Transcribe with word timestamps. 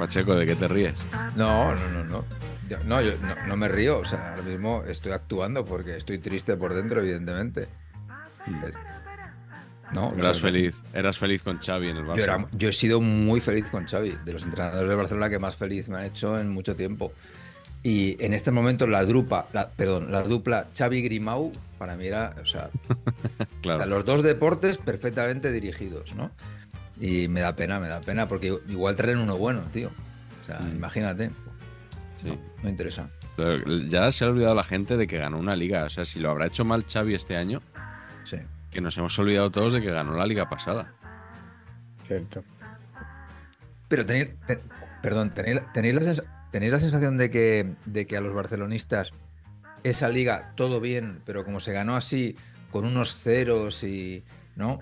Pacheco, 0.00 0.34
¿de 0.34 0.46
qué 0.46 0.56
te 0.56 0.66
ríes? 0.68 0.94
No, 1.36 1.74
no, 1.74 1.88
no, 1.90 2.04
no. 2.04 2.24
Yo- 2.68 2.78
no, 2.86 3.00
yo 3.02 3.12
no, 3.18 3.46
no 3.46 3.56
me 3.56 3.68
río. 3.68 3.98
O 3.98 4.04
sea, 4.04 4.30
ahora 4.30 4.42
mismo 4.42 4.82
estoy 4.86 5.12
actuando 5.12 5.64
porque 5.64 5.96
estoy 5.96 6.18
triste 6.18 6.56
por 6.56 6.74
dentro, 6.74 7.00
evidentemente. 7.00 7.68
Es- 8.66 8.74
No, 9.92 10.08
o 10.08 10.10
sea, 10.14 10.18
Eras 10.24 10.40
feliz, 10.40 10.82
eras 10.94 11.18
feliz 11.18 11.42
con 11.42 11.58
Xavi 11.58 11.88
en 11.88 11.96
el 11.96 12.04
Barça. 12.04 12.16
Yo, 12.16 12.22
era- 12.24 12.46
yo 12.52 12.68
he 12.68 12.72
sido 12.72 13.00
muy 13.00 13.40
feliz 13.40 13.70
con 13.70 13.86
Xavi, 13.86 14.16
de 14.24 14.32
los 14.32 14.42
entrenadores 14.44 14.88
de 14.88 14.94
Barcelona 14.94 15.28
que 15.28 15.38
más 15.40 15.56
feliz 15.56 15.88
me 15.88 15.98
han 15.98 16.04
hecho 16.04 16.38
en 16.38 16.48
mucho 16.48 16.76
tiempo. 16.76 17.12
Y 17.82 18.22
en 18.24 18.32
este 18.34 18.50
momento 18.50 18.86
la 18.86 19.04
dupla, 19.04 19.46
la, 19.52 19.68
perdón, 19.68 20.12
la 20.12 20.22
dupla 20.22 20.66
Xavi 20.76 21.02
Grimau 21.02 21.50
para 21.78 21.96
mí 21.96 22.06
era, 22.06 22.34
o 22.40 22.46
sea, 22.46 22.70
claro. 23.62 23.86
los 23.86 24.04
dos 24.04 24.22
deportes 24.22 24.76
perfectamente 24.78 25.50
dirigidos, 25.50 26.14
¿no? 26.14 26.30
Y 27.00 27.28
me 27.28 27.40
da 27.40 27.56
pena, 27.56 27.80
me 27.80 27.88
da 27.88 28.00
pena 28.00 28.28
porque 28.28 28.58
igual 28.68 28.94
traen 28.94 29.18
uno 29.18 29.36
bueno, 29.38 29.62
tío. 29.72 29.90
O 30.40 30.44
sea, 30.44 30.58
Mm. 30.60 30.76
imagínate. 30.76 31.30
Sí. 32.20 32.28
No, 32.28 32.38
no 32.62 32.68
interesa. 32.68 33.08
Pero 33.36 33.78
ya 33.88 34.12
se 34.12 34.24
ha 34.24 34.28
olvidado 34.28 34.54
la 34.54 34.64
gente 34.64 34.96
de 34.98 35.06
que 35.06 35.16
ganó 35.18 35.38
una 35.38 35.56
liga. 35.56 35.84
O 35.84 35.90
sea, 35.90 36.04
si 36.04 36.20
lo 36.20 36.30
habrá 36.30 36.46
hecho 36.46 36.64
mal 36.64 36.84
Xavi 36.86 37.14
este 37.14 37.36
año, 37.36 37.62
Sí. 38.24 38.36
que 38.70 38.80
nos 38.82 38.96
hemos 38.98 39.18
olvidado 39.18 39.50
todos 39.50 39.72
de 39.72 39.80
que 39.80 39.90
ganó 39.90 40.14
la 40.14 40.26
liga 40.26 40.48
pasada. 40.50 40.92
Cierto. 42.02 42.44
Pero 43.88 44.04
tenéis, 44.06 44.30
te- 44.46 44.60
perdón, 45.02 45.30
tenéis, 45.32 45.60
tenéis 45.72 45.94
la, 45.94 46.00
sens- 46.02 46.24
tenéis 46.50 46.72
la 46.72 46.80
sensación 46.80 47.16
de 47.16 47.30
que, 47.30 47.74
de 47.86 48.06
que 48.06 48.16
a 48.16 48.20
los 48.20 48.34
barcelonistas 48.34 49.12
esa 49.82 50.08
liga 50.08 50.52
todo 50.56 50.80
bien, 50.80 51.22
pero 51.24 51.44
como 51.44 51.60
se 51.60 51.72
ganó 51.72 51.96
así, 51.96 52.36
con 52.70 52.84
unos 52.84 53.14
ceros 53.14 53.82
y. 53.84 54.22
¿No? 54.56 54.78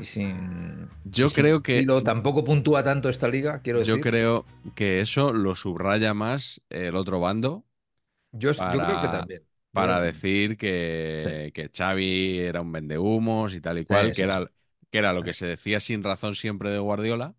Y 0.00 0.04
sin. 0.04 0.88
Yo 1.04 1.26
y 1.26 1.30
sin 1.30 1.42
creo 1.42 1.62
que- 1.62 1.74
estilo, 1.78 2.02
tampoco 2.02 2.44
puntúa 2.44 2.82
tanto 2.82 3.08
esta 3.08 3.28
liga, 3.28 3.60
quiero 3.62 3.80
decir. 3.80 3.96
Yo 3.96 4.00
creo 4.00 4.46
que 4.74 5.00
eso 5.00 5.32
lo 5.32 5.54
subraya 5.54 6.14
más 6.14 6.62
el 6.70 6.96
otro 6.96 7.20
bando 7.20 7.64
Yo, 8.32 8.52
yo 8.52 8.58
creo 8.58 8.72
que 8.72 8.94
para- 8.94 9.10
también. 9.10 9.42
Para 9.72 10.02
decir 10.02 10.58
que, 10.58 11.50
que 11.54 11.70
Xavi 11.74 12.40
era 12.40 12.60
un 12.60 12.72
vendehumos 12.72 13.54
y 13.54 13.62
tal 13.62 13.78
y 13.78 13.86
cual, 13.86 14.08
Sí, 14.08 14.12
que, 14.16 14.22
era, 14.22 14.50
que 14.90 14.98
era 14.98 15.14
lo 15.14 15.22
que 15.22 15.32
se 15.32 15.46
decía 15.46 15.80
sin 15.80 16.02
razón 16.02 16.34
siempre 16.34 16.68
de 16.70 16.78
Guardiola. 16.78 17.34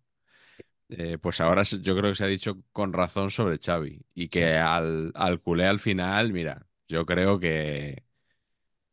Eh, 0.88 1.16
pues 1.18 1.40
ahora 1.40 1.62
yo 1.62 1.96
creo 1.96 2.10
que 2.10 2.16
se 2.16 2.24
ha 2.24 2.26
dicho 2.26 2.58
con 2.72 2.92
razón 2.92 3.30
sobre 3.30 3.58
Xavi 3.58 4.04
y 4.14 4.28
que 4.28 4.56
al, 4.56 5.12
al 5.14 5.40
culé 5.40 5.66
al 5.66 5.78
final, 5.78 6.32
mira, 6.32 6.66
yo 6.88 7.06
creo 7.06 7.38
que 7.38 8.02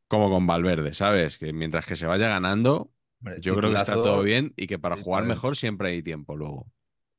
como 0.08 0.30
con 0.30 0.46
Valverde, 0.46 0.94
¿sabes? 0.94 1.38
Que 1.40 1.52
mientras 1.52 1.86
que 1.88 1.96
se 1.96 2.06
vaya 2.06 2.28
ganando, 2.28 2.92
Hombre, 3.22 3.44
yo 3.44 3.56
creo 3.56 3.70
que 3.72 3.78
está 3.78 4.02
todo 4.02 4.22
bien 4.24 4.54
y 4.56 4.68
que 4.68 4.80
para 4.80 4.98
jugar 4.98 5.26
mejor 5.26 5.56
siempre 5.58 5.90
hay 5.90 6.04
tiempo 6.04 6.36
luego. 6.36 6.72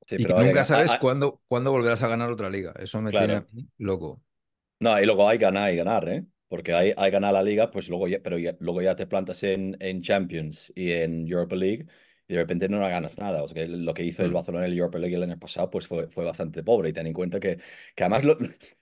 Sí, 0.06 0.18
Y 0.18 0.26
que 0.26 0.34
pero 0.34 0.34
nunca 0.34 0.64
sabes 0.64 0.96
cuándo, 0.96 1.42
cuándo 1.48 1.72
volverás 1.72 2.02
a 2.04 2.08
ganar 2.08 2.30
otra 2.32 2.50
liga. 2.50 2.74
Eso 2.78 3.02
me 3.02 3.12
Claro. 3.12 3.44
tiene 3.44 3.46
loco. 3.78 4.22
No, 4.80 5.00
y 5.00 5.06
luego 5.06 5.28
hay 5.28 5.38
ganar 5.38 5.72
y 5.72 5.76
ganar, 5.76 6.08
¿eh? 6.08 6.26
Porque 6.48 6.72
hay, 6.74 6.92
hay 6.96 7.10
ganar 7.10 7.32
la 7.32 7.42
liga, 7.42 7.70
pues 7.70 7.88
luego 7.88 8.08
ya, 8.08 8.20
pero 8.22 8.36
ya- 8.38 8.56
luego 8.60 8.82
ya 8.82 8.96
te 8.96 9.06
plantas 9.06 9.42
en, 9.44 9.76
en 9.80 10.02
Champions 10.02 10.72
y 10.74 10.90
en 10.90 11.26
Europa 11.28 11.54
League 11.54 11.86
y 12.28 12.34
de 12.34 12.40
repente 12.40 12.69
no 12.69 12.78
ganas 12.80 13.16
nada. 13.19 13.42
O 13.44 13.48
sea, 13.48 13.54
que 13.54 13.69
lo 13.69 13.94
que 13.94 14.02
hizo 14.04 14.24
el 14.24 14.32
Mm. 14.32 14.32
Barcelona 14.32 14.66
en 14.66 14.72
el 14.72 14.78
Europa 14.78 14.98
League 14.98 15.14
el 15.14 15.22
año 15.22 15.38
pasado, 15.38 15.70
pues 15.70 15.86
fue, 15.86 16.08
fue 16.08 16.24
bastante 16.24 16.62
pobre. 16.64 16.90
Y 16.90 16.92
ten 16.92 17.06
en 17.06 17.12
cuenta 17.12 17.38
que, 17.40 17.58
que 17.94 18.02
además, 18.04 18.24
lo- 18.24 18.36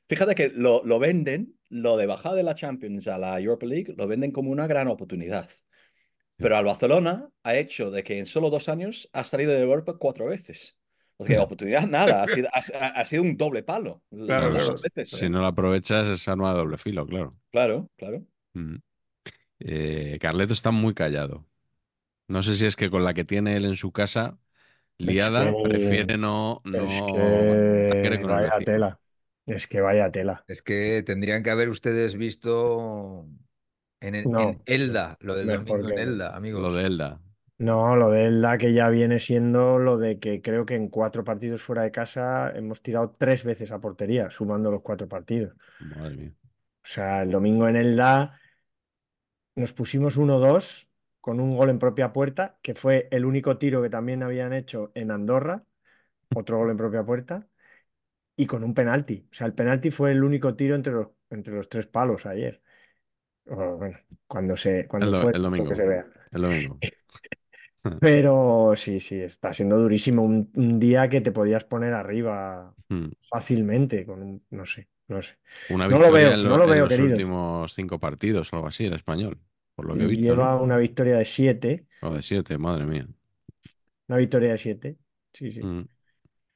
fíjate 0.09 0.35
que 0.35 0.49
lo, 0.55 0.83
lo 0.85 0.99
venden, 0.99 1.59
lo 1.69 1.97
de 1.99 2.07
bajar 2.07 2.35
de 2.35 2.43
la 2.45 2.55
Champions 2.55 3.07
a 3.07 3.19
la 3.19 3.39
Europa 3.39 3.67
League, 3.67 3.95
lo 3.97 4.07
venden 4.09 4.33
como 4.33 4.51
una 4.51 4.67
gran 4.67 4.89
oportunidad. 4.89 5.49
Pero 6.41 6.57
al 6.57 6.65
Barcelona 6.65 7.31
ha 7.45 7.55
hecho 7.57 7.91
de 7.91 8.03
que 8.03 8.19
en 8.19 8.27
solo 8.27 8.51
dos 8.51 8.69
años 8.69 9.09
ha 9.13 9.25
salido 9.25 9.53
de 9.53 9.61
Europa 9.61 9.97
cuatro 9.99 10.27
veces. 10.27 10.77
O 11.17 11.25
sea, 11.27 11.43
oportunidad 11.43 11.87
nada, 11.87 12.23
ha 12.23 12.27
sido, 12.29 12.49
ha, 12.53 12.61
ha 13.01 13.05
sido 13.05 13.23
un 13.23 13.37
doble 13.37 13.63
palo. 13.63 14.03
Claro, 14.11 14.51
claro. 14.53 14.81
veces. 14.81 15.11
Si 15.11 15.29
no 15.29 15.41
lo 15.41 15.47
aprovechas, 15.47 16.09
es 16.09 16.27
arma 16.29 16.53
de 16.53 16.59
doble 16.59 16.79
filo, 16.79 17.07
claro. 17.07 17.37
Claro, 17.51 17.89
claro. 17.97 18.25
Mm. 18.55 18.77
Eh, 19.61 20.19
Carleto 20.21 20.53
está 20.53 20.71
muy 20.71 20.95
callado. 20.95 21.47
No 22.29 22.43
sé 22.43 22.57
si 22.57 22.67
es 22.67 22.77
que 22.77 22.91
con 22.91 23.05
la 23.05 23.15
que 23.15 23.25
tiene 23.25 23.57
él 23.57 23.65
en 23.67 23.77
su 23.77 23.93
casa 23.93 24.39
liada, 24.99 25.47
que- 25.47 25.63
prefiere 25.63 26.19
no, 26.19 26.63
no 26.65 26.85
es 26.85 27.03
que 27.03 28.25
vaya 28.25 28.61
tela. 28.65 29.01
Es 29.47 29.67
que 29.67 29.81
vaya 29.81 30.11
tela. 30.11 30.45
Es 30.47 30.63
que 30.63 31.03
tendrían 31.05 31.43
que 31.43 31.51
haber 31.51 31.69
ustedes 31.69 32.17
visto 32.17 33.27
en, 34.01 34.15
el- 34.15 34.31
No. 34.31 34.41
en 34.41 34.63
Elda, 34.67 35.17
lo 35.21 35.35
del 35.35 35.47
Mejor 35.47 35.67
domingo 35.67 35.91
en 35.91 35.99
Elda, 35.99 36.37
amigos. 36.37 36.63
Lo 36.63 36.73
de 36.73 36.87
Elda. 36.87 37.21
No, 37.59 37.95
lo 37.95 38.11
de 38.11 38.27
Elda 38.27 38.57
que 38.59 38.73
ya 38.73 38.89
viene 38.89 39.21
siendo 39.21 39.79
lo 39.79 39.99
de 39.99 40.19
que 40.19 40.41
creo 40.41 40.65
que 40.65 40.77
en 40.77 40.89
cuatro 40.89 41.25
partidos 41.25 41.61
fuera 41.63 41.83
de 41.83 41.91
casa 41.93 42.51
hemos 42.57 42.81
tirado 42.83 43.11
tres 43.19 43.45
veces 43.45 43.71
a 43.71 43.81
portería, 43.81 44.31
sumando 44.31 44.71
los 44.71 44.81
cuatro 44.83 45.09
partidos. 45.09 45.55
Madre 45.81 46.17
mía. 46.17 46.33
O 46.85 46.89
sea, 46.89 47.23
el 47.23 47.31
domingo 47.31 47.69
en 47.69 47.77
Elda 47.77 48.39
nos 49.55 49.73
pusimos 49.73 50.17
1-2 50.17 50.89
con 51.21 51.41
un 51.41 51.57
gol 51.57 51.71
en 51.71 51.79
propia 51.79 52.13
puerta, 52.13 52.59
que 52.63 52.75
fue 52.75 53.09
el 53.11 53.25
único 53.25 53.59
tiro 53.59 53.83
que 53.83 53.91
también 53.91 54.23
habían 54.23 54.53
hecho 54.53 54.91
en 54.95 55.11
Andorra, 55.11 55.65
otro 56.35 56.59
gol 56.59 56.71
en 56.71 56.77
propia 56.79 57.05
puerta, 57.05 57.49
y 58.37 58.47
con 58.47 58.65
un 58.65 58.75
penalti. 58.75 59.27
O 59.31 59.35
sea, 59.35 59.47
el 59.47 59.55
penalti 59.55 59.91
fue 59.91 60.13
el 60.13 60.25
único 60.25 60.57
tiro 60.57 60.75
entre 60.77 60.93
los, 60.95 61.09
entre 61.31 61.55
los 61.55 61.69
tres 61.69 61.87
palos 61.87 62.27
ayer. 62.27 62.63
Bueno, 63.57 63.99
cuando 64.27 64.57
se, 64.57 64.87
cuando 64.89 65.09
El 65.09 65.13
fue 65.13 65.33
el 65.33 65.43
esto 65.43 65.43
domingo. 65.43 65.69
que 65.69 65.75
se 65.75 65.87
vea. 65.87 66.07
El 66.31 66.43
domingo. 66.43 66.81
Pero 67.99 68.75
sí, 68.77 68.99
sí, 69.01 69.21
está 69.21 69.53
siendo 69.55 69.79
durísimo. 69.79 70.23
Un, 70.23 70.51
un 70.55 70.81
día 70.81 71.09
que 71.09 71.21
te 71.21 71.33
podías 71.33 71.65
poner 71.65 71.93
arriba 71.95 72.75
Mm. 72.91 73.13
fácilmente 73.21 74.07
con 74.07 74.23
un, 74.23 74.47
no 74.51 74.65
sé, 74.67 74.89
no 75.09 75.21
sé. 75.23 75.37
Una 75.69 75.87
No 75.89 75.99
lo 75.99 76.11
victoria 76.11 76.11
veo, 76.13 76.35
en, 76.35 76.43
no 76.47 76.59
lo 76.59 76.67
en 76.67 76.69
veo, 76.69 76.85
los 76.85 76.89
queridos. 76.89 77.01
últimos 77.01 77.73
cinco 77.75 77.99
partidos 77.99 78.53
o 78.53 78.57
algo 78.57 78.69
así, 78.69 78.85
el 78.87 78.95
español. 78.95 79.41
Por 79.75 79.87
lo 79.87 79.97
que 79.97 80.05
he 80.05 80.07
visto, 80.07 80.35
Lleva 80.35 80.57
¿no? 80.57 80.61
una 80.61 80.77
victoria 80.77 81.17
de 81.17 81.25
siete, 81.25 81.87
O 82.03 82.11
de 82.15 82.23
siete, 82.23 82.59
madre 82.59 82.85
mía. 82.85 83.09
una 84.09 84.19
victoria 84.19 84.53
de 84.53 84.59
siete. 84.59 84.99
Sí, 85.33 85.51
sí. 85.53 85.63
Mm. 85.63 85.89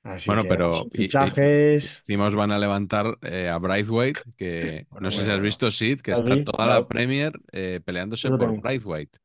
Así 0.04 0.26
Bueno, 0.26 0.38
que 0.38 0.48
pero 0.48 0.90
fichajes. 0.92 2.04
encima 2.06 2.28
os 2.28 2.34
van 2.34 2.52
a 2.52 2.58
levantar 2.58 3.18
eh, 3.22 3.48
a 3.48 3.58
Braithwaite, 3.58 4.20
que 4.36 4.86
no 5.00 5.10
sé 5.10 5.24
si 5.24 5.30
has 5.30 5.40
visto, 5.40 5.70
Sid, 5.70 6.00
que 6.02 6.12
¿Lo 6.12 6.22
está 6.22 6.36
vi? 6.38 6.44
toda 6.44 6.66
la 6.66 6.86
Premier 6.86 7.32
eh, 7.52 7.80
peleándose 7.84 8.32
por 8.32 8.52
tengo. 8.52 8.60
Braithwaite. 8.60 9.18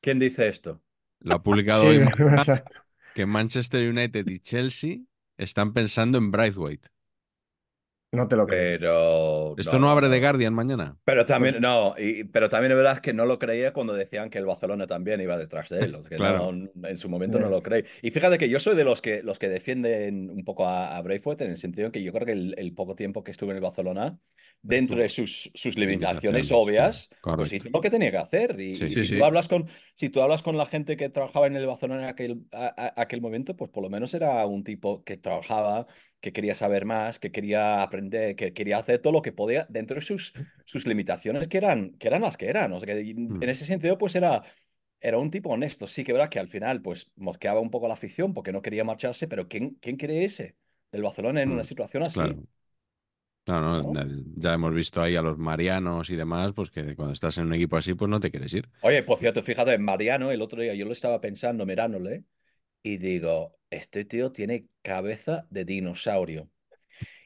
¿Quién 0.00 0.18
dice 0.18 0.48
esto? 0.48 0.82
Lo 1.20 1.34
ha 1.36 1.42
publicado 1.42 1.84
Sí, 1.84 1.86
hoy 1.86 1.98
exacto. 2.32 2.76
que 3.14 3.26
Manchester 3.26 3.88
United 3.90 4.26
y 4.28 4.40
Chelsea 4.40 4.98
están 5.36 5.72
pensando 5.72 6.18
en 6.18 6.30
Braithwaite. 6.30 6.88
No 8.12 8.28
te 8.28 8.36
lo 8.36 8.46
creo. 8.46 8.78
Pero. 8.78 9.54
¿Esto 9.56 9.78
no, 9.78 9.86
no, 9.86 9.90
abre. 9.90 10.08
The 10.10 10.20
Guardian 10.20 10.52
mañana? 10.52 10.96
Pero 11.04 11.24
también, 11.24 11.60
no, 11.60 11.94
y, 11.98 12.24
pero 12.24 12.48
también 12.50 12.72
es 12.72 12.76
verdad 12.76 12.98
que 12.98 13.14
no 13.14 13.24
lo 13.24 13.38
creía 13.38 13.72
cuando 13.72 13.94
decían 13.94 14.28
que 14.28 14.38
el 14.38 14.44
Barcelona 14.46 14.86
también 14.86 15.20
iba 15.20 15.38
detrás 15.38 15.70
de 15.70 15.80
él. 15.80 15.96
que 16.08 16.16
Claro. 16.16 16.52
no, 16.52 16.88
en 16.88 16.96
su 16.98 17.08
momento 17.08 17.38
no 17.38 17.48
lo 17.48 17.62
creí. 17.62 17.84
Y 18.02 18.10
fíjate 18.10 18.36
que 18.36 18.48
yo 18.50 18.60
soy 18.60 18.76
de 18.76 18.84
los 18.84 19.00
que, 19.00 19.22
los 19.22 19.38
que 19.38 19.48
defienden 19.48 20.30
un 20.30 20.44
poco 20.44 20.66
a, 20.66 20.96
a 20.96 21.00
Braithwaite 21.02 21.44
en 21.44 21.50
el 21.52 21.56
sentido 21.56 21.90
que 21.90 22.02
yo 22.02 22.12
creo 22.12 22.26
que 22.26 22.32
el, 22.32 22.54
el 22.58 22.74
poco 22.74 22.94
tiempo 22.94 23.24
que 23.24 23.30
estuve 23.30 23.50
en 23.52 23.56
el 23.56 23.62
Barcelona, 23.62 24.18
dentro 24.60 24.98
de 24.98 25.08
sus, 25.08 25.50
sus 25.54 25.76
limitaciones 25.76 26.52
obvias, 26.52 27.08
sí, 27.10 27.16
pues 27.34 27.52
hizo 27.52 27.68
lo 27.72 27.80
que 27.80 27.90
tenía 27.90 28.10
que 28.10 28.18
hacer. 28.18 28.60
Y, 28.60 28.74
Sí, 28.74 28.84
y 28.84 28.90
sí, 28.90 28.96
si, 28.96 29.06
sí. 29.06 29.18
Tú 29.18 29.24
hablas 29.24 29.48
con, 29.48 29.68
si 29.94 30.10
tú 30.10 30.22
hablas 30.22 30.42
con 30.42 30.56
la 30.56 30.66
gente 30.66 30.96
que 30.96 31.08
trabajaba 31.08 31.46
en 31.46 31.56
el 31.56 31.66
Barcelona 31.66 32.02
en 32.02 32.08
aquel, 32.08 32.46
a- 32.52 32.92
a- 32.96 33.00
aquel 33.02 33.20
momento, 33.20 33.56
pues 33.56 33.70
por 33.70 33.82
lo 33.82 33.90
menos 33.90 34.14
era 34.14 34.44
un 34.46 34.62
tipo 34.64 35.02
que 35.04 35.16
trabajaba 35.16 35.86
que 36.22 36.32
quería 36.32 36.56
saber 36.56 36.86
más, 36.86 37.20
que 37.20 37.32
quería 37.32 37.82
aprender, 37.82 38.36
que 38.36 38.54
quería 38.54 38.78
hacer 38.78 39.00
todo 39.02 39.12
lo 39.14 39.22
que 39.22 39.32
podía 39.32 39.66
dentro 39.70 39.96
de 39.96 40.02
sus, 40.02 40.34
sus 40.64 40.86
limitaciones 40.86 41.48
que 41.48 41.58
eran, 41.58 41.92
que 41.98 42.08
eran 42.08 42.22
las 42.22 42.38
que 42.38 42.48
eran. 42.48 42.72
O 42.74 42.78
sea, 42.80 42.86
que 42.88 43.00
Mm. 43.30 43.42
en 43.42 43.50
ese 43.50 43.66
sentido, 43.66 43.98
pues 43.98 44.14
era, 44.16 44.44
era 45.00 45.18
un 45.18 45.30
tipo 45.30 45.50
honesto. 45.50 45.86
Sí 45.88 46.04
que 46.04 46.12
verdad 46.14 46.30
que 46.30 46.38
al 46.40 46.48
final, 46.48 46.82
pues 46.82 47.10
mosqueaba 47.16 47.60
un 47.60 47.70
poco 47.70 47.88
la 47.88 47.94
afición 47.94 48.34
porque 48.34 48.52
no 48.52 48.62
quería 48.62 48.84
marcharse, 48.84 49.28
pero 49.28 49.48
¿quién, 49.48 49.76
quién 49.82 49.96
quiere 49.96 50.24
ese 50.24 50.56
del 50.92 51.02
Barcelona 51.02 51.42
en 51.42 51.52
una 51.52 51.64
Mm, 51.64 51.64
situación 51.64 52.02
así? 52.04 52.40
Claro. 52.40 52.46
No, 53.46 53.60
no, 53.60 53.82
¿No? 53.82 54.02
ya- 54.06 54.06
ya 54.36 54.54
hemos 54.54 54.72
visto 54.74 55.02
ahí 55.02 55.16
a 55.16 55.22
los 55.22 55.36
marianos 55.38 56.10
y 56.10 56.16
demás, 56.16 56.52
pues 56.54 56.70
que 56.70 56.94
cuando 56.94 57.12
estás 57.12 57.38
en 57.38 57.46
un 57.46 57.54
equipo 57.54 57.76
así, 57.76 57.94
pues 57.94 58.08
no 58.08 58.20
te 58.20 58.30
quieres 58.30 58.52
ir. 58.54 58.68
Oye, 58.80 59.02
por 59.02 59.18
cierto, 59.18 59.42
fíjate, 59.42 59.78
Mariano, 59.78 60.30
el 60.32 60.42
otro 60.42 60.60
día 60.62 60.74
yo 60.74 60.84
lo 60.84 60.92
estaba 60.92 61.20
pensando, 61.20 61.64
mirándole, 61.66 62.24
y 62.82 62.98
digo, 62.98 63.56
este 63.72 64.04
tío 64.04 64.32
tiene 64.32 64.66
cabeza 64.82 65.46
de 65.50 65.64
dinosaurio. 65.64 66.48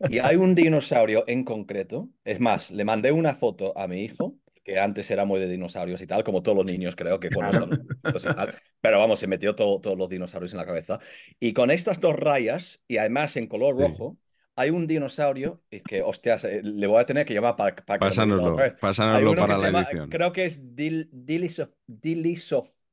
Y 0.01 0.19
hay 0.19 0.37
un 0.37 0.55
dinosaurio 0.55 1.25
en 1.27 1.45
concreto, 1.45 2.09
es 2.25 2.41
más, 2.41 2.71
le 2.71 2.85
mandé 2.85 3.13
una 3.13 3.35
foto 3.35 3.77
a 3.79 3.89
mi 3.89 4.05
hijo, 4.05 4.37
que 4.63 4.79
antes 4.79 5.11
era 5.11 5.25
muy 5.25 5.41
de 5.41 5.49
dinosaurios 5.49 6.01
y 6.03 6.07
tal, 6.07 6.25
como 6.25 6.43
todos 6.43 6.57
los 6.57 6.67
niños 6.67 6.97
creo 6.97 7.21
que 7.21 7.29
Claro. 7.29 7.53
son 7.53 7.89
tal, 8.35 8.55
pero 8.81 8.99
vamos, 8.99 9.21
se 9.21 9.27
metió 9.27 9.55
todo- 9.55 9.81
todos 9.81 9.97
los 9.97 10.09
dinosaurios 10.09 10.53
en 10.53 10.59
la 10.59 10.67
cabeza. 10.67 10.99
Y 11.39 11.53
con 11.53 11.71
estas 11.71 12.01
dos 12.01 12.15
rayas, 12.17 12.83
y 12.89 12.97
además 12.99 13.37
en 13.37 13.47
color 13.47 13.77
Sí. 13.77 13.83
rojo, 13.83 14.19
hay 14.57 14.71
un 14.71 14.87
dinosaurio, 14.87 15.63
que, 15.87 16.03
hostias, 16.03 16.45
eh, 16.45 16.63
le 16.65 16.87
voy 16.87 17.01
a 17.01 17.07
tener 17.07 17.27
que 17.27 17.35
llamar 17.35 17.57
para, 17.57 17.77
para 17.77 18.01
Pásanoslo, 18.01 18.57
pásanoslo 18.81 19.37
para 19.37 19.59
la 19.59 19.67
llama, 19.67 19.83
edición. 19.83 20.09
creo 20.11 20.33
que 20.33 20.47
es 20.47 20.75
Dil, 20.75 21.11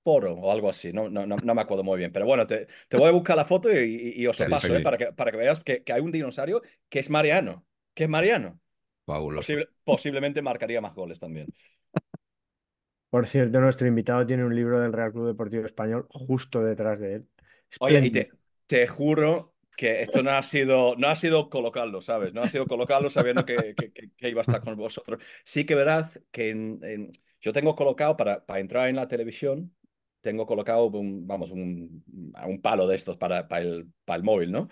Dilisoforo 0.05 0.33
o 0.35 0.51
algo 0.51 0.69
así, 0.69 0.91
no, 0.93 1.09
no, 1.09 1.25
no, 1.25 1.37
no 1.37 1.55
me 1.55 1.61
acuerdo 1.61 1.83
muy 1.83 1.97
bien, 1.97 2.11
pero 2.11 2.25
bueno, 2.25 2.45
te, 2.47 2.67
te 2.89 2.97
voy 2.97 3.07
a 3.09 3.11
buscar 3.11 3.37
la 3.37 3.45
foto 3.45 3.71
y, 3.71 4.13
y- 4.17 4.21
y 4.23 4.27
os 4.27 4.37
Sí, 4.37 4.43
paso, 4.49 4.67
sí. 4.67 4.73
¿eh? 4.75 4.81
para, 4.81 4.97
que, 4.97 5.13
para 5.13 5.31
que 5.31 5.37
veas 5.37 5.59
que, 5.61 5.83
que 5.83 5.93
hay 5.93 6.01
un 6.01 6.11
dinosaurio 6.11 6.61
que 6.89 6.99
es 6.99 7.09
Mariano, 7.09 7.65
que 7.93 8.03
es 8.05 8.09
Mariano. 8.09 8.59
Posible- 9.33 9.69
posiblemente 9.85 10.41
marcaría 10.41 10.81
más 10.81 10.95
goles 10.95 11.19
también. 11.19 11.53
Por 13.09 13.27
cierto, 13.27 13.59
nuestro 13.61 13.87
invitado 13.87 14.25
tiene 14.25 14.43
un 14.45 14.55
libro 14.55 14.81
del 14.81 14.91
Real 14.93 15.11
Club 15.13 15.27
Deportivo 15.27 15.65
Español 15.65 16.05
justo 16.09 16.61
detrás 16.63 16.99
de 16.99 17.15
él. 17.15 17.27
Oye, 17.79 17.99
y 18.03 18.11
te, 18.11 18.35
te 18.67 18.87
juro 18.87 19.55
que 19.75 20.01
esto 20.01 20.23
no 20.23 20.31
ha 20.31 20.43
sido, 20.43 20.95
no 20.95 21.07
ha 21.09 21.15
sido 21.15 21.49
colocarlo, 21.49 22.01
¿sabes? 22.01 22.33
No 22.33 22.43
ha 22.43 22.47
sido 22.47 22.67
colocarlo 22.67 23.09
sabiendo 23.09 23.45
que, 23.45 23.75
que- 23.75 23.91
que- 23.91 24.11
que 24.15 24.29
iba 24.29 24.41
a 24.41 24.43
estar 24.43 24.61
con 24.61 24.75
vosotros. 24.77 25.21
Sí 25.43 25.65
que 25.65 25.75
verás 25.75 26.21
que 26.31 26.49
en- 26.51 26.79
en- 26.83 27.11
yo 27.41 27.51
tengo 27.53 27.75
colocado 27.75 28.15
para, 28.15 28.45
para 28.45 28.59
entrar 28.59 28.87
en 28.89 28.95
la 28.95 29.07
televisión, 29.07 29.75
tengo 30.23 30.47
colocado 30.47 30.87
un, 30.87 31.27
vamos, 31.27 31.51
un, 31.51 32.03
un 32.47 32.61
palo 32.61 32.87
de 32.87 32.95
estos 32.95 33.17
para, 33.17 33.47
para 33.47 33.63
el, 33.63 33.87
para 34.05 34.17
el 34.17 34.23
móvil, 34.23 34.51
¿no? 34.51 34.69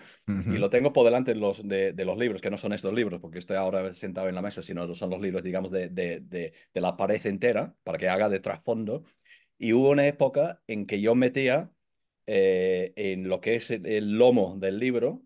Y 0.48 0.58
lo 0.58 0.70
tengo 0.70 0.92
por 0.92 1.04
delante 1.04 1.34
de 1.34 1.40
los, 1.40 1.66
de, 1.66 1.92
de 1.92 2.04
los 2.04 2.18
libros, 2.18 2.42
que 2.42 2.50
no 2.50 2.58
son 2.58 2.72
estos 2.72 2.92
libros, 2.94 3.20
porque 3.20 3.38
estoy 3.38 3.56
ahora 3.56 3.94
sentado 3.94 4.28
en 4.28 4.34
la 4.34 4.42
mesa, 4.42 4.62
sino 4.62 4.94
son 4.96 5.10
los 5.10 5.20
libros, 5.20 5.42
digamos, 5.44 5.70
de, 5.70 5.88
de, 5.88 6.20
de, 6.20 6.52
la 6.80 6.96
pared 6.96 7.24
entera, 7.26 7.76
para 7.84 7.98
que 7.98 8.08
haga 8.08 8.28
de 8.28 8.40
trasfondo. 8.40 9.04
Y 9.58 9.72
hubo 9.74 9.90
una 9.90 10.06
época 10.06 10.62
en 10.66 10.86
que 10.86 11.00
yo 11.00 11.14
metía 11.14 11.70
eh, 12.26 12.92
en 12.96 13.28
lo 13.28 13.40
que 13.40 13.56
es 13.56 13.70
el, 13.70 13.86
el 13.86 14.18
lomo 14.18 14.56
del 14.58 14.78
libro 14.78 15.22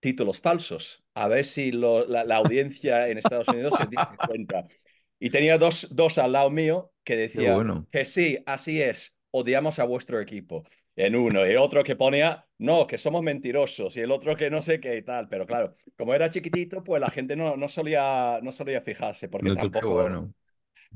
títulos 0.00 0.40
falsos, 0.40 1.02
a 1.14 1.28
ver 1.28 1.44
si 1.46 1.72
lo- 1.72 2.06
la, 2.06 2.24
la 2.24 2.36
audiencia 2.36 3.08
en 3.08 3.18
Estados 3.18 3.50
Unidos 3.50 3.76
se 3.76 3.86
dice 3.86 4.20
cuenta. 4.24 4.66
Y 5.18 5.30
tenía 5.30 5.56
dos, 5.58 5.88
dos 5.94 6.18
al 6.18 6.32
lado 6.32 6.50
mío 6.50 6.92
que 7.04 7.16
decía 7.16 7.64
bueno. 7.64 7.86
que 7.90 8.04
sí, 8.04 8.38
así 8.46 8.82
es, 8.82 9.14
odiamos 9.34 9.78
a 9.78 9.84
vuestro 9.84 10.20
equipo. 10.20 10.64
En 10.96 11.16
uno, 11.16 11.44
y 11.50 11.56
otro 11.56 11.82
que 11.84 11.96
ponía, 11.96 12.46
no, 12.58 12.86
que 12.86 12.98
somos 12.98 13.22
mentirosos, 13.22 13.96
y 13.96 14.00
el 14.00 14.12
otro 14.12 14.36
que 14.36 14.48
no 14.50 14.62
sé 14.62 14.78
qué 14.80 14.96
y 14.96 15.02
tal. 15.02 15.28
Pero 15.28 15.46
claro, 15.46 15.74
como 15.96 16.14
era 16.14 16.30
chiquitito, 16.30 16.84
pues 16.84 17.00
la 17.00 17.10
gente 17.10 17.34
no, 17.36 17.56
no, 17.56 17.68
solía, 17.68 18.38
no 18.42 18.52
solía 18.52 18.80
fijarse, 18.80 19.28
porque 19.28 19.50
No 19.50 19.56
tampoco. 19.56 19.94
bueno. 19.94 20.34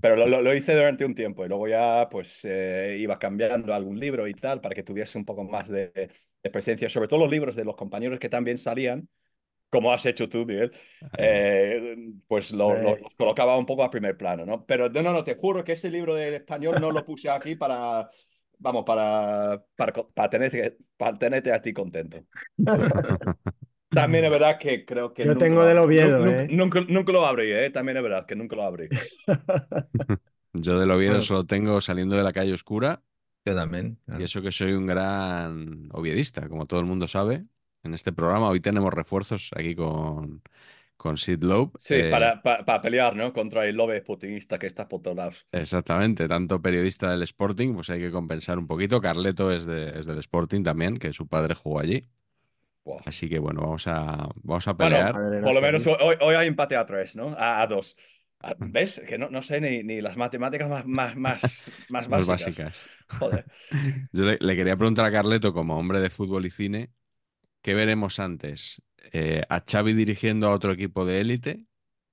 Pero 0.00 0.16
lo, 0.16 0.26
lo- 0.28 0.42
lo 0.42 0.54
hice 0.54 0.74
durante 0.74 1.04
un 1.04 1.14
tiempo 1.14 1.44
y 1.44 1.48
luego 1.48 1.68
ya 1.68 2.08
pues 2.10 2.40
eh, 2.44 2.96
iba 3.00 3.18
cambiando 3.18 3.74
algún 3.74 3.98
libro 3.98 4.28
y 4.28 4.34
tal 4.34 4.60
para 4.60 4.74
que 4.74 4.82
tuviese 4.84 5.18
un 5.18 5.24
poco 5.24 5.44
más 5.44 5.68
de, 5.68 5.90
de 6.42 6.50
presencia, 6.50 6.88
sobre 6.88 7.08
todo 7.08 7.20
los 7.20 7.30
libros 7.30 7.56
de 7.56 7.64
los 7.64 7.76
compañeros 7.76 8.18
que 8.20 8.28
también 8.28 8.58
salían, 8.58 9.08
como 9.70 9.92
has 9.92 10.06
hecho 10.06 10.28
tú, 10.28 10.44
Miguel, 10.46 10.72
eh, 11.18 11.96
pues 12.26 12.52
lo, 12.52 12.74
lo- 12.80 12.96
Sí. 12.96 13.02
los 13.02 13.14
colocaba 13.16 13.56
un 13.58 13.66
poco 13.66 13.82
a 13.84 13.90
primer 13.90 14.16
plano, 14.16 14.46
¿no? 14.46 14.64
Pero 14.66 14.88
no, 14.88 15.02
no, 15.02 15.12
no, 15.12 15.24
te 15.24 15.34
juro 15.36 15.64
que 15.64 15.72
ese 15.72 15.90
libro 15.90 16.14
del 16.14 16.34
español 16.34 16.80
no 16.80 16.90
lo 16.90 17.04
puse 17.04 17.28
aquí 17.30 17.54
para, 17.56 18.08
vamos, 18.58 18.84
para, 18.84 19.62
para, 19.76 19.92
para, 19.92 20.30
tenerte, 20.30 20.76
para 20.96 21.18
tenerte 21.18 21.52
a 21.52 21.60
ti 21.62 21.72
contento. 21.72 22.24
También 23.90 24.24
es 24.24 24.30
verdad 24.30 24.58
que 24.58 24.84
creo 24.84 25.12
que... 25.14 25.24
Yo 25.24 25.32
nunca 25.32 25.44
tengo 25.46 25.60
lo- 25.60 25.66
del 25.66 25.78
Oviedo, 25.78 26.18
nunca, 26.24 26.42
¿eh? 26.42 26.48
nunca, 26.50 26.80
nunca 26.88 27.12
lo 27.12 27.26
abrí, 27.26 27.52
¿eh? 27.52 27.70
También 27.70 27.96
es 27.96 28.02
verdad 28.02 28.26
que 28.26 28.36
nunca 28.36 28.56
lo 28.56 28.62
abrí. 28.64 28.88
Yo 30.52 30.78
del 30.78 30.90
Oviedo 30.90 31.12
Bueno. 31.12 31.20
solo 31.20 31.44
tengo 31.46 31.80
saliendo 31.80 32.16
de 32.16 32.22
la 32.22 32.32
calle 32.32 32.52
oscura 32.52 33.02
Yo 33.44 33.54
también. 33.54 33.98
claro. 34.06 34.20
y 34.20 34.24
eso 34.24 34.42
que 34.42 34.52
soy 34.52 34.72
un 34.72 34.86
gran 34.86 35.88
oviedista, 35.92 36.48
como 36.48 36.66
todo 36.66 36.80
el 36.80 36.86
mundo 36.86 37.08
sabe. 37.08 37.44
En 37.88 37.94
este 37.94 38.12
programa 38.12 38.48
hoy 38.50 38.60
tenemos 38.60 38.92
refuerzos 38.92 39.50
aquí 39.56 39.74
con, 39.74 40.42
con 40.96 41.16
Sid 41.16 41.42
Loeb. 41.42 41.70
Sí, 41.78 41.94
Eh, 41.94 42.10
para, 42.10 42.42
para, 42.42 42.64
para 42.64 42.82
pelear, 42.82 43.16
¿no? 43.16 43.32
Contra 43.32 43.64
el 43.66 43.76
lobe 43.76 44.02
putinista 44.02 44.58
que 44.58 44.66
está 44.66 44.88
por 44.88 45.00
todos 45.02 45.16
lados. 45.16 45.46
Exactamente, 45.50 46.28
tanto 46.28 46.60
periodista 46.60 47.10
del 47.10 47.22
Sporting, 47.22 47.74
pues 47.74 47.88
hay 47.90 48.00
que 48.00 48.10
compensar 48.10 48.58
un 48.58 48.66
poquito. 48.66 49.00
Carleto 49.00 49.50
es, 49.50 49.64
de- 49.64 49.98
es 49.98 50.04
del 50.06 50.18
Sporting 50.18 50.62
también, 50.62 50.98
que 50.98 51.12
su 51.14 51.26
padre 51.26 51.54
jugó 51.54 51.80
allí. 51.80 52.06
Así 53.06 53.28
que 53.28 53.38
bueno, 53.38 53.62
vamos 53.62 53.86
a, 53.86 54.28
vamos 54.42 54.68
a 54.68 54.76
pelear. 54.76 55.14
Por 55.14 55.54
lo 55.54 55.60
menos 55.62 55.86
hoy, 55.86 56.16
hoy 56.20 56.34
hay 56.34 56.48
empate 56.48 56.76
a 56.76 56.84
tres, 56.86 57.16
¿no? 57.16 57.28
A, 57.38 57.62
a 57.62 57.66
dos. 57.66 57.96
A- 58.40 58.54
¿Ves? 58.58 59.00
Que 59.08 59.18
no, 59.18 59.30
no 59.30 59.42
sé 59.42 59.60
ni, 59.60 59.82
ni 59.82 60.00
las 60.02 60.16
matemáticas 60.16 60.68
más, 60.68 60.86
más, 60.86 61.16
más, 61.16 61.64
más 61.88 62.08
Más 62.08 62.26
básicas. 62.26 62.26
básicas. 62.26 62.90
Joder. 63.08 63.46
Yo 64.12 64.24
le, 64.24 64.38
le 64.40 64.56
quería 64.56 64.76
preguntar 64.76 65.06
a 65.06 65.12
Carleto, 65.12 65.52
como 65.52 65.78
hombre 65.78 66.00
de 66.00 66.10
fútbol 66.10 66.46
y 66.46 66.50
cine, 66.50 66.92
¿qué 67.62 67.74
veremos 67.74 68.18
antes? 68.20 68.82
Eh, 69.12 69.42
¿A 69.48 69.60
Xavi 69.68 69.92
dirigiendo 69.94 70.48
a 70.48 70.52
otro 70.54 70.72
equipo 70.72 71.04
de 71.06 71.20
élite 71.20 71.66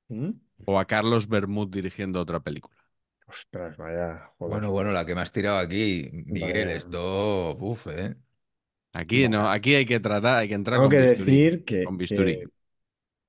¿Mm? 0.09 0.39
o 0.71 0.73
a 0.79 0.85
Carlos 0.91 1.27
Bermud 1.33 1.69
dirigiendo 1.77 2.19
otra 2.21 2.39
película? 2.41 2.77
Ostras, 3.27 3.77
vaya. 3.77 4.31
joder. 4.39 4.61
Bueno, 4.61 4.71
bueno, 4.71 4.91
la 4.91 5.05
que 5.05 5.15
me 5.15 5.21
has 5.21 5.31
tirado 5.31 5.57
aquí, 5.57 6.09
Miguel, 6.27 6.69
Vaya. 6.69 6.69
esto, 6.69 7.55
uf, 7.59 7.87
¿eh? 7.87 8.15
Aquí 8.93 9.29
no, 9.29 9.49
aquí 9.49 9.75
hay 9.75 9.85
que 9.85 9.99
tratar, 9.99 10.39
hay 10.39 10.49
que 10.49 10.55
entrar 10.55 10.79
Tengo 10.79 10.89
con 10.89 10.89
que 10.89 10.97
bisturí, 10.97 11.39
decir 11.39 11.63
que, 11.65 11.81
con 11.81 11.97
bisturí. 11.97 12.39
que, 12.39 12.49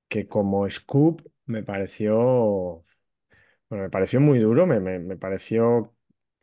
que 0.09 0.27
como 0.27 0.69
scoop 0.69 1.21
me 1.45 1.63
pareció, 1.63 2.85
bueno, 3.69 3.85
me 3.85 3.89
pareció 3.89 4.21
muy 4.21 4.39
duro, 4.39 4.67
me, 4.67 4.79
me, 4.79 4.99
me 4.99 5.17
pareció, 5.17 5.95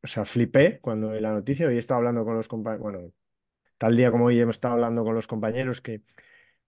o 0.02 0.06
sea, 0.06 0.24
flipé 0.24 0.80
cuando 0.80 1.12
vi 1.12 1.20
la 1.20 1.32
noticia. 1.32 1.68
Hoy 1.68 1.76
he 1.76 1.78
estado 1.78 1.98
hablando 1.98 2.24
con 2.24 2.36
los 2.36 2.48
compañeros, 2.48 2.82
bueno, 2.82 3.12
tal 3.78 3.96
día 3.96 4.10
como 4.10 4.26
hoy 4.26 4.40
hemos 4.40 4.56
estado 4.56 4.74
hablando 4.74 5.04
con 5.04 5.14
los 5.14 5.26
compañeros 5.26 5.80
que 5.80 6.02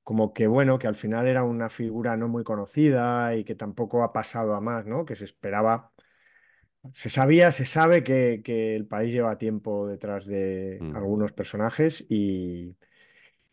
como 0.04 0.34
que 0.34 0.46
bueno, 0.48 0.78
que 0.78 0.86
al 0.88 0.94
final 0.96 1.26
era 1.28 1.44
una 1.44 1.68
figura 1.70 2.16
no 2.16 2.28
muy 2.28 2.44
conocida 2.44 3.34
y 3.36 3.44
que 3.44 3.54
tampoco 3.56 4.02
ha 4.04 4.12
pasado 4.12 4.54
a 4.54 4.60
más, 4.60 4.86
¿no? 4.86 5.04
Que 5.06 5.16
se 5.16 5.24
esperaba, 5.24 5.92
se 6.92 7.10
sabía, 7.10 7.52
se 7.52 7.66
sabe 7.66 8.04
que, 8.04 8.42
que 8.44 8.76
el 8.76 8.86
país 8.86 9.12
lleva 9.12 9.38
tiempo 9.38 9.86
detrás 9.88 10.26
de 10.26 10.82
Mm. 10.82 10.92
algunos 10.92 11.32
personajes 11.32 12.06
y, 12.08 12.76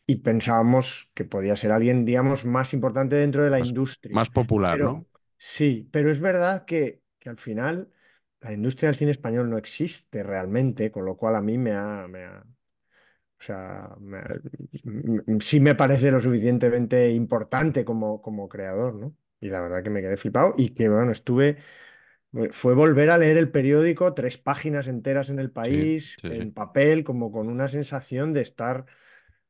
y 0.07 0.17
pensábamos 0.17 1.11
que 1.15 1.25
podía 1.25 1.55
ser 1.57 1.71
alguien, 1.71 2.05
digamos, 2.05 2.45
más 2.45 2.73
importante 2.73 3.15
dentro 3.17 3.43
de 3.43 3.51
la 3.51 3.59
Más- 3.59 3.61
industria. 3.61 4.17
Más 4.17 4.29
popular, 4.29 4.79
Pero 4.79 4.87
¿no? 4.87 5.07
sí, 5.39 5.89
pero 5.91 6.11
es 6.11 6.19
verdad 6.21 6.65
que, 6.65 7.03
que 7.19 7.29
al 7.29 7.37
final 7.37 7.91
la 8.41 8.53
industria 8.53 8.89
del 8.89 8.97
cine 8.97 9.11
español 9.11 9.49
no 9.49 9.57
existe 9.57 10.23
realmente, 10.23 10.91
con 10.91 11.05
lo 11.05 11.17
cual 11.17 11.35
a 11.35 11.41
mí 11.41 11.57
me 11.57 11.73
ha, 11.73 12.07
me 12.09 12.25
ha- 12.25 12.45
o 13.43 13.45
sea, 13.45 13.89
me 13.99 14.17
ha- 14.19 14.41
m- 14.85 15.39
sí 15.41 15.59
me 15.59 15.75
parece 15.75 16.11
lo 16.11 16.21
suficientemente 16.21 17.11
importante 17.11 17.83
como, 17.85 18.21
como 18.21 18.47
creador, 18.49 18.95
¿no? 18.95 19.15
Y 19.41 19.49
la 19.49 19.61
verdad 19.61 19.83
que 19.83 19.89
me 19.89 20.01
quedé 20.01 20.15
flipado 20.17 20.55
y 20.57 20.69
que, 20.73 20.87
bueno, 20.89 21.11
estuve, 21.11 21.57
fue 22.51 22.73
volver 22.73 23.09
a 23.11 23.17
leer 23.17 23.37
el 23.37 23.51
periódico, 23.51 24.13
tres 24.13 24.37
páginas 24.37 24.87
enteras 24.87 25.29
en 25.29 25.39
el 25.39 25.51
país, 25.51 26.21
sí, 26.21 26.33
sí. 26.35 26.43
en 26.43 26.53
papel, 26.53 27.03
como 27.03 27.31
con 27.31 27.47
una 27.49 27.67
sensación 27.67 28.33
de 28.33 28.41
estar 28.41 28.85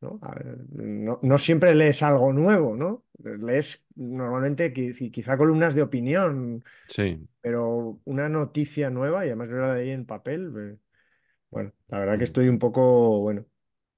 ¿no? 0.02 0.20
Ver, 0.20 0.58
no, 0.74 1.20
no 1.24 1.38
siempre 1.40 1.76
lees 1.76 2.04
algo 2.04 2.34
nuevo, 2.34 2.76
¿no? 2.76 3.06
Lees 3.24 3.88
normalmente 3.96 4.74
qui- 4.74 5.12
quizá 5.12 5.38
columnas 5.38 5.76
de 5.76 5.82
opinión, 5.84 6.64
Sí. 6.88 7.28
pero 7.42 8.02
una 8.06 8.30
noticia 8.30 8.90
nueva, 8.90 9.26
y 9.26 9.30
además 9.30 9.50
yo 9.50 9.56
la 9.58 9.76
leí 9.76 9.92
en 9.92 10.06
papel, 10.06 10.54
eh, 10.58 10.78
bueno, 11.52 11.74
la 11.90 12.00
verdad 12.00 12.18
que 12.18 12.24
Mm. 12.24 12.26
estoy 12.26 12.50
un 12.50 12.60
poco, 12.60 13.22
bueno, 13.22 13.46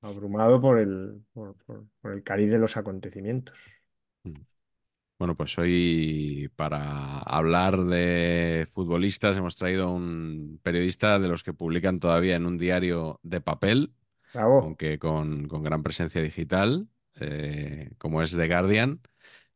abrumado 0.02 0.62
por 0.62 0.80
el, 0.80 1.24
por, 1.34 1.56
por- 1.66 1.86
por 2.02 2.14
el 2.14 2.24
cariz 2.24 2.50
de 2.52 2.60
los 2.60 2.78
acontecimientos. 2.78 3.58
Mm. 4.24 4.34
Bueno, 5.20 5.38
pues 5.38 5.58
hoy 5.60 6.50
para 6.58 7.20
hablar 7.20 7.86
de 7.86 8.68
futbolistas 8.72 9.38
hemos 9.38 9.56
traído 9.58 9.92
un 9.94 10.60
periodista 10.64 11.20
de 11.20 11.30
los 11.30 11.44
que 11.44 11.54
publican 11.54 12.00
todavía 12.00 12.36
en 12.36 12.46
un 12.46 12.58
diario 12.58 13.20
de 13.24 13.42
papel, 13.42 13.94
Bravo. 14.34 14.60
aunque 14.60 15.00
con, 15.00 15.48
con 15.48 15.64
gran 15.64 15.84
presencia 15.84 16.22
digital, 16.22 16.90
eh, 17.16 17.92
como 18.00 18.22
es 18.24 18.32
The 18.36 18.48
Guardian. 18.48 19.02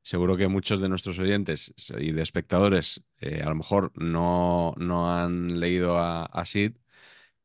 Seguro 0.04 0.38
que 0.38 0.48
muchos 0.50 0.82
de 0.82 0.90
nuestros 0.90 1.20
oyentes 1.20 1.74
y 2.00 2.12
de 2.14 2.22
espectadores 2.24 3.04
eh, 3.22 3.42
a 3.44 3.50
lo 3.50 3.56
mejor 3.56 3.92
no, 3.96 4.74
no 4.78 5.14
han 5.16 5.60
leído 5.60 5.98
a, 6.00 6.26
a 6.26 6.46
Sid, 6.46 6.74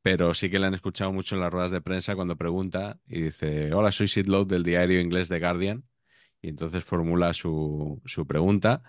pero 0.05 0.35
sí 0.35 0.51
que 0.51 0.59
le 0.59 0.67
han 0.67 0.75
escuchado 0.75 1.13
mucho 1.13 1.35
en 1.35 1.41
las 1.41 1.51
ruedas 1.51 1.71
de 1.71 1.81
prensa 1.81 2.15
cuando 2.15 2.37
pregunta 2.37 3.01
y 3.09 3.23
dice, 3.23 3.73
hola, 3.73 3.91
soy 3.91 4.07
Sid 4.07 4.27
Lowe 4.27 4.45
del 4.45 4.63
diario 4.63 5.01
inglés 5.01 5.29
The 5.31 5.41
Guardian. 5.41 5.85
Y 6.43 6.51
entonces 6.51 6.85
formula 6.85 7.33
su, 7.35 8.03
su 8.05 8.27
pregunta. 8.27 8.83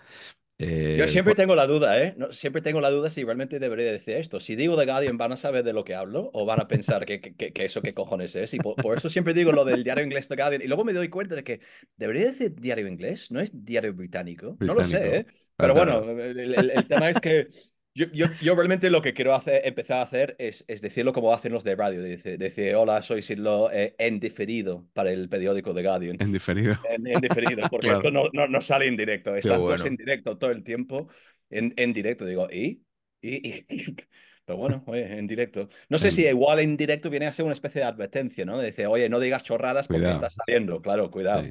Eh, 0.58 0.96
Yo 0.98 1.08
siempre 1.08 1.34
tengo 1.34 1.54
la 1.56 1.66
duda, 1.66 2.02
¿eh? 2.02 2.14
No, 2.18 2.32
siempre 2.32 2.62
tengo 2.62 2.82
la 2.82 2.90
duda 2.90 3.10
si 3.10 3.24
realmente 3.24 3.58
debería 3.58 3.90
decir 3.92 4.16
esto. 4.16 4.40
Si 4.40 4.56
digo 4.56 4.76
The 4.76 4.84
Guardian, 4.86 5.18
¿van 5.18 5.32
a 5.32 5.38
saber 5.38 5.64
de 5.64 5.72
lo 5.72 5.84
que 5.84 5.94
hablo? 5.94 6.30
¿O 6.34 6.46
van 6.46 6.60
a 6.60 6.68
pensar 6.68 7.06
que, 7.06 7.20
que- 7.20 7.34
que- 7.34 7.64
eso 7.64 7.82
qué 7.82 7.94
cojones 7.94 8.36
es? 8.36 8.54
Y 8.54 8.58
por, 8.58 8.76
por 8.76 8.96
eso 8.98 9.08
siempre 9.08 9.34
digo 9.34 9.52
lo 9.52 9.64
del 9.64 9.84
diario 9.84 10.04
inglés 10.04 10.28
The 10.28 10.36
Guardian. 10.36 10.62
Y 10.62 10.66
luego 10.66 10.84
me 10.84 10.92
doy 10.94 11.08
cuenta 11.08 11.34
de 11.34 11.44
que 11.44 11.60
debería 11.96 12.26
decir 12.26 12.54
diario 12.54 12.88
inglés, 12.88 13.30
no 13.30 13.40
es 13.40 13.64
diario 13.64 13.94
británico. 13.94 14.58
No 14.60 14.74
lo 14.74 14.84
sé. 14.84 15.16
¿eh? 15.18 15.26
Pero 15.56 15.74
bueno, 15.74 16.00
el, 16.10 16.38
el- 16.54 16.70
el 16.70 16.88
tema 16.88 17.10
es 17.10 17.20
que 17.20 17.48
yo, 17.96 18.06
yo, 18.12 18.26
yo 18.40 18.54
realmente 18.54 18.90
lo 18.90 19.02
que 19.02 19.14
quiero 19.14 19.34
hacer, 19.34 19.62
empezar 19.64 19.98
a 19.98 20.02
hacer 20.02 20.36
es, 20.38 20.64
es 20.68 20.80
decirlo 20.82 21.12
como 21.12 21.32
hacen 21.32 21.52
los 21.52 21.64
de 21.64 21.74
radio. 21.76 22.02
Decir, 22.02 22.38
decir 22.38 22.74
hola, 22.76 23.02
soy 23.02 23.22
Sidlo 23.22 23.70
eh, 23.72 23.94
en 23.98 24.20
diferido 24.20 24.88
para 24.92 25.10
el 25.12 25.28
periódico 25.28 25.74
The 25.74 25.82
Guardian. 25.82 26.16
en 26.20 26.32
diferido. 26.32 26.76
En, 26.82 27.06
en 27.06 27.20
diferido, 27.20 27.66
porque 27.70 27.88
Claro. 27.88 27.98
esto 27.98 28.10
no, 28.10 28.28
no, 28.32 28.46
no 28.48 28.60
sale 28.60 28.86
en 28.86 28.96
directo. 28.96 29.34
Están 29.36 29.64
todos 29.64 29.64
bueno. 29.64 29.86
en 29.86 29.96
directo 29.96 30.38
todo 30.38 30.50
el 30.50 30.62
tiempo. 30.64 31.08
En, 31.50 31.72
en 31.76 31.92
directo, 31.92 32.24
digo, 32.26 32.48
¿y? 32.50 32.84
¿Y? 33.20 33.48
¿Y? 33.48 33.66
Pero 34.44 34.58
bueno, 34.58 34.84
oye, 34.86 35.18
en 35.18 35.26
directo. 35.26 35.68
No 35.88 35.98
sé 35.98 36.10
si 36.12 36.24
igual 36.26 36.60
en 36.60 36.76
directo 36.76 37.10
viene 37.10 37.26
a 37.26 37.32
ser 37.32 37.44
una 37.44 37.54
especie 37.54 37.80
de 37.80 37.86
advertencia, 37.88 38.44
¿no? 38.44 38.58
De 38.58 38.66
decir, 38.66 38.86
oye, 38.86 39.08
no 39.08 39.18
digas 39.20 39.42
chorradas 39.42 39.88
porque 39.88 40.02
Cuidado. 40.02 40.12
estás 40.12 40.34
saliendo. 40.34 40.80
Claro, 40.82 41.10
cuidado. 41.10 41.42
Sí. 41.42 41.50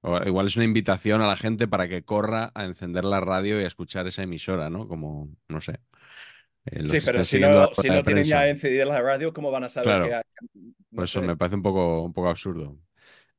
O 0.00 0.18
igual 0.26 0.46
es 0.46 0.56
una 0.56 0.64
invitación 0.64 1.20
a 1.22 1.26
la 1.26 1.36
gente 1.36 1.66
para 1.68 1.88
que 1.88 2.04
corra 2.04 2.52
a 2.54 2.64
encender 2.64 3.04
la 3.04 3.20
radio 3.20 3.60
y 3.60 3.64
a 3.64 3.66
escuchar 3.66 4.06
esa 4.06 4.22
emisora, 4.22 4.70
¿no? 4.70 4.86
Como, 4.88 5.28
no 5.48 5.60
sé. 5.60 5.80
eh, 6.66 6.82
Sí, 6.84 6.98
pero 7.04 7.24
si 7.24 7.40
no, 7.40 7.70
si 7.74 7.88
no 7.88 8.02
tienen 8.02 8.24
ya 8.24 8.48
encendida 8.48 8.84
la 8.86 9.00
radio, 9.02 9.32
¿cómo 9.32 9.50
van 9.50 9.64
a 9.64 9.68
saber 9.68 9.86
Claro. 9.88 10.06
que 10.08 10.14
hay? 10.14 10.22
Por 10.94 11.00
No 11.00 11.04
eso 11.04 11.20
sé. 11.20 11.26
me 11.26 11.36
parece 11.36 11.56
un 11.56 11.62
poco, 11.62 12.02
un 12.02 12.12
poco 12.12 12.28
absurdo. 12.28 12.78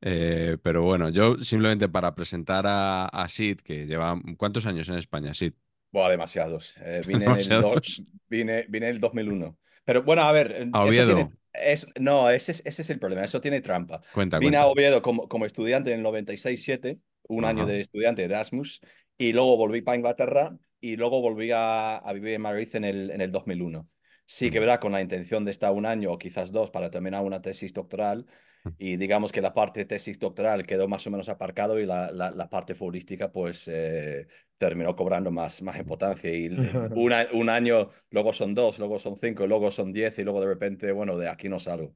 Eh, 0.01 0.57
pero 0.63 0.83
bueno, 0.83 1.09
yo 1.09 1.37
simplemente 1.39 1.89
para 1.89 2.15
presentar 2.15 2.65
a, 2.67 3.05
a 3.07 3.29
Sid, 3.29 3.59
que 3.61 3.85
lleva... 3.85 4.19
¿Cuántos 4.37 4.65
años 4.65 4.89
en 4.89 4.95
España, 4.97 5.33
Sid? 5.33 5.53
Buah, 5.91 6.09
demasiados. 6.09 6.75
Eh, 6.81 7.01
vine, 7.07 7.25
en 7.25 7.43
el 7.51 7.57
do- 7.59 7.79
Demasiados. 7.79 8.03
vine, 8.29 8.65
vine 8.69 8.89
el 8.89 8.99
2001. 8.99 9.57
Pero 9.89 10.03
bueno, 10.03 10.21
a 10.21 10.31
ver, 10.31 10.69
¿A 10.71 10.83
eso 10.83 10.87
Oviedo? 10.89 11.05
tiene, 11.15 11.31
es, 11.53 11.87
no, 11.99 12.29
ese 12.29 12.51
es, 12.51 12.61
ese 12.65 12.81
es 12.83 12.89
el 12.91 12.99
problema, 12.99 13.23
eso 13.25 13.41
tiene 13.41 13.61
trampa. 13.61 14.01
Cuenta, 14.11 14.37
Vine 14.37 14.57
cuenta. 14.57 14.61
a 14.61 14.67
Oviedo 14.67 15.01
como, 15.01 15.27
como 15.27 15.45
estudiante 15.47 15.91
en 15.91 15.97
el 15.99 16.03
96-7, 16.03 16.99
un 17.27 17.43
año 17.45 17.65
de 17.65 17.81
estudiante 17.81 18.21
de 18.21 18.27
Erasmus, 18.27 18.81
y 19.17 19.33
luego 19.33 19.57
volví 19.57 19.81
para 19.81 19.97
Inglaterra 19.97 20.55
y 20.79 20.95
luego 20.95 21.21
volví 21.21 21.49
a, 21.51 21.97
a 21.97 22.13
vivir 22.13 22.33
en 22.35 22.41
Madrid 22.41 22.69
en 22.75 22.83
el, 22.85 23.09
en 23.11 23.21
el 23.21 23.31
2001. 23.31 23.87
Sí 24.31 24.51
que 24.51 24.59
verdad, 24.59 24.79
con 24.79 24.91
la 24.91 25.01
intención 25.01 25.43
de 25.45 25.51
estar 25.51 25.71
un 25.73 25.85
año 25.85 26.11
o 26.13 26.19
quizás 26.19 26.51
dos 26.51 26.69
para 26.71 26.89
terminar 26.91 27.23
una 27.23 27.41
tesis 27.41 27.73
doctoral, 27.73 28.25
Mm. 28.65 28.75
y 28.77 28.95
digamos 28.97 29.31
que 29.31 29.41
la 29.41 29.53
parte 29.53 29.85
tesis 29.85 30.19
doctoral 30.19 30.65
quedó 30.65 30.87
más 30.87 31.05
o 31.07 31.11
menos 31.11 31.29
aparcado 31.29 31.79
y 31.79 31.85
la, 31.85 32.11
la, 32.11 32.31
la 32.31 32.49
parte 32.49 32.75
futbolística 32.75 33.31
pues 33.31 33.67
eh, 33.67 34.27
terminó 34.57 34.95
cobrando 34.95 35.31
más, 35.31 35.61
más 35.63 35.77
importancia. 35.79 36.33
Y 36.33 36.47
un 36.93 37.49
año, 37.49 37.89
luego 38.11 38.31
son 38.33 38.53
dos, 38.55 38.79
luego 38.79 38.99
son 38.99 39.17
cinco, 39.17 39.47
luego 39.47 39.71
son 39.71 39.91
diez 39.93 40.17
y 40.19 40.23
luego 40.23 40.41
de 40.41 40.47
repente, 40.47 40.91
bueno, 40.91 41.17
de 41.17 41.27
aquí 41.29 41.49
no 41.49 41.59
salgo. 41.59 41.95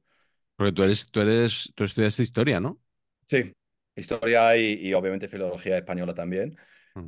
Porque 0.56 0.72
tú 0.72 0.82
eres, 0.84 1.10
tú 1.10 1.20
eres, 1.20 1.72
tú 1.74 1.84
estudiaste 1.84 2.22
historia, 2.22 2.60
¿no? 2.60 2.80
Sí, 3.26 3.52
historia 3.96 4.56
y, 4.56 4.74
y 4.88 4.94
obviamente 4.94 5.28
filología 5.28 5.78
española 5.78 6.14
también. 6.14 6.56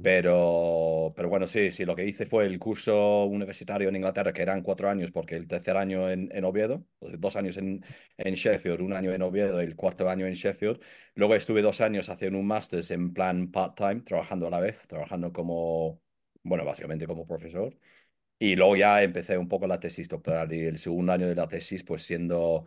Pero, 0.00 1.12
pero 1.16 1.28
bueno, 1.28 1.48
sí, 1.48 1.72
sí, 1.72 1.84
lo 1.84 1.96
que 1.96 2.04
hice 2.06 2.26
fue 2.26 2.46
el 2.46 2.58
curso 2.60 3.24
universitario 3.24 3.88
en 3.88 3.96
Inglaterra, 3.96 4.32
que 4.32 4.42
eran 4.42 4.62
cuatro 4.62 4.88
años, 4.88 5.10
porque 5.10 5.34
el 5.34 5.48
tercer 5.48 5.76
año 5.76 6.08
en, 6.08 6.28
en 6.32 6.44
Oviedo, 6.44 6.86
dos 7.00 7.34
años 7.34 7.56
en, 7.56 7.84
en 8.16 8.34
Sheffield, 8.34 8.80
un 8.82 8.92
año 8.92 9.12
en 9.12 9.22
Oviedo 9.22 9.60
y 9.60 9.64
el 9.66 9.74
cuarto 9.74 10.08
año 10.08 10.26
en 10.26 10.34
Sheffield. 10.34 10.80
Luego 11.16 11.34
estuve 11.34 11.60
dos 11.60 11.80
años 11.80 12.08
haciendo 12.08 12.38
un 12.38 12.46
máster 12.46 12.84
en 12.90 13.12
plan 13.12 13.50
part-time, 13.50 14.02
trabajando 14.02 14.46
a 14.46 14.50
la 14.50 14.60
vez, 14.60 14.86
trabajando 14.86 15.32
como, 15.32 16.00
bueno, 16.44 16.64
básicamente 16.64 17.06
como 17.06 17.26
profesor. 17.26 17.76
Y 18.38 18.56
luego 18.56 18.76
ya 18.76 19.02
empecé 19.02 19.38
un 19.38 19.48
poco 19.48 19.66
la 19.66 19.80
tesis 19.80 20.08
doctoral 20.08 20.52
y 20.52 20.60
el 20.66 20.78
segundo 20.78 21.12
año 21.12 21.26
de 21.28 21.34
la 21.34 21.48
tesis, 21.48 21.82
pues 21.84 22.02
siendo 22.04 22.66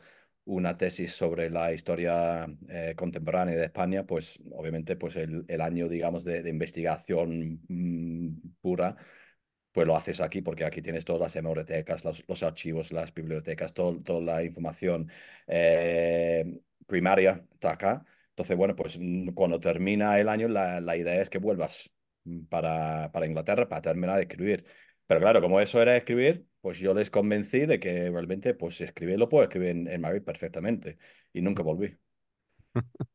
una 0.50 0.77
tesis 0.77 1.13
sobre 1.13 1.50
la 1.51 1.72
historia 1.74 2.48
eh, 2.70 2.94
contemporánea 2.98 3.56
de 3.56 3.65
España, 3.65 4.06
pues 4.06 4.39
obviamente 4.51 4.96
pues 4.96 5.15
el, 5.15 5.46
año, 5.62 5.88
digamos, 5.88 6.24
de, 6.24 6.48
investigación 6.50 7.62
mm, 7.68 8.56
pura, 8.62 8.96
pues 9.72 9.88
lo 9.88 9.96
haces 9.96 10.22
aquí 10.22 10.41
porque 10.41 10.65
aquí 10.65 10.82
tienes 10.82 11.06
todas 11.06 11.22
las 11.22 11.36
hemerotecas, 11.36 12.03
los, 12.06 12.24
los 12.27 12.44
archivos, 12.44 12.91
las 12.91 13.13
bibliotecas, 13.13 13.74
todo- 13.74 14.01
toda 14.01 14.22
la 14.22 14.44
información 14.44 15.12
eh, 15.48 16.60
primaria 16.88 17.46
está 17.53 17.72
acá. 17.74 18.06
Entonces, 18.29 18.58
bueno, 18.58 18.75
pues 18.75 18.98
mm, 19.00 19.29
cuando 19.34 19.60
termina 19.60 20.20
el 20.20 20.29
año, 20.29 20.48
la, 20.48 20.82
la 20.82 20.98
idea 20.98 21.22
es 21.22 21.29
que 21.29 21.38
vuelvas 21.39 21.94
mm, 22.24 22.46
para, 22.46 23.12
para 23.12 23.27
Inglaterra 23.27 23.70
para 23.70 23.82
terminar 23.82 24.18
de 24.18 24.24
escribir. 24.24 24.65
Pero 25.08 25.22
claro, 25.22 25.41
como 25.41 25.60
eso 25.62 25.82
era 25.82 25.96
escribir, 25.98 26.49
pues 26.61 26.79
yo 26.79 26.93
les 26.93 27.09
convencí 27.09 27.61
de 27.65 27.79
que 27.79 28.09
realmente, 28.09 28.53
pues 28.53 28.81
escribir 28.81 29.17
lo 29.19 29.29
puedo 29.29 29.43
escribir 29.43 29.69
en, 29.69 29.87
en 29.87 30.01
Madrid 30.01 30.23
perfectamente. 30.23 30.97
Y 31.33 31.41
nunca 31.41 31.63
volví. 31.63 31.97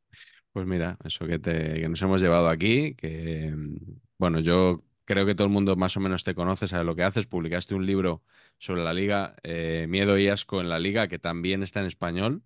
Pues 0.52 0.66
mira, 0.66 0.98
eso 1.04 1.26
que, 1.26 1.38
te, 1.38 1.74
que 1.80 1.88
nos 1.88 2.02
hemos 2.02 2.20
llevado 2.20 2.48
aquí, 2.48 2.94
que 2.96 3.52
mm, 3.56 3.76
bueno, 4.18 4.40
yo 4.40 4.84
creo 5.04 5.26
que 5.26 5.34
todo 5.34 5.46
el 5.48 5.52
mundo 5.52 5.76
más 5.76 5.96
o 5.96 6.00
menos 6.00 6.24
te 6.24 6.34
conoce, 6.34 6.68
sabe 6.68 6.84
lo 6.84 6.96
que 6.96 7.04
haces. 7.04 7.26
Publicaste 7.26 7.74
un 7.74 7.86
libro 7.86 8.22
sobre 8.58 8.82
la 8.84 8.94
liga, 8.94 9.36
eh, 9.42 9.86
Miedo 9.88 10.18
y 10.18 10.28
Asco 10.28 10.60
en 10.60 10.68
la 10.68 10.78
liga, 10.78 11.08
que 11.08 11.18
también 11.18 11.62
está 11.62 11.80
en 11.80 11.86
español, 11.86 12.42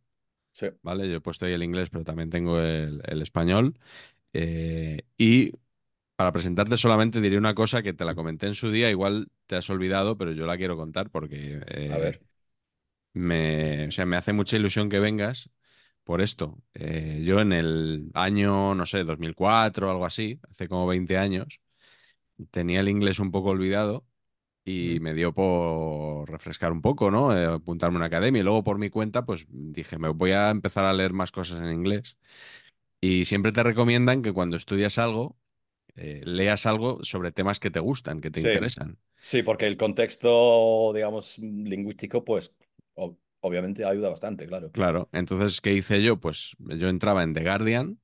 Sí. 0.53 0.69
¿vale? 0.83 1.09
Yo 1.11 1.17
he 1.17 1.21
puesto 1.23 1.47
ahí 1.47 1.53
el 1.55 1.63
inglés, 1.65 1.91
pero 1.91 2.05
también 2.05 2.31
tengo 2.31 2.61
el, 2.61 3.03
el 3.07 3.23
español. 3.23 3.79
Eh, 4.35 5.03
y 5.19 5.53
para 6.19 6.33
presentarte 6.33 6.77
solamente 6.79 7.23
diré 7.23 7.39
una 7.39 7.55
cosa 7.57 7.83
que 7.83 7.95
te 7.95 8.05
la 8.07 8.17
comenté 8.17 8.49
en 8.49 8.55
su 8.57 8.73
día, 8.73 8.91
igual 8.91 9.31
te 9.47 9.57
has 9.57 9.71
olvidado, 9.71 10.19
pero 10.19 10.33
yo 10.33 10.47
la 10.47 10.59
quiero 10.59 10.77
contar 10.79 11.11
porque 11.11 11.63
eh, 11.69 11.97
A 11.97 11.99
ver. 11.99 12.23
me, 13.15 13.89
o 13.89 13.91
sea, 13.91 14.07
me 14.07 14.17
hace 14.17 14.33
mucha 14.33 14.57
ilusión 14.57 14.89
que 14.89 15.01
vengas 15.01 15.51
por 16.05 16.21
esto. 16.23 16.59
Eh, 16.75 17.23
yo 17.25 17.41
en 17.41 17.53
el 17.53 18.11
año, 18.15 18.75
no 18.75 18.87
sé, 18.87 19.05
2004 19.05 19.89
o 19.89 19.91
algo 19.93 20.07
así, 20.07 20.41
hace 20.51 20.69
como 20.69 20.87
20 20.89 21.19
años, 21.19 21.61
tenía 22.51 22.81
el 22.81 22.89
inglés 22.89 23.19
un 23.21 23.31
poco 23.33 23.51
olvidado 23.51 24.07
y 24.65 24.99
me 25.01 25.15
dio 25.15 25.35
por 25.35 26.31
refrescar 26.31 26.73
un 26.73 26.83
poco, 26.83 27.11
¿no? 27.11 27.37
Eh, 27.37 27.47
apuntarme 27.47 27.97
a 27.97 27.99
una 28.01 28.07
academia 28.07 28.41
y 28.41 28.45
luego 28.45 28.65
por 28.65 28.79
mi 28.79 28.91
cuenta, 28.91 29.25
pues 29.27 29.47
dije, 29.51 29.99
me 29.99 30.09
voy 30.11 30.33
a 30.33 30.51
empezar 30.51 30.85
a 30.87 30.93
leer 30.95 31.13
más 31.15 31.33
cosas 31.33 31.61
en 31.63 31.73
inglés. 31.73 32.17
Y 33.01 33.25
siempre 33.27 33.53
te 33.53 33.63
recomiendan 33.63 34.23
que 34.23 34.33
cuando 34.33 34.57
estudias 34.57 34.99
algo, 34.99 35.37
eh, 35.99 36.23
leas 36.25 36.67
algo 36.67 37.03
sobre 37.05 37.33
temas 37.33 37.61
que 37.61 37.71
te 37.71 37.81
gustan, 37.81 38.21
que 38.21 38.31
te 38.31 38.41
Sí. 38.41 38.49
interesan. 38.49 38.99
Sí, 39.21 39.43
porque 39.43 39.67
el 39.67 39.77
contexto, 39.77 40.93
digamos, 40.95 41.39
lingüístico, 41.39 42.25
pues 42.25 42.55
obviamente 43.41 43.85
ayuda 43.85 44.09
bastante, 44.11 44.47
claro. 44.47 44.71
Claro, 44.73 45.09
entonces, 45.13 45.61
¿qué 45.61 45.73
hice 45.73 46.03
yo? 46.03 46.19
Pues 46.21 46.53
yo 46.59 46.89
entraba 46.89 47.23
en 47.25 47.35
The 47.35 47.43
Guardian 47.43 48.01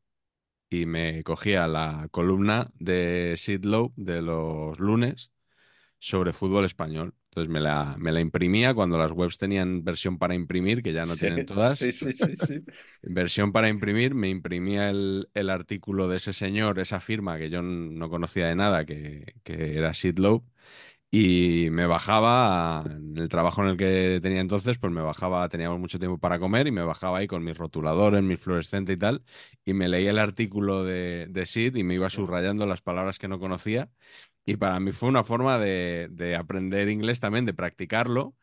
y 0.70 0.86
me 0.86 1.22
cogía 1.24 1.68
la 1.68 2.08
columna 2.10 2.72
de 2.76 3.34
Sid 3.36 3.64
Lowe 3.64 3.92
de 3.96 4.22
los 4.22 4.78
lunes 4.80 5.32
sobre 6.06 6.32
fútbol 6.32 6.64
español. 6.64 7.14
Entonces 7.30 7.50
me 7.52 7.61
la, 7.61 7.96
me 7.99 8.12
la 8.12 8.20
imprimía 8.20 8.75
cuando 8.75 8.99
las 8.99 9.12
webs 9.12 9.38
tenían 9.38 9.84
versión 9.84 10.18
para 10.18 10.34
imprimir, 10.34 10.82
que 10.82 10.92
ya 10.92 11.06
no 11.06 11.16
Sí, 11.16 11.18
tienen 11.18 11.44
todas. 11.46 11.78
Sí, 11.78 11.92
sí, 11.92 12.12
sí, 12.14 12.37
sí. 12.37 12.61
Versión 13.02 13.52
para 13.52 13.68
imprimir, 13.68 14.14
me 14.14 14.28
imprimía 14.30 14.90
el, 14.90 15.28
el 15.34 15.50
artículo 15.50 16.08
de 16.08 16.16
ese 16.16 16.32
señor, 16.32 16.78
esa 16.78 17.00
firma 17.00 17.38
que 17.38 17.50
yo 17.50 17.62
no 17.62 18.08
conocía 18.11 18.46
de 18.49 18.56
nada, 18.56 18.84
que, 18.87 19.34
que 19.44 19.76
era 19.78 19.92
Sid 19.94 20.18
Lowe, 20.18 20.42
Y 21.11 21.68
me 21.70 21.87
bajaba, 21.87 22.84
en 22.87 23.16
el 23.18 23.28
trabajo 23.28 23.62
en 23.62 23.68
el 23.70 23.76
que 23.76 24.18
tenía 24.23 24.40
entonces, 24.40 24.78
pues 24.78 24.92
me 24.92 25.00
bajaba, 25.02 25.49
teníamos 25.49 25.78
mucho 25.80 25.99
tiempo 26.00 26.18
para 26.18 26.38
comer 26.40 26.66
y 26.66 26.73
me 26.73 26.82
bajaba 26.82 27.18
ahí 27.18 27.28
con 27.28 27.44
mis 27.44 27.56
rotuladores, 27.56 28.23
mis 28.25 28.40
fluorescentes 28.40 28.96
y 28.96 28.99
tal, 28.99 29.23
y 29.64 29.75
me 29.75 29.88
leía 29.88 30.11
el 30.11 30.18
artículo 30.18 30.84
de, 30.84 31.26
de 31.30 31.46
Sid 31.46 31.76
y 31.76 31.84
me 31.84 31.94
iba 31.94 32.11
subrayando 32.11 32.66
las 32.66 32.82
palabras 32.82 33.18
que 33.20 33.28
no 33.28 33.38
conocía. 33.38 33.90
Y 34.46 34.56
para 34.56 34.78
mí 34.80 34.92
fue 34.92 35.08
una 35.08 35.24
forma 35.24 35.58
de, 35.58 36.08
de 36.10 36.36
aprender 36.36 36.88
inglés 36.88 37.20
también, 37.20 37.46
de 37.46 37.54
practicarlo. 37.54 38.34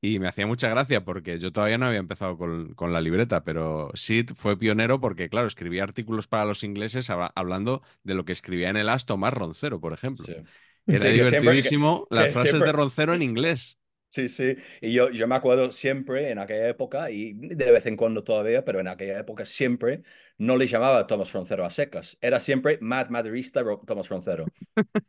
Y 0.00 0.20
me 0.20 0.28
hacía 0.28 0.46
mucha 0.46 0.68
gracia 0.68 1.04
porque 1.04 1.40
yo 1.40 1.50
todavía 1.52 1.76
no 1.78 1.86
había 1.86 1.98
empezado 1.98 2.38
con, 2.38 2.74
con 2.74 2.92
la 2.92 3.00
libreta, 3.00 3.42
pero 3.42 3.90
Sid 3.94 4.30
fue 4.36 4.56
pionero 4.56 5.00
porque, 5.00 5.28
claro, 5.28 5.48
escribía 5.48 5.82
artículos 5.82 6.28
para 6.28 6.44
los 6.44 6.62
ingleses 6.62 7.10
habla- 7.10 7.32
hablando 7.34 7.82
de 8.04 8.14
lo 8.14 8.24
que 8.24 8.30
escribía 8.32 8.70
en 8.70 8.76
el 8.76 8.88
As 8.88 9.06
Tomás 9.06 9.34
Roncero, 9.34 9.80
por 9.80 9.92
ejemplo. 9.92 10.24
Sí. 10.24 10.32
Era 10.32 10.44
Sí, 10.46 10.46
que 10.86 10.98
siempre- 10.98 11.40
divertidísimo 11.40 12.06
que- 12.08 12.14
las 12.14 12.24
que 12.26 12.30
frases 12.30 12.50
siempre- 12.50 12.68
de 12.68 12.72
Roncero 12.76 13.14
en 13.14 13.22
inglés. 13.22 13.77
Sí, 14.10 14.28
sí. 14.30 14.56
Y 14.80 14.94
yo, 14.94 15.10
yo 15.10 15.28
me 15.28 15.34
acuerdo 15.36 15.70
siempre 15.70 16.30
en 16.30 16.38
aquella 16.38 16.68
época, 16.68 17.10
y 17.10 17.34
de 17.34 17.70
vez 17.70 17.84
en 17.86 17.96
cuando 17.96 18.24
todavía, 18.24 18.64
pero 18.64 18.80
en 18.80 18.88
aquella 18.88 19.18
época 19.20 19.44
siempre 19.44 20.02
no 20.38 20.56
le 20.56 20.66
llamaba 20.66 21.06
Thomas 21.06 21.32
Roncero 21.32 21.64
a 21.66 21.70
secas. 21.70 22.16
Era 22.20 22.40
siempre 22.40 22.78
Mad 22.80 23.10
Maderista 23.10 23.62
Thomas 23.86 24.08
Roncero. 24.08 24.50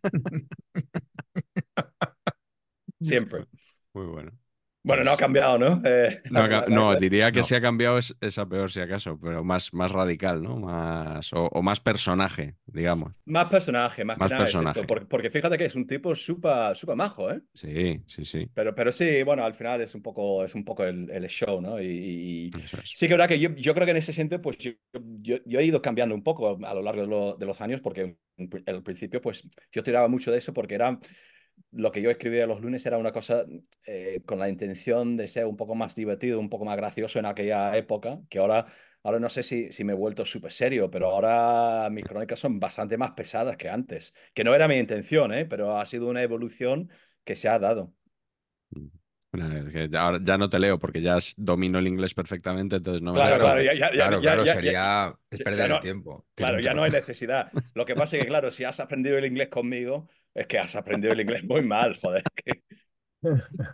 Siempre. 3.01 3.45
Muy 3.93 4.05
bueno. 4.05 4.31
Bueno, 4.83 5.03
no 5.03 5.11
ha 5.11 5.17
cambiado, 5.17 5.57
¿no? 5.59 5.81
Eh, 5.85 6.21
No, 6.27 6.47
la- 6.47 6.65
no, 6.69 6.95
la- 6.95 6.95
diría 6.95 7.31
que 7.31 7.41
no. 7.41 7.43
si 7.43 7.55
ha 7.55 7.61
cambiado 7.61 7.97
es, 7.97 8.15
es 8.21 8.37
a 8.37 8.47
peor 8.47 8.71
si 8.71 8.79
acaso, 8.81 9.19
pero 9.19 9.43
más, 9.43 9.73
más 9.73 9.91
radical, 9.91 10.43
¿no? 10.43 10.57
Más, 10.57 11.33
o, 11.33 11.47
o 11.47 11.61
más 11.63 11.79
personaje, 11.79 12.55
digamos. 12.67 13.13
Más 13.25 13.45
personaje, 13.45 14.03
más, 14.03 14.19
que 14.19 14.27
Más 14.27 14.29
nada 14.29 14.49
es 14.49 14.59
esto, 14.59 14.81
personaje. 14.81 14.87
porque, 14.87 15.05
porque 15.05 15.29
fíjate 15.29 15.57
que 15.57 15.65
es 15.65 15.75
un 15.75 15.85
tipo 15.87 16.15
súper 16.15 16.75
súper 16.75 16.95
majo, 16.95 17.31
¿eh? 17.31 17.41
Sí, 17.53 18.03
sí, 18.07 18.25
sí. 18.25 18.49
Pero, 18.53 18.75
pero 18.75 18.91
sí, 18.91 19.23
bueno, 19.23 19.43
al 19.45 19.53
final 19.53 19.79
es 19.81 19.95
un 19.95 20.01
poco, 20.01 20.43
es 20.43 20.53
un 20.53 20.65
poco 20.65 20.83
el, 20.83 21.09
el 21.11 21.27
show, 21.27 21.61
¿no? 21.61 21.81
Y, 21.81 22.51
es. 22.53 22.89
sí 22.91 23.07
que 23.07 23.13
es 23.13 23.17
verdad 23.17 23.27
que 23.29 23.39
yo, 23.39 23.49
yo 23.55 23.73
creo 23.73 23.85
que 23.85 23.91
en 23.91 23.97
ese 23.97 24.11
sentido, 24.11 24.41
pues 24.41 24.57
yo, 24.57 24.71
yo, 25.21 25.37
yo 25.45 25.59
he 25.59 25.65
ido 25.65 25.81
cambiando 25.81 26.13
un 26.15 26.23
poco 26.23 26.57
a 26.65 26.73
lo 26.73 26.81
largo 26.81 27.01
de, 27.01 27.07
lo- 27.07 27.35
de 27.35 27.45
los 27.45 27.61
años, 27.61 27.79
porque 27.81 28.17
al 28.65 28.83
principio, 28.83 29.21
pues 29.21 29.47
yo 29.71 29.83
tiraba 29.83 30.07
mucho 30.09 30.31
de 30.31 30.39
eso 30.39 30.53
porque 30.53 30.75
era 30.75 30.99
lo 31.71 31.91
que 31.91 32.01
yo 32.01 32.09
escribía 32.11 32.47
los 32.47 32.61
lunes 32.61 32.85
era 32.85 32.97
una 32.97 33.11
cosa 33.11 33.45
eh, 33.85 34.21
con 34.25 34.39
la 34.39 34.49
intención 34.49 35.17
de 35.17 35.27
ser 35.27 35.45
un 35.45 35.57
poco 35.57 35.75
más 35.75 35.95
divertido, 35.95 36.39
un 36.39 36.49
poco 36.49 36.65
más 36.65 36.77
gracioso 36.77 37.19
en 37.19 37.25
aquella 37.25 37.75
época, 37.77 38.19
que 38.29 38.39
ahora, 38.39 38.67
ahora 39.03 39.19
no 39.19 39.29
sé 39.29 39.43
si, 39.43 39.71
si 39.71 39.83
me 39.83 39.93
he 39.93 39.95
vuelto 39.95 40.25
súper 40.25 40.51
serio, 40.51 40.89
pero 40.91 41.09
ahora 41.11 41.89
mis 41.91 42.05
crónicas 42.05 42.39
son 42.39 42.59
bastante 42.59 42.97
más 42.97 43.11
pesadas 43.11 43.57
que 43.57 43.69
antes, 43.69 44.13
que 44.33 44.43
no 44.43 44.55
era 44.55 44.67
mi 44.67 44.75
intención, 44.77 45.33
¿eh? 45.33 45.45
Pero 45.45 45.77
ha 45.77 45.85
sido 45.85 46.07
una 46.09 46.23
evolución 46.23 46.89
que 47.23 47.35
se 47.35 47.49
ha 47.49 47.59
dado. 47.59 47.93
Ya, 49.91 50.01
ahora 50.01 50.19
ya 50.23 50.37
no 50.39 50.49
te 50.49 50.57
leo 50.59 50.79
porque 50.79 51.01
ya 51.01 51.17
domino 51.37 51.77
el 51.77 51.87
inglés 51.87 52.15
perfectamente, 52.15 52.77
entonces 52.77 53.01
no 53.03 53.13
me 53.13 53.19
Claro, 53.19 53.39
claro, 53.39 53.61
ya, 53.61 53.73
ya, 53.73 53.91
Claro, 53.91 54.17
ya- 54.17 54.19
claro, 54.21 54.45
sería 54.45 55.15
es 55.31 55.41
perder 55.41 55.71
el 55.71 55.79
tiempo. 55.79 56.25
Claro, 56.35 56.59
ya 56.59 56.73
no 56.73 56.83
hay 56.83 56.91
necesidad. 56.91 57.51
Lo 57.73 57.85
que 57.85 57.95
pasa 57.95 58.15
es 58.17 58.23
que, 58.23 58.27
claro, 58.27 58.49
si 58.51 58.63
has 58.63 58.79
aprendido 58.79 59.17
el 59.17 59.25
inglés 59.25 59.49
conmigo, 59.49 60.09
es 60.33 60.47
que 60.47 60.59
has 60.59 60.75
aprendido 60.75 61.13
el 61.13 61.21
inglés 61.21 61.43
muy 61.43 61.61
mal, 61.61 61.95
joder. 62.01 62.23
que- 62.35 62.63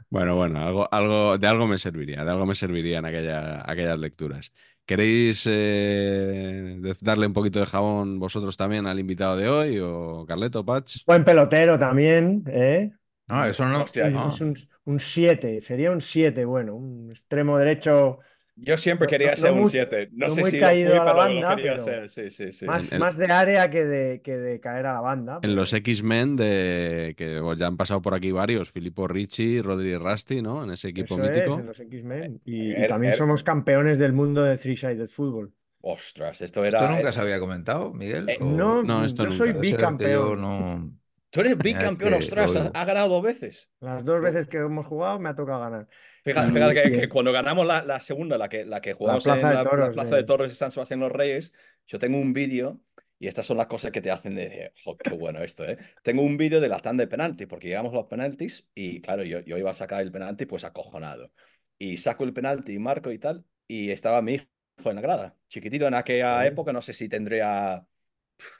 Bueno, 0.10 0.36
bueno, 0.36 0.60
algo, 0.66 0.88
algo, 0.92 1.38
de 1.38 1.48
algo 1.48 1.68
me 1.68 1.78
serviría, 1.78 2.24
de 2.26 2.32
algo 2.32 2.46
me 2.46 2.56
servirían 2.56 3.06
aquella, 3.06 3.70
aquellas 3.70 4.00
lecturas. 4.00 4.52
¿Queréis 4.86 5.44
eh, 5.48 6.80
darle 7.02 7.28
un 7.28 7.34
poquito 7.34 7.60
de 7.60 7.66
jabón 7.66 8.20
vosotros 8.20 8.56
también 8.58 8.88
al 8.88 9.00
invitado 9.00 9.38
de 9.38 9.50
hoy 9.50 9.80
o 9.80 10.26
Carleto, 10.28 10.66
Patch? 10.66 11.00
Buen 11.06 11.24
pelotero 11.24 11.78
también, 11.78 12.44
¿eh? 12.48 12.92
No, 13.28 13.44
eso 13.46 13.66
no. 13.68 13.84
Hostia, 13.84 14.10
no. 14.10 14.26
Es 14.28 14.42
un, 14.42 14.54
un 14.86 15.00
7, 15.00 15.62
sería 15.62 15.92
un 15.92 16.02
7, 16.02 16.46
bueno, 16.46 16.76
un 16.76 17.12
extremo 17.12 17.58
derecho 17.58 18.20
Yo 18.58 18.78
siempre 18.78 19.08
quería 19.08 19.32
no- 19.32 19.38
ser 19.38 19.50
no 19.52 19.56
un 19.58 19.62
muy- 19.64 19.70
7. 19.72 20.10
No, 20.14 20.28
no 20.28 20.34
sé 20.34 20.42
muy 20.42 20.52
si 20.52 20.60
caído 20.60 20.92
fui, 20.92 21.00
a 21.00 21.04
la 21.04 21.12
pero 21.14 21.16
lo 21.16 21.42
banda, 21.42 21.56
quería 21.58 21.72
pero 21.74 21.84
ser. 21.84 22.10
Sí, 22.10 22.32
sí, 22.32 22.52
sí. 22.54 22.66
más, 22.66 22.94
En- 22.94 23.00
más 23.00 23.18
de 23.18 23.26
área 23.26 23.70
que 23.70 23.84
de, 23.84 24.22
que 24.22 24.38
de 24.38 24.60
caer 24.62 24.86
a 24.86 24.94
la 24.94 25.02
banda. 25.02 25.36
En 25.36 25.42
pero- 25.42 25.54
los 25.56 25.74
X-Men, 25.74 26.38
de 26.38 27.16
que 27.18 27.40
pues, 27.42 27.60
ya 27.60 27.68
han 27.68 27.76
pasado 27.76 28.02
por 28.02 28.14
aquí 28.14 28.32
varios, 28.32 28.72
Filippo 28.72 29.08
Ricci, 29.10 29.62
Rodri 29.62 29.98
Rasti, 29.98 30.42
¿no? 30.42 30.64
En 30.64 30.72
ese 30.72 30.88
equipo 30.88 31.16
Eso 31.16 31.24
es, 31.26 31.32
mítico. 31.36 31.60
en 31.60 31.66
los 31.66 31.80
X-Men. 31.82 32.42
Y, 32.46 32.68
y 32.70 32.72
Er- 32.76 32.88
también 32.88 33.12
er- 33.14 33.18
somos 33.18 33.44
campeones 33.44 34.00
del 34.00 34.14
mundo 34.14 34.44
de 34.44 34.58
Three-Sided 34.58 35.08
Football. 35.10 35.52
Ostras, 35.82 36.42
esto 36.42 36.64
era. 36.66 36.80
¿Esto 36.80 36.92
nunca 36.96 37.12
se 37.12 37.22
había 37.22 37.40
comentado, 37.40 37.94
Miguel? 37.94 38.28
Eh, 38.30 38.38
¿O- 38.40 38.46
No, 38.46 38.82
No, 38.84 39.04
esto 39.06 39.24
yo 39.24 39.30
nunca. 39.30 39.38
soy 39.46 39.54
yo 39.54 39.60
bicampeón. 39.60 40.42
no. 40.42 40.92
Tú 41.36 41.42
eres 41.42 41.58
Mira, 41.58 41.70
es 41.70 41.78
bicampeón, 41.78 42.12
que 42.12 42.18
ostras, 42.20 42.56
has, 42.56 42.86
ganado 42.88 43.10
dos 43.10 43.22
veces. 43.22 43.70
Las 43.82 44.06
dos 44.06 44.22
veces 44.22 44.48
que 44.48 44.58
hemos 44.58 44.86
jugado 44.86 45.20
me 45.20 45.28
ha 45.28 45.36
tocado 45.36 45.60
ganar. 45.60 45.88
Fíjate, 46.24 46.52
fíjate 46.54 46.74
que, 46.74 46.92
que 47.02 47.10
cuando 47.10 47.34
ganamos 47.34 47.68
la, 47.68 47.84
la 47.84 48.00
segunda, 48.00 48.38
la 48.38 48.48
que, 48.48 48.64
la 48.64 48.80
que 48.80 48.94
jugamos 48.94 49.26
Plaza 49.26 49.42
en 49.42 49.48
de 49.50 49.54
la, 49.56 49.64
la 49.64 49.70
Toros 49.70 49.94
Plaza 49.96 50.10
de- 50.12 50.16
de 50.16 50.24
Torres 50.24 50.50
de 50.50 50.56
San 50.56 50.72
Sebastián 50.72 51.02
los 51.02 51.12
Reyes, 51.12 51.54
yo 51.88 52.00
tengo 52.00 52.18
un 52.20 52.32
vídeo, 52.32 52.80
y 53.20 53.28
estas 53.28 53.46
son 53.46 53.58
las 53.58 53.68
cosas 53.68 53.92
que 53.92 54.02
te 54.02 54.12
hacen 54.12 54.36
de, 54.36 54.72
"Jo, 54.84 54.98
qué 54.98 55.10
bueno 55.14 55.44
esto, 55.44 55.66
¿eh? 55.66 55.78
Tengo 56.04 56.22
un 56.22 56.38
vídeo 56.38 56.62
de 56.62 56.70
la 56.70 56.80
tanda 56.80 57.04
de 57.04 57.08
penalti, 57.10 57.46
porque 57.46 57.68
llegamos 57.68 57.92
a 57.92 57.98
los 57.98 58.06
penaltis, 58.08 58.70
y 58.74 59.02
claro, 59.02 59.24
yo, 59.24 59.42
yo 59.42 59.58
iba 59.58 59.72
a 59.72 59.74
sacar 59.74 60.02
el 60.02 60.12
penalti, 60.12 60.46
pues 60.46 60.64
acojonado. 60.64 61.32
Y 61.78 61.98
saco 61.98 62.24
el 62.24 62.34
penalti 62.34 62.74
y 62.74 62.80
marco 62.80 63.12
y 63.12 63.20
tal, 63.20 63.44
y 63.68 63.92
estaba 63.92 64.22
mi 64.22 64.36
hijo 64.36 64.46
en 64.86 64.96
la 64.96 65.02
grada, 65.02 65.38
chiquitito 65.50 65.88
en 65.88 65.94
aquella 65.96 66.42
Sí. 66.42 66.48
época, 66.48 66.74
no 66.74 66.82
sé 66.82 66.94
si 66.94 67.08
tendría, 67.10 67.86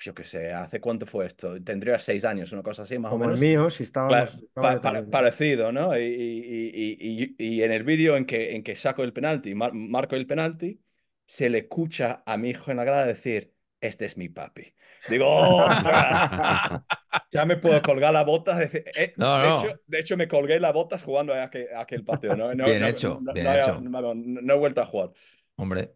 yo 0.02 0.14
qué 0.14 0.24
sé, 0.24 0.52
¿hace 0.54 0.80
cuánto 0.80 1.06
fue 1.06 1.26
esto? 1.28 1.62
Tendría 1.64 2.00
seis 2.00 2.24
años, 2.26 2.52
una 2.52 2.64
cosa 2.64 2.84
así, 2.84 2.98
más 2.98 3.12
Como 3.12 3.26
o 3.26 3.28
el 3.30 3.38
menos. 3.40 3.42
mío, 3.42 3.70
si 3.70 3.84
estábamos. 3.84 4.34
estaba 4.36 4.76
pa- 4.76 4.82
pa- 4.82 4.82
también. 4.82 5.10
parecido, 5.10 5.72
¿no? 5.72 5.98
Y, 5.98 6.04
y- 6.04 6.72
y- 7.00 7.36
y- 7.38 7.46
y 7.58 7.64
en 7.64 7.72
el 7.72 7.84
vídeo 7.84 8.16
en 8.18 8.26
que, 8.26 8.56
en 8.56 8.64
que 8.64 8.76
saco 8.76 9.04
el 9.04 9.14
penalti, 9.14 9.54
mar- 9.56 9.74
marco 9.74 10.16
el 10.16 10.28
penalti, 10.28 10.82
se 11.26 11.50
le 11.50 11.60
escucha 11.60 12.24
a 12.26 12.38
mi 12.38 12.52
hijo 12.52 12.72
en 12.72 12.78
la 12.78 12.84
grada 12.84 13.06
decir, 13.06 13.54
este 13.82 14.06
es 14.06 14.18
mi 14.18 14.30
papi. 14.30 14.74
Digo. 15.10 15.68
Ya 17.32 17.46
me 17.46 17.58
puedo 17.58 17.82
colgar 17.82 18.14
las 18.14 18.26
botas. 18.26 18.72
de- 18.72 18.84
eh, 18.96 19.14
No, 19.18 19.38
de, 19.38 19.48
no. 19.48 19.60
Hecho, 19.66 19.82
de 19.88 20.00
hecho, 20.00 20.18
me 20.18 20.28
colgué 20.28 20.60
las 20.60 20.74
botas 20.74 21.04
jugando 21.04 21.34
a 21.34 21.44
aquel, 21.44 21.68
a 21.76 21.82
aquel 21.82 22.04
partido. 22.04 22.36
¿no? 22.36 22.54
No- 22.54 22.66
Bien 22.66 22.82
no- 22.82 22.88
hecho, 22.88 23.20
no- 23.22 23.34
bien 23.34 23.48
hecho. 23.48 23.82
no- 23.82 24.02
no- 24.02 24.14
no 24.16 24.54
he 24.54 24.58
vuelto 24.58 24.82
a 24.82 24.86
jugar. 24.86 25.12
Hombre, 25.58 25.94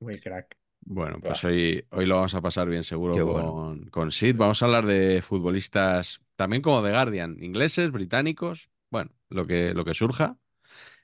Muy 0.00 0.20
crack. 0.20 0.56
Bueno, 0.84 1.20
pues 1.24 1.42
hoy, 1.44 1.86
hoy 1.90 2.06
lo 2.06 2.16
vamos 2.16 2.34
a 2.34 2.40
pasar 2.40 2.68
bien 2.68 2.82
seguro 2.82 3.14
Qué 3.14 3.22
con, 3.22 3.32
bueno. 3.32 3.90
con 3.90 4.10
Sid. 4.10 4.36
Vamos 4.36 4.62
a 4.62 4.66
hablar 4.66 4.86
de 4.86 5.22
futbolistas 5.22 6.20
también 6.36 6.62
como 6.62 6.82
The 6.82 6.90
Guardian, 6.90 7.36
ingleses, 7.40 7.90
británicos, 7.90 8.70
bueno, 8.90 9.10
lo 9.28 9.46
que, 9.46 9.74
lo 9.74 9.84
que 9.84 9.94
surja, 9.94 10.36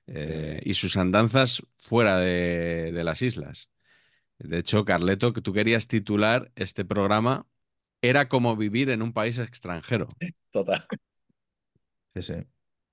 eh, 0.07 0.61
y 0.65 0.75
sus 0.75 0.97
andanzas 0.97 1.63
fuera 1.79 2.19
de, 2.19 2.93
de 2.93 3.05
las 3.05 3.23
islas. 3.23 3.71
De 4.39 4.59
hecho, 4.59 4.85
Carleto, 4.85 5.33
que 5.33 5.43
tú 5.43 5.53
querías 5.53 5.89
titular 5.89 6.53
este 6.57 6.85
programa, 6.85 7.47
era 8.03 8.29
como 8.29 8.57
vivir 8.57 8.91
en 8.91 9.03
un 9.03 9.13
país 9.13 9.39
extranjero. 9.39 10.09
Total. 10.53 10.87
sí, 12.15 12.23
sí. 12.23 12.35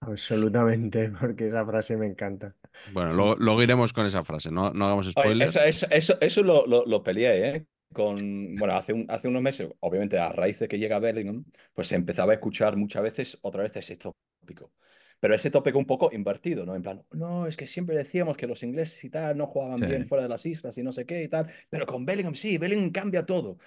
Absolutamente, 0.01 1.09
porque 1.19 1.47
esa 1.47 1.65
frase 1.65 1.97
me 1.97 2.05
encanta. 2.07 2.55
Bueno, 2.85 3.13
luego, 3.13 3.35
luego 3.37 3.63
iremos 3.63 3.93
con 3.93 4.05
esa 4.05 4.23
frase, 4.23 4.51
no, 4.51 4.71
no 4.71 4.85
hagamos 4.85 5.07
Oye, 5.13 5.35
spoilers. 5.35 5.39
eso, 5.39 5.61
eso, 5.61 5.87
eso, 5.91 6.17
eso 6.21 6.43
lo, 6.43 6.65
lo, 6.67 6.85
lo 6.85 7.03
peleé, 7.03 7.55
¿eh? 7.55 7.67
Con, 7.93 8.57
bueno, 8.57 8.73
hace, 8.75 8.91
un- 8.93 9.05
hace 9.09 9.27
unos 9.29 9.41
meses, 9.41 9.69
obviamente 9.79 10.19
a 10.19 10.29
raíz 10.33 10.59
de 10.59 10.67
que 10.67 10.77
llega 10.77 10.99
Bellingham, 10.99 11.45
pues 11.73 11.87
se 11.87 11.95
empezaba 11.95 12.33
a 12.33 12.35
escuchar 12.35 12.75
muchas 12.75 13.01
veces, 13.03 13.37
otra 13.41 13.63
vez 13.63 13.75
ese 13.77 13.95
tópico. 13.95 14.73
Pero 15.21 15.33
ese 15.33 15.49
tópico 15.49 15.77
un 15.79 15.85
poco 15.85 16.11
invertido, 16.11 16.65
¿no? 16.65 16.75
En 16.75 16.81
plan, 16.81 17.05
no, 17.11 17.47
es 17.47 17.55
que 17.55 17.65
siempre 17.65 17.95
decíamos 17.95 18.35
que 18.35 18.47
los 18.47 18.61
ingleses 18.63 19.01
y 19.05 19.09
tal 19.09 19.37
no 19.37 19.47
jugaban 19.47 19.79
Sí. 19.79 19.85
bien 19.85 20.05
fuera 20.07 20.23
de 20.23 20.29
las 20.29 20.45
islas 20.45 20.77
y 20.77 20.83
no 20.83 20.91
sé 20.91 21.05
qué 21.05 21.23
y 21.23 21.29
tal, 21.29 21.49
pero 21.69 21.85
con 21.85 22.05
Bellingham 22.05 22.35
sí, 22.35 22.57
Bellingham 22.57 22.91
cambia 22.91 23.25
todo. 23.25 23.57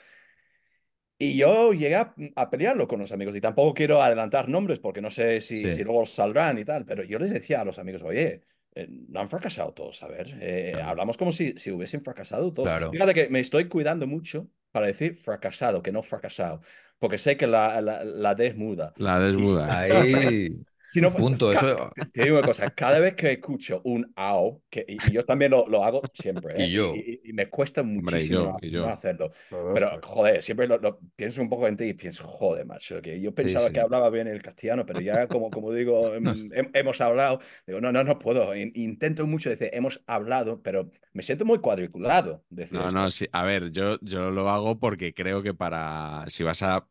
Y 1.21 1.37
yo 1.37 1.73
llegué 1.73 1.97
a, 1.97 2.15
a 2.37 2.49
pelearlo 2.51 2.87
con 2.87 3.01
los 3.01 3.11
amigos 3.13 3.35
y 3.37 3.41
tampoco 3.41 3.75
quiero 3.75 4.01
adelantar 4.03 4.49
nombres 4.49 4.79
porque 4.79 5.01
no 5.01 5.11
sé 5.11 5.41
si, 5.41 5.73
Sí. 5.73 5.73
si 5.73 5.83
luego 5.85 6.07
saldrán 6.07 6.59
y 6.59 6.65
tal, 6.65 6.85
pero 6.85 7.03
yo 7.03 7.19
les 7.19 7.31
decía 7.31 7.61
a 7.61 7.65
los 7.65 7.79
amigos, 7.81 8.03
oye, 8.03 8.43
eh, 8.75 8.87
no 9.09 9.21
han 9.21 9.29
fracasado 9.29 9.75
todos, 9.75 10.01
a 10.05 10.07
ver, 10.09 10.29
eh, 10.41 10.71
Claro. 10.73 10.91
hablamos 10.91 11.17
como 11.17 11.33
si, 11.33 11.55
si 11.59 11.73
hubiesen 11.73 12.03
fracasado 12.05 12.53
todos. 12.53 12.69
Claro. 12.69 12.91
Fíjate 12.93 13.15
que 13.15 13.29
me 13.31 13.41
estoy 13.41 13.69
cuidando 13.69 14.07
mucho 14.07 14.49
para 14.71 14.87
decir 14.87 15.17
fracasado, 15.17 15.83
que 15.83 15.91
no 15.91 16.03
fracasado, 16.05 16.61
porque 17.01 17.19
sé 17.19 17.37
que 17.37 17.47
la, 17.49 17.81
la, 17.81 18.05
la 18.05 18.35
D 18.37 18.47
es 18.49 18.57
muda. 18.57 18.95
La 18.97 19.19
desmuda. 19.19 19.67
Ahí. 19.81 20.65
Si 20.89 21.01
no, 21.01 21.13
Punto, 21.15 21.51
ca- 21.51 21.53
eso- 21.53 21.91
te, 21.93 22.07
te 22.07 22.23
digo 22.25 22.37
una 22.39 22.45
cosa, 22.47 22.71
cada 22.75 22.99
vez 23.01 23.15
que 23.15 23.31
escucho 23.33 23.81
un 23.85 24.11
AO, 24.17 24.63
que, 24.71 24.85
y, 24.89 25.09
y 25.11 25.13
yo 25.13 25.23
también 25.25 25.51
lo, 25.51 25.67
lo 25.69 25.85
hago 25.85 26.03
siempre, 26.15 26.65
¿eh? 26.65 26.65
Y 26.65 26.73
yo. 26.73 26.95
y, 26.95 27.21
y 27.31 27.33
me 27.35 27.49
cuesta 27.51 27.83
Hombre, 27.83 28.25
y 28.25 28.29
muchísimo 28.29 28.29
yo, 28.29 28.53
no- 28.53 28.59
y 28.63 28.71
yo. 28.71 28.83
no 28.83 28.89
hacerlo. 28.89 29.33
Pero, 29.73 29.91
pues. 29.91 30.03
joder, 30.03 30.43
siempre 30.43 30.67
lo, 30.67 30.79
lo- 30.79 30.99
pienso 31.17 31.43
un 31.43 31.49
poco 31.51 31.67
en 31.69 31.77
ti 31.77 31.85
y 31.85 31.95
pienso, 31.95 32.25
joder, 32.27 32.65
macho, 32.67 33.01
que 33.03 33.21
yo 33.21 33.35
pensaba 33.35 33.67
sí. 33.69 33.73
que 33.73 33.81
hablaba 33.81 34.09
bien 34.11 34.27
el 34.29 34.43
castellano, 34.43 34.87
pero 34.87 35.01
ya 35.01 35.29
como, 35.29 35.51
como 35.51 35.73
digo, 35.73 36.15
hem- 36.15 36.25
hem- 36.53 36.71
hemos 36.75 37.01
hablado, 37.01 37.41
digo, 37.67 37.81
no, 37.81 37.93
no, 37.93 38.03
no 38.05 38.19
puedo. 38.19 38.55
In- 38.55 38.73
Intento 38.75 39.27
mucho 39.27 39.51
decir, 39.51 39.71
hemos 39.73 40.03
hablado, 40.07 40.63
pero 40.63 40.91
me 41.13 41.23
siento 41.23 41.45
muy 41.45 41.59
cuadriculado. 41.61 42.45
Decir 42.49 42.81
No, 42.81 42.87
esto. 42.87 43.01
no, 43.01 43.11
sí. 43.11 43.27
A 43.33 43.45
ver, 43.45 43.71
yo, 43.73 43.99
yo 44.03 44.31
lo 44.31 44.49
hago 44.51 44.79
porque 44.79 45.15
creo 45.15 45.43
que 45.43 45.55
para. 45.55 46.25
Si 46.29 46.43
vas 46.45 46.63
a 46.63 46.87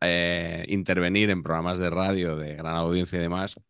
eh, 0.00 0.64
intervenir 0.68 1.30
en 1.30 1.42
programas 1.42 1.78
de 1.78 1.90
radio 1.90 2.36
de 2.36 2.54
gran 2.54 2.76
audiencia 2.76 3.18
y 3.18 3.22
demás, 3.22 3.60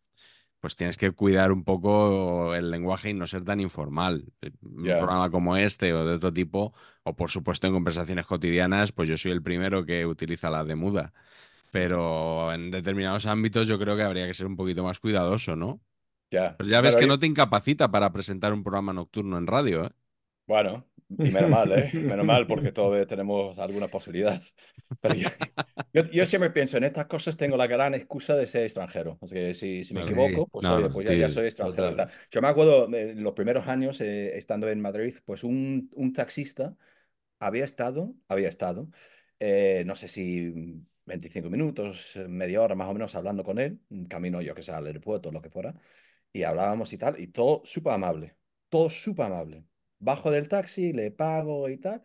pues 0.61 0.77
tienes 0.77 0.97
que 0.97 1.11
cuidar 1.11 1.51
un 1.51 1.65
poco 1.65 2.55
el 2.55 2.71
lenguaje 2.71 3.11
y 3.11 3.15
no 3.15 3.27
ser 3.27 3.45
tan 3.45 3.61
informal. 3.61 4.25
Un 4.63 4.85
programa 4.85 5.31
como 5.31 5.57
este 5.57 5.93
o 5.93 6.07
de 6.07 6.15
otro 6.15 6.33
tipo, 6.33 6.73
o 7.03 7.17
por 7.17 7.31
supuesto 7.31 7.67
en 7.67 7.73
conversaciones 7.73 8.27
cotidianas, 8.27 8.93
pues 8.93 9.09
yo 9.09 9.17
soy 9.17 9.33
el 9.33 9.43
primero 9.43 9.85
que 9.85 10.07
utiliza 10.07 10.51
la 10.51 10.63
de 10.63 10.77
muda. 10.77 11.13
Pero 11.73 12.53
en 12.53 12.71
determinados 12.71 13.27
ámbitos 13.27 13.67
yo 13.67 13.79
creo 13.79 13.97
que 13.97 14.03
habría 14.03 14.27
que 14.27 14.35
ser 14.35 14.47
un 14.47 14.57
poquito 14.57 14.85
más 14.85 15.01
cuidadoso, 15.01 15.57
¿no? 15.57 15.81
Ya. 16.31 16.57
Pero 16.57 16.71
ya 16.71 16.81
ves 16.81 16.95
que 16.95 17.07
no 17.07 17.19
te 17.19 17.27
incapacita 17.27 17.91
para 17.91 18.13
presentar 18.13 18.53
un 18.53 18.63
programa 18.63 18.93
nocturno 18.93 19.39
en 19.39 19.47
radio, 19.47 19.87
¿eh? 19.87 19.91
Bueno, 20.47 20.87
y 21.21 21.31
menos 21.31 21.51
mal, 21.51 21.73
¿eh? 21.73 21.97
Menos 22.07 22.25
mal, 22.27 22.47
porque 22.47 22.73
todavía 22.73 23.07
tenemos 23.07 23.59
alguna 23.59 23.89
posibilidad. 23.89 24.43
Pero 25.01 25.15
yo, 25.17 25.29
yo, 25.93 26.05
yo 26.11 26.27
siempre 26.27 26.51
pienso, 26.51 26.77
en 26.79 26.85
estas 26.85 27.07
cosas 27.07 27.37
tengo 27.37 27.57
la 27.57 27.67
gran 27.67 27.95
excusa 27.95 28.37
de 28.37 28.47
ser 28.47 28.65
extranjero. 28.65 29.19
O 29.21 29.27
sea, 29.27 29.39
que 29.49 29.55
si, 29.55 29.85
si 29.85 29.95
me 29.95 30.01
Claro. 30.01 30.03
equivoco, 30.03 30.49
pues, 30.49 30.71
No, 30.71 30.71
oye, 30.71 30.91
pues 30.91 31.07
ya, 31.07 31.15
ya 31.15 31.29
soy 31.29 31.47
extranjero. 31.47 31.95
total. 31.95 31.97
tal. 31.97 32.11
Yo 32.31 32.41
me 32.43 32.49
acuerdo 32.49 32.89
eh, 32.95 33.11
en 33.13 33.23
los 33.23 33.35
primeros 33.35 33.67
años, 33.69 34.01
eh, 34.01 34.37
estando 34.39 34.69
en 34.71 34.81
Madrid, 34.81 35.17
pues 35.25 35.45
un, 35.45 35.91
un 35.95 36.13
taxista 36.13 36.77
había 37.39 37.65
estado, 37.65 38.15
había 38.29 38.49
estado, 38.49 38.89
eh, 39.39 39.83
no 39.87 39.97
sé 39.97 40.09
si 40.09 40.53
25 41.05 41.51
minutos, 41.51 42.17
eh, 42.17 42.29
media 42.29 42.63
hora 42.63 42.75
más 42.75 42.89
o 42.89 42.93
menos 42.95 43.15
hablando 43.15 43.43
con 43.45 43.59
él, 43.59 43.81
camino 44.09 44.41
yo 44.43 44.55
que 44.55 44.63
sé, 44.63 44.73
al 44.73 44.87
aeropuerto, 44.87 45.33
lo 45.33 45.43
que 45.43 45.51
fuera, 45.51 45.75
y 46.33 46.43
hablábamos 46.45 46.93
y 46.93 46.99
tal, 46.99 47.21
y 47.21 47.29
todo 47.29 47.63
súper 47.65 47.95
amable, 47.95 48.37
todo 48.69 48.91
súper 48.91 49.27
amable. 49.27 49.65
Bajo 50.03 50.31
del 50.33 50.49
taxi, 50.49 50.93
le 50.93 51.11
pago 51.13 51.69
y 51.71 51.79
tal, 51.79 52.03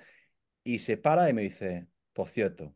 y 0.63 0.79
se 0.79 0.97
para 0.97 1.29
y 1.29 1.33
me 1.33 1.43
dice, 1.43 1.87
por 2.13 2.29
cierto, 2.29 2.75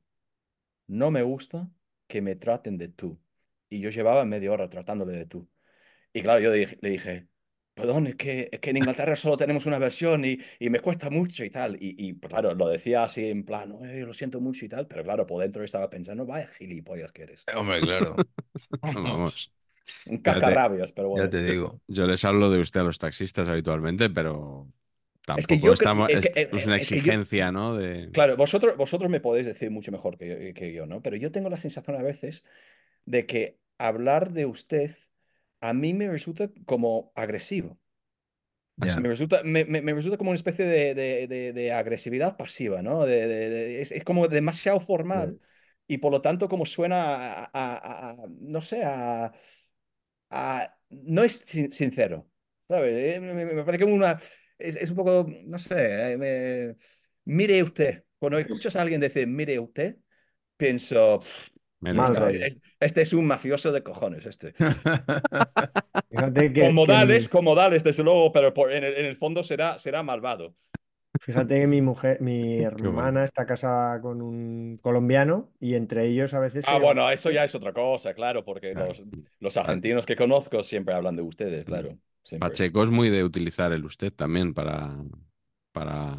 no 0.88 1.12
me 1.12 1.24
gusta 1.24 1.70
que 2.08 2.22
me 2.22 2.36
traten 2.36 2.78
de 2.78 2.90
tú. 2.90 3.20
Y 3.70 3.80
yo 3.80 3.90
llevaba 3.90 4.26
media 4.26 4.52
hora 4.52 4.70
tratándole 4.70 5.14
de 5.14 5.26
tú. 5.26 5.50
Y 6.14 6.22
claro, 6.24 6.42
yo 6.42 6.52
le 6.52 6.90
dije, 6.90 7.28
perdón, 7.74 8.08
es 8.08 8.16
que, 8.16 8.50
es 8.52 8.60
que 8.60 8.72
en 8.72 8.78
Inglaterra 8.78 9.16
solo 9.16 9.38
tenemos 9.38 9.66
una 9.68 9.80
versión 9.80 10.26
y, 10.26 10.40
y 10.60 10.70
me 10.70 10.80
cuesta 10.82 11.10
mucho 11.10 11.44
y 11.46 11.50
tal. 11.52 11.76
Y, 11.82 11.96
y, 12.10 12.20
claro, 12.20 12.54
lo 12.56 12.70
decía 12.70 13.04
así 13.04 13.28
en 13.30 13.46
plan, 13.46 13.74
"Eh, 13.86 14.02
lo 14.06 14.14
siento 14.14 14.42
mucho 14.42 14.66
y 14.66 14.70
tal, 14.70 14.88
pero 14.88 15.04
claro, 15.04 15.26
por 15.28 15.42
dentro 15.42 15.64
estaba 15.64 15.90
pensando, 15.90 16.26
vaya 16.26 16.48
gilipollas 16.48 17.12
que 17.14 17.24
eres. 17.24 17.46
Hombre, 17.56 17.82
claro. 17.82 18.24
Vamos. 18.82 19.52
Un 20.06 20.18
cascarrabias, 20.22 20.92
pero 20.94 21.10
bueno. 21.10 21.26
Ya 21.26 21.30
te 21.30 21.44
digo. 21.44 21.82
Yo 21.88 22.08
les 22.08 22.24
hablo 22.26 22.50
de 22.50 22.60
usted 22.62 22.80
a 22.82 22.84
los 22.84 22.98
taxistas 23.00 23.48
habitualmente, 23.50 24.10
pero 24.10 24.68
tampoco 25.36 25.40
Es 25.40 25.48
que 25.48 25.60
yo 25.60 25.74
estamos- 25.74 26.10
es 26.12 26.30
que- 26.30 26.42
es, 26.42 26.48
una 26.54 26.62
que 26.62 26.68
yo- 26.68 26.78
exigencia, 26.78 27.52
¿no? 27.52 27.76
De... 27.76 28.10
Claro, 28.12 28.38
vosotros, 28.38 28.78
vosotros 28.78 29.10
me 29.10 29.20
podéis 29.20 29.46
decir 29.46 29.72
mucho 29.72 29.92
mejor 29.92 30.18
que, 30.18 30.54
que 30.54 30.74
yo, 30.74 30.86
¿no? 30.86 31.02
Pero 31.02 31.16
yo 31.18 31.32
tengo 31.32 31.50
la 31.50 31.58
sensación 31.58 31.98
a 31.98 32.02
veces 32.04 32.46
de 33.06 33.26
que 33.26 33.58
hablar 33.78 34.32
de 34.32 34.46
usted 34.46 34.92
a 35.62 35.74
mí 35.74 35.94
me 35.94 36.10
resulta 36.10 36.50
como 36.66 37.12
agresivo. 37.16 37.78
Ya. 38.78 38.96
Me 39.00 39.10
resulta, 39.10 39.44
me, 39.44 39.64
me- 39.66 39.82
me 39.82 39.94
resulta 39.94 40.18
como 40.18 40.32
una 40.32 40.38
especie 40.38 40.66
de, 40.66 40.96
de- 40.96 41.28
de- 41.28 41.54
de 41.54 41.72
agresividad 41.72 42.36
pasiva, 42.36 42.82
¿no? 42.82 43.06
Es, 43.06 43.92
es 43.92 44.04
como 44.04 44.28
demasiado 44.28 44.80
formal 44.80 45.40
y 45.88 45.98
por 46.00 46.12
lo 46.12 46.22
tanto 46.22 46.48
como 46.50 46.66
suena 46.66 47.44
a, 47.44 47.52
a- 47.54 48.10
a- 48.12 48.28
no 48.40 48.62
sé, 48.62 48.84
a, 48.84 49.34
a- 50.30 50.78
no 50.90 51.24
es 51.24 51.42
sin- 51.46 51.72
sincero, 51.74 52.28
¿sabes? 52.68 52.96
Eh, 52.96 53.20
Me, 53.20 53.64
parece 53.64 53.84
como 53.84 53.96
una, 53.96 54.18
es, 54.64 54.76
es 54.76 54.90
un 54.92 54.96
poco, 54.98 55.28
no 55.46 55.60
sé, 55.60 56.14
eh, 56.14 56.18
me- 56.18 56.76
mire 57.26 57.64
usted, 57.64 58.04
cuando 58.20 58.38
escuchas 58.40 58.76
a 58.76 58.82
alguien 58.82 59.02
decir 59.02 59.28
mire 59.28 59.60
usted, 59.60 59.98
pienso, 60.58 61.22
Mire 61.80 61.96
Mal 61.96 62.12
usted. 62.12 62.24
rollo. 62.24 62.46
"Es- 62.46 62.60
este 62.80 63.02
es 63.02 63.14
un 63.14 63.26
mafioso 63.26 63.72
de 63.72 63.82
cojones, 63.84 64.26
este. 64.26 64.54
Fíjate 66.10 66.54
que, 66.54 66.62
Con 66.62 66.70
que 66.70 66.74
modales, 66.74 67.24
mi, 67.26 67.30
con 67.30 67.44
modales, 67.46 67.84
desde 67.84 68.04
luego, 68.04 68.32
pero 68.32 68.54
por- 68.54 68.72
en 68.72 68.84
el, 68.84 68.94
en 68.98 69.06
el 69.06 69.16
fondo 69.18 69.44
será, 69.44 69.78
será 69.80 70.04
malvado. 70.04 70.56
fíjate 71.20 71.60
que 71.60 71.68
mi 71.68 71.82
mujer, 71.82 72.20
mi 72.22 72.60
bueno. 72.62 72.78
hermana 72.78 73.24
está 73.24 73.46
casada 73.46 74.02
con 74.02 74.22
un 74.22 74.78
colombiano 74.82 75.52
y 75.60 75.76
entre 75.76 76.06
ellos 76.08 76.34
a 76.34 76.40
veces 76.40 76.66
Ah, 76.68 76.74
llaman- 76.74 76.82
bueno, 76.84 77.12
eso 77.12 77.32
ya 77.32 77.44
es 77.44 77.54
otra 77.56 77.74
cosa, 77.74 78.14
claro, 78.14 78.44
porque 78.46 78.74
los, 78.74 79.04
los 79.40 79.58
argentinos 79.58 80.06
que 80.06 80.16
conozco 80.16 80.64
siempre 80.64 80.94
hablan 80.94 81.16
de 81.16 81.22
ustedes, 81.24 81.66
claro. 81.66 81.98
Siempre. 82.24 82.50
Pacheco 82.50 82.84
es 82.84 82.90
muy 82.90 83.10
de 83.10 83.24
utilizar 83.24 83.72
el 83.74 83.86
usted 83.86 84.12
también 84.14 84.54
para. 84.54 84.96
para... 85.72 86.18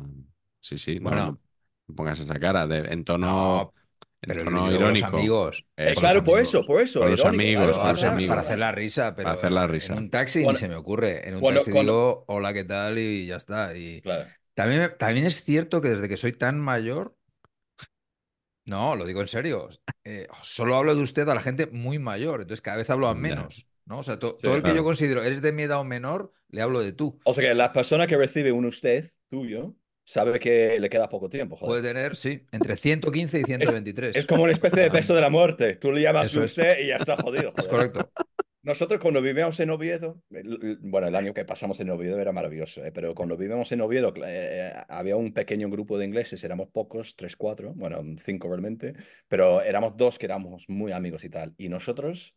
Sí, 0.61 0.79
sí, 0.79 0.97
no, 1.01 1.11
Bueno. 1.11 1.41
no, 1.89 1.95
pongas 1.95 2.21
esa 2.21 2.39
cara, 2.39 2.67
de, 2.67 2.79
en 2.93 3.05
tono, 3.05 3.27
No, 3.27 3.75
en 4.23 4.29
pero 4.29 4.45
tono 4.45 4.67
yo 4.67 4.73
digo 4.73 4.81
con 4.83 4.89
los 4.91 4.99
irónico. 4.99 5.17
amigos. 5.19 5.67
Eh, 5.77 5.95
claro, 5.97 6.23
por 6.23 6.41
eso, 6.41 6.63
por 6.65 6.81
eso. 6.81 7.01
Con 7.01 7.11
los 7.11 7.25
amigos, 7.25 7.65
claro, 7.65 7.73
Para 7.73 7.83
con 7.83 7.89
los 7.89 7.97
hacer, 7.99 8.01
claro, 8.01 8.15
amigos. 8.17 8.29
para 8.29 8.43
claro. 8.43 8.49
hacer 8.49 8.59
la 8.59 8.73
risa, 8.73 9.15
pero 9.17 9.25
Para 9.27 9.35
hacer 9.35 9.53
la 9.53 9.67
risa. 9.67 9.93
en 9.95 9.99
un 9.99 10.11
taxi 10.11 10.47
ni 10.47 10.57
se 10.57 10.69
me 10.69 10.77
ocurre. 10.77 11.29
En 11.29 11.35
un 11.35 11.41
cuando- 11.41 11.61
taxi 11.61 11.73
cuando- 11.73 11.93
digo, 11.93 12.25
hola, 12.29 12.53
¿qué 12.53 12.65
tal? 12.65 12.99
Y 12.99 13.27
ya 13.27 13.37
está. 13.37 13.77
Y 13.77 14.01
Claro. 14.03 14.29
también, 14.55 14.93
también 14.99 15.27
es 15.27 15.43
cierto 15.45 15.81
que 15.81 15.89
desde 15.91 16.09
que 16.09 16.17
soy 16.17 16.33
tan 16.33 16.61
mayor, 16.61 17.17
no, 18.65 18.95
lo 18.95 19.05
digo 19.05 19.21
en 19.21 19.29
serio, 19.29 19.69
eh, 20.05 20.29
solo 20.43 20.77
hablo 20.77 20.95
de 20.95 21.03
usted 21.03 21.29
a 21.29 21.35
la 21.35 21.41
gente 21.41 21.67
muy 21.67 21.99
mayor, 21.99 22.43
entonces 22.43 22.63
cada 22.63 22.77
vez 22.77 22.89
hablo 22.91 23.09
a 23.09 23.15
menos, 23.15 23.67
¿no? 23.93 23.99
O 23.99 24.03
sea, 24.03 24.19
to- 24.19 24.37
Sí, 24.41 24.43
todo 24.43 24.57
el 24.57 24.63
que 24.63 24.75
yo 24.75 24.83
considero 24.83 25.23
eres 25.23 25.43
de 25.43 25.53
mi 25.53 25.63
edad 25.65 25.79
o 25.81 25.85
menor, 25.85 26.33
le 26.49 26.63
hablo 26.63 26.81
de 26.81 26.93
tú. 26.93 27.21
O 27.25 27.35
sea 27.35 27.47
que 27.49 27.55
la 27.55 27.73
persona 27.73 28.07
que 28.07 28.17
recibe 28.17 28.51
un 28.51 28.65
usted 28.65 29.11
tuyo 29.31 29.77
sabe 30.05 30.41
que 30.41 30.81
le 30.81 30.89
queda 30.91 31.09
poco 31.09 31.29
tiempo, 31.29 31.57
joder. 31.57 31.81
Puede 31.83 31.95
tener, 31.95 32.17
sí, 32.17 32.45
entre 32.53 32.77
115 32.77 33.41
y 33.41 33.45
123. 33.45 34.17
Es 34.17 34.27
como 34.27 34.43
una 34.43 34.53
especie 34.53 34.83
de 34.83 34.89
beso 34.89 35.15
de 35.15 35.21
la 35.21 35.31
muerte. 35.31 35.77
Tú 35.77 35.93
le 35.93 36.01
llamas 36.03 36.27
Eso 36.31 36.43
es. 36.43 36.51
usted 36.53 36.79
y 36.81 36.89
ya 36.89 36.97
está 36.97 37.17
jodido, 37.17 37.51
Es 37.51 37.55
joder. 37.67 37.71
correcto. 37.71 38.11
Nosotros 38.65 39.01
cuando 39.01 39.21
vivíamos 39.21 39.59
en 39.59 39.71
Oviedo, 39.71 40.23
bueno, 40.83 41.09
el 41.09 41.17
año 41.17 41.35
que 41.35 41.45
pasamos 41.45 41.81
en 41.81 41.91
Oviedo 41.91 42.21
era 42.21 42.31
maravilloso, 42.31 42.85
¿eh? 42.85 42.93
pero 42.93 43.13
cuando 43.13 43.37
vivíamos 43.37 43.73
en 43.73 43.81
Oviedo 43.81 44.15
eh, 44.25 44.73
había 44.89 45.17
un 45.17 45.33
pequeño 45.33 45.69
grupo 45.69 45.99
de 45.99 46.05
ingleses, 46.05 46.45
éramos 46.45 46.69
pocos, 46.69 47.17
tres, 47.17 47.35
cuatro, 47.35 47.73
bueno, 47.75 48.01
cinco 48.19 48.47
realmente, 48.49 48.95
pero 49.27 49.63
éramos 49.63 49.97
dos 49.97 50.17
que 50.17 50.27
éramos 50.27 50.65
muy 50.69 50.93
amigos 50.93 51.25
y 51.25 51.29
tal. 51.29 51.55
Y 51.59 51.71
nosotros 51.71 52.37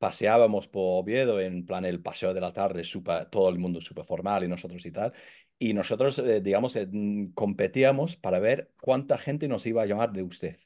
paseábamos 0.00 0.68
por 0.68 1.02
Oviedo 1.04 1.40
en 1.40 1.66
plan 1.66 1.86
el 1.86 2.02
paseo 2.02 2.34
de 2.34 2.42
la 2.42 2.52
tarde, 2.54 2.84
súper- 2.84 3.30
todo 3.30 3.50
el 3.50 3.60
mundo 3.60 3.80
súper 3.82 4.06
formal 4.06 4.44
y 4.44 4.48
nosotros 4.48 4.86
y 4.86 4.92
tal. 4.92 5.14
Y 5.60 5.74
nosotros, 5.74 6.18
eh, 6.20 6.42
digamos, 6.42 6.76
eh, 6.76 6.88
mm, 6.90 7.32
competíamos 7.34 8.16
para 8.18 8.40
ver 8.40 8.72
cuánta 8.82 9.18
gente 9.18 9.48
nos 9.48 9.66
iba 9.66 9.82
a 9.84 9.86
llamar 9.86 10.12
de 10.12 10.24
usted. 10.24 10.56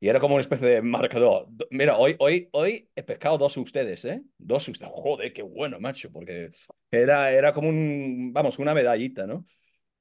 Y 0.00 0.08
era 0.08 0.20
como 0.20 0.34
una 0.34 0.42
especie 0.42 0.68
de 0.68 0.82
marcador. 0.82 1.46
Do- 1.50 1.66
Mira, 1.70 1.96
hoy, 1.98 2.16
hoy, 2.18 2.48
hoy 2.52 2.90
he 2.96 3.02
pescado 3.02 3.38
dos 3.38 3.56
ustedes, 3.56 4.04
¿eh? 4.06 4.22
Dos 4.38 4.68
ustedes. 4.68 4.92
Joder, 4.94 5.32
qué 5.32 5.42
bueno, 5.42 5.80
macho, 5.80 6.12
porque 6.12 6.50
era, 6.90 7.32
era 7.32 7.54
como 7.54 7.68
un, 7.70 8.32
vamos, 8.34 8.58
una 8.58 8.74
medallita, 8.74 9.26
¿no? 9.26 9.46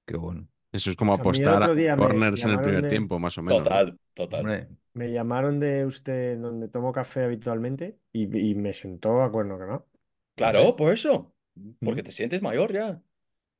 Qué 0.05 0.17
bueno. 0.17 0.47
Eso 0.71 0.89
es 0.89 0.95
como 0.95 1.13
apostar 1.13 1.63
a 1.63 1.71
corners 1.95 2.45
en 2.45 2.51
el 2.51 2.61
primer 2.61 2.85
de- 2.85 2.87
tiempo, 2.87 3.19
más 3.19 3.37
o 3.37 3.43
menos. 3.43 3.69
¿no? 3.69 3.81
Total, 3.81 3.97
total. 4.13 4.51
Hombre, 4.51 4.69
Me 4.93 5.11
llamaron 5.11 5.59
de 5.59 5.85
usted 5.85 6.37
donde 6.39 6.67
tomo 6.67 6.91
café 6.93 7.23
habitualmente 7.23 7.99
y, 8.11 8.23
y 8.51 8.55
me 8.55 8.73
sentó 8.73 9.21
a 9.23 9.31
cuerno 9.31 9.57
que 9.59 9.65
no. 9.65 9.87
Claro, 10.35 10.75
por 10.75 10.93
eso. 10.93 11.35
Porque 11.83 12.03
Mm. 12.03 12.03
te 12.03 12.11
sientes 12.11 12.41
mayor 12.41 12.71
ya. 12.73 13.01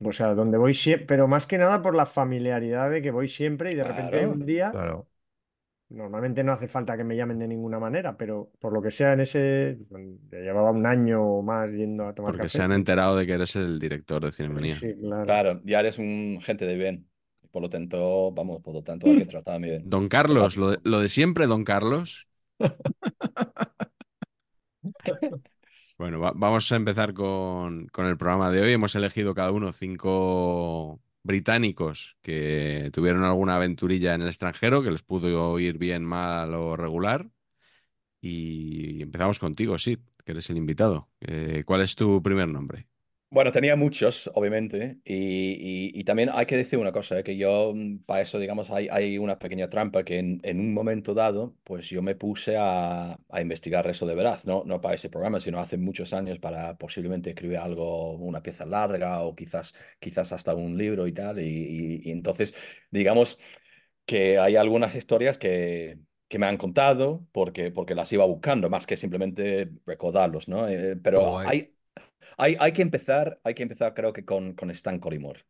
O 0.04 0.12
sea, 0.12 0.34
donde 0.34 0.58
voy 0.58 0.74
siempre, 0.74 1.06
pero 1.06 1.26
más 1.28 1.46
que 1.46 1.58
nada 1.58 1.82
por 1.82 1.94
la 1.96 2.06
familiaridad 2.06 2.90
de 2.90 3.00
que 3.02 3.10
voy 3.10 3.28
siempre 3.28 3.72
y 3.72 3.74
de 3.74 3.84
repente 3.84 4.10
Claro. 4.10 4.32
un 4.32 4.44
día, 4.46 4.70
claro. 4.70 5.08
normalmente 5.88 6.42
no 6.44 6.52
hace 6.52 6.68
falta 6.68 6.96
que 6.96 7.04
me 7.04 7.16
llamen 7.16 7.38
de 7.38 7.48
ninguna 7.48 7.78
manera, 7.78 8.16
pero 8.16 8.50
por 8.60 8.72
lo 8.72 8.82
que 8.82 8.90
sea 8.90 9.12
en 9.12 9.20
ese, 9.20 9.78
ya 10.30 10.38
llevaba 10.40 10.70
un 10.70 10.86
año 10.86 11.22
o 11.22 11.42
más 11.42 11.70
yendo 11.70 12.06
a 12.08 12.14
tomar 12.14 12.32
Porque 12.32 12.36
café. 12.36 12.58
se 12.58 12.62
han 12.62 12.72
enterado 12.72 13.16
de 13.16 13.26
que 13.26 13.32
eres 13.34 13.56
el 13.56 13.78
director 13.78 14.24
de 14.24 14.32
Cinemanía. 14.32 14.74
Sí, 14.80 14.94
claro. 14.96 15.26
Claro, 15.26 15.60
ya 15.64 15.80
eres 15.80 15.98
un 15.98 16.40
gente 16.42 16.64
de 16.66 16.74
bien. 16.76 17.08
Por 17.54 17.62
lo 17.62 17.70
tanto, 17.70 18.32
vamos, 18.32 18.60
por 18.64 18.74
lo 18.74 18.82
tanto 18.82 19.06
hay 19.06 19.16
que 19.16 19.26
tratar 19.26 19.60
bien. 19.60 19.82
Don 19.92 20.08
Carlos, 20.08 20.56
lo 20.56 20.70
de, 20.72 20.78
lo 20.82 20.98
de 21.00 21.08
siempre, 21.08 21.46
don 21.46 21.62
Carlos. 21.64 22.26
Bueno, 25.98 26.18
va- 26.20 26.32
vamos 26.34 26.70
a 26.72 26.76
empezar 26.76 27.14
con, 27.14 27.86
con 27.88 28.06
el 28.06 28.16
programa 28.16 28.50
de 28.50 28.60
hoy. 28.62 28.72
Hemos 28.72 28.94
elegido 28.96 29.34
cada 29.34 29.52
uno 29.52 29.72
cinco 29.72 31.00
británicos 31.22 32.16
que 32.22 32.90
tuvieron 32.92 33.22
alguna 33.24 33.56
aventurilla 33.56 34.14
en 34.14 34.22
el 34.22 34.28
extranjero, 34.28 34.82
que 34.82 34.90
les 34.90 35.02
pudo 35.02 35.58
ir 35.58 35.78
bien, 35.78 36.04
mal 36.04 36.52
o 36.54 36.76
regular. 36.76 37.28
Y 38.20 39.02
empezamos 39.02 39.38
contigo, 39.40 39.78
Sid, 39.78 39.98
que 40.24 40.32
eres 40.32 40.48
el 40.50 40.56
invitado. 40.58 41.10
Eh, 41.20 41.64
¿cuál 41.66 41.80
es 41.82 41.96
tu 41.96 42.22
primer 42.22 42.48
nombre? 42.48 42.86
Bueno, 43.34 43.50
tenía 43.50 43.74
muchos, 43.74 44.30
obviamente, 44.34 44.98
y, 45.04 45.14
y- 45.16 46.00
y 46.00 46.04
también 46.04 46.30
hay 46.32 46.46
que 46.46 46.56
decir 46.56 46.78
una 46.78 46.92
cosa, 46.92 47.18
eh, 47.18 47.24
que 47.24 47.36
yo, 47.36 47.72
mm, 47.74 48.04
para 48.04 48.20
eso, 48.20 48.38
digamos, 48.38 48.70
hay, 48.70 48.86
hay 48.92 49.18
una 49.18 49.40
pequeña 49.40 49.68
trampa 49.68 50.04
que 50.04 50.20
en, 50.20 50.40
en 50.44 50.60
un 50.60 50.72
momento 50.72 51.14
dado, 51.14 51.56
pues 51.64 51.88
yo 51.90 52.00
me 52.00 52.14
puse 52.14 52.56
a, 52.56 53.18
a 53.28 53.40
investigar 53.40 53.88
eso 53.88 54.06
de 54.06 54.14
verdad, 54.14 54.38
¿no? 54.44 54.62
No 54.64 54.80
para 54.80 54.94
ese 54.94 55.10
programa, 55.10 55.40
sino 55.40 55.58
hace 55.58 55.76
muchos 55.76 56.12
años 56.12 56.38
para 56.38 56.78
posiblemente 56.78 57.30
escribir 57.30 57.58
algo, 57.58 58.12
una 58.12 58.40
pieza 58.40 58.64
larga 58.66 59.20
o 59.22 59.34
quizás, 59.34 59.74
quizás 59.98 60.30
hasta 60.32 60.54
un 60.54 60.78
libro 60.78 61.06
y 61.08 61.12
tal, 61.12 61.40
y, 61.40 62.02
y- 62.04 62.10
entonces, 62.12 62.54
digamos 62.92 63.40
que 64.06 64.38
hay 64.38 64.56
algunas 64.56 64.94
historias 64.94 65.38
que, 65.38 65.98
que 66.28 66.38
me 66.38 66.46
han 66.46 66.56
contado 66.56 67.26
porque, 67.32 67.70
porque 67.70 67.94
las 67.94 68.12
iba 68.12 68.24
buscando, 68.26 68.68
más 68.70 68.86
que 68.86 68.96
simplemente 68.96 69.70
recordarlos, 69.86 70.48
¿no? 70.48 70.68
Eh, 70.68 70.96
pero 70.96 71.26
Oh, 71.26 71.38
hay, 71.44 71.73
hay, 72.36 72.56
hay 72.58 72.72
que 72.72 72.82
empezar, 72.82 73.40
hay 73.44 73.54
que 73.54 73.62
empezar 73.62 73.94
creo 73.94 74.12
que 74.12 74.24
con, 74.24 74.54
con 74.54 74.70
Stan 74.70 74.98
Collymore. 74.98 75.40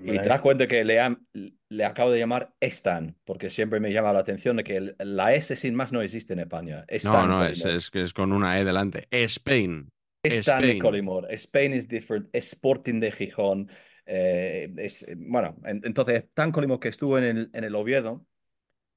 Y 0.00 0.16
te 0.16 0.28
das 0.28 0.40
cuenta 0.40 0.68
que 0.68 0.84
le, 0.84 1.00
han- 1.00 1.26
le 1.32 1.84
acabo 1.84 2.12
de 2.12 2.20
llamar 2.20 2.54
Stan, 2.60 3.16
porque 3.24 3.50
siempre 3.50 3.80
me 3.80 3.92
llama 3.92 4.12
la 4.12 4.20
atención 4.20 4.56
de 4.56 4.62
que 4.64 4.76
el- 4.76 4.96
la 5.00 5.34
S 5.34 5.56
sin 5.56 5.74
más 5.74 5.92
no 5.92 6.02
existe 6.02 6.34
en 6.34 6.38
España. 6.38 6.84
No, 6.88 6.96
Stan 6.96 7.28
no, 7.28 7.44
es, 7.44 7.58
Collymore. 7.58 7.76
es 7.76 7.90
que 7.90 8.02
es 8.04 8.12
con 8.12 8.32
una 8.32 8.60
E 8.60 8.64
delante. 8.64 9.08
Spain. 9.10 9.88
Stan 10.22 10.62
Spain. 10.62 10.78
Collymore. 10.78 11.34
Spain 11.34 11.74
is 11.74 11.88
different. 11.88 12.28
Sporting 12.32 13.00
de 13.00 13.10
Gijón. 13.10 13.68
eh, 14.06 14.72
es, 14.78 15.04
bueno, 15.16 15.56
en- 15.64 15.82
entonces, 15.84 16.24
Stan 16.28 16.52
Collymore 16.52 16.80
que 16.80 16.88
estuvo 16.88 17.18
en 17.18 17.24
el, 17.24 17.50
en 17.52 17.64
el 17.64 17.74
Oviedo. 17.74 18.24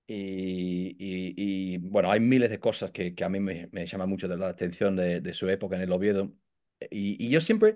Y, 0.07 0.95
y- 0.99 1.33
y, 1.37 1.77
bueno, 1.77 2.11
hay 2.11 2.19
miles 2.19 2.49
de 2.49 2.59
cosas 2.59 2.91
que, 2.91 3.15
que 3.15 3.23
a 3.23 3.29
mí 3.29 3.39
me, 3.39 3.69
me 3.71 3.85
llaman 3.85 4.09
mucho 4.09 4.27
de 4.27 4.37
la 4.37 4.49
atención 4.49 4.95
de, 4.95 5.21
de 5.21 5.33
su 5.33 5.49
época 5.49 5.77
en 5.77 5.83
el 5.83 5.91
Oviedo. 5.91 6.33
Y, 6.89 7.29
yo 7.29 7.41
siempre, 7.41 7.75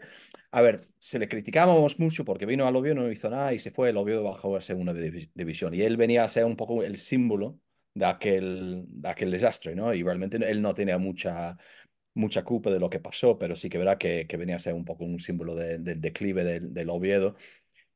a 0.51 0.61
ver, 0.61 0.81
se 0.99 1.19
le 1.19 1.27
criticábamos 1.27 1.99
mucho 1.99 2.25
porque 2.25 2.45
vino 2.45 2.67
al 2.67 2.75
Oviedo, 2.75 2.95
no 2.95 3.11
hizo 3.11 3.29
nada 3.29 3.53
y 3.53 3.59
se 3.59 3.71
fue, 3.71 3.89
el 3.89 3.97
Oviedo 3.97 4.23
bajó 4.23 4.55
a 4.55 4.61
segunda 4.61 4.93
divi- 4.93 5.29
división. 5.33 5.73
Y 5.73 5.81
él 5.81 5.97
venía 5.97 6.23
a 6.23 6.29
ser 6.29 6.45
un 6.45 6.55
poco 6.55 6.83
el 6.83 6.97
símbolo 6.97 7.59
de 7.93 8.05
aquel, 8.05 8.85
de 8.87 9.09
aquel 9.09 9.31
desastre, 9.31 9.75
¿no? 9.75 9.93
Y 9.93 10.03
realmente 10.03 10.37
él 10.37 10.61
no 10.61 10.73
tenía 10.73 10.97
mucha, 10.97 11.57
mucha 12.13 12.43
culpa 12.43 12.71
de 12.71 12.79
lo 12.79 12.89
que 12.89 12.99
pasó, 12.99 13.37
pero 13.37 13.55
sí 13.55 13.69
que 13.69 13.77
verá 13.77 13.97
que, 13.97 14.27
que 14.27 14.37
venía 14.37 14.55
a 14.57 14.59
ser 14.59 14.73
un 14.73 14.85
poco 14.85 15.05
un 15.05 15.19
símbolo 15.19 15.55
de- 15.55 15.79
del 15.79 16.01
declive 16.01 16.43
del, 16.43 16.73
del 16.73 16.89
Oviedo. 16.89 17.35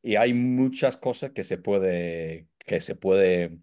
Y 0.01 0.15
hay 0.15 0.33
muchas 0.33 0.97
cosas 0.97 1.31
que 1.31 1.43
se 1.43 1.57
puede, 1.57 2.47
que 2.59 2.81
se 2.81 2.95
puede 2.95 3.59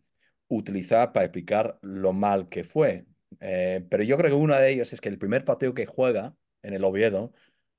utilizar 0.48 1.12
para 1.12 1.26
explicar 1.26 1.78
lo 1.82 2.12
mal 2.12 2.48
que 2.48 2.64
fue. 2.64 3.06
Eh, 3.40 3.84
pero 3.90 4.02
yo 4.04 4.16
creo 4.16 4.30
que 4.30 4.36
una 4.36 4.58
de 4.60 4.70
ellas 4.72 4.92
es 4.92 5.00
que 5.00 5.08
el 5.08 5.18
primer 5.18 5.44
partido 5.44 5.74
que 5.74 5.86
juega 5.86 6.36
en 6.66 6.74
el 6.74 6.84
Oviedo 6.84 7.32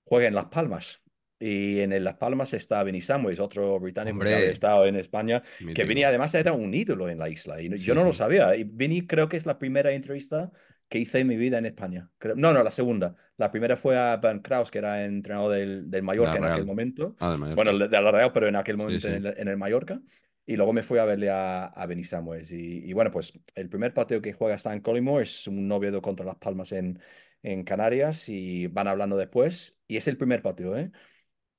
juega 0.03 0.27
en 0.27 0.35
Las 0.35 0.45
Palmas. 0.45 1.03
Y 1.39 1.81
en 1.81 1.93
el 1.93 2.03
Las 2.03 2.15
Palmas 2.15 2.53
está 2.53 2.81
Benny 2.81 3.01
Samuels, 3.01 3.39
otro 3.39 3.79
británico 3.79 4.17
que 4.19 4.33
había 4.33 4.49
estado 4.49 4.87
en 4.87 4.95
España, 4.95 5.43
que 5.59 5.65
Mítico. 5.65 5.87
Vinny 5.87 6.03
además 6.03 6.33
era 6.33 6.53
un 6.53 6.73
ídolo 6.73 7.09
en 7.09 7.19
la 7.19 7.29
isla. 7.29 7.61
Y 7.61 7.69
Sí, 7.77 7.77
yo 7.77 7.93
no 7.93 8.03
lo 8.03 8.11
sabía. 8.11 8.55
Y 8.55 8.63
Vinny 8.63 9.05
creo 9.05 9.29
que 9.29 9.37
es 9.37 9.45
la 9.45 9.59
primera 9.59 9.91
entrevista 9.91 10.51
que 10.89 10.97
hice 10.99 11.19
en 11.19 11.27
mi 11.27 11.35
vida 11.35 11.59
en 11.59 11.65
España. 11.67 12.09
No, 12.35 12.53
no, 12.53 12.63
la 12.63 12.71
segunda. 12.71 13.15
La 13.35 13.51
primera 13.51 13.77
fue 13.77 13.97
a 13.97 14.17
Ben 14.17 14.39
Kraus, 14.39 14.71
que 14.71 14.79
era 14.79 15.05
entrenador 15.05 15.53
del, 15.53 15.91
del 15.91 16.01
Mallorca 16.01 16.37
en 16.37 16.41
Real. 16.43 16.53
aquel 16.53 16.65
momento. 16.65 17.15
Ah, 17.19 17.37
de. 17.39 17.53
Bueno, 17.53 17.77
de 17.77 18.01
la 18.01 18.11
Real, 18.11 18.31
pero 18.33 18.47
en 18.47 18.55
aquel 18.55 18.77
momento 18.77 19.01
sí. 19.01 19.13
En, 19.13 19.25
el, 19.25 19.35
en 19.37 19.47
el 19.47 19.57
Mallorca. 19.57 20.01
Y 20.45 20.55
luego 20.55 20.71
me 20.73 20.81
fui 20.81 20.97
a 20.97 21.05
verle 21.05 21.29
a, 21.29 21.65
a 21.65 21.85
Benny 21.85 22.05
Samuels. 22.05 22.51
Y, 22.51 22.85
y 22.89 22.93
bueno, 22.93 23.11
pues 23.11 23.33
el 23.53 23.69
primer 23.69 23.93
partido 23.93 24.21
que 24.21 24.33
juega 24.33 24.55
Stan 24.55 24.79
Collymore 24.79 25.23
es 25.23 25.45
un 25.45 25.67
novio 25.67 26.01
contra 26.01 26.25
Las 26.25 26.37
Palmas 26.37 26.71
en, 26.71 26.99
en 27.43 27.63
Canarias 27.63 28.29
y 28.29 28.67
van 28.67 28.87
hablando 28.87 29.17
después. 29.17 29.77
Y 29.87 29.97
es 29.97 30.07
el 30.07 30.17
primer 30.17 30.41
partido, 30.41 30.77
¿eh? 30.77 30.91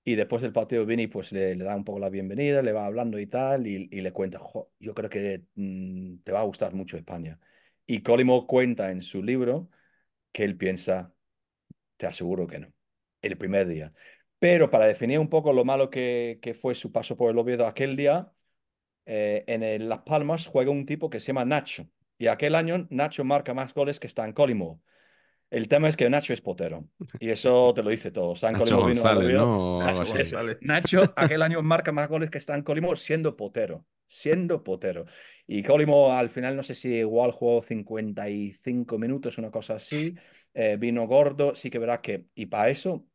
Y 0.05 0.15
después 0.17 0.43
del 0.43 0.53
partido, 0.53 0.87
Vinny 0.87 1.07
pues 1.07 1.33
le, 1.33 1.55
le 1.55 1.65
da 1.65 1.77
un 1.77 1.85
poco 1.85 1.99
la 1.99 2.09
bienvenida, 2.11 2.63
le 2.63 2.73
va 2.73 2.87
hablando 2.87 3.19
y 3.19 3.27
tal, 3.27 3.67
y, 3.67 3.89
le 3.89 4.13
cuenta, 4.13 4.39
"Jo, 4.39 4.73
yo 4.81 4.95
creo 4.95 5.11
que 5.11 5.45
mm, 5.55 6.19
te 6.25 6.33
va 6.33 6.41
a 6.41 6.45
gustar 6.45 6.75
mucho 6.75 6.97
España. 6.97 7.39
Y 7.87 8.03
Collymore 8.03 8.47
cuenta 8.47 8.91
en 8.91 9.03
su 9.03 9.23
libro 9.23 9.71
que 10.33 10.45
él 10.45 10.57
piensa, 10.57 11.13
te 11.97 12.07
aseguro 12.07 12.47
que 12.47 12.61
no, 12.61 12.73
el 13.23 13.39
primer 13.39 13.67
día. 13.69 13.93
Pero 14.39 14.71
para 14.71 14.87
definir 14.87 15.19
un 15.19 15.29
poco 15.31 15.53
lo 15.53 15.65
malo 15.65 15.91
que, 15.91 16.39
que 16.43 16.55
fue 16.55 16.75
su 16.75 16.93
paso 16.93 17.17
por 17.17 17.31
el 17.31 17.39
Oviedo 17.39 17.67
aquel 17.67 17.97
día, 17.97 18.33
eh, 19.07 19.45
en 19.47 19.63
el 19.63 19.89
Las 19.89 20.01
Palmas 20.03 20.47
juega 20.47 20.71
un 20.71 20.87
tipo 20.87 21.11
que 21.11 21.21
se 21.21 21.29
llama 21.29 21.45
Nacho. 21.45 21.89
Y 22.19 22.29
aquel 22.29 22.55
año 22.55 22.87
Nacho 22.91 23.25
marca 23.25 23.55
más 23.55 23.75
goles 23.75 24.01
que 24.01 24.07
Stan 24.07 24.33
Collymore. 24.33 24.81
El 25.51 25.69
tema 25.69 25.89
es 25.89 25.97
que 25.97 26.09
Nacho 26.11 26.33
es 26.33 26.41
potero. 26.41 26.89
Y 27.21 27.31
eso 27.31 27.73
te 27.75 27.83
lo 27.83 27.91
dice 27.91 28.11
todo. 28.11 28.33
Stan 28.35 28.53
Nacho 28.53 28.65
vino 28.65 28.79
al 28.79 28.83
González, 28.87 29.27
Oviedo. 29.27 29.47
¿no? 29.47 29.81
Nacho. 29.81 30.57
Nacho 30.61 31.13
aquel 31.17 31.43
año 31.43 31.63
marca 31.63 31.93
más 31.93 32.09
goles 32.09 32.31
que 32.31 32.39
Stan 32.39 32.63
Collymore 32.63 32.99
siendo 32.99 33.37
potero. 33.37 33.87
Siendo 34.07 34.63
potero. 34.63 35.07
Y 35.47 35.63
Collymore 35.63 36.15
al 36.15 36.29
final 36.29 36.57
no 36.57 36.63
sé 36.63 36.75
si 36.75 36.95
igual 36.97 37.33
jugó 37.33 37.63
55 37.63 38.99
minutos, 38.99 39.39
una 39.39 39.51
cosa 39.51 39.77
así. 39.77 40.15
Eh, 40.53 40.77
vino 40.79 41.07
gordo. 41.07 41.55
Sí 41.55 41.71
que 41.71 41.79
verás 41.79 42.01
que... 42.01 42.27
Y 42.35 42.47
para 42.47 42.69
eso 42.69 43.07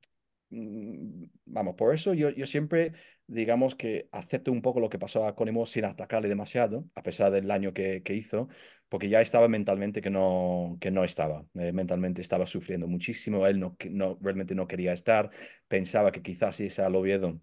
mm, 0.49 1.25
vamos, 1.45 1.75
por 1.75 1.93
eso 1.93 2.13
yo, 2.13 2.31
yo 2.31 2.47
siempre, 2.47 2.93
digamos 3.27 3.75
que 3.75 4.07
acepto 4.11 4.51
un 4.51 4.61
poco 4.63 4.79
lo 4.79 4.89
que 4.89 4.99
pasó 4.99 5.27
a 5.27 5.35
Collymore 5.35 5.69
sin 5.69 5.85
atacarle 5.85 6.29
demasiado, 6.29 6.85
a 6.95 7.03
pesar 7.03 7.31
del 7.31 7.47
daño 7.47 7.73
que, 7.73 8.01
que 8.01 8.15
hizo, 8.15 8.49
porque 8.93 9.09
ya 9.09 9.21
estaba 9.21 9.47
mentalmente 9.47 10.03
que 10.03 10.11
no, 10.11 10.77
que 10.79 10.91
no 10.91 11.03
estaba, 11.03 11.47
eh, 11.55 11.71
mentalmente 11.73 12.21
estaba 12.21 12.45
sufriendo 12.45 12.87
muchísimo, 12.87 13.47
él 13.47 13.59
no, 13.59 13.75
no, 13.89 14.19
realmente 14.21 14.53
no 14.53 14.67
quería 14.67 14.93
estar, 14.93 15.31
pensaba 15.67 16.11
que 16.11 16.21
quizás 16.21 16.57
si 16.57 16.67
al 16.79 16.95
Oviedo 16.95 17.41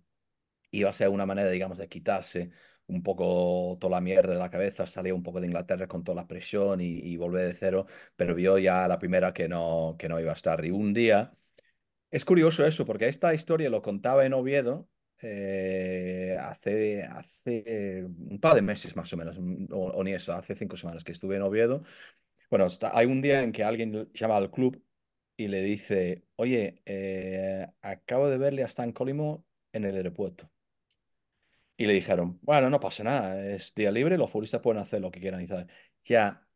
iba 0.71 0.91
a 0.91 0.93
ser 0.93 1.09
una 1.09 1.27
manera, 1.27 1.51
digamos, 1.51 1.79
de 1.79 1.89
quitarse 1.89 2.53
un 2.87 3.03
poco 3.03 3.77
toda 3.81 3.93
la 3.97 4.01
mierda 4.01 4.35
de 4.35 4.39
la 4.39 4.51
cabeza, 4.51 4.87
salir 4.87 5.13
un 5.13 5.25
poco 5.25 5.41
de 5.41 5.49
Inglaterra 5.49 5.89
con 5.89 6.05
toda 6.05 6.17
la 6.23 6.29
presión 6.29 6.81
y, 6.81 6.99
y 7.01 7.17
volver 7.17 7.49
de 7.49 7.55
cero, 7.55 7.87
pero 8.15 8.37
vio 8.37 8.57
ya 8.59 8.87
la 8.87 9.01
primera 9.01 9.33
que 9.33 9.49
no, 9.49 9.97
que 9.99 10.09
no 10.09 10.21
iba 10.21 10.31
a 10.33 10.35
estar. 10.35 10.65
Y 10.65 10.71
un 10.71 10.95
día... 10.95 11.35
Es 12.11 12.25
curioso 12.25 12.67
eso, 12.67 12.87
porque 12.87 13.09
esta 13.09 13.35
historia 13.35 13.71
lo 13.71 13.83
contaba 13.83 14.27
en 14.27 14.35
Oviedo 14.35 14.89
eh, 15.23 16.37
hace, 16.41 17.03
hace 17.05 18.05
un 18.07 18.39
par 18.41 18.55
de 18.55 18.63
meses 18.63 18.97
más 18.97 19.13
o 19.13 19.17
menos, 19.17 19.39
mm, 19.39 19.67
o, 19.73 19.89
o 19.93 20.05
ni 20.05 20.13
eso, 20.13 20.33
hace 20.35 20.55
cinco 20.55 20.77
semanas 20.77 21.05
que 21.05 21.13
estuve 21.13 21.37
en 21.37 21.43
Oviedo. 21.43 21.83
Bueno, 22.51 22.67
está- 22.67 22.97
hay 22.99 23.07
un 23.07 23.23
día 23.23 23.43
en 23.43 23.53
que 23.53 23.65
alguien 23.65 24.11
llama 24.15 24.37
al 24.37 24.51
club 24.51 24.83
y 25.37 25.49
le 25.49 25.63
dice, 25.63 26.25
oye, 26.37 26.83
eh, 26.87 27.67
acabo 27.83 28.29
de 28.29 28.39
verle 28.39 28.63
a 28.65 28.67
Stan 28.67 28.93
Collymore 28.93 29.43
en 29.73 29.85
el 29.87 29.97
aeropuerto. 29.97 30.51
Y 31.77 31.87
le 31.87 31.95
dijeron, 31.95 32.39
bueno, 32.43 32.69
no 32.71 32.79
pasa 32.81 33.03
nada, 33.05 33.47
es 33.47 33.75
día 33.75 33.91
libre, 33.91 34.19
los 34.19 34.31
futbolistas 34.31 34.61
pueden 34.61 34.83
hacer 34.83 35.01
lo 35.01 35.11
que 35.11 35.21
quieran. 35.21 35.41
Y 35.41 35.47
tal. 35.47 35.67
Ya, 36.05 36.47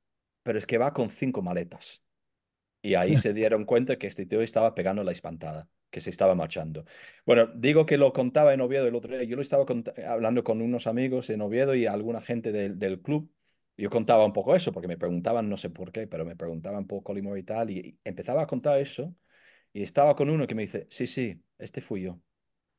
pero 0.42 0.58
es 0.58 0.66
que 0.66 0.76
va 0.78 0.92
con 0.92 1.08
cinco 1.10 1.40
maletas. 1.42 2.04
Y 2.82 2.94
ahí 2.96 3.16
se 3.18 3.34
dieron 3.34 3.64
cuenta 3.66 3.98
que 3.98 4.08
este 4.08 4.26
tío 4.26 4.42
estaba 4.42 4.74
pegando 4.74 5.04
la 5.04 5.12
espantada, 5.12 5.68
que 5.94 6.00
se 6.00 6.10
estaba 6.10 6.34
marchando. 6.34 6.84
Bueno, 7.24 7.46
digo 7.54 7.86
que 7.86 7.98
lo 7.98 8.12
contaba 8.12 8.52
en 8.52 8.60
Oviedo 8.60 8.88
el 8.88 8.96
otro 8.96 9.12
día. 9.16 9.22
Yo 9.24 9.36
lo 9.36 9.42
estaba 9.42 9.64
hablando 10.08 10.42
con 10.42 10.60
unos 10.60 10.88
amigos 10.88 11.30
en 11.30 11.40
Oviedo 11.40 11.74
y 11.76 11.86
alguna 11.86 12.20
gente 12.20 12.50
del, 12.52 13.00
club. 13.00 13.30
Yo 13.76 13.90
contaba 13.90 14.24
un 14.24 14.32
poco 14.32 14.56
eso, 14.56 14.72
porque 14.72 14.88
me 14.88 14.96
preguntaban, 14.98 15.48
no 15.48 15.56
sé 15.56 15.70
por 15.70 15.92
qué, 15.92 16.06
pero 16.08 16.24
me 16.24 16.34
preguntaban 16.36 16.86
por 16.86 17.02
Collymore 17.04 17.38
y 17.40 17.44
tal. 17.44 17.70
Y, 17.70 17.78
y 17.78 17.98
empezaba 18.04 18.42
a 18.42 18.46
contar 18.48 18.80
eso. 18.80 19.14
Y 19.72 19.82
estaba 19.82 20.16
con 20.16 20.30
uno 20.30 20.46
que 20.48 20.54
me 20.56 20.62
dice, 20.62 20.86
sí, 20.90 21.06
sí, 21.06 21.40
este 21.58 21.80
fui 21.80 22.02
yo. 22.02 22.20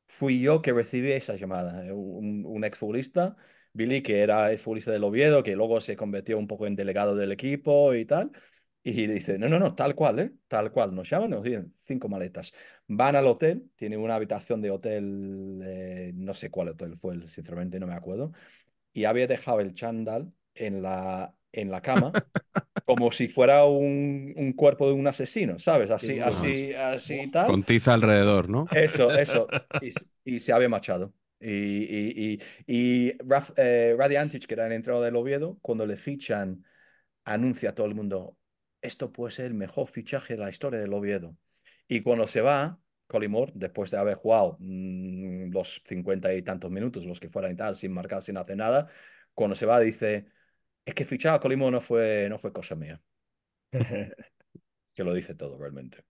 Fui 0.08 0.40
yo 0.40 0.62
que 0.62 0.72
recibí 0.72 1.12
esa 1.12 1.36
llamada. 1.36 1.86
eh, 1.86 1.92
Un, 1.92 2.44
un 2.46 2.64
exfutbolista, 2.64 3.36
Billy, 3.72 4.02
que 4.02 4.20
era 4.22 4.52
exfutbolista 4.52 4.92
del 4.92 5.04
Oviedo, 5.04 5.42
que 5.42 5.56
luego 5.56 5.80
se 5.80 5.96
convirtió 5.96 6.38
un 6.38 6.46
poco 6.46 6.66
en 6.66 6.76
delegado 6.76 7.16
del 7.16 7.32
equipo 7.32 7.94
y 7.94 8.04
tal. 8.06 8.30
Y 8.88 9.08
dice, 9.08 9.36
no, 9.36 9.48
no, 9.48 9.58
no, 9.58 9.74
tal 9.74 9.96
cual, 9.96 10.20
¿eh? 10.20 10.32
Tal 10.46 10.70
cual. 10.70 10.94
Nos 10.94 11.10
llaman, 11.10 11.30
nos 11.30 11.42
dicen 11.42 11.74
cinco 11.82 12.08
maletas. 12.08 12.54
Van 12.86 13.16
al 13.16 13.26
hotel, 13.26 13.68
tienen 13.74 13.98
una 13.98 14.14
habitación 14.14 14.62
de 14.62 14.70
hotel, 14.70 15.60
eh, 15.64 16.12
no 16.14 16.32
sé 16.34 16.50
cuál 16.50 16.68
hotel 16.68 16.96
fue, 16.96 17.16
sinceramente 17.26 17.80
no 17.80 17.88
me 17.88 17.94
acuerdo. 17.94 18.30
Y 18.92 19.06
había 19.06 19.26
dejado 19.26 19.58
el 19.58 19.74
chándal 19.74 20.32
en 20.54 20.82
la, 20.82 21.34
en 21.50 21.72
la 21.72 21.82
cama, 21.82 22.12
como 22.84 23.10
si 23.10 23.26
fuera 23.26 23.64
un, 23.64 24.32
un 24.36 24.52
cuerpo 24.52 24.86
de 24.86 24.92
un 24.92 25.08
asesino, 25.08 25.58
¿sabes? 25.58 25.90
Así, 25.90 26.20
así, 26.20 26.72
así 26.72 27.22
y 27.22 27.30
tal. 27.32 27.48
Con 27.48 27.64
tiza 27.64 27.92
alrededor, 27.92 28.48
¿no? 28.48 28.66
Eso, 28.70 29.10
eso. 29.18 29.48
Y, 30.24 30.38
se 30.38 30.52
había 30.52 30.68
marchado. 30.68 31.12
Y, 31.40 31.50
y, 31.50 32.38
y, 32.68 33.08
y 33.08 33.18
Raf, 33.18 33.50
eh, 33.56 33.96
Radi 33.98 34.14
Antic, 34.14 34.46
que 34.46 34.54
era 34.54 34.68
el 34.68 34.72
entrenador 34.74 35.06
del 35.06 35.16
Oviedo, 35.16 35.58
cuando 35.60 35.84
le 35.86 35.96
fichan, 35.96 36.64
anuncia 37.24 37.70
a 37.70 37.74
todo 37.74 37.88
el 37.88 37.96
mundo, 37.96 38.36
esto 38.82 39.12
puede 39.12 39.32
ser 39.32 39.46
el 39.46 39.54
mejor 39.54 39.88
fichaje 39.88 40.34
de 40.36 40.40
la 40.44 40.50
historia 40.50 40.80
del 40.80 40.92
Oviedo. 40.94 41.36
Y 41.88 42.02
cuando 42.02 42.26
se 42.26 42.40
va, 42.40 42.80
Collymore, 43.06 43.52
después 43.54 43.90
de 43.90 43.98
haber 43.98 44.16
jugado 44.16 44.56
mm, 44.60 45.50
los 45.52 45.82
cincuenta 45.86 46.32
y 46.34 46.42
tantos 46.42 46.70
minutos, 46.70 47.04
los 47.06 47.20
que 47.20 47.30
fueran 47.30 47.52
y 47.52 47.56
tal, 47.56 47.74
sin 47.76 47.92
marcar, 47.92 48.22
sin 48.22 48.36
hacer 48.36 48.56
nada, 48.56 48.88
cuando 49.34 49.54
se 49.56 49.66
va 49.66 49.80
dice, 49.80 50.26
es 50.84 50.94
que 50.94 51.04
fichar 51.04 51.34
a 51.34 51.40
Collymore 51.40 51.72
no 51.72 51.80
fue, 51.80 52.28
no 52.30 52.38
fue 52.38 52.52
cosa 52.52 52.74
mía. 52.76 53.00
Que 54.94 55.04
lo 55.04 55.14
dice 55.14 55.34
todo 55.34 55.58
realmente. 55.58 56.04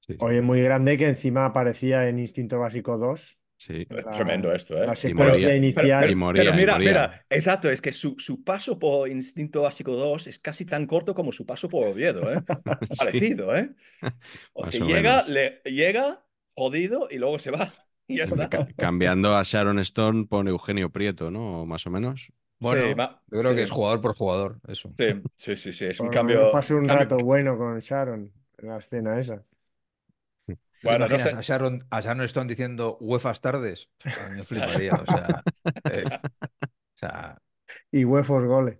Sí, 0.00 0.18
sí. 0.18 0.18
Oye, 0.18 0.42
muy 0.42 0.62
grande 0.62 0.96
que 0.98 1.08
encima 1.08 1.46
aparecía 1.46 2.08
en 2.08 2.18
Instinto 2.18 2.58
Básico 2.58 2.98
2. 2.98 3.39
Sí. 3.62 3.86
Es 3.90 4.06
La- 4.06 4.10
tremendo 4.10 4.50
esto, 4.54 4.74
¿eh? 4.82 4.86
La 4.86 4.94
Y 4.94 4.96
secuencia 4.96 5.32
moría. 5.48 5.56
inicial. 5.56 6.00
Pero, 6.00 6.12
Y 6.12 6.14
moría, 6.14 6.42
pero 6.44 6.54
y 6.54 6.56
mira, 6.56 6.72
moría. 6.72 6.88
mira, 6.88 7.26
exacto, 7.28 7.68
es 7.70 7.82
que 7.82 7.92
su, 7.92 8.14
su 8.18 8.42
paso 8.42 8.78
por 8.78 9.06
Instinto 9.10 9.60
Básico 9.60 9.92
2 9.96 10.28
es 10.28 10.38
casi 10.38 10.64
tan 10.64 10.86
corto 10.86 11.14
como 11.14 11.30
su 11.30 11.44
paso 11.44 11.68
por 11.68 11.86
Oviedo, 11.86 12.32
¿eh? 12.32 12.38
Sí. 12.90 12.96
Parecido, 12.98 13.54
¿eh? 13.54 13.70
O 14.54 14.64
sea, 14.64 14.80
llega, 14.86 15.24
le, 15.26 15.60
llega 15.66 16.24
jodido 16.54 17.08
y 17.10 17.18
luego 17.18 17.38
se 17.38 17.50
va. 17.50 17.70
Y 18.08 18.16
ya 18.16 18.24
está. 18.24 18.48
Ca- 18.48 18.66
cambiando 18.76 19.36
a 19.36 19.42
Sharon 19.44 19.78
Stone 19.80 20.24
por 20.26 20.48
Eugenio 20.48 20.90
Prieto, 20.90 21.30
¿no? 21.30 21.64
Más 21.66 21.86
o 21.86 21.90
menos. 21.90 22.32
Bueno, 22.58 22.82
Sí, 22.82 22.94
yo 23.30 23.38
creo 23.40 23.50
sí. 23.50 23.56
que 23.56 23.62
es 23.62 23.70
jugador 23.70 24.00
por 24.00 24.16
jugador, 24.16 24.58
eso. 24.66 24.92
Sí, 24.98 25.06
sí, 25.36 25.56
sí, 25.56 25.72
sí, 25.72 25.84
es 25.84 26.00
un 26.00 26.06
Por 26.06 26.14
cambio. 26.14 26.50
pasé 26.50 26.74
un 26.74 26.86
cambio- 26.88 27.04
rato 27.04 27.18
bueno 27.18 27.56
con 27.56 27.78
Sharon 27.78 28.32
en 28.58 28.68
la 28.68 28.78
escena 28.78 29.18
esa. 29.18 29.44
¿Te 30.80 30.88
Bueno, 30.88 31.08
no 31.08 31.18
sé. 31.18 31.30
a 31.30 31.40
Sharon, 31.42 31.86
a 31.90 32.00
Sharon 32.00 32.22
Stone 32.24 32.48
diciendo 32.48 32.96
UEFA's 33.00 33.40
tardes? 33.40 33.90
A 34.16 34.28
mí 34.28 34.36
me 34.36 34.44
fliparía, 34.44 34.94
o 34.94 35.06
sea, 35.06 35.42
eh, 35.84 36.04
o 36.94 36.98
sea, 36.98 37.38
Y 37.92 38.04
huefos 38.04 38.44
goles. 38.44 38.78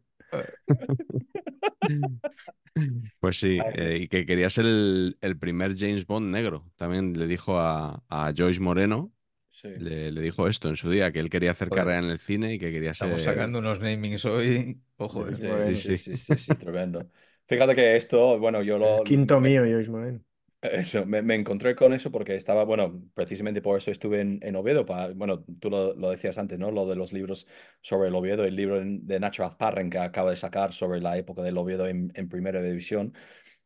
Pues 3.18 3.38
sí, 3.38 3.58
eh, 3.74 3.98
y 4.02 4.08
que 4.08 4.24
quería 4.26 4.48
ser 4.50 4.64
el, 4.66 5.18
el 5.20 5.38
primer 5.38 5.76
James 5.76 6.06
Bond 6.06 6.30
negro. 6.32 6.70
También 6.76 7.12
le 7.18 7.26
dijo 7.26 7.58
a, 7.58 8.02
a 8.08 8.32
Joyce 8.36 8.60
Moreno, 8.60 9.12
Sí. 9.50 9.68
le, 9.74 10.12
le 10.12 10.20
dijo 10.22 10.48
esto 10.48 10.68
en 10.70 10.76
su 10.76 10.90
día, 10.90 11.12
que 11.12 11.20
él 11.20 11.30
quería 11.30 11.52
hacer 11.52 11.68
Joder. 11.68 11.84
carrera 11.84 12.00
en 12.00 12.10
el 12.10 12.18
cine 12.18 12.54
y 12.54 12.58
que 12.58 12.72
quería 12.72 12.94
ser... 12.94 13.08
estamos 13.08 13.22
sacando 13.22 13.58
unos 13.58 13.80
namings 13.80 14.24
hoy. 14.24 14.80
Ojo, 14.96 15.26
Sí, 15.28 15.42
eh. 15.42 15.72
sí, 15.74 15.76
sí, 15.76 15.98
sí, 15.98 16.16
sí, 16.16 16.38
sí, 16.38 16.56
tremendo. 16.56 17.10
Fíjate 17.46 17.74
que 17.74 17.96
esto, 17.96 18.38
bueno, 18.38 18.62
yo 18.62 18.78
lo, 18.78 18.98
el 18.98 19.04
quinto 19.04 19.40
mío, 19.40 19.62
Joyce 19.62 19.90
Moreno. 19.90 20.20
Eso, 20.62 21.06
me, 21.06 21.22
me 21.22 21.34
encontré 21.36 21.74
con 21.74 21.94
eso 21.94 22.10
porque 22.10 22.34
estaba, 22.36 22.64
bueno, 22.64 23.02
precisamente 23.14 23.62
por 23.62 23.78
eso 23.78 23.90
estuve 23.90 24.20
en, 24.20 24.40
en 24.42 24.56
Oviedo. 24.56 24.84
Para, 24.84 25.08
bueno, 25.14 25.42
tú 25.58 25.70
lo, 25.70 25.94
lo 25.94 26.10
decías 26.10 26.36
antes, 26.36 26.58
¿no? 26.58 26.70
Lo 26.70 26.86
de 26.86 26.96
los 26.96 27.14
libros 27.14 27.48
sobre 27.80 28.08
el 28.08 28.14
Oviedo, 28.14 28.44
el 28.44 28.56
libro 28.56 28.78
de 28.84 29.20
Nacho 29.20 29.42
Azparren 29.44 29.88
que 29.88 29.96
acaba 29.98 30.30
de 30.30 30.36
sacar 30.36 30.74
sobre 30.74 31.00
la 31.00 31.16
época 31.16 31.40
del 31.42 31.56
Oviedo 31.56 31.86
en, 31.88 32.12
en 32.14 32.28
Primera 32.28 32.60
División. 32.62 33.14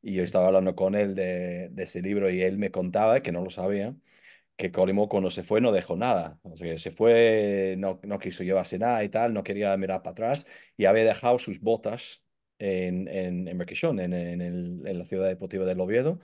Y 0.03 0.15
yo 0.15 0.25
estaba 0.25 0.49
hablando 0.49 0.77
con 0.77 0.97
él 0.97 1.15
de, 1.15 1.69
de 1.73 1.85
ese 1.85 2.03
libro 2.03 2.31
y 2.31 2.43
él 2.43 2.59
me 2.59 2.73
contaba, 2.73 3.23
que 3.23 3.33
no 3.33 3.45
lo 3.45 3.51
sabía, 3.51 3.97
que 4.57 4.71
Collymore 4.73 5.09
cuando 5.09 5.31
se 5.31 5.43
fue 5.43 5.61
no 5.61 5.73
dejó 5.73 5.97
nada. 5.97 6.39
O 6.43 6.57
sea, 6.57 6.79
se 6.79 6.91
fue, 6.93 7.75
no, 7.79 8.01
no 8.05 8.19
quiso 8.19 8.45
llevarse 8.45 8.79
nada 8.79 9.03
y 9.05 9.09
tal, 9.09 9.35
no 9.35 9.43
quería 9.45 9.77
mirar 9.77 10.03
para 10.03 10.13
atrás 10.13 10.47
y 10.77 10.85
había 10.87 11.05
dejado 11.05 11.39
sus 11.39 11.61
botas 11.61 12.23
en, 12.59 13.09
en, 13.09 13.49
en 13.49 13.61
en, 14.01 14.13
en, 14.15 14.41
el- 14.43 14.83
en 14.87 14.99
la 14.99 15.05
ciudad 15.05 15.27
deportiva 15.29 15.65
del 15.65 15.81
Oviedo 15.81 16.21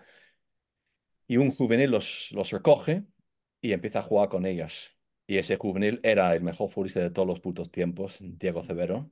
y 1.31 1.37
un 1.38 1.53
juvenil 1.53 1.90
los, 1.93 2.29
los 2.33 2.51
recoge 2.51 3.05
y 3.62 3.73
empieza 3.73 4.01
a 4.01 4.03
jugar 4.03 4.29
con 4.29 4.47
ellas. 4.47 4.97
Y 5.27 5.38
ese 5.38 5.57
juvenil 5.57 6.01
era 6.03 6.35
el 6.35 6.43
mejor 6.43 6.71
futbolista 6.71 7.01
de 7.01 7.11
todos 7.11 7.29
los 7.29 7.40
putos 7.40 7.71
tiempos, 7.71 8.19
Diego 8.21 8.64
Cebero. 8.64 9.11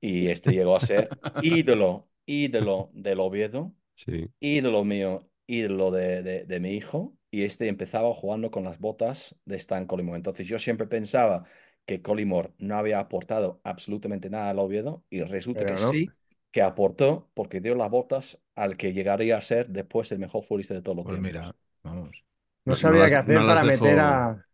Y 0.00 0.28
este 0.28 0.52
llegó 0.54 0.76
a 0.76 0.80
ser 0.80 1.16
ídolo, 1.40 2.10
ídolo 2.26 2.90
del 2.94 3.20
Oviedo, 3.20 3.74
Sí, 3.94 4.30
ídolo 4.40 4.84
mío, 4.84 5.30
ídolo 5.46 5.90
de, 5.90 6.22
de, 6.22 6.44
de 6.44 6.60
mi 6.60 6.72
hijo. 6.72 7.16
Y 7.30 7.44
este 7.44 7.68
empezaba 7.68 8.12
jugando 8.14 8.50
con 8.50 8.64
las 8.64 8.78
botas 8.80 9.36
de 9.44 9.56
Stan 9.56 9.86
Collymore. 9.86 10.16
Entonces 10.18 10.46
yo 10.48 10.58
siempre 10.58 10.86
pensaba 10.86 11.44
que 11.86 12.02
Collymore 12.02 12.52
no 12.58 12.76
había 12.76 13.00
aportado 13.00 13.60
absolutamente 13.64 14.30
nada 14.30 14.50
al 14.50 14.58
Oviedo 14.58 15.04
y 15.10 15.22
resulta 15.22 15.64
Pero 15.64 15.66
que 15.66 15.76
no. 15.78 15.92
sí, 15.92 16.16
que 16.50 16.62
aportó 16.62 17.30
porque 17.34 17.60
dio 17.60 17.74
las 17.74 17.90
botas 17.90 18.42
al 18.54 18.76
que 18.76 18.92
llegaría 18.92 19.36
a 19.36 19.42
ser 19.42 19.68
después 19.68 20.10
el 20.12 20.18
mejor 20.18 20.44
futbolista 20.44 20.74
de 20.74 20.82
todos 20.82 20.96
los 20.96 21.06
Pues 21.06 21.20
tiempos. 21.20 21.32
mira, 21.32 21.56
vamos. 21.82 22.24
No 22.64 22.72
No- 22.72 22.76
sabía 22.76 23.02
no 23.02 23.08
qué 23.08 23.14
hacer 23.16 23.34
no 23.40 23.46
para 23.46 23.62
dejo- 23.62 23.84
meter 23.84 23.98
a, 24.00 24.46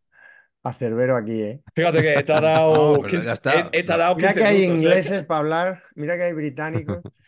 a 0.63 0.73
Cerbero 0.75 1.17
aquí, 1.17 1.43
¿eh? 1.43 1.63
Fíjate 1.75 2.03
que 2.03 2.23
te 2.25 2.33
ha 2.33 2.41
dado, 2.41 2.95
No, 2.95 3.01
pero 3.01 3.09
15 3.09 3.27
ya 3.27 3.33
está. 3.33 3.53
he- 3.73 3.79
he 3.81 3.83
Mira 4.17 4.35
15 4.35 4.35
que 4.35 4.45
hay 4.45 4.63
minutos, 4.63 4.85
¿eh? 4.85 4.89
ingleses 4.89 5.25
para 5.25 5.41
hablar, 5.41 5.83
mira 5.95 6.17
que 6.17 6.23
hay 6.25 6.33
británicos. 6.33 7.05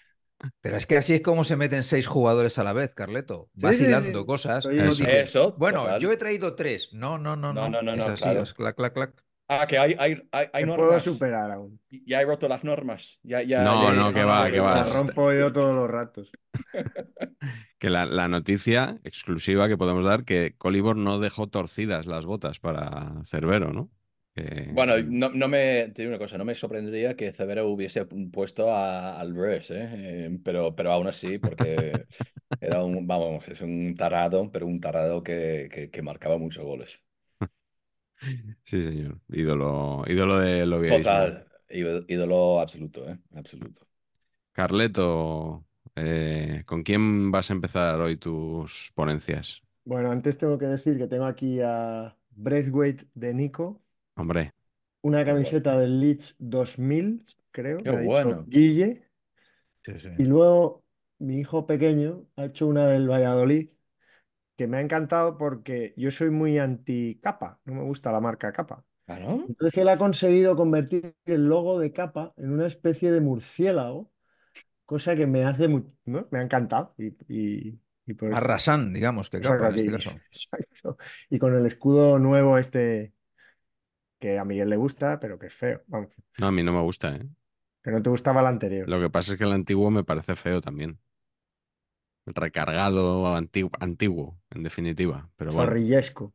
Pero 0.60 0.76
es 0.76 0.86
que 0.86 0.96
así 0.96 1.14
es 1.14 1.20
como 1.22 1.42
se 1.42 1.56
meten 1.56 1.82
seis 1.82 2.06
jugadores 2.06 2.58
a 2.58 2.64
la 2.64 2.72
vez, 2.72 2.92
Carleto. 2.94 3.50
Sí, 3.56 3.60
Vas 3.60 3.76
sí, 3.76 3.86
sí. 3.86 4.26
cosas. 4.26 4.66
Eso. 4.66 5.04
dices, 5.04 5.08
Eso, 5.08 5.56
bueno, 5.58 5.82
total. 5.82 6.00
yo 6.00 6.12
he 6.12 6.16
traído 6.16 6.54
tres. 6.54 6.92
No, 6.92 7.18
no, 7.18 7.34
no, 7.36 7.52
No, 7.52 7.68
no. 7.68 7.68
no, 7.68 7.82
no, 7.82 7.92
Es 7.92 7.98
no, 7.98 8.12
así, 8.12 8.22
claro. 8.22 8.42
es 8.42 8.54
clac, 8.54 8.76
clac, 8.76 8.92
clac. 8.94 9.24
Ah, 9.50 9.66
que 9.66 9.78
hay, 9.78 9.94
hay, 9.98 10.22
hay, 10.30 10.46
hay 10.52 10.64
Te 10.64 10.72
puedo 10.72 10.76
normas. 10.90 11.02
superar 11.04 11.50
aún. 11.50 11.80
Ya 12.06 12.20
he 12.20 12.24
roto 12.26 12.48
las 12.48 12.64
normas. 12.64 13.18
Ya, 13.22 13.42
ya, 13.42 13.64
No, 13.64 13.82
ya- 13.88 13.94
no, 13.94 14.12
que 14.12 14.24
va, 14.24 14.50
que 14.50 14.60
va. 14.60 14.74
La 14.74 14.82
está- 14.82 14.98
rompo 14.98 15.32
yo 15.32 15.52
todos 15.52 15.74
los 15.74 15.88
ratos. 15.90 16.30
que 17.78 17.90
la, 17.90 18.06
la 18.06 18.28
noticia 18.28 19.00
exclusiva 19.04 19.68
que 19.68 19.76
podemos 19.78 20.04
dar, 20.04 20.24
que 20.24 20.54
Colibor 20.56 20.96
no 20.96 21.18
dejó 21.20 21.46
torcidas 21.48 22.06
las 22.06 22.24
botas 22.24 22.58
para 22.60 23.22
Cerbero, 23.24 23.72
¿no? 23.72 23.90
Que- 24.34 24.72
Bueno, 24.74 24.98
no, 25.02 25.30
no 25.30 25.48
me, 25.48 25.88
te 25.94 26.02
digo 26.02 26.10
una 26.10 26.18
cosa, 26.18 26.36
no 26.36 26.44
me 26.44 26.54
sorprendería 26.54 27.16
que 27.16 27.32
Cebero 27.32 27.68
hubiese 27.68 28.04
puesto 28.04 28.70
a, 28.70 29.18
al 29.18 29.32
Bress, 29.32 29.70
¿eh? 29.70 29.88
Eh, 30.26 30.38
pero, 30.44 30.74
pero 30.76 30.92
aún 30.92 31.06
así, 31.08 31.38
porque 31.38 32.06
era 32.60 32.84
un, 32.84 33.06
vamos, 33.06 33.48
es 33.48 33.60
un 33.62 33.94
tarado, 33.96 34.50
pero 34.52 34.66
un 34.66 34.80
tarado 34.80 35.22
que, 35.22 35.68
que, 35.72 35.90
que 35.90 36.02
marcaba 36.02 36.36
muchos 36.38 36.64
goles. 36.64 37.02
Sí, 38.64 38.82
señor. 38.82 39.20
Ídolo, 39.28 40.04
ídolo 40.06 40.38
del 40.40 40.72
oviedismo. 40.72 41.04
Total, 41.04 41.46
ídolo 41.70 42.60
absoluto, 42.60 43.08
¿eh? 43.08 43.18
Absoluto. 43.34 43.86
Carleto, 44.52 45.64
eh, 45.94 46.64
¿con 46.66 46.82
quién 46.82 47.30
vas 47.30 47.50
a 47.50 47.52
empezar 47.54 48.00
hoy 48.00 48.16
tus 48.16 48.90
ponencias? 48.94 49.62
Bueno, 49.84 50.10
antes 50.10 50.38
tengo 50.38 50.56
que 50.58 50.66
decir 50.66 50.98
que 50.98 51.06
tengo 51.08 51.24
aquí 51.24 51.60
a 51.60 52.16
Braithwaite 52.30 53.06
de 53.14 53.34
Nico, 53.34 53.82
Hombre, 54.16 54.52
una 55.02 55.24
camiseta 55.24 55.78
del 55.78 56.00
Leeds 56.00 56.36
2000, 56.38 57.26
creo, 57.50 57.78
Qué 57.82 57.90
me 57.90 57.96
ha 57.96 58.00
dicho 58.00 58.08
bueno. 58.08 58.44
Guille. 58.46 59.02
Sí, 59.84 59.98
sí. 60.00 60.08
Y 60.16 60.24
luego 60.24 60.84
mi 61.18 61.38
hijo 61.40 61.66
pequeño 61.66 62.26
ha 62.36 62.46
hecho 62.46 62.66
una 62.66 62.86
del 62.88 63.08
Valladolid 63.10 63.70
que 64.58 64.66
me 64.66 64.78
ha 64.78 64.80
encantado 64.82 65.38
porque 65.38 65.94
yo 65.96 66.10
soy 66.10 66.30
muy 66.30 66.58
anti 66.58 67.20
capa, 67.22 67.60
no 67.64 67.74
me 67.76 67.84
gusta 67.84 68.12
la 68.12 68.20
marca 68.20 68.52
capa. 68.52 68.84
¿Ah, 69.06 69.18
no? 69.20 69.46
Entonces 69.48 69.78
él 69.78 69.88
ha 69.88 69.96
conseguido 69.96 70.56
convertir 70.56 71.14
el 71.24 71.46
logo 71.46 71.78
de 71.78 71.92
capa 71.92 72.34
en 72.36 72.52
una 72.52 72.66
especie 72.66 73.12
de 73.12 73.20
murciélago, 73.20 74.10
cosa 74.84 75.16
que 75.16 75.26
me 75.26 75.44
hace 75.44 75.68
muy, 75.68 75.86
¿no? 76.04 76.28
Me 76.30 76.40
ha 76.40 76.42
encantado. 76.42 76.94
Y, 76.98 77.08
y, 77.28 77.80
y 78.06 78.14
por 78.14 78.30
eso 78.30 78.38
Arrasan, 78.38 78.92
digamos, 78.92 79.30
que 79.30 79.40
capa 79.40 79.68
en 79.68 79.76
este 79.76 79.92
caso. 79.92 80.10
Exacto. 80.32 80.98
Y 81.30 81.38
con 81.38 81.56
el 81.56 81.64
escudo 81.64 82.18
nuevo 82.18 82.58
este 82.58 83.14
que 84.18 84.38
a 84.38 84.44
Miguel 84.44 84.70
le 84.70 84.76
gusta, 84.76 85.20
pero 85.20 85.38
que 85.38 85.46
es 85.46 85.54
feo. 85.54 85.82
Vamos, 85.86 86.14
no, 86.38 86.46
a 86.48 86.52
mí 86.52 86.62
no 86.62 86.72
me 86.72 86.82
gusta, 86.82 87.14
¿eh? 87.16 87.28
que 87.82 87.90
no 87.90 88.02
te 88.02 88.10
gustaba 88.10 88.40
el 88.40 88.46
anterior. 88.46 88.88
Lo 88.88 89.00
que 89.00 89.10
pasa 89.10 89.32
es 89.32 89.38
que 89.38 89.44
el 89.44 89.52
antiguo 89.52 89.90
me 89.90 90.04
parece 90.04 90.36
feo 90.36 90.60
también. 90.60 90.98
Recargado, 92.34 93.34
antiguo, 93.34 93.70
antiguo, 93.80 94.38
en 94.50 94.62
definitiva. 94.62 95.30
Pero 95.36 95.52
bueno, 95.52 95.66
Zorrillesco. 95.66 96.34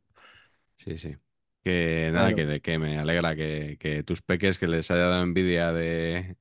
sí, 0.76 0.98
sí. 0.98 1.16
Que 1.62 2.10
nada, 2.12 2.34
que, 2.34 2.60
que 2.60 2.78
me 2.78 2.98
alegra 2.98 3.34
que, 3.34 3.78
que 3.80 4.02
tus 4.02 4.20
peques 4.20 4.58
que 4.58 4.68
les 4.68 4.90
haya 4.90 5.06
dado 5.06 5.22
envidia 5.22 5.72
de, 5.72 6.36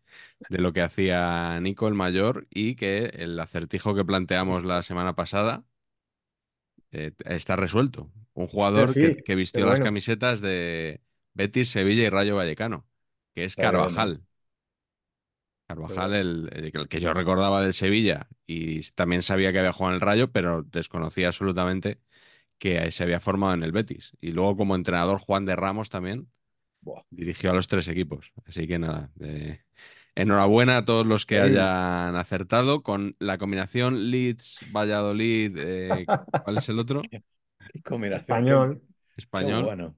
de 0.49 0.57
lo 0.57 0.73
que 0.73 0.81
hacía 0.81 1.57
Nico 1.61 1.87
el 1.87 1.93
mayor 1.93 2.45
y 2.49 2.75
que 2.75 3.05
el 3.05 3.39
acertijo 3.39 3.95
que 3.95 4.03
planteamos 4.03 4.65
la 4.65 4.83
semana 4.83 5.15
pasada 5.15 5.63
eh, 6.91 7.11
está 7.25 7.55
resuelto. 7.55 8.11
Un 8.33 8.47
jugador 8.47 8.93
sí, 8.93 9.15
que, 9.23 9.35
vistió 9.35 9.65
las 9.65 9.79
camisetas 9.79 10.41
de 10.41 11.01
Betis, 11.33 11.69
Sevilla 11.69 12.03
y 12.03 12.09
Rayo 12.09 12.35
Vallecano, 12.35 12.85
que 13.33 13.45
es. 13.45 13.55
Carvajal. 13.55 14.21
Carvajal, 15.75 16.13
el, 16.13 16.49
el 16.75 16.87
que- 16.89 16.99
yo 16.99 17.13
recordaba 17.13 17.61
del 17.61 17.73
Sevilla 17.73 18.27
y 18.47 18.81
también 18.91 19.23
sabía 19.23 19.51
que 19.51 19.59
había 19.59 19.73
jugado 19.73 19.91
en 19.93 19.95
el 19.95 20.01
Rayo, 20.01 20.31
pero 20.31 20.63
desconocía 20.63 21.27
absolutamente 21.27 21.99
que 22.59 22.91
se 22.91 23.03
había 23.03 23.19
formado 23.21 23.53
en 23.55 23.63
el 23.63 23.71
Betis. 23.73 24.13
Y 24.21 24.31
luego 24.33 24.57
como 24.57 24.75
entrenador 24.75 25.19
Juan 25.19 25.45
de 25.45 25.55
Ramos 25.55 25.89
también 25.89 26.29
Buah. 26.83 27.03
dirigió 27.09 27.51
a 27.51 27.53
los 27.53 27.67
tres 27.67 27.87
equipos. 27.87 28.31
Así 28.45 28.67
que 28.67 28.79
nada, 28.79 29.11
de- 29.15 29.63
enhorabuena 30.15 30.77
a 30.77 30.85
todos 30.85 31.05
los 31.05 31.25
que 31.25 31.39
Sí. 31.39 31.41
hayan 31.41 32.15
acertado 32.15 32.83
con 32.83 33.15
la 33.19 33.37
combinación 33.37 34.11
Leeds, 34.11 34.65
Valladolid, 34.67 35.55
eh, 35.57 36.09
¿cuál 36.43 36.57
es 36.57 36.69
el 36.69 36.79
otro? 36.79 37.09
Qué 37.67 37.81
combinación. 37.83 38.47
Español. 38.47 38.83
Qué 39.37 39.45
Español. 39.45 39.63
bueno. 39.63 39.97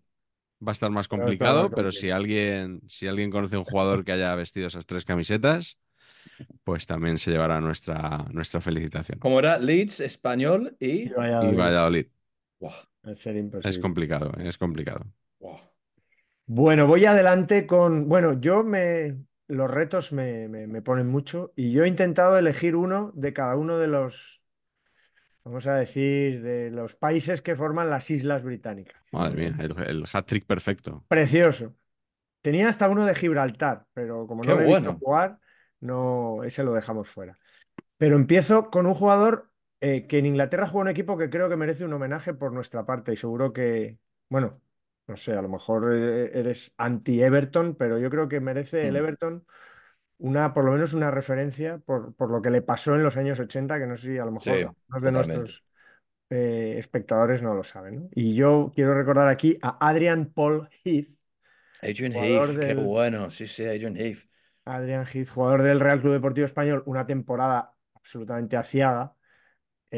Va 0.62 0.72
a 0.72 0.74
estar 0.74 0.90
más 0.90 1.08
complicado, 1.08 1.74
pero 1.74 1.92
si 1.92 2.10
alguien, 2.12 2.82
si 2.88 3.08
alguien 3.08 3.30
conoce 3.30 3.58
un 3.58 3.66
jugador 3.66 4.04
que 4.06 4.14
haya 4.14 4.34
vestido 4.36 4.68
esas 4.68 4.86
tres 4.86 5.06
camisetas, 5.06 5.78
pues 6.64 6.86
también 6.88 7.18
se 7.18 7.32
llevará 7.32 7.62
nuestra, 7.62 8.26
nuestra 8.32 8.62
felicitación. 8.62 9.20
¿Cómo 9.20 9.40
era? 9.40 9.60
Leeds, 9.60 10.00
Español 10.02 10.78
y... 10.80 11.04
Y 11.06 11.12
Y 11.40 11.56
Valladolid. 11.56 12.08
Es 13.64 13.78
complicado, 13.80 14.32
es 14.40 14.58
complicado. 14.58 15.06
Bueno, 16.48 16.88
voy 16.88 17.06
adelante 17.06 17.66
con. 17.68 18.08
Bueno, 18.08 18.40
yo 18.40 18.64
me. 18.64 19.26
Los 19.48 19.70
retos 19.70 20.12
me, 20.12 20.48
me- 20.48 20.68
me 20.68 20.82
ponen 20.82 21.08
mucho 21.08 21.54
y 21.56 21.72
yo 21.72 21.84
he 21.84 21.88
intentado 21.88 22.38
elegir 22.38 22.76
uno 22.76 23.12
de 23.16 23.34
cada 23.34 23.56
uno 23.56 23.78
de 23.80 23.88
los. 23.88 24.44
Vamos 25.46 25.68
a 25.68 25.76
decir, 25.76 26.42
de 26.42 26.72
los 26.72 26.96
países 26.96 27.42
que 27.44 27.56
forman 27.56 27.90
las 27.90 28.10
Islas 28.10 28.44
Británicas. 28.44 29.00
Madre 29.12 29.36
mía, 29.36 29.56
el, 29.60 29.80
el 29.84 30.06
hat-trick 30.12 30.46
perfecto. 30.46 31.06
Precioso. 31.08 31.76
Tenía 32.42 32.68
hasta 32.68 32.90
uno 32.90 33.06
de 33.06 33.14
Gibraltar, 33.14 33.86
pero 33.94 34.26
como 34.26 34.42
Qué 34.42 34.50
no 34.50 34.58
le 34.58 34.64
he 34.64 34.68
visto 34.68 34.94
jugar, 34.96 35.40
no, 35.80 36.44
ese 36.44 36.64
lo 36.64 36.74
dejamos 36.74 37.10
fuera. 37.10 37.38
Pero 37.98 38.16
empiezo 38.16 38.72
con 38.72 38.88
un 38.88 38.96
jugador 38.96 39.52
eh, 39.82 40.08
que 40.08 40.18
en 40.18 40.26
Inglaterra 40.26 40.68
juega 40.68 40.82
un 40.82 40.90
equipo 40.90 41.18
que 41.18 41.30
creo 41.30 41.48
que 41.48 41.56
merece 41.56 41.86
un 41.86 41.94
homenaje 41.94 42.34
por 42.34 42.52
nuestra 42.52 42.86
parte 42.86 43.14
y 43.14 43.16
seguro 43.16 43.54
que, 43.54 44.00
bueno, 44.30 44.62
no 45.08 45.16
sé, 45.16 45.34
a 45.34 45.42
lo 45.42 45.50
mejor 45.50 45.94
eh, 45.94 46.32
eres 46.34 46.74
anti-Everton, 46.78 47.76
pero 47.76 48.00
yo 48.00 48.10
creo 48.10 48.28
que 48.28 48.40
merece 48.40 48.88
el 48.88 48.94
Mm, 48.94 48.98
Everton 48.98 49.46
una, 50.18 50.54
por 50.54 50.66
lo 50.66 50.72
menos 50.74 50.94
una 50.94 51.12
referencia 51.12 51.80
por, 51.80 52.16
por 52.16 52.32
lo 52.32 52.42
que 52.42 52.50
le 52.52 52.62
pasó 52.62 52.96
en 52.96 53.04
los 53.04 53.18
años 53.18 53.40
80, 53.40 53.80
que 53.80 53.88
no 53.88 53.98
sé 53.98 54.08
si 54.10 54.18
a 54.18 54.26
lo 54.26 54.32
Sí, 54.38 54.52
mejor 54.52 54.76
algunos 54.90 55.04
de 55.04 55.12
totalmente. 55.12 55.52
nuestros 55.52 55.66
eh, 56.32 56.76
espectadores 56.78 57.44
no 57.44 57.54
lo 57.56 57.64
saben, 57.64 57.96
¿no? 57.98 58.10
Y 58.14 58.36
yo 58.36 58.72
quiero 58.76 58.96
recordar 58.96 59.28
aquí 59.30 59.60
a 59.62 59.78
Adrian 59.88 60.28
Paul 60.34 60.70
Heath, 60.86 61.08
Adrian 61.82 62.12
Heath, 62.14 62.58
qué 62.60 62.76
bueno. 62.76 63.30
Sí, 63.32 63.48
sí, 63.48 63.64
Adrian 63.66 63.96
Heath. 63.98 64.28
Adrian 64.66 65.06
Heath, 65.06 65.30
jugador 65.30 65.62
del 65.64 65.80
Real 65.80 66.02
Club 66.02 66.14
Deportivo 66.14 66.46
Español, 66.46 66.84
una 66.86 67.06
temporada 67.06 67.76
absolutamente 67.94 68.58
aciaga. 68.58 69.16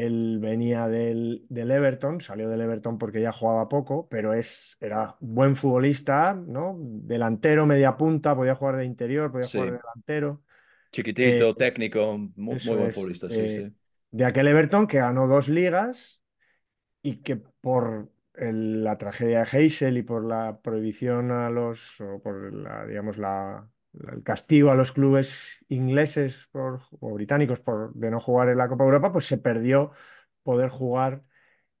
Él 0.06 0.38
venía 0.40 0.88
del, 0.88 1.46
del 1.48 1.70
Everton, 1.70 2.20
salió 2.20 2.48
del 2.48 2.60
Everton 2.62 2.98
porque 2.98 3.20
ya 3.20 3.32
jugaba 3.32 3.68
poco, 3.68 4.08
pero 4.08 4.34
es, 4.34 4.76
era 4.80 5.16
buen 5.20 5.56
futbolista, 5.56 6.34
¿no? 6.34 6.76
Delantero, 6.80 7.66
media 7.66 7.96
punta, 7.96 8.36
podía 8.36 8.54
jugar 8.54 8.76
de 8.76 8.84
interior, 8.86 9.32
podía 9.32 9.48
jugar 9.48 9.72
de 9.72 9.78
delantero. 9.78 10.42
Eh, 11.20 11.46
chiquitito, 11.46 11.54
técnico, 11.56 12.18
muy, 12.36 12.76
buen 12.76 12.90
es. 12.90 12.92
futbolista, 12.92 13.30
sí, 13.30 13.48
eh, 13.48 13.48
sí. 13.48 13.74
de 14.10 14.24
aquel 14.24 14.48
Everton 14.48 14.86
que 14.86 14.98
ganó 14.98 15.26
dos 15.26 15.48
ligas 15.48 16.22
y 17.02 17.18
que 17.22 17.36
por 17.36 18.10
el- 18.34 18.84
la 18.84 18.98
tragedia 18.98 19.44
de 19.44 19.48
Heysel 19.58 19.98
y 19.98 20.02
por 20.02 20.24
la 20.24 20.60
prohibición 20.62 21.30
a 21.32 21.50
los, 21.50 22.00
o 22.00 22.20
por 22.22 22.52
la, 22.54 22.86
digamos, 22.86 23.18
la- 23.18 23.70
el 24.12 24.22
castigo 24.22 24.70
a 24.70 24.74
los 24.74 24.92
clubes 24.92 25.64
ingleses 25.68 26.48
por, 26.52 26.80
o 27.00 27.14
británicos 27.14 27.60
por, 27.60 27.94
de 27.94 28.10
no 28.10 28.20
jugar 28.20 28.48
en 28.48 28.58
la 28.58 28.68
Copa 28.68 28.84
de 28.84 28.88
Europa, 28.88 29.12
pues 29.12 29.26
se 29.26 29.38
perdió 29.38 29.92
poder 30.42 30.68
jugar 30.68 31.22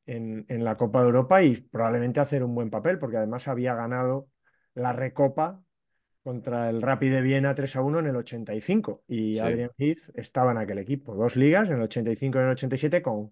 en, 0.06 0.44
en 0.48 0.64
la 0.64 0.76
Copa 0.76 1.00
de 1.00 1.06
Europa 1.06 1.42
y 1.42 1.56
probablemente 1.56 2.20
hacer 2.20 2.42
un 2.42 2.54
buen 2.54 2.70
papel, 2.70 2.98
porque 2.98 3.18
además 3.18 3.48
había 3.48 3.74
ganado 3.74 4.28
la 4.74 4.92
Recopa 4.92 5.62
contra 6.22 6.68
el 6.68 6.82
Rapid 6.82 7.10
de 7.10 7.22
Viena 7.22 7.54
3 7.54 7.76
a 7.76 7.80
1 7.80 8.00
en 8.00 8.06
el 8.06 8.16
85 8.16 9.04
y 9.08 9.34
Sí, 9.34 9.40
Adrian 9.40 9.70
Heath 9.78 10.10
estaba 10.14 10.52
en 10.52 10.58
aquel 10.58 10.78
equipo. 10.78 11.14
Dos 11.14 11.36
ligas, 11.36 11.68
en 11.68 11.76
el 11.76 11.82
85 11.82 12.38
y 12.38 12.40
en 12.40 12.46
el 12.46 12.52
87 12.52 13.02
con 13.02 13.30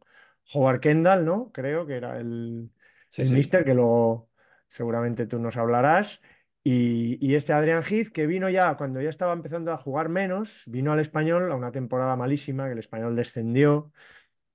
Howard 0.55 0.81
Kendall, 0.81 1.25
¿no? 1.25 1.51
Creo 1.53 1.87
que 1.87 1.97
era 1.97 2.19
el, 2.19 2.71
sí, 3.09 3.23
el 3.23 3.29
sí. 3.29 3.35
míster, 3.35 3.65
que 3.65 3.75
luego 3.75 4.31
seguramente 4.69 5.27
tú 5.27 5.39
nos 5.39 5.57
hablarás. 5.57 6.23
Y, 6.69 7.37
este 7.37 7.53
Adrian 7.53 7.85
Heath, 7.85 8.09
que 8.09 8.27
vino 8.27 8.49
ya 8.49 8.77
cuando 8.77 9.01
ya 9.01 9.09
estaba 9.09 9.33
empezando 9.33 9.71
a 9.73 9.77
jugar 9.77 10.09
menos, 10.09 10.65
vino 10.67 10.93
al 10.93 10.99
español 10.99 11.53
a 11.53 11.55
una 11.55 11.71
temporada 11.71 12.17
malísima, 12.17 12.67
que 12.67 12.73
el 12.73 12.81
español 12.81 13.15
descendió. 13.15 13.93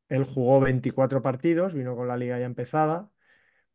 Él 0.09 0.25
jugó 0.25 0.59
24 0.59 1.21
partidos, 1.21 1.73
vino 1.73 1.95
con 1.95 2.07
la 2.09 2.17
liga 2.17 2.39
ya 2.39 2.45
empezada, 2.45 3.09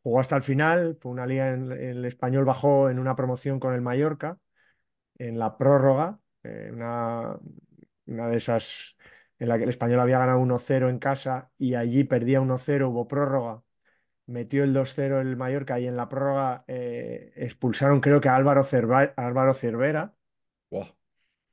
jugó 0.03 0.21
hasta 0.21 0.37
el 0.37 0.43
final, 0.45 0.99
fue 1.01 1.13
una 1.13 1.27
liga 1.27 1.53
en 1.53 1.73
el 1.73 2.05
español 2.05 2.45
bajó 2.45 2.91
en 2.91 2.99
una 2.99 3.17
promoción 3.17 3.61
con 3.61 3.75
el 3.75 3.83
Mallorca 3.83 4.39
en 5.19 5.39
la 5.39 5.59
prórroga, 5.59 6.21
eh, 6.45 6.71
una, 6.73 7.39
una 8.07 8.29
de 8.29 8.37
esas 8.39 8.99
en 9.39 9.49
la 9.49 9.59
que 9.59 9.65
el 9.65 9.71
español 9.71 10.01
había 10.01 10.19
ganado 10.19 10.41
1-0 10.41 10.91
en 10.91 10.99
casa 10.99 11.53
y 11.59 11.75
allí 11.77 12.05
perdía 12.05 12.41
1-0, 12.41 12.89
hubo 12.91 13.09
prórroga, 13.09 13.63
metió 14.27 14.65
el 14.65 14.73
2-0 14.75 15.21
el 15.21 15.37
Mallorca 15.37 15.81
y 15.81 15.87
en 15.87 15.97
la 15.97 16.09
prórroga 16.09 16.65
eh, 16.69 17.33
expulsaron 17.37 18.01
creo 18.01 18.21
que 18.21 18.29
a 18.29 18.37
Álvaro, 18.37 18.63
Cerva- 18.65 19.13
a 19.17 19.27
Álvaro 19.27 19.55
Cervera. 19.55 20.15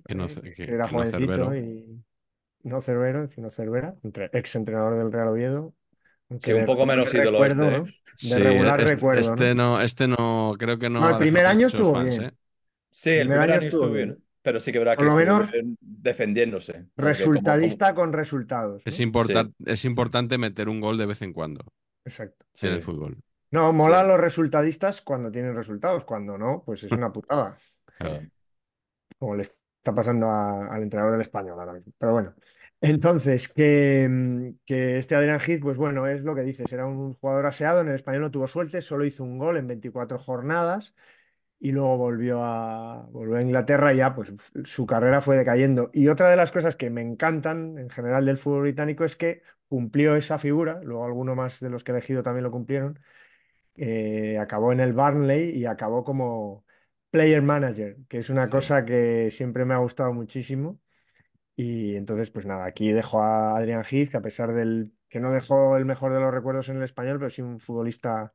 Que 0.08 0.16
no, 0.16 0.26
eh, 0.28 0.54
que, 0.56 0.66
era 0.74 0.88
que 0.88 0.96
no 0.96 1.04
jovencito 1.04 1.06
Cervero. 1.06 1.56
y 1.56 2.04
no 2.64 2.82
Cervero, 2.82 3.28
sino 3.30 3.50
Cervera, 3.52 3.96
entre, 4.04 4.30
ex 4.34 4.56
entrenador 4.58 4.96
del 4.98 5.12
Real 5.14 5.30
Oviedo, 5.30 5.76
Sí, 6.40 6.52
un 6.54 6.66
poco 6.66 6.86
menos 6.86 7.14
ídolo 7.14 7.46
recuerdo, 7.46 7.46
este, 7.46 7.78
¿eh? 7.78 7.84
¿no? 7.86 7.94
De 8.22 8.40
Sí, 8.40 8.40
regular 8.40 8.82
este, 8.82 8.84
recuerdo, 8.84 9.36
este 9.36 9.56
¿no? 9.56 9.56
no, 9.56 9.82
este 9.82 10.08
no, 10.08 10.54
creo 10.60 10.78
que 10.78 10.90
No, 10.98 11.10
no 11.10 11.10
el 11.10 11.18
primer 11.18 11.46
año 11.46 11.68
estuvo 11.68 11.92
fans, 11.92 12.18
bien. 12.18 12.22
¿eh? 12.22 12.32
Sí, 12.92 13.12
El 13.12 13.18
el 13.20 13.30
primer 13.30 13.40
primer 13.40 13.52
año 13.52 13.58
año 13.58 13.70
estuvo 13.70 13.90
bien. 13.92 13.92
bien, 13.92 14.24
pero 14.42 14.60
sí 14.62 14.72
que 14.72 14.80
verá 14.80 14.98
que 14.98 15.06
lo 15.06 15.16
menos 15.16 15.60
defendiéndose, 15.82 16.88
porque 16.98 17.30
como, 17.32 17.56
como... 17.58 17.82
resultadista 17.82 17.94
con 17.96 18.14
resultados, 18.14 18.90
Es 18.90 19.00
¿no? 19.00 19.02
importar- 19.02 19.52
Sí, 19.54 19.54
es 19.66 19.84
importante 19.86 20.38
meter 20.38 20.70
un 20.70 20.80
gol 20.80 20.98
de 20.98 21.06
vez 21.06 21.22
en 21.22 21.34
cuando 21.34 21.66
Exacto. 22.06 22.46
en 22.62 22.74
el 22.74 22.82
sí, 22.82 22.82
fútbol. 22.82 23.18
No, 23.52 23.74
sí, 23.74 23.74
mola 23.74 24.04
los 24.04 24.20
resultadistas 24.20 25.02
cuando 25.02 25.32
tienen 25.32 25.56
resultados, 25.56 26.06
cuando 26.06 26.38
no, 26.38 26.64
pues 26.66 26.84
es 26.84 26.92
una 26.96 27.14
putada, 27.14 27.58
Claro. 27.98 28.30
como 29.18 29.36
le 29.36 29.42
está 29.44 29.94
pasando 29.96 30.28
a- 30.30 30.68
al 30.74 30.84
entrenador 30.84 31.14
del 31.14 31.22
español 31.22 31.60
ahora 31.60 31.74
mismo. 31.74 31.94
Pero 31.98 32.14
bueno, 32.14 32.36
entonces, 32.82 33.48
que, 33.48 34.54
que 34.66 34.98
este 34.98 35.16
Adrián 35.16 35.40
Heath, 35.46 35.62
pues 35.62 35.78
bueno, 35.78 36.08
es 36.08 36.22
lo 36.22 36.36
que 36.36 36.42
dices, 36.42 36.72
era 36.74 36.86
un 36.86 37.14
jugador 37.16 37.46
aseado, 37.46 37.82
en 37.82 37.90
el 37.90 37.96
español 37.96 38.22
no 38.24 38.32
tuvo 38.32 38.48
suerte, 38.48 38.82
solo 38.82 39.06
hizo 39.06 39.24
un 39.24 39.38
gol 39.38 39.58
en 39.58 39.68
24 39.68 40.18
jornadas 40.18 40.96
y 41.64 41.72
luego 41.72 41.98
volvió 41.98 42.44
a, 42.44 43.08
volvió 43.12 43.38
a 43.38 43.42
Inglaterra 43.42 43.94
y 43.94 43.98
ya 43.98 44.14
pues 44.16 44.34
su 44.66 44.86
carrera 44.86 45.22
fue 45.22 45.38
decayendo. 45.38 45.90
Y 45.94 46.10
otra 46.10 46.30
de 46.30 46.36
las 46.36 46.52
cosas 46.52 46.76
que 46.76 46.90
me 46.90 47.02
encantan 47.02 47.78
en 47.80 47.90
general 47.90 48.26
del 48.26 48.38
fútbol 48.38 48.64
británico 48.64 49.06
es 49.06 49.16
que 49.16 49.44
cumplió 49.70 50.16
esa 50.18 50.40
figura, 50.40 50.82
luego 50.84 51.06
alguno 51.06 51.36
más 51.36 51.62
de 51.62 51.70
los 51.70 51.84
que 51.86 51.92
he 51.94 51.96
elegido 51.96 52.22
también 52.24 52.44
lo 52.44 52.52
cumplieron, 52.52 53.00
eh, 53.76 54.38
acabó 54.40 54.72
en 54.74 54.80
el 54.82 54.94
Burnley 54.94 55.52
y 55.58 55.66
acabó 55.66 56.04
como 56.04 56.66
player 57.12 57.42
manager, 57.42 57.98
que 58.10 58.20
es 58.20 58.30
una 58.30 58.46
Sí. 58.46 58.52
cosa 58.52 58.86
que 58.86 59.32
siempre 59.32 59.66
me 59.66 59.74
ha 59.74 59.78
gustado 59.78 60.14
muchísimo. 60.14 60.80
Y 61.56 61.96
entonces, 61.96 62.32
pues 62.32 62.46
nada, 62.46 62.66
aquí 62.66 62.92
dejo 62.92 63.22
a 63.22 63.56
Adrian 63.58 63.84
Heath, 63.90 64.12
que 64.12 64.18
a 64.18 64.22
pesar 64.22 64.54
del 64.54 64.94
que 65.10 65.20
no 65.20 65.32
dejó 65.32 65.78
el 65.78 65.86
mejor 65.86 66.14
de 66.14 66.20
los 66.20 66.34
recuerdos 66.34 66.70
en 66.70 66.78
el 66.78 66.84
español, 66.84 67.20
pero 67.20 67.30
sí 67.30 67.42
un 67.44 67.60
futbolista 67.60 68.34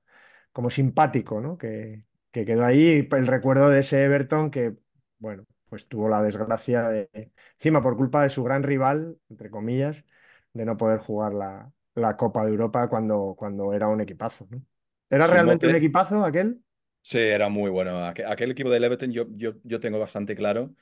como 0.53 0.71
simpático, 0.71 1.41
¿no? 1.41 1.59
Que, 1.59 2.05
que 2.31 2.45
quedó 2.45 2.65
ahí. 2.65 3.09
El 3.11 3.27
recuerdo 3.27 3.71
de 3.71 3.81
ese 3.81 4.05
Everton 4.05 4.51
que, 4.51 4.77
bueno, 5.19 5.45
pues 5.69 5.89
tuvo 5.89 6.09
la 6.09 6.23
desgracia 6.23 6.89
de, 6.89 7.11
encima 7.55 7.83
por 7.83 7.97
culpa 7.97 8.23
de 8.23 8.31
su 8.31 8.43
gran 8.43 8.63
rival, 8.63 9.19
entre 9.29 9.51
comillas, 9.51 10.05
de 10.53 10.65
no 10.65 10.77
poder 10.77 10.99
jugar 10.99 11.35
la, 11.35 11.71
la 11.95 12.17
Copa 12.17 12.45
de 12.45 12.51
Europa 12.51 12.89
cuando, 12.89 13.35
cuando 13.37 13.73
era 13.73 13.89
un 13.89 14.01
equipazo, 14.01 14.47
¿no? 14.51 14.63
¿Era 15.11 15.27
realmente 15.27 15.67
un 15.67 15.75
equipazo 15.75 16.25
aquel? 16.25 16.63
Sí, 17.03 17.19
era 17.19 17.49
muy 17.49 17.71
bueno. 17.71 18.05
Aquel, 18.05 18.27
aquel 18.27 18.51
equipo 18.51 18.71
del 18.71 18.85
Everton 18.85 19.13
yo, 19.13 19.27
yo, 19.31 19.55
yo 19.65 19.81
tengo 19.81 19.99
bastante 19.99 20.37
claro 20.37 20.75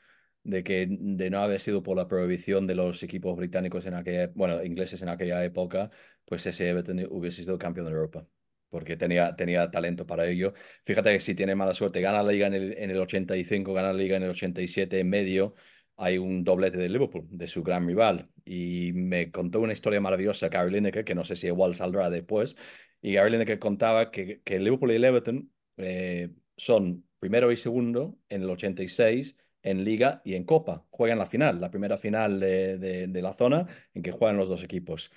de 0.42 0.62
que 0.64 0.86
de 0.88 1.30
no 1.30 1.40
haber 1.40 1.60
sido 1.60 1.82
por 1.82 1.96
la 1.96 2.08
prohibición 2.08 2.66
de 2.66 2.74
los 2.74 3.02
equipos 3.02 3.36
británicos 3.36 3.86
en 3.86 3.94
aquella, 3.94 4.30
bueno, 4.34 4.62
ingleses 4.64 5.02
en 5.02 5.08
aquella 5.08 5.44
época, 5.44 5.90
pues 6.24 6.46
ese 6.46 6.68
Everton 6.68 7.06
hubiese 7.10 7.42
sido 7.42 7.58
campeón 7.58 7.86
de 7.86 7.92
Europa, 7.92 8.26
porque 8.70 8.96
tenía, 8.96 9.34
tenía 9.36 9.70
talento 9.70 10.06
para 10.06 10.26
ello. 10.28 10.52
Fíjate 10.84 11.12
que 11.12 11.20
si 11.20 11.34
tiene 11.34 11.54
mala 11.54 11.74
suerte, 11.74 12.00
gana 12.00 12.22
la 12.22 12.30
liga 12.32 12.46
en 12.46 12.54
el, 12.54 12.72
en 12.78 12.90
el 12.90 12.98
85, 13.00 13.72
gana 13.74 13.88
la 13.92 13.98
liga 13.98 14.16
en 14.16 14.22
el 14.24 14.30
87, 14.30 15.00
en 15.00 15.08
medio 15.10 15.54
hay 15.96 16.18
un 16.18 16.44
doblete 16.44 16.76
de 16.78 16.88
Liverpool, 16.90 17.26
de 17.30 17.46
su 17.46 17.62
gran 17.62 17.86
rival. 17.86 18.28
Y 18.44 18.92
me 18.94 19.30
contó 19.30 19.60
una 19.60 19.72
historia 19.72 20.00
maravillosa 20.00 20.48
Gary 20.48 20.70
Lineker, 20.72 21.04
que 21.04 21.14
no 21.14 21.24
sé 21.24 21.36
si 21.36 21.46
igual 21.46 21.74
saldrá 21.74 22.10
después, 22.10 22.56
y 23.00 23.14
Gary 23.14 23.30
Lineker 23.30 23.58
contaba 23.58 24.10
que, 24.10 24.42
que 24.42 24.58
Liverpool 24.58 24.92
y 24.92 24.96
el 24.96 25.04
Everton 25.04 25.52
eh, 25.78 26.30
son 26.56 27.06
primero 27.18 27.50
y 27.52 27.56
segundo 27.56 28.18
en 28.28 28.42
el 28.42 28.50
86 28.50 29.36
en 29.62 29.84
Liga 29.84 30.22
y 30.24 30.34
en 30.34 30.44
Copa. 30.44 30.86
Juegan 30.90 31.18
la 31.18 31.26
final, 31.26 31.60
la 31.60 31.70
primera 31.70 31.96
final 31.98 32.38
de, 32.40 32.78
de- 32.78 33.06
de 33.08 33.22
la 33.22 33.32
zona 33.32 33.66
en 33.94 34.02
que 34.02 34.12
juegan 34.12 34.36
los 34.36 34.48
dos 34.48 34.62
equipos. 34.62 35.10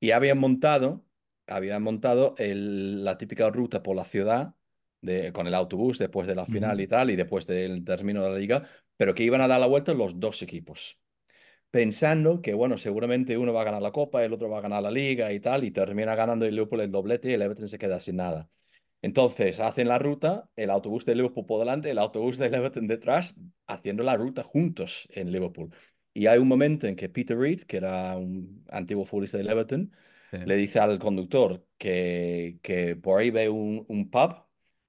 Y 0.00 0.12
habían 0.12 0.38
montado, 0.38 1.05
habían 1.46 1.82
montado 1.82 2.34
el- 2.38 3.04
la 3.04 3.18
típica 3.18 3.48
ruta 3.50 3.82
por 3.82 3.96
la 3.96 4.04
ciudad 4.04 4.54
de, 5.00 5.32
con 5.32 5.46
el 5.46 5.54
autobús 5.54 5.98
después 5.98 6.26
de 6.26 6.34
la 6.34 6.46
final 6.46 6.80
y 6.80 6.88
tal, 6.88 7.10
y 7.10 7.16
después 7.16 7.46
del 7.46 7.84
término 7.84 8.22
de 8.24 8.30
la 8.30 8.38
liga, 8.38 8.68
pero 8.96 9.14
que 9.14 9.22
iban 9.24 9.40
a 9.40 9.48
dar 9.48 9.60
la 9.60 9.66
vuelta 9.66 9.94
los 9.94 10.18
dos 10.20 10.42
equipos 10.42 10.98
pensando 11.70 12.40
que, 12.42 12.54
bueno, 12.54 12.78
seguramente 12.78 13.36
uno 13.38 13.52
va 13.52 13.62
a 13.62 13.64
ganar 13.64 13.82
la 13.82 13.92
Copa, 13.92 14.24
el 14.24 14.32
otro 14.32 14.48
va 14.48 14.58
a 14.58 14.60
ganar 14.62 14.82
la 14.82 14.90
Liga 14.90 15.32
y 15.32 15.40
tal, 15.40 15.64
y 15.64 15.70
termina 15.70 16.14
ganando 16.14 16.44
el 16.46 16.54
Liverpool 16.54 16.80
el 16.80 16.90
doblete 16.90 17.30
y 17.30 17.34
el 17.34 17.42
Everton 17.42 17.68
se 17.68 17.78
queda 17.78 18.00
sin 18.00 18.16
nada. 18.16 18.48
Entonces 19.02 19.60
hacen 19.60 19.88
la 19.88 19.98
ruta, 19.98 20.48
el 20.56 20.70
autobús 20.70 21.04
de 21.04 21.14
Liverpool 21.14 21.46
por 21.46 21.60
delante, 21.60 21.90
el 21.90 21.98
autobús 21.98 22.38
del 22.38 22.54
Everton 22.54 22.86
detrás, 22.88 23.36
haciendo 23.66 24.02
la 24.02 24.16
ruta 24.16 24.42
juntos 24.42 25.06
en 25.10 25.30
Liverpool. 25.32 25.70
Y 26.14 26.26
hay 26.26 26.38
un 26.38 26.48
momento 26.48 26.86
en 26.86 26.96
que 26.96 27.08
Peter 27.08 27.38
Reid, 27.38 27.62
que 27.62 27.76
era 27.76 28.16
un 28.16 28.64
antiguo 28.70 29.04
futbolista 29.04 29.36
del 29.38 29.48
Everton, 29.50 29.92
Le 30.44 30.56
dice 30.56 30.78
al 30.80 30.98
conductor 30.98 31.66
que, 31.78 32.58
que 32.62 32.96
por 32.96 33.20
ahí 33.20 33.30
ve 33.30 33.48
un, 33.48 33.84
un 33.88 34.10
pub, 34.10 34.45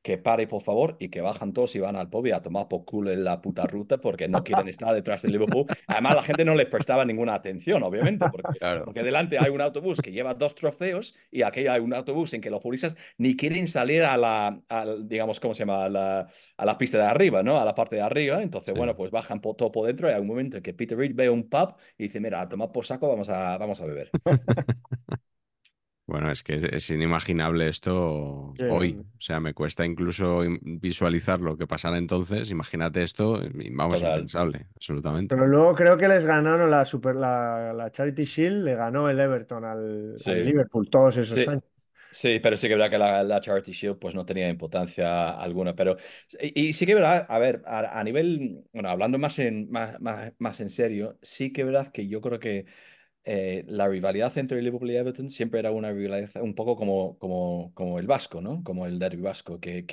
que 0.07 0.17
pare 0.17 0.47
por 0.47 0.61
favor 0.61 0.95
y 0.99 1.09
que 1.09 1.19
bajan 1.19 1.51
todos 1.51 1.75
y 1.75 1.79
van 1.81 1.97
al 1.97 2.09
pub 2.09 2.25
y 2.27 2.31
a 2.31 2.41
tomar 2.41 2.69
por 2.69 2.85
culo 2.85 3.11
en 3.11 3.25
la 3.25 3.41
puta 3.41 3.67
ruta 3.67 3.97
porque 3.97 4.29
no 4.29 4.41
quieren 4.41 4.69
estar 4.69 4.93
detrás 4.95 5.21
del 5.21 5.33
Liverpool. 5.33 5.65
Además, 5.85 6.15
la 6.15 6.23
gente 6.23 6.45
no 6.45 6.55
les 6.55 6.67
prestaba 6.67 7.03
ninguna 7.03 7.33
atención, 7.33 7.83
obviamente, 7.83 8.25
porque, 8.31 8.57
Claro. 8.57 8.85
porque 8.85 9.03
delante 9.03 9.37
hay 9.37 9.49
un 9.49 9.59
autobús 9.59 9.99
que 10.01 10.13
lleva 10.13 10.33
dos 10.33 10.55
trofeos 10.55 11.13
y 11.29 11.41
aquí 11.41 11.67
hay 11.67 11.81
un 11.81 11.93
autobús 11.93 12.33
en 12.33 12.39
que 12.39 12.49
los 12.49 12.61
futbolistas 12.61 12.95
ni 13.17 13.35
quieren 13.35 13.67
salir 13.67 14.03
a 14.03 14.15
la, 14.15 14.61
digamos, 15.01 15.41
¿cómo 15.41 15.53
se 15.53 15.63
llama? 15.63 15.83
A 15.83 15.89
la, 15.89 16.27
a 16.55 16.65
la 16.65 16.77
pista 16.77 16.99
de 16.99 17.03
arriba, 17.03 17.43
¿no? 17.43 17.59
A 17.59 17.65
la 17.65 17.75
parte 17.75 17.97
de 17.97 18.01
arriba. 18.01 18.41
Entonces, 18.41 18.73
Sí. 18.73 18.77
bueno, 18.77 18.95
pues 18.95 19.11
bajan 19.11 19.41
por, 19.41 19.57
todo 19.57 19.73
por 19.73 19.87
dentro 19.87 20.09
y 20.09 20.13
hay 20.13 20.21
un 20.21 20.27
momento 20.27 20.55
en 20.55 20.63
que 20.63 20.73
Peter 20.73 20.97
Reid 20.97 21.15
ve 21.15 21.29
un 21.29 21.49
pub 21.49 21.75
y 21.97 22.03
dice, 22.03 22.21
mira, 22.21 22.39
a 22.39 22.47
tomar 22.47 22.71
por 22.71 22.85
saco, 22.85 23.09
vamos 23.09 23.27
a, 23.29 23.57
vamos 23.57 23.81
a 23.81 23.85
beber. 23.85 24.09
Bueno, 26.07 26.31
es 26.31 26.41
que 26.41 26.69
es 26.71 26.89
inimaginable 26.89 27.67
esto 27.67 28.53
Sí. 28.57 28.63
hoy. 28.65 28.97
O 29.17 29.21
sea, 29.21 29.39
me 29.41 29.53
cuesta 29.53 29.85
incluso 29.85 30.41
visualizar 30.61 31.41
lo 31.41 31.57
que 31.57 31.67
pasara 31.67 31.97
entonces. 31.97 32.49
Imagínate 32.49 33.03
esto, 33.03 33.41
y 33.43 33.69
vamos, 33.71 33.99
Total. 33.99 34.13
impensable, 34.19 34.67
absolutamente. 34.75 35.35
Pero 35.35 35.47
luego 35.47 35.75
creo 35.75 35.97
que 35.97 36.07
les 36.07 36.25
ganaron 36.25 36.71
la 36.71 36.85
Super, 36.85 37.15
la, 37.15 37.73
la 37.73 37.91
Charity 37.91 38.23
Shield, 38.23 38.63
le 38.63 38.75
ganó 38.75 39.09
el 39.09 39.19
Everton 39.19 39.65
al, 39.65 40.15
Sí. 40.15 40.31
al 40.31 40.45
Liverpool 40.45 40.89
todos 40.89 41.17
esos 41.17 41.43
Sí. 41.43 41.49
años. 41.49 41.63
Sí, 42.09 42.39
pero 42.41 42.55
sí 42.57 42.67
que 42.67 42.73
es 42.73 42.79
verdad 42.79 42.89
que 42.91 42.97
la, 42.97 43.23
la 43.23 43.41
Charity 43.41 43.71
Shield 43.73 43.99
pues 43.99 44.15
no 44.15 44.25
tenía 44.25 44.47
importancia 44.49 45.31
alguna, 45.31 45.75
pero 45.75 45.97
y, 46.39 46.69
y 46.69 46.73
sí 46.73 46.85
que 46.85 46.93
es 46.93 46.95
verdad, 46.97 47.25
a 47.29 47.37
ver, 47.37 47.61
a, 47.65 47.99
a 47.99 48.03
nivel, 48.03 48.63
bueno, 48.73 48.89
hablando 48.89 49.17
más 49.19 49.37
en, 49.39 49.69
más, 49.69 49.99
más, 49.99 50.31
más 50.39 50.59
en 50.61 50.69
serio, 50.69 51.19
sí 51.21 51.51
que 51.51 51.61
es 51.61 51.67
verdad 51.67 51.89
que 51.91 52.07
yo 52.07 52.21
creo 52.21 52.39
que 52.39 52.65
eh, 53.29 53.65
la 53.67 53.89
rivalidad 53.89 54.37
entre 54.37 54.61
Liverpool 54.61 54.89
y 54.89 54.95
Everton 54.95 55.29
siempre 55.29 55.59
era 55.59 55.71
una 55.71 55.91
rivalidad 55.91 56.41
un 56.41 56.55
poco 56.55 56.77
como, 56.77 57.17
como, 57.19 57.73
como 57.73 57.99
el 57.99 58.07
vasco, 58.07 58.39
¿no? 58.39 58.63
Como 58.63 58.85
el 58.85 58.99
derbi 58.99 59.21
vasco, 59.21 59.59
que, 59.59 59.85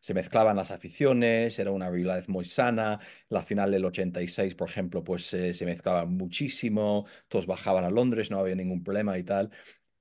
se 0.00 0.12
mezclaban 0.12 0.56
las 0.56 0.70
aficiones, 0.70 1.58
era 1.58 1.70
una 1.70 1.88
rivalidad 1.90 2.28
muy 2.28 2.44
sana, 2.44 3.00
la 3.30 3.42
final 3.42 3.70
del 3.70 3.86
86, 3.86 4.54
por 4.54 4.68
ejemplo, 4.68 5.02
pues 5.02 5.32
eh, 5.32 5.54
se 5.54 5.64
mezclaban 5.64 6.14
muchísimo, 6.14 7.06
todos 7.28 7.46
bajaban 7.46 7.84
a 7.84 7.90
Londres, 7.90 8.30
no 8.30 8.38
había 8.38 8.54
ningún 8.54 8.84
problema 8.84 9.16
y 9.18 9.24
tal. 9.24 9.50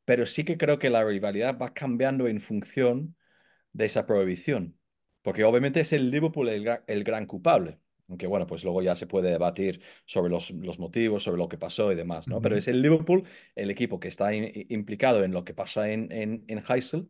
Pero 0.05 0.25
sí 0.25 0.43
que 0.43 0.57
creo 0.57 0.79
que 0.79 0.89
la 0.89 1.05
rivalidad 1.05 1.57
va 1.57 1.73
cambiando 1.73 2.27
en 2.27 2.41
función 2.41 3.15
de 3.73 3.85
esa 3.85 4.05
prohibición, 4.05 4.77
porque 5.21 5.43
obviamente 5.45 5.81
es 5.81 5.93
el 5.93 6.11
Liverpool 6.11 6.49
el, 6.49 6.81
el 6.87 7.03
gran 7.05 7.25
culpable, 7.27 7.80
aunque 8.11 8.27
bueno, 8.27 8.47
pues 8.47 8.63
luego 8.63 8.83
ya 8.83 8.95
se 8.95 9.07
puede 9.07 9.31
debatir 9.31 9.81
sobre 10.05 10.29
los, 10.31 10.51
los 10.51 10.79
motivos, 10.79 11.23
sobre 11.23 11.39
lo 11.39 11.49
que 11.49 11.57
pasó 11.57 11.91
y 11.91 11.95
demás, 11.95 12.29
¿no? 12.29 12.41
Pero 12.41 12.57
es 12.57 12.67
el 12.69 12.81
Liverpool 12.83 13.25
el 13.55 13.71
equipo 13.71 13.99
que 13.99 14.09
está 14.09 14.33
in- 14.35 14.51
implicado 14.69 15.23
en 15.23 15.31
lo 15.33 15.45
que 15.45 15.53
pasa 15.55 15.89
en, 15.91 16.11
en, 16.11 16.45
en 16.47 16.63
Heysel 16.69 17.09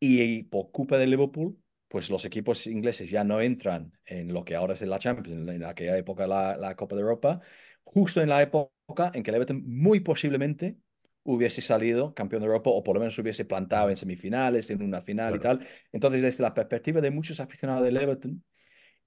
y 0.00 0.44
por 0.44 0.70
culpa 0.70 0.98
del 0.98 1.10
Liverpool, 1.10 1.58
pues 1.88 2.10
los 2.10 2.24
equipos 2.24 2.66
ingleses 2.66 3.10
ya 3.10 3.24
no 3.24 3.40
entran 3.40 3.92
en 4.04 4.32
lo 4.32 4.44
que 4.44 4.54
ahora 4.56 4.74
es 4.74 4.82
la 4.82 4.98
Champions, 4.98 5.48
en 5.48 5.64
aquella 5.64 5.96
época 5.98 6.26
la, 6.26 6.56
la 6.56 6.76
Copa 6.76 6.94
de 6.96 7.02
Europa, 7.02 7.40
justo 7.84 8.20
en 8.22 8.28
la 8.28 8.42
época 8.42 9.10
en 9.14 9.22
que 9.22 9.30
el 9.30 9.36
Everton 9.36 9.62
muy 9.66 10.00
posiblemente 10.00 10.78
hubiese 11.24 11.60
salido 11.60 12.14
campeón 12.14 12.40
de 12.42 12.46
Europa 12.46 12.70
o 12.70 12.82
por 12.82 12.94
lo 12.94 13.00
menos 13.00 13.14
se 13.14 13.20
hubiese 13.20 13.44
plantado 13.44 13.90
en 13.90 13.96
semifinales, 13.96 14.70
en 14.70 14.82
una 14.82 15.02
final 15.02 15.34
y 15.36 15.40
tal. 15.40 15.60
Entonces, 15.92 16.22
desde 16.22 16.42
la 16.42 16.54
perspectiva 16.54 17.00
de 17.00 17.10
muchos 17.10 17.40
aficionados 17.40 17.84
del 17.84 17.96
Everton, 17.96 18.42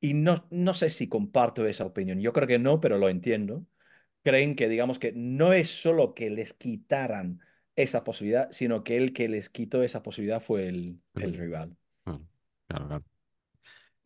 y 0.02 0.16
no, 0.16 0.48
no 0.52 0.76
sé 0.76 0.90
si 0.92 1.10
comparto 1.10 1.68
esa 1.68 1.86
opinión, 1.86 2.22
yo 2.22 2.34
creo 2.34 2.48
que 2.48 2.60
no, 2.60 2.82
pero 2.82 3.00
lo 3.00 3.10
entiendo, 3.10 3.68
creen 4.24 4.56
que 4.56 4.70
digamos 4.70 5.00
que 5.00 5.14
no 5.14 5.54
es 5.54 5.70
solo 5.70 6.14
que 6.16 6.30
les 6.32 6.54
quitaran 6.54 7.42
esa 7.76 8.04
posibilidad, 8.06 8.52
sino 8.52 8.84
que 8.84 8.98
el 8.98 9.14
que 9.14 9.30
les 9.30 9.50
quitó 9.50 9.84
esa 9.84 10.04
posibilidad 10.04 10.42
fue 10.42 10.68
el, 10.70 11.02
el 11.18 11.34
Mm. 11.34 11.36
rival. 11.36 11.78
Claro, 12.04 12.28
claro, 12.68 12.88
claro. 12.88 13.06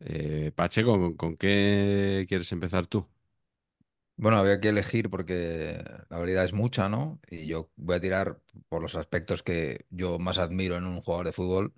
Eh, 0.00 0.52
Pacheco, 0.54 0.92
¿con, 0.98 1.14
con 1.16 1.36
qué 1.36 2.26
quieres 2.28 2.52
empezar 2.52 2.86
tú? 2.86 3.08
Bueno, 4.18 4.38
había 4.38 4.60
que 4.60 4.70
elegir 4.70 5.10
porque 5.10 5.84
la 6.08 6.18
variedad 6.18 6.44
es 6.44 6.54
mucha, 6.54 6.88
¿no? 6.88 7.20
Y 7.30 7.46
yo 7.46 7.70
voy 7.76 7.96
a 7.96 8.00
tirar 8.00 8.40
por 8.68 8.80
los 8.80 8.94
aspectos 8.96 9.42
que 9.42 9.86
yo 9.90 10.18
más 10.18 10.38
admiro 10.38 10.76
en 10.76 10.86
un 10.86 11.02
jugador 11.02 11.26
de 11.26 11.32
fútbol, 11.32 11.74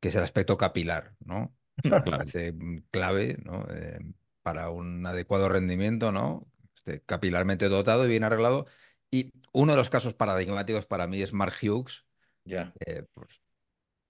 que 0.00 0.08
es 0.08 0.16
el 0.16 0.24
aspecto 0.24 0.58
capilar, 0.58 1.16
¿no? 1.20 1.56
Me 1.88 2.00
parece 2.02 2.54
clave, 2.90 3.38
¿no? 3.44 3.66
Eh, 3.70 3.98
para 4.42 4.70
un 4.70 5.04
adecuado 5.06 5.48
rendimiento, 5.48 6.12
¿no? 6.12 6.46
Esté 6.76 7.02
capilarmente 7.02 7.68
dotado 7.68 8.04
y 8.06 8.08
bien 8.08 8.24
arreglado. 8.24 8.66
Y 9.10 9.32
uno 9.52 9.72
de 9.72 9.78
los 9.78 9.90
casos 9.90 10.14
paradigmáticos 10.14 10.86
para 10.86 11.06
mí 11.06 11.20
es 11.22 11.32
Mark 11.32 11.54
Hughes, 11.62 12.04
Ya. 12.44 12.72
eh, 12.86 13.04
pues, 13.14 13.40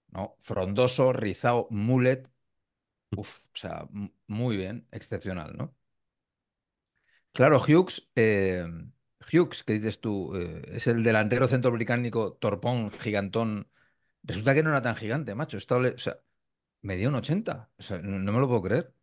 ¿no? 0.09 0.37
Frondoso, 0.41 1.13
rizado, 1.13 1.67
mullet. 1.71 2.29
Uf, 3.15 3.47
o 3.47 3.57
sea, 3.57 3.87
muy 4.27 4.57
bien, 4.57 4.87
excepcional, 4.91 5.55
¿no? 5.57 5.75
Claro, 7.33 7.57
Hughes, 7.59 8.09
eh, 8.15 8.65
Hughes, 9.31 9.63
que 9.63 9.73
dices 9.73 10.01
tú, 10.01 10.35
eh, 10.35 10.63
es 10.75 10.87
el 10.87 11.03
delantero 11.03 11.47
centro 11.47 11.71
británico 11.71 12.33
torpón, 12.33 12.91
gigantón. 12.91 13.69
Resulta 14.23 14.53
que 14.53 14.63
no 14.63 14.69
era 14.71 14.81
tan 14.81 14.95
gigante, 14.95 15.33
macho. 15.35 15.57
Esto 15.57 15.79
le- 15.79 15.91
o 15.91 15.97
sea, 15.97 16.17
medía 16.81 17.09
un 17.09 17.15
80. 17.15 17.71
O 17.77 17.83
sea, 17.83 17.99
no, 17.99 18.19
no 18.19 18.31
me 18.31 18.39
lo 18.39 18.47
puedo 18.47 18.61
creer. 18.61 18.93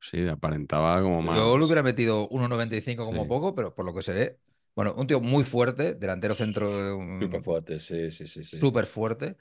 Sí, 0.00 0.26
aparentaba 0.28 1.00
como 1.02 1.22
más. 1.22 1.36
Yo 1.36 1.58
le 1.58 1.64
hubiera 1.64 1.82
metido 1.82 2.28
1,95 2.28 3.04
como 3.04 3.22
Sí. 3.22 3.28
poco, 3.28 3.54
pero 3.54 3.74
por 3.74 3.84
lo 3.84 3.94
que 3.94 4.02
se 4.02 4.12
ve. 4.12 4.40
Bueno, 4.74 4.94
un 4.96 5.06
tío 5.06 5.20
muy 5.20 5.44
fuerte, 5.44 5.94
delantero 5.94 6.34
centro 6.34 6.98
mm, 7.00 7.20
Súper 7.20 7.42
fuerte, 7.42 7.80
sí, 7.80 8.10
sí, 8.10 8.26
sí, 8.26 8.44
sí. 8.44 8.58
súper 8.58 8.86
fuerte. 8.86 9.36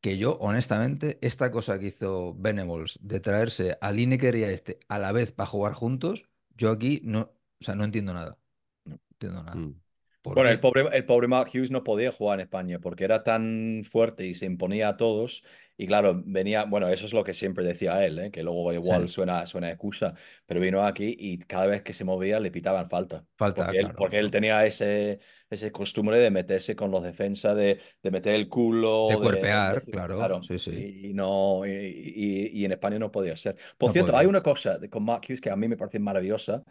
Que 0.00 0.16
yo, 0.18 0.36
honestamente, 0.38 1.18
esta 1.22 1.50
cosa 1.50 1.78
que 1.78 1.86
hizo 1.88 2.34
Venables 2.34 2.98
de 3.02 3.20
traerse 3.20 3.76
a 3.80 3.92
Lineker 3.92 4.34
y 4.36 4.44
a 4.44 4.50
este 4.50 4.80
a 4.88 4.98
la 4.98 5.12
vez 5.12 5.30
para 5.32 5.46
jugar 5.48 5.74
juntos, 5.74 6.24
yo 6.56 6.70
aquí 6.70 7.02
no, 7.04 7.20
o 7.60 7.64
sea, 7.64 7.74
no 7.74 7.84
entiendo 7.84 8.14
nada. 8.14 8.38
No 8.84 8.98
entiendo 9.12 9.42
nada. 9.44 9.62
Mm. 9.62 9.74
¿Por 10.22 10.34
Bueno, 10.34 10.50
qué? 10.50 10.50
el 10.50 10.60
pobre, 10.60 10.82
el 10.96 11.04
pobre 11.06 11.28
Mark 11.28 11.50
Hughes 11.52 11.70
no 11.70 11.82
podía 11.84 12.12
jugar 12.12 12.38
en 12.40 12.44
España 12.44 12.78
porque 12.80 13.04
era 13.04 13.24
tan 13.24 13.82
fuerte 13.84 14.26
y 14.26 14.34
se 14.34 14.46
imponía 14.46 14.90
a 14.90 14.96
todos. 14.96 15.44
Y 15.82 15.86
claro, 15.86 16.20
venía, 16.26 16.64
bueno, 16.64 16.88
eso 16.90 17.06
es 17.06 17.12
lo 17.14 17.24
que 17.24 17.32
siempre 17.32 17.64
decía 17.64 18.04
él, 18.04 18.18
¿eh? 18.18 18.30
que 18.30 18.42
luego 18.42 18.70
igual 18.74 19.08
Sí. 19.08 19.14
suena, 19.14 19.46
suena 19.46 19.70
excusa, 19.70 20.14
pero 20.46 20.60
vino 20.60 20.84
aquí 20.84 21.16
y 21.18 21.38
cada 21.38 21.66
vez 21.66 21.82
que 21.82 21.92
se 21.94 22.04
movía 22.04 22.38
le 22.38 22.50
pitaban 22.50 22.90
falta. 22.90 23.24
Falta, 23.36 23.64
porque 23.64 23.78
él, 23.78 23.84
claro. 23.84 23.98
porque 23.98 24.18
él 24.18 24.30
tenía 24.30 24.66
ese, 24.66 25.20
ese 25.48 25.72
costumbre 25.72 26.18
de 26.18 26.30
meterse 26.30 26.76
con 26.76 26.90
los 26.90 27.02
defensas, 27.02 27.56
de, 27.56 27.80
de 28.02 28.10
meter 28.10 28.34
el 28.34 28.48
culo, 28.48 29.06
De 29.08 29.14
de- 29.14 29.20
cuerpear, 29.22 29.84
de- 29.84 29.90
claro, 29.92 30.42
sí, 30.42 30.58
sí. 30.58 30.70
Y, 31.10 31.14
no, 31.14 31.64
y, 31.66 31.70
y- 31.70 32.50
y 32.60 32.64
en 32.66 32.72
España 32.72 32.98
no 32.98 33.10
podía 33.10 33.36
ser. 33.36 33.56
Por 33.78 33.88
No 33.88 33.92
cierto, 33.94 34.12
podía. 34.12 34.20
hay 34.20 34.26
una 34.26 34.42
cosa 34.42 34.78
de- 34.78 34.90
con 34.90 35.02
Mark 35.04 35.22
Hughes 35.28 35.40
que 35.40 35.50
a 35.50 35.56
mí 35.56 35.66
me 35.68 35.76
parece 35.78 35.98
maravillosa. 35.98 36.62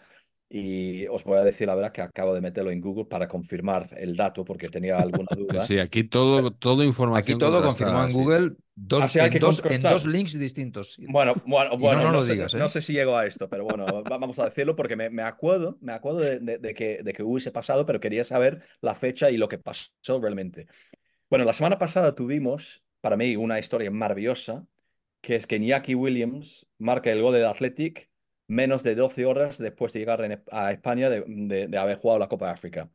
Y 0.50 1.08
os 1.08 1.24
voy 1.24 1.38
a 1.40 1.44
decir 1.44 1.68
la 1.68 1.76
verdad 1.76 1.92
que 1.92 2.02
acabo 2.02 2.34
de 2.34 2.42
meterlo 2.42 2.72
en 2.72 2.82
Google 2.82 3.06
para 3.06 3.28
confirmar 3.28 3.90
el 3.98 4.16
dato 4.16 4.44
porque 4.46 4.70
tenía 4.70 5.00
alguna 5.02 5.30
Sí, 5.48 5.60
duda. 5.60 5.62
sí, 5.62 5.80
aquí 5.80 6.04
todo, 6.04 6.52
todo 6.54 6.84
Aquí 7.12 7.36
información 7.36 7.36
todo 7.36 7.62
contrastada, 7.62 7.64
confirmado 7.64 8.10
en. 8.10 8.12
Google, 8.12 8.56
dos, 8.76 9.16
Ah, 9.20 9.28
en, 9.28 9.40
dos, 9.40 9.64
en 9.68 9.86
contrastar. 9.86 9.88
dos 9.88 10.06
links 10.06 10.38
distintos. 10.38 10.98
Bueno, 11.06 11.42
bueno, 11.46 11.78
no, 11.78 11.78
bueno, 11.78 12.02
no 12.02 12.10
no, 12.10 12.22
lo 12.22 12.24
sé, 12.24 12.36
digas, 12.36 12.54
no 12.54 12.68
¿eh? 12.68 12.70
sé 12.70 12.82
si 12.82 12.94
llego 12.94 13.18
a 13.18 13.26
esto, 13.26 13.50
pero 13.50 13.64
bueno, 13.64 14.04
va- 14.06 14.18
vamos 14.20 14.38
a 14.40 14.46
decirlo 14.46 14.76
porque 14.76 14.96
me, 14.98 15.10
me 15.10 15.24
acuerdo, 15.24 15.78
me 15.82 15.94
acuerdo 15.94 16.20
de, 16.20 16.40
de- 16.40 16.58
de 16.60 16.74
que, 16.74 17.02
de 17.04 17.14
que 17.14 17.24
hubiese 17.24 17.52
pasado, 17.52 17.86
pero 17.86 18.00
quería 18.02 18.24
saber 18.26 18.64
la 18.82 18.96
fecha 18.96 19.32
y 19.32 19.38
lo 19.38 19.48
que 19.48 19.58
pasó 19.60 20.20
realmente. 20.22 20.68
Bueno, 21.30 21.46
la 21.46 21.54
semana 21.54 21.80
pasada 21.80 22.16
tuvimos, 22.16 22.84
para 23.02 23.18
mí, 23.18 23.36
una 23.38 23.60
historia 23.60 23.92
maravillosa, 23.92 24.68
que 25.22 25.36
es 25.38 25.48
que 25.48 25.58
Iñaki 25.58 25.96
Williams 25.96 26.68
marca 26.80 27.12
el 27.12 27.22
gol 27.22 27.34
del 27.36 27.46
Athletic 27.48 28.09
menos 28.50 28.84
de 28.84 28.96
12 28.96 29.26
horas 29.26 29.58
después 29.60 29.94
de 29.94 30.00
llegar 30.00 30.22
en- 30.26 30.44
a 30.52 30.72
España 30.74 31.10
de, 31.10 31.24
de- 31.26 31.68
de 31.68 31.78
haber 31.78 32.00
jugado 32.00 32.20
la 32.20 32.28
Copa 32.28 32.48
de 32.48 32.52
África. 32.54 32.90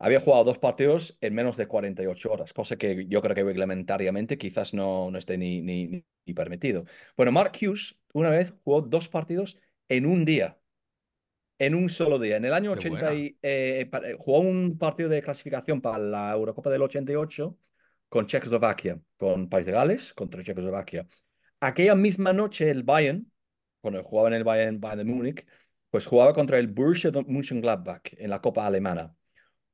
Había 0.00 0.18
jugado 0.18 0.44
dos 0.44 0.58
partidos 0.58 1.16
en 1.20 1.34
menos 1.34 1.56
de 1.56 1.68
48 1.68 2.32
horas, 2.32 2.52
cosa 2.52 2.76
que 2.76 3.06
yo 3.06 3.22
creo 3.22 3.34
que 3.36 3.44
reglamentariamente 3.44 4.36
quizás 4.36 4.74
no, 4.74 5.10
no 5.10 5.18
esté 5.18 5.38
ni, 5.38 5.62
ni, 5.62 5.86
ni- 5.86 6.34
permitido. 6.34 6.84
Bueno, 7.16 7.30
Mark 7.32 7.52
Hughes 7.60 8.00
una 8.12 8.30
vez 8.30 8.52
jugó 8.64 8.80
dos 8.82 9.08
partidos 9.08 9.56
en 9.88 10.06
un 10.06 10.24
día. 10.24 10.58
En 11.58 11.74
un 11.74 11.88
solo 11.88 12.18
día. 12.18 12.36
En 12.36 12.44
el 12.44 12.52
año 12.52 12.72
Qué 12.72 12.78
80 12.88 13.14
y, 13.14 13.38
eh, 13.42 13.86
pa- 13.90 13.98
eh, 13.98 14.16
jugó 14.18 14.40
un 14.40 14.76
partido 14.78 15.08
de 15.08 15.22
clasificación 15.22 15.80
para 15.80 15.98
la 15.98 16.32
Eurocopa 16.32 16.70
del 16.70 16.82
88 16.82 17.56
con 18.08 18.26
Checoslovaquia, 18.26 18.98
con 19.16 19.48
País 19.48 19.66
de 19.66 19.72
Gales 19.72 20.12
contra 20.14 20.42
Checoslovaquia. 20.42 21.06
Aquella 21.60 21.94
misma 21.94 22.32
noche 22.32 22.70
el 22.70 22.82
Bayern, 22.82 23.30
cuando 23.84 24.02
jugaba 24.02 24.28
en 24.28 24.34
el 24.34 24.44
Bayern, 24.44 24.80
Bayern 24.80 25.06
de 25.06 25.12
Múnich, 25.12 25.46
pues 25.90 26.06
jugaba 26.06 26.32
contra 26.32 26.58
el 26.58 26.68
Borussia 26.68 27.10
Mönchengladbach 27.12 28.14
en 28.16 28.30
la 28.30 28.40
Copa 28.40 28.66
Alemana. 28.66 29.14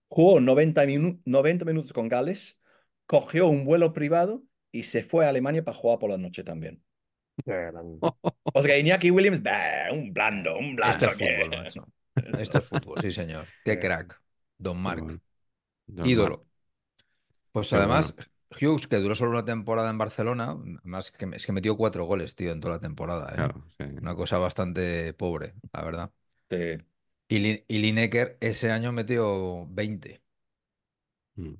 Jugó 0.09 0.41
90, 0.41 0.85
minu- 0.85 1.23
90 1.25 1.65
minutos 1.65 1.93
con 1.93 2.09
Gales, 2.09 2.59
cogió 3.07 3.47
un 3.47 3.65
vuelo 3.65 3.93
privado 3.93 4.43
y 4.73 4.83
se 4.83 5.05
fue 5.05 5.27
a 5.27 5.29
Alemania 5.29 5.63
para 5.65 5.77
jugar 5.77 6.01
por 6.01 6.11
la 6.11 6.19
noche 6.19 6.43
también. 6.43 6.83
O 8.53 8.63
sea 8.63 8.75
que 8.75 8.81
Iñaki 8.81 9.13
Williams, 9.13 9.41
bah, 9.43 9.93
un 9.93 10.13
blando, 10.13 10.59
un 10.59 10.75
blando. 10.75 11.07
Esto 11.07 11.07
es 11.07 11.17
que- 11.17 11.37
fútbol, 11.37 11.59
macho. 11.59 11.87
Esto 12.41 12.59
es 12.59 12.67
fútbol, 12.67 13.01
sí, 13.01 13.13
señor. 13.13 13.47
Qué 13.65 13.79
crack. 13.79 14.21
Don. 14.59 14.83
Don 15.87 16.07
Ídolo. 16.07 16.47
Pues 17.53 17.73
además, 17.73 18.15
Hughes, 18.61 18.87
que 18.89 18.97
duró 18.97 19.15
solo 19.15 19.31
una 19.33 19.45
temporada 19.45 19.91
en 19.91 19.99
Barcelona, 19.99 20.57
más 20.85 21.11
que, 21.13 21.29
es 21.35 21.47
que 21.47 21.53
metió 21.53 21.77
cuatro 21.77 22.05
goles, 22.05 22.35
tío, 22.37 22.53
en 22.53 22.61
toda 22.61 22.75
la 22.75 22.81
temporada. 22.81 23.35
¿eh? 23.37 23.37
Claro, 23.37 23.65
sí. 23.79 23.85
Una 24.01 24.15
cosa 24.15 24.39
bastante 24.39 25.15
pobre, 25.15 25.55
la 25.73 25.83
verdad. 25.85 26.13
Sí. 26.51 26.79
Y, 27.29 27.39
Lin- 27.39 27.65
y 27.67 27.79
Lineker 27.79 28.37
ese 28.41 28.71
año 28.71 28.93
metió 28.93 29.67
20. 29.71 30.23
Mm. 31.37 31.55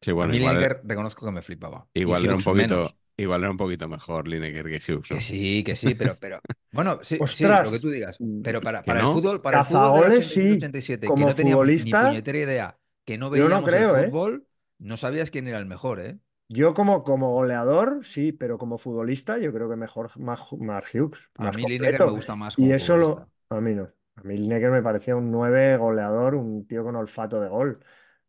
Sí, 0.00 0.12
bueno, 0.12 0.32
a 0.32 0.36
mí 0.36 0.38
igual, 0.38 0.56
Lineker 0.58 0.80
reconozco 0.84 1.24
que 1.26 1.32
me 1.32 1.42
flipaba. 1.42 1.88
Igual 1.94 2.24
era 2.24 2.34
un 2.36 2.42
poquito, 2.42 2.82
menos. 2.82 2.96
igual 3.16 3.42
era 3.42 3.50
un 3.50 3.56
poquito 3.56 3.88
mejor 3.88 4.26
Lineker 4.28 4.66
que 4.66 4.92
Hughes, 4.92 5.10
¿no? 5.10 5.16
Que 5.16 5.20
sí, 5.20 5.62
que 5.64 5.76
sí, 5.76 5.94
pero, 5.94 6.18
pero 6.18 6.42
bueno, 6.72 7.00
sí, 7.02 7.26
sí, 7.26 7.58
lo 7.60 7.70
que 7.70 7.78
tú 7.80 7.90
digas. 7.90 8.22
Pero 8.40 8.62
para, 8.62 8.82
¿Que 8.82 8.90
para 8.90 9.00
el 9.00 9.08
fútbol, 9.08 9.42
para 9.42 9.58
el 9.58 9.64
fútbol 9.64 9.92
del 9.92 10.04
Cazagoles, 10.04 10.04
86 10.04 10.44
sí. 10.44 10.52
87, 10.52 11.12
que 11.12 11.12
Como 11.12 11.24
no 11.24 11.34
teníamos 11.34 11.74
ni 11.76 11.94
futbolista, 11.94 11.94
puñetera 11.94 12.38
idea, 12.38 12.78
que 13.04 13.18
no 13.18 13.30
yo 13.32 13.48
no 13.48 13.62
veíamos 13.62 13.64
creo, 13.64 13.96
el 13.96 14.04
¿eh? 14.04 14.04
fútbol, 14.04 14.46
no 14.78 14.96
sabías 14.96 15.30
quién 15.30 15.46
era 15.48 15.58
el 15.58 15.66
mejor, 15.66 16.00
¿eh? 16.00 16.18
Yo 16.52 16.74
como, 16.74 17.02
como 17.02 17.32
goleador, 17.32 18.04
sí, 18.04 18.32
pero 18.32 18.58
como 18.58 18.76
futbolista, 18.78 19.38
yo 19.38 19.52
creo 19.52 19.68
que 19.70 19.76
mejor 19.76 20.10
Mark, 20.18 20.42
Mark 20.58 20.86
Hughes. 20.92 21.30
A 21.38 21.44
más 21.44 21.56
mí 21.56 21.62
Lineker 21.62 21.98
completo. 21.98 22.06
me 22.06 22.12
gusta 22.12 22.36
más 22.36 22.56
como 22.56 22.68
Y 22.68 22.72
eso 22.72 22.96
lo... 22.96 23.30
A 23.48 23.60
mí 23.60 23.74
no. 23.74 23.88
A 24.16 24.22
mí 24.22 24.36
Lineker 24.36 24.70
me 24.70 24.82
parecía 24.82 25.16
un 25.16 25.30
9 25.30 25.76
goleador, 25.76 26.34
un 26.34 26.66
tío 26.66 26.84
con 26.84 26.96
olfato 26.96 27.40
de 27.40 27.48
gol. 27.48 27.80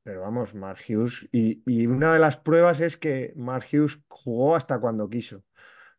Pero 0.03 0.21
vamos, 0.21 0.53
Mark 0.55 0.79
Hughes. 0.87 1.27
Y, 1.31 1.63
y 1.65 1.87
una 1.87 2.13
de 2.13 2.19
las 2.19 2.37
pruebas 2.37 2.81
es 2.81 2.97
que 2.97 3.33
Mark 3.35 3.65
Hughes 3.71 3.99
jugó 4.07 4.55
hasta 4.55 4.79
cuando 4.79 5.09
quiso. 5.09 5.37
O 5.37 5.43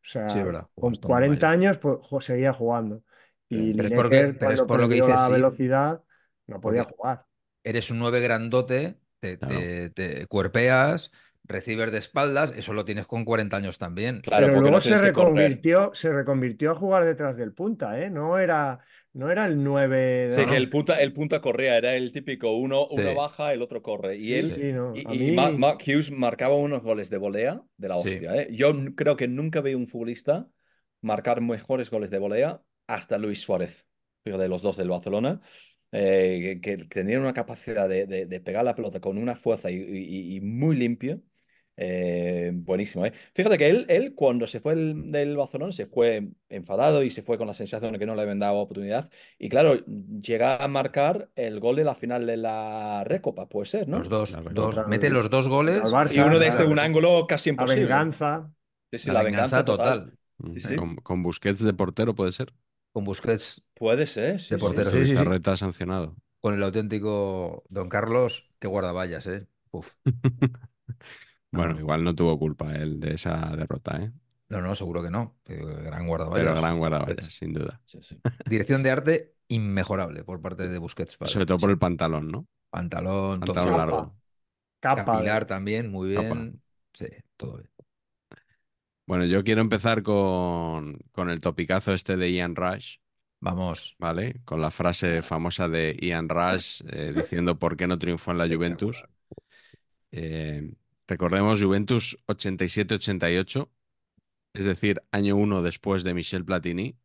sea, 0.02 0.28
Sí, 0.30 0.38
es 0.38 0.44
con 0.44 0.56
hasta 0.56 0.78
muy 0.82 0.98
40 0.98 1.46
mayor. 1.48 1.58
años 1.60 1.78
pues, 1.78 1.96
jo- 2.02 2.20
seguía 2.20 2.52
jugando. 2.52 3.02
Y. 3.48 3.72
Pero 3.74 3.88
es 3.88 3.90
Lineker, 3.90 3.96
porque- 3.96 4.18
pero 4.38 4.50
es 4.52 4.60
cuando 4.60 4.66
por 4.66 4.80
lo 4.80 4.88
que 4.88 4.88
perdió 4.96 5.06
dices, 5.06 5.20
la 5.20 5.26
sí. 5.26 5.32
velocidad, 5.32 6.04
no 6.46 6.60
podía 6.60 6.82
Porque- 6.84 6.96
jugar. 6.96 7.26
Eres 7.62 7.90
un 7.90 7.98
9 7.98 8.20
grandote, 8.20 8.98
te, 9.20 9.38
Claro. 9.38 9.54
te- 9.54 9.90
te 9.90 10.26
cuerpeas, 10.26 11.10
recibes 11.46 11.92
de 11.92 11.98
espaldas, 11.98 12.52
eso 12.56 12.72
lo 12.72 12.84
tienes 12.84 13.06
con 13.06 13.24
40 13.24 13.56
años 13.58 13.78
también. 13.78 14.20
Claro, 14.22 14.46
Pero 14.46 14.60
luego 14.60 14.76
no 14.76 14.80
se 14.80 14.98
reconvirtió, 14.98 15.90
se 15.92 16.12
reconvirtió 16.12 16.70
a 16.70 16.74
jugar 16.74 17.04
detrás 17.04 17.36
del 17.36 17.52
punta, 17.52 18.00
¿eh? 18.00 18.10
No 18.10 18.38
era, 18.38 18.80
no 19.12 19.30
era 19.30 19.44
el 19.46 19.62
9 19.62 20.28
de... 20.28 20.32
Sí, 20.32 20.40
No, 20.42 20.50
que 20.50 20.56
el 20.56 20.70
punta, 20.70 21.00
el 21.00 21.12
punta 21.12 21.40
corría, 21.40 21.76
era 21.76 21.94
el 21.94 22.12
típico 22.12 22.52
uno, 22.56 22.86
uno 22.88 23.10
Sí. 23.10 23.14
baja, 23.14 23.52
el 23.52 23.60
otro 23.62 23.82
corre. 23.82 24.16
Y 24.16 24.28
Sí, 24.28 24.34
él, 24.34 24.48
sí, 24.48 24.72
no. 24.72 24.92
y, 24.96 25.32
Mark 25.32 25.78
Hughes 25.86 26.10
marcaba 26.10 26.54
unos 26.56 26.82
goles 26.82 27.10
de 27.10 27.18
volea 27.18 27.62
de 27.76 27.88
la 27.88 27.98
Sí. 27.98 28.08
hostia. 28.08 28.36
¿eh? 28.42 28.48
Yo 28.52 28.72
creo 28.94 29.16
que 29.16 29.28
nunca 29.28 29.60
vi 29.60 29.74
un 29.74 29.86
futbolista 29.86 30.48
marcar 31.02 31.40
mejores 31.42 31.90
goles 31.90 32.10
de 32.10 32.18
volea 32.18 32.62
hasta 32.86 33.18
Luis 33.18 33.40
Suárez, 33.42 33.86
fíjate, 34.24 34.48
los 34.48 34.62
dos 34.62 34.76
del 34.78 34.88
Barcelona, 34.88 35.40
eh, 35.92 36.58
que, 36.62 36.78
que 36.78 36.84
tenían 36.86 37.20
una 37.20 37.34
capacidad 37.34 37.88
de, 37.88 38.06
de- 38.06 38.26
de 38.26 38.40
pegar 38.40 38.64
la 38.64 38.74
pelota 38.74 39.00
con 39.00 39.18
una 39.18 39.36
fuerza 39.36 39.70
y, 39.70 39.76
y- 39.76 40.36
y 40.36 40.40
muy 40.40 40.76
limpio. 40.76 41.20
Eh, 41.76 42.52
buenísimo, 42.54 43.04
¿eh? 43.04 43.12
Fíjate 43.34 43.58
que 43.58 43.68
él, 43.68 43.86
él 43.88 44.14
cuando 44.14 44.46
se 44.46 44.60
fue 44.60 44.76
del, 44.76 45.10
del 45.10 45.36
Barcelona 45.36 45.72
se 45.72 45.86
fue 45.86 46.28
enfadado 46.48 47.02
y 47.02 47.10
se 47.10 47.22
fue 47.22 47.36
con 47.36 47.46
la 47.48 47.54
sensación 47.54 47.92
de 47.92 47.98
que 47.98 48.06
no 48.06 48.14
le 48.14 48.22
habían 48.22 48.38
dado 48.38 48.56
oportunidad. 48.58 49.10
Y 49.38 49.48
claro, 49.48 49.84
llega 49.86 50.56
a 50.62 50.68
marcar 50.68 51.30
el 51.34 51.58
gol 51.60 51.76
de 51.76 51.84
la 51.84 51.94
final 51.96 52.26
de 52.26 52.36
la 52.36 53.02
Recopa, 53.04 53.48
puede 53.48 53.66
ser, 53.66 53.88
¿no? 53.88 53.98
Los 53.98 54.08
dos, 54.08 54.32
La 54.32 54.40
dos, 54.42 54.86
mete 54.86 55.10
los 55.10 55.30
dos 55.30 55.48
goles. 55.48 55.82
Barça, 55.82 56.14
Y 56.16 56.18
uno 56.20 56.38
claro, 56.38 56.38
desde 56.38 56.64
un 56.66 56.78
ángulo 56.78 57.26
casi 57.26 57.50
La 57.50 57.52
imposible. 57.54 57.80
venganza. 57.82 58.52
Sí, 58.92 58.98
sí, 58.98 59.10
la, 59.10 59.14
la 59.14 59.22
venganza 59.22 59.64
total. 59.64 60.16
Sí, 60.52 60.60
sí. 60.60 60.76
Con, 60.76 60.96
con 60.96 61.22
Busquets 61.22 61.60
de 61.62 61.74
portero 61.74 62.14
puede 62.14 62.32
ser. 62.32 62.52
Con 62.92 63.04
Busquets, 63.04 63.62
Puede 63.74 64.06
ser, 64.06 64.40
sí, 64.40 64.54
De 64.54 64.58
portero, 64.58 64.90
sí, 64.90 65.04
sí, 65.04 65.04
sí. 65.04 65.10
Bizarreta 65.10 65.56
sancionado. 65.56 66.16
con 66.40 66.54
el 66.54 66.62
auténtico 66.62 67.64
Don 67.68 67.88
Carlos, 67.88 68.50
que 68.58 68.68
guardaballas, 68.68 69.26
¿eh? 69.26 69.46
Uf. 69.70 69.92
Bueno, 71.54 71.74
no. 71.74 71.80
igual 71.80 72.04
no 72.04 72.14
tuvo 72.14 72.38
culpa 72.38 72.74
él 72.74 73.00
de 73.00 73.14
esa 73.14 73.54
derrota, 73.56 74.02
¿eh? 74.02 74.12
No, 74.48 74.60
no, 74.60 74.74
seguro 74.74 75.02
que 75.02 75.10
no. 75.10 75.36
pero 75.44 75.66
Gran 75.66 76.06
Pero 76.06 76.08
guardaballas. 76.08 76.54
gran 76.54 76.78
guardaballas, 76.78 77.32
sin 77.34 77.52
duda. 77.52 77.80
Sí, 77.86 77.98
sí. 78.02 78.20
Dirección 78.44 78.82
de 78.82 78.90
arte 78.90 79.34
inmejorable 79.48 80.24
por 80.24 80.40
parte 80.40 80.68
de 80.68 80.78
Busquets. 80.78 81.16
padre. 81.16 81.32
Sobre 81.32 81.46
todo 81.46 81.58
por 81.58 81.70
el 81.70 81.78
pantalón, 81.78 82.30
¿no? 82.30 82.46
Pantalón, 82.70 83.44
todo. 83.44 83.54
Pantalón 83.54 83.76
Capa. 83.76 83.78
largo. 83.78 84.16
Capa. 84.80 85.04
Capilar 85.04 85.46
también, 85.46 85.90
muy 85.90 86.10
Capa. 86.12 86.34
bien. 86.34 86.62
Sí, 86.92 87.06
todo 87.36 87.56
bien. 87.58 87.70
Bueno, 89.06 89.24
yo 89.26 89.44
quiero 89.44 89.60
empezar 89.60 90.02
con, 90.02 90.98
con 91.12 91.28
el 91.30 91.40
topicazo 91.40 91.92
este 91.92 92.16
de 92.16 92.32
Ian 92.32 92.56
Rush, 92.56 92.96
Vamos. 93.40 93.96
¿vale? 93.98 94.40
Con 94.44 94.60
la 94.60 94.70
frase 94.70 95.22
famosa 95.22 95.68
de 95.68 95.96
Ian 96.00 96.28
Rush 96.28 96.82
eh, 96.88 97.12
diciendo 97.14 97.58
por 97.58 97.76
qué 97.76 97.86
no 97.86 97.98
triunfó 97.98 98.30
en 98.32 98.38
la 98.38 98.48
Juventus. 98.48 99.04
Eh, 100.12 100.72
recordemos, 101.08 101.62
Juventus 101.62 102.18
87-88, 102.26 103.70
es 104.54 104.66
decir, 104.66 105.02
año 105.12 105.36
uno 105.36 105.62
después 105.62 106.04
de 106.04 106.14
Michel 106.14 106.44
Platini, 106.44 106.96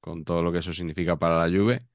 con 0.00 0.24
todo 0.24 0.42
lo 0.42 0.52
que 0.52 0.58
eso 0.60 0.72
significa 0.72 1.18
para 1.18 1.46
la 1.46 1.56
Juve. 1.58 1.86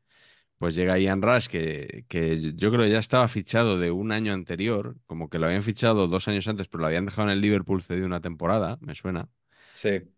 Pues 0.59 0.75
llega 0.75 0.99
Ian 0.99 1.21
Rush, 1.21 1.47
que, 1.47 2.05
que 2.09 2.53
yo 2.55 2.71
creo 2.71 2.83
que 2.85 2.91
ya 2.91 2.99
estaba 2.99 3.27
fichado 3.29 3.79
de 3.79 3.91
un 3.91 4.11
año 4.11 4.33
anterior, 4.33 4.97
como 5.07 5.29
que 5.29 5.39
lo 5.39 5.47
habían 5.47 5.63
fichado 5.63 6.07
dos 6.07 6.27
años 6.27 6.47
antes, 6.49 6.67
pero 6.67 6.81
lo 6.81 6.87
habían 6.87 7.05
dejado 7.05 7.29
en 7.29 7.33
el 7.33 7.41
Liverpool 7.41 7.81
cedido 7.81 8.07
una 8.07 8.21
temporada, 8.21 8.77
me 8.81 8.95
suena. 8.95 9.29
Sí. 9.73 10.09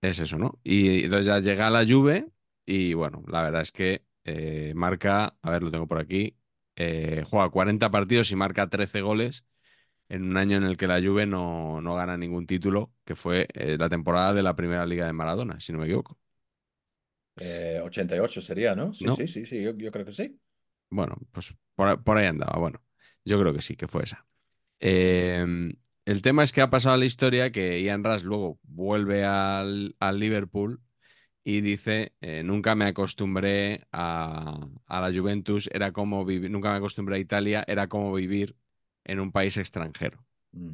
Es 0.00 0.18
eso, 0.18 0.38
¿no? 0.38 0.60
Y 0.62 1.04
entonces 1.04 1.26
ya 1.26 1.40
llega 1.40 1.66
a 1.66 1.70
la 1.70 1.84
Juve 1.86 2.28
y 2.64 2.94
bueno, 2.94 3.22
la 3.28 3.42
verdad 3.42 3.62
es 3.62 3.72
que 3.72 4.04
eh, 4.24 4.72
marca, 4.76 5.36
a 5.42 5.50
ver, 5.50 5.62
lo 5.62 5.70
tengo 5.70 5.86
por 5.88 5.98
aquí, 5.98 6.36
eh, 6.76 7.24
juega 7.28 7.50
40 7.50 7.90
partidos 7.90 8.30
y 8.30 8.36
marca 8.36 8.68
13 8.68 9.00
goles 9.00 9.44
en 10.08 10.24
un 10.24 10.36
año 10.36 10.56
en 10.58 10.64
el 10.64 10.76
que 10.76 10.86
la 10.86 11.00
Juve 11.02 11.26
no, 11.26 11.80
no 11.80 11.94
gana 11.94 12.16
ningún 12.16 12.46
título, 12.46 12.92
que 13.04 13.16
fue 13.16 13.48
eh, 13.54 13.76
la 13.78 13.88
temporada 13.88 14.34
de 14.34 14.42
la 14.42 14.56
Primera 14.56 14.86
Liga 14.86 15.06
de 15.06 15.12
Maradona, 15.12 15.60
si 15.60 15.72
no 15.72 15.78
me 15.78 15.86
equivoco. 15.86 16.18
Eh, 17.38 17.80
88 17.82 18.40
sería, 18.40 18.74
¿no? 18.74 18.92
Sí, 18.94 19.10
No. 19.10 19.12
sí, 19.12 19.26
sí, 19.26 19.44
sí, 19.46 19.62
yo, 19.62 19.76
yo 19.76 19.90
creo 19.92 20.04
que 20.06 20.12
sí. 20.12 20.40
Bueno, 20.90 21.16
pues 21.32 21.54
por, 21.74 22.02
por 22.04 22.16
ahí 22.18 22.26
andaba. 22.26 22.58
Bueno, 22.58 22.82
yo 23.24 23.38
creo 23.40 23.52
que 23.52 23.62
sí, 23.62 23.76
que 23.76 23.88
fue 23.88 24.04
esa. 24.04 24.26
Eh, 24.80 25.46
el 26.06 26.22
tema 26.22 26.42
es 26.44 26.52
que 26.52 26.62
ha 26.62 26.70
pasado 26.70 26.96
la 26.96 27.06
historia 27.06 27.52
que 27.52 27.82
Ian 27.82 28.04
Rush 28.04 28.22
luego 28.24 28.60
vuelve 28.64 29.24
al, 29.24 29.96
al 30.00 30.20
Liverpool 30.20 30.82
y 31.44 31.60
dice, 31.62 32.14
eh, 32.22 32.42
nunca 32.44 32.74
me 32.76 32.86
acostumbré 32.86 33.86
a, 33.92 34.68
a 34.86 35.00
la 35.02 35.16
Juventus, 35.18 35.70
era 35.72 35.92
como 35.92 36.24
vivir, 36.24 36.50
nunca 36.50 36.70
me 36.72 36.78
acostumbré 36.78 37.16
a 37.16 37.20
Italia, 37.20 37.64
era 37.68 37.88
como 37.88 38.12
vivir 38.14 38.56
en 39.06 39.20
un 39.20 39.32
país 39.32 39.56
extranjero. 39.56 40.24
Mm. 40.52 40.72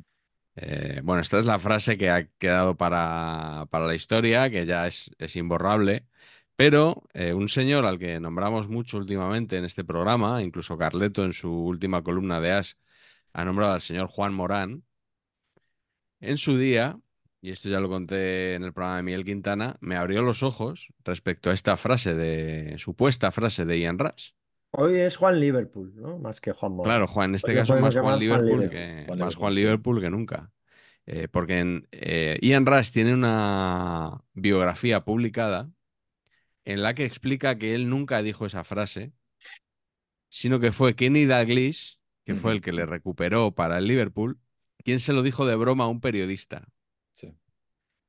Eh, 0.56 1.00
bueno, 1.02 1.22
esta 1.22 1.38
es 1.38 1.46
la 1.46 1.58
frase 1.58 1.96
que 1.96 2.10
ha 2.10 2.26
quedado 2.38 2.76
para, 2.76 3.66
para 3.70 3.86
la 3.86 3.94
historia, 3.94 4.50
que 4.50 4.66
ya 4.66 4.86
es, 4.86 5.10
es 5.18 5.36
imborrable, 5.36 6.06
pero 6.56 7.04
eh, 7.14 7.32
un 7.32 7.48
señor 7.48 7.86
al 7.86 7.98
que 7.98 8.20
nombramos 8.20 8.68
mucho 8.68 8.98
últimamente 8.98 9.56
en 9.56 9.64
este 9.64 9.84
programa, 9.84 10.42
incluso 10.42 10.76
Carleto 10.76 11.24
en 11.24 11.32
su 11.32 11.50
última 11.50 12.02
columna 12.02 12.40
de 12.40 12.52
As 12.52 12.78
ha 13.32 13.44
nombrado 13.44 13.72
al 13.72 13.80
señor 13.80 14.08
Juan 14.08 14.34
Morán, 14.34 14.84
en 16.20 16.36
su 16.36 16.56
día, 16.56 17.00
y 17.40 17.50
esto 17.50 17.68
ya 17.68 17.80
lo 17.80 17.88
conté 17.88 18.54
en 18.54 18.62
el 18.64 18.72
programa 18.72 18.98
de 18.98 19.02
Miguel 19.02 19.24
Quintana, 19.24 19.76
me 19.80 19.96
abrió 19.96 20.22
los 20.22 20.42
ojos 20.42 20.92
respecto 21.04 21.50
a 21.50 21.54
esta 21.54 21.76
frase 21.76 22.14
de, 22.14 22.78
supuesta 22.78 23.32
frase 23.32 23.64
de 23.64 23.80
Ian 23.80 23.98
Rush. 23.98 24.32
Hoy 24.74 24.96
es 24.96 25.16
Juan 25.16 25.38
Liverpool, 25.38 25.92
¿no? 25.96 26.18
Más 26.18 26.40
que 26.40 26.52
Juan 26.52 26.72
Morán. 26.72 26.90
Claro, 26.90 27.06
Juan, 27.06 27.30
en 27.30 27.34
este 27.34 27.50
Hoy 27.50 27.56
caso 27.58 27.76
más 27.76 27.94
Juan 27.94 28.18
Liverpool, 28.18 28.70
que, 28.70 29.04
Juan 29.06 29.18
más 29.18 29.34
Liverpool, 29.34 29.34
Juan 29.36 29.52
sí. 29.52 29.60
Liverpool 29.60 30.00
que 30.00 30.10
nunca. 30.10 30.50
Eh, 31.04 31.28
porque 31.30 31.58
en, 31.58 31.88
eh, 31.92 32.38
Ian 32.40 32.64
Rush 32.64 32.90
tiene 32.90 33.12
una 33.12 34.22
biografía 34.32 35.04
publicada 35.04 35.70
en 36.64 36.82
la 36.82 36.94
que 36.94 37.04
explica 37.04 37.58
que 37.58 37.74
él 37.74 37.90
nunca 37.90 38.22
dijo 38.22 38.46
esa 38.46 38.64
frase, 38.64 39.12
sino 40.30 40.58
que 40.58 40.72
fue 40.72 40.96
Kenny 40.96 41.26
Dalglish, 41.26 41.98
que 42.24 42.34
fue 42.34 42.52
el 42.52 42.62
que 42.62 42.72
le 42.72 42.86
recuperó 42.86 43.54
para 43.54 43.78
el 43.78 43.86
Liverpool, 43.86 44.38
quien 44.84 45.00
se 45.00 45.12
lo 45.12 45.22
dijo 45.22 45.44
de 45.44 45.56
broma 45.56 45.84
a 45.84 45.88
un 45.88 46.00
periodista. 46.00 46.66
Sí. 47.12 47.34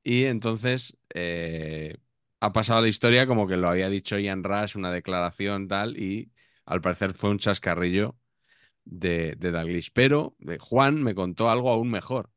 Y 0.02 0.24
entonces 0.24 0.96
eh, 1.12 1.98
ha 2.40 2.52
pasado 2.52 2.80
la 2.80 2.88
historia 2.88 3.26
como 3.26 3.46
que 3.46 3.58
lo 3.58 3.68
había 3.68 3.90
dicho 3.90 4.18
Ian 4.18 4.44
Rush, 4.44 4.76
una 4.76 4.92
declaración 4.92 5.68
tal, 5.68 5.98
y 5.98 6.30
al 6.66 6.80
parecer 6.80 7.14
fue 7.14 7.30
un 7.30 7.38
chascarrillo 7.38 8.16
de, 8.84 9.34
de 9.38 9.50
Dalglish. 9.50 9.92
Pero 9.92 10.36
eh, 10.48 10.58
Juan 10.58 11.02
me 11.02 11.14
contó 11.14 11.50
algo 11.50 11.70
aún 11.70 11.90
mejor, 11.90 12.30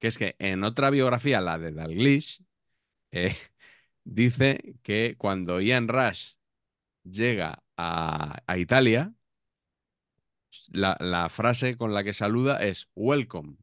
que 0.00 0.08
es 0.08 0.18
que 0.18 0.36
en 0.38 0.64
otra 0.64 0.90
biografía, 0.90 1.40
la 1.40 1.58
de 1.58 1.72
Dalglish, 1.72 2.44
eh, 3.12 3.36
dice 4.04 4.76
que 4.82 5.16
cuando 5.18 5.60
Ian 5.60 5.88
Rush 5.88 6.32
llega 7.04 7.62
a, 7.76 8.42
a 8.46 8.58
Italia, 8.58 9.14
la, 10.72 10.96
la 11.00 11.28
frase 11.28 11.76
con 11.76 11.94
la 11.94 12.04
que 12.04 12.12
saluda 12.12 12.62
es 12.62 12.88
welcome. 12.94 13.56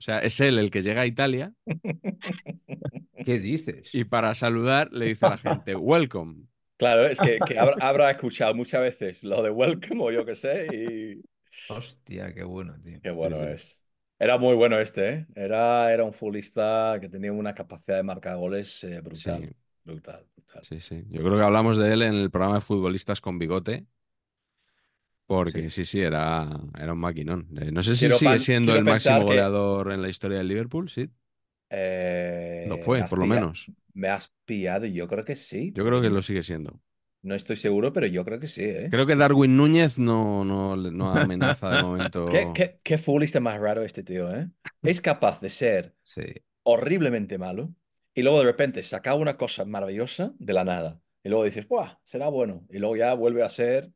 O 0.00 0.02
sea, 0.02 0.20
es 0.20 0.38
él 0.40 0.58
el 0.58 0.70
que 0.70 0.82
llega 0.82 1.02
a 1.02 1.06
Italia 1.06 1.52
¿Qué 3.24 3.38
dices? 3.40 3.92
y 3.92 4.04
para 4.04 4.34
saludar 4.34 4.92
le 4.92 5.06
dice 5.06 5.26
a 5.26 5.30
la 5.30 5.38
gente 5.38 5.74
welcome. 5.74 6.44
Claro, 6.78 7.06
es 7.06 7.20
que, 7.20 7.44
que 7.44 7.58
habrá, 7.58 7.76
habrá 7.80 8.10
escuchado 8.12 8.54
muchas 8.54 8.80
veces 8.82 9.24
lo 9.24 9.42
de 9.42 9.50
Welcome 9.50 10.02
o 10.04 10.10
yo 10.12 10.24
qué 10.24 10.34
sé, 10.36 10.66
y 10.72 11.22
Hostia, 11.68 12.34
qué 12.34 12.44
bueno, 12.44 12.74
tío. 12.82 13.00
qué 13.02 13.10
bueno 13.10 13.42
es. 13.44 13.80
Era 14.18 14.38
muy 14.38 14.54
bueno 14.54 14.78
este, 14.80 15.08
¿eh? 15.10 15.26
Era, 15.34 15.92
era 15.92 16.04
un 16.04 16.12
futbolista 16.12 16.98
que 17.00 17.08
tenía 17.08 17.32
una 17.32 17.54
capacidad 17.54 17.96
de 17.98 18.02
marcar 18.02 18.36
goles 18.36 18.82
eh, 18.84 19.00
brutal. 19.00 19.40
Sí. 19.42 19.50
Brutal, 19.84 20.26
brutal. 20.36 20.62
Sí, 20.62 20.80
sí. 20.80 21.04
Yo 21.10 21.22
creo 21.22 21.36
que 21.36 21.42
hablamos 21.44 21.76
de 21.78 21.92
él 21.92 22.02
en 22.02 22.14
el 22.14 22.30
programa 22.30 22.56
de 22.56 22.60
futbolistas 22.62 23.20
con 23.20 23.38
bigote. 23.38 23.86
Porque 25.26 25.68
sí, 25.70 25.84
sí, 25.84 26.00
era, 26.00 26.48
era 26.78 26.92
un 26.94 27.00
maquinón. 27.00 27.48
Eh, 27.60 27.70
no 27.70 27.82
sé 27.82 27.94
si 27.96 28.00
Quiero 28.00 28.18
sigue 28.18 28.38
siendo 28.38 28.74
el 28.74 28.84
máximo 28.84 29.18
que- 29.26 29.26
goleador 29.26 29.92
en 29.92 30.00
la 30.02 30.08
historia 30.08 30.38
del 30.38 30.48
Liverpool, 30.48 30.88
sí. 30.88 31.10
Eh, 31.70 32.66
Lo 32.68 32.78
fue, 32.78 32.98
has 33.02 33.10
por 33.10 33.18
lo 33.18 33.26
menos. 33.26 33.72
Me 33.98 34.08
has 34.08 34.32
pillado 34.44 34.86
y 34.86 34.92
yo 34.92 35.08
creo 35.08 35.24
que 35.24 35.34
sí. 35.34 35.72
Yo 35.74 35.84
creo 35.84 36.00
que 36.00 36.08
lo 36.08 36.22
sigue 36.22 36.44
siendo. 36.44 36.80
No 37.22 37.34
estoy 37.34 37.56
seguro, 37.56 37.92
pero 37.92 38.06
yo 38.06 38.24
creo 38.24 38.38
que 38.38 38.46
sí, 38.46 38.62
¿eh? 38.62 38.86
Creo 38.92 39.04
que 39.04 39.16
Darwin 39.16 39.56
Núñez 39.56 39.98
no, 39.98 40.44
no, 40.44 40.76
no 40.76 41.10
amenaza 41.10 41.68
de 41.68 41.82
momento. 41.82 42.26
¿Qué, 42.26 42.48
qué, 42.54 42.80
qué 42.84 42.96
futbolista 42.96 43.40
más 43.40 43.58
raro 43.60 43.82
este 43.82 44.04
tío, 44.04 44.32
¿eh? 44.32 44.48
Es 44.82 45.00
capaz 45.00 45.40
de 45.40 45.50
ser 45.50 45.96
Sí. 46.04 46.22
horriblemente 46.62 47.38
malo 47.38 47.74
y 48.14 48.22
luego 48.22 48.38
de 48.38 48.44
repente 48.44 48.84
saca 48.84 49.14
una 49.16 49.36
cosa 49.36 49.64
maravillosa 49.64 50.32
de 50.38 50.52
la 50.52 50.64
nada. 50.64 51.00
Y 51.24 51.28
luego 51.28 51.42
dices, 51.44 51.66
¡buah! 51.66 51.98
Será 52.04 52.28
bueno. 52.28 52.64
Y 52.70 52.78
luego 52.78 52.94
ya 52.94 53.12
vuelve 53.14 53.42
a 53.42 53.50
ser. 53.50 53.90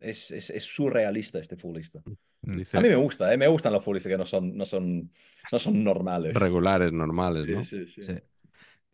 Es, 0.00 0.32
es, 0.32 0.50
es 0.50 0.64
surrealista 0.64 1.38
este 1.38 1.56
futbolista. 1.56 2.02
Dice 2.42 2.76
A 2.76 2.80
mí 2.80 2.88
me 2.88 2.96
gusta, 2.96 3.32
¿eh? 3.32 3.36
Me 3.38 3.46
gustan 3.46 3.72
los 3.72 3.82
futbolistas 3.84 4.10
que 4.10 4.18
no 4.18 4.26
son, 4.26 4.56
no 4.56 4.64
son, 4.64 5.10
no 5.52 5.58
son 5.60 5.84
normales. 5.84 6.34
regulares, 6.34 6.92
normales, 6.92 7.46
¿no? 7.46 7.62
Sí, 7.62 7.86
sí, 7.86 8.02
sí. 8.02 8.02
Sí. 8.02 8.14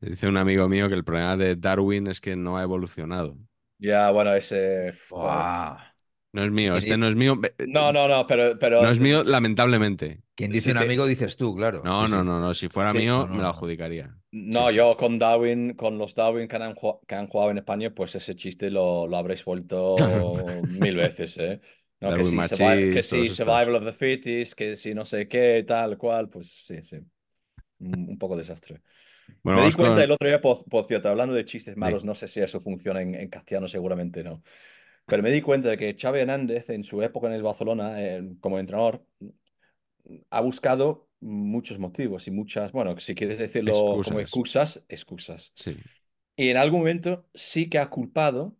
Dice 0.01 0.28
un 0.28 0.36
amigo 0.36 0.68
mío 0.68 0.88
que 0.88 0.94
el 0.94 1.05
problema 1.05 1.36
de 1.38 1.57
Darwin 1.57 2.07
es 2.07 2.20
que 2.20 2.36
no 2.36 2.59
ha 2.59 2.62
evolucionado. 2.62 3.38
Ya, 3.78 4.11
bueno, 4.11 4.34
ese. 4.34 4.92
No 6.32 6.44
es 6.44 6.51
mío, 6.51 6.76
este 6.76 6.96
no 6.96 7.09
es 7.09 7.16
mío. 7.16 7.40
eh, 7.42 7.55
No, 7.66 7.92
no, 7.92 8.09
no, 8.09 8.26
pero. 8.26 8.59
pero... 8.59 8.78
No 8.78 8.90
es 8.90 9.01
mío, 9.01 9.22
lamentablemente. 9.24 10.22
Quien 10.34 10.53
dice 10.53 10.72
un 10.72 10.78
te- 10.78 10.86
amigo 10.86 11.07
dices 11.07 11.36
tú, 11.36 11.55
claro. 11.57 11.82
No, 11.84 12.09
Sí, 12.09 12.09
no, 12.09 12.24
no, 12.24 12.40
no. 12.40 12.55
Si 12.55 12.68
fuera 12.68 12.92
Sí, 12.92 12.94
mío, 12.94 13.26
no, 13.28 13.28
no, 13.28 13.36
me 13.36 13.42
lo 13.42 13.48
adjudicaría. 13.48 14.16
No, 14.32 14.62
Sí, 14.62 14.68
sí. 14.68 14.80
yo 14.80 14.96
con 14.96 15.18
Darwin, 15.18 15.74
con 15.74 15.98
los 15.98 16.14
Darwin 16.14 16.48
que 16.48 16.57
han, 16.57 16.74
que 17.07 17.14
han 17.16 17.28
jugado 17.28 17.51
en 17.53 17.59
España, 17.59 17.94
pues 17.94 18.14
ese 18.14 18.36
chiste 18.36 18.70
lo, 18.70 19.07
lo 19.09 19.16
habréis 19.16 19.44
vuelto 19.44 20.64
mil 20.68 20.96
veces, 20.96 21.38
¿eh? 21.38 21.61
No, 22.01 22.12
que 22.14 22.24
si, 22.24 22.42
survival, 22.42 22.88
que 22.88 23.03
todos 23.09 23.28
si 23.28 23.30
estos. 23.30 23.68
survival 23.68 23.76
of 23.76 23.84
the 23.84 23.92
fittest, 23.92 24.55
que 24.55 24.76
si 24.76 24.94
no 24.94 25.05
sé 25.05 25.28
qué, 25.28 25.64
tal 25.66 25.98
cual, 25.98 26.28
pues 26.30 26.51
sí, 26.64 26.82
sí. 26.82 26.98
Un, 27.80 28.11
un 28.11 28.18
poco 28.18 28.36
desastre. 28.36 28.82
Bueno, 29.42 29.60
Me 29.60 29.62
di 29.62 29.72
cuenta 29.72 30.02
con- 30.02 30.04
el 30.04 30.10
otro 30.12 30.28
día, 30.28 30.40
por, 30.40 30.64
por 30.66 30.84
cierto, 30.84 31.08
hablando 31.08 31.34
de 31.34 31.44
chistes 31.44 31.76
malos, 31.76 32.04
no 32.04 32.14
sé 32.14 32.28
si 32.28 32.40
eso 32.40 32.60
funciona 32.60 33.02
en, 33.02 33.14
en 33.14 33.28
castellano, 33.28 33.68
seguramente 33.68 34.22
no. 34.24 34.42
Pero 35.08 35.22
me 35.22 35.32
di 35.32 35.42
cuenta 35.42 35.70
de 35.70 35.78
que 35.78 35.96
Xavi 35.98 36.20
Hernández, 36.20 36.70
en 36.70 36.84
su 36.84 37.02
época 37.02 37.28
en 37.28 37.34
el 37.34 37.42
Barcelona, 37.42 38.02
eh, 38.02 38.22
como 38.40 38.58
entrenador, 38.58 39.04
ha 40.30 40.40
buscado 40.40 41.08
muchos 41.20 41.78
motivos 41.78 42.26
y 42.26 42.30
muchas, 42.30 42.72
bueno, 42.72 42.98
si 42.98 43.14
quieres 43.14 43.38
decirlo 43.38 44.00
como 44.02 44.20
Excusas. 44.20 44.20
excusas, 44.20 44.84
excusas. 44.88 45.54
Sí. 45.54 45.76
Y 46.36 46.50
en 46.50 46.56
algún 46.56 46.80
momento 46.80 47.28
sí 47.34 47.68
que 47.70 47.78
ha 47.78 47.90
culpado 47.90 48.56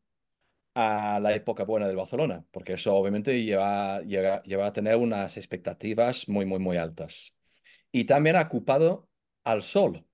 a 0.75 1.21
la 1.23 1.35
época 1.35 1.65
buena 1.65 1.89
del 1.89 1.97
Barcelona, 1.97 2.45
porque 2.53 2.75
eso 2.75 2.95
obviamente 2.97 3.43
lleva, 3.45 4.03
lleva, 4.03 4.43
lleva 4.45 4.67
a 4.69 4.75
tener 4.75 4.97
unas 4.97 5.37
expectativas 5.37 6.29
muy, 6.29 6.47
muy, 6.47 6.59
muy 6.61 6.77
altas. 6.79 7.37
Y 7.93 8.05
también 8.05 8.37
ha 8.37 8.49
culpado 8.49 9.09
al 9.45 9.63
sol. 9.63 10.07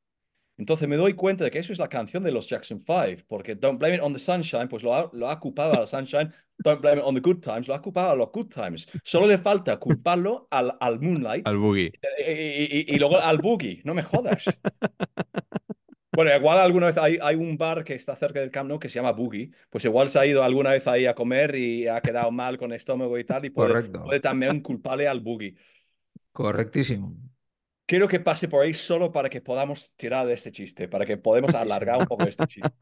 Entonces 0.58 0.88
me 0.88 0.96
doy 0.96 1.12
cuenta 1.14 1.44
de 1.44 1.50
que 1.50 1.58
eso 1.58 1.72
es 1.72 1.78
la 1.78 1.88
canción 1.88 2.22
de 2.22 2.32
los 2.32 2.48
Jackson 2.48 2.80
5, 2.80 3.24
porque 3.28 3.54
Don't 3.54 3.78
Blame 3.78 3.96
It 3.96 4.02
on 4.02 4.12
the 4.14 4.18
Sunshine, 4.18 4.68
pues 4.68 4.82
lo 4.82 4.94
ha, 4.94 5.10
lo 5.12 5.28
ha 5.28 5.38
culpado 5.38 5.78
al 5.78 5.86
Sunshine, 5.86 6.30
Don't 6.58 6.80
Blame 6.80 6.98
It 7.00 7.04
on 7.06 7.14
the 7.14 7.20
Good 7.20 7.40
Times, 7.40 7.68
lo 7.68 7.74
ha 7.74 7.82
culpado 7.82 8.10
a 8.10 8.16
los 8.16 8.30
Good 8.32 8.48
Times. 8.48 8.88
Solo 9.04 9.26
le 9.26 9.36
falta 9.38 9.76
culparlo 9.78 10.48
al, 10.50 10.74
al 10.80 10.98
Moonlight 11.00 11.46
Al 11.46 11.58
boogie. 11.58 11.92
y, 12.26 12.32
y- 12.32 12.84
y- 12.88 12.94
y 12.94 12.98
luego 12.98 13.18
al 13.18 13.38
Boogie, 13.38 13.82
no 13.84 13.94
me 13.94 14.02
jodas. 14.02 14.44
Bueno, 16.12 16.34
igual 16.34 16.58
alguna 16.58 16.86
vez 16.86 16.96
hay, 16.96 17.18
hay 17.20 17.34
un 17.36 17.58
bar 17.58 17.84
que 17.84 17.92
está 17.94 18.16
cerca 18.16 18.40
del 18.40 18.50
Camp 18.50 18.70
Nou 18.70 18.78
que 18.78 18.88
se 18.88 18.94
llama 18.94 19.12
Boogie, 19.12 19.50
pues 19.68 19.84
igual 19.84 20.08
se 20.08 20.18
ha 20.18 20.24
ido 20.24 20.42
alguna 20.42 20.70
vez 20.70 20.86
ahí 20.86 21.04
a 21.04 21.14
comer 21.14 21.54
y 21.56 21.86
ha 21.88 22.00
quedado 22.00 22.30
mal 22.30 22.56
con 22.56 22.72
estómago 22.72 23.18
y 23.18 23.24
tal, 23.24 23.44
y 23.44 23.50
puede, 23.50 23.68
Correcto. 23.68 24.02
puede 24.02 24.20
también 24.20 24.62
culparle 24.62 25.06
al 25.08 25.20
Boogie. 25.20 25.54
Correctísimo. 26.32 27.14
Quiero 27.86 28.08
que 28.08 28.20
pase 28.20 28.48
por 28.48 28.62
ahí 28.64 28.74
solo 28.74 29.12
para 29.12 29.28
que 29.30 29.40
podamos 29.40 29.92
tirar 29.96 30.26
de 30.26 30.34
este 30.34 30.50
chiste, 30.52 30.88
para 30.88 31.06
que 31.06 31.16
podamos 31.16 31.54
alargar 31.54 31.98
un 31.98 32.06
poco 32.08 32.26
este 32.26 32.46
chiste. 32.52 32.74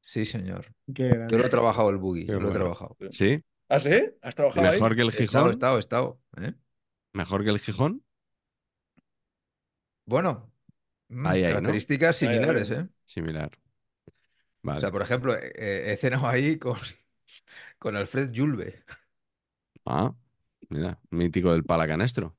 Sí, 0.00 0.24
señor. 0.24 0.66
Yo 0.86 1.38
lo 1.38 1.46
he 1.46 1.48
trabajado 1.50 1.90
el 1.90 1.98
boogie, 1.98 2.26
Qué 2.26 2.32
yo 2.32 2.40
lo 2.40 2.48
he 2.50 2.52
trabajado. 2.52 2.96
¿Sí? 3.10 3.42
¿Ah, 3.68 3.80
sí? 3.80 3.90
¿Has 4.22 4.34
trabajado 4.34 4.68
ahí? 4.68 4.80
¿Mejor 4.80 4.94
que 4.96 5.02
el 5.02 5.12
He 5.12 5.20
estado, 5.20 5.48
Gijón? 5.48 5.48
he 5.48 5.52
estado, 5.52 5.76
he 5.76 5.80
estado. 5.80 6.20
¿eh? 6.40 6.54
¿Mejor 7.12 7.44
que 7.44 7.50
el 7.50 7.58
Gijón? 7.60 8.04
Bueno, 10.06 10.52
mm, 11.08 11.26
Ahí, 11.26 11.44
ahí, 11.44 11.60
¿no? 11.60 11.60
características 11.66 12.16
Ahí, 12.22 12.38
ahí. 12.38 12.38
similares, 12.38 12.70
¿eh? 12.70 12.88
Similar. 13.04 13.50
O 14.74 14.78
Vale. 14.78 14.80
sea, 14.80 14.90
por 14.92 15.02
ejemplo, 15.02 15.34
eh, 15.34 15.52
eh, 15.56 15.92
he 15.92 15.96
cenado 15.96 16.26
ahí 16.28 16.58
con, 16.58 16.78
con 17.78 17.96
Alfred 17.96 18.32
Julve. 18.34 18.84
Ah, 19.86 20.14
mira, 20.70 21.00
mítico 21.10 21.52
del 21.52 21.64
palacanestro. 21.66 22.37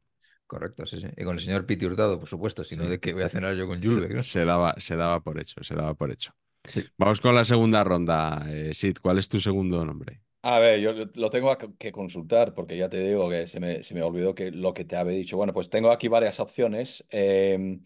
Correcto, 0.49 0.85
sí, 0.87 0.99
sí. 0.99 1.07
Y 1.15 1.23
con 1.25 1.35
el 1.35 1.41
señor 1.41 1.65
Piti 1.67 1.85
Hurtado, 1.85 2.19
por 2.19 2.27
supuesto, 2.27 2.63
si 2.63 2.75
no 2.75 2.85
Sí. 2.85 2.89
de 2.89 2.99
que 2.99 3.13
voy 3.13 3.23
a 3.23 3.29
cenar 3.29 3.55
yo 3.55 3.67
con 3.67 3.81
Julve. 3.83 4.09
¿no? 4.15 4.23
se 4.23 4.45
daba, 4.45 4.73
se 4.77 4.95
daba 4.95 5.21
por 5.23 5.39
hecho, 5.39 5.63
se 5.63 5.75
daba 5.75 5.93
por 5.93 6.11
hecho. 6.11 6.33
Sí. 6.67 6.83
Vamos 6.97 7.21
con 7.21 7.35
la 7.35 7.45
segunda 7.45 7.83
ronda. 7.83 8.45
Eh, 8.49 8.73
Sid, 8.73 8.97
¿cuál 9.01 9.19
es 9.19 9.29
tu 9.29 9.39
segundo 9.39 9.85
nombre? 9.85 10.21
A 10.41 10.59
ver, 10.59 10.79
yo 10.79 10.93
lo- 11.15 11.29
tengo 11.29 11.55
que 11.77 11.91
consultar 11.91 12.53
porque 12.53 12.77
ya 12.77 12.89
te 12.89 12.97
digo 12.99 13.29
que 13.29 13.45
se 13.47 13.59
me, 13.59 13.83
se 13.83 13.93
me 13.93 14.01
olvidó 14.01 14.33
que 14.33 14.51
lo 14.51 14.73
que 14.73 14.85
te 14.85 14.95
había 14.95 15.17
dicho. 15.17 15.35
Bueno, 15.37 15.53
pues 15.53 15.69
tengo 15.69 15.91
aquí 15.91 16.07
varias 16.07 16.39
opciones. 16.39 17.05
Eh, 17.11 17.79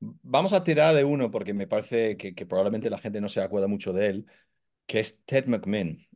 vamos 0.00 0.52
a 0.52 0.64
tirar 0.64 0.94
de 0.94 1.04
uno 1.04 1.30
porque 1.30 1.54
me 1.54 1.66
parece 1.66 2.16
que, 2.16 2.34
que 2.34 2.46
probablemente 2.46 2.90
la 2.90 2.98
gente 2.98 3.20
no 3.20 3.28
se 3.28 3.40
acuerda 3.42 3.68
mucho 3.68 3.92
de 3.94 4.08
él, 4.08 4.26
que 4.86 5.00
es 5.00 5.24
Ted 5.26 5.46
McMinn, 5.46 6.08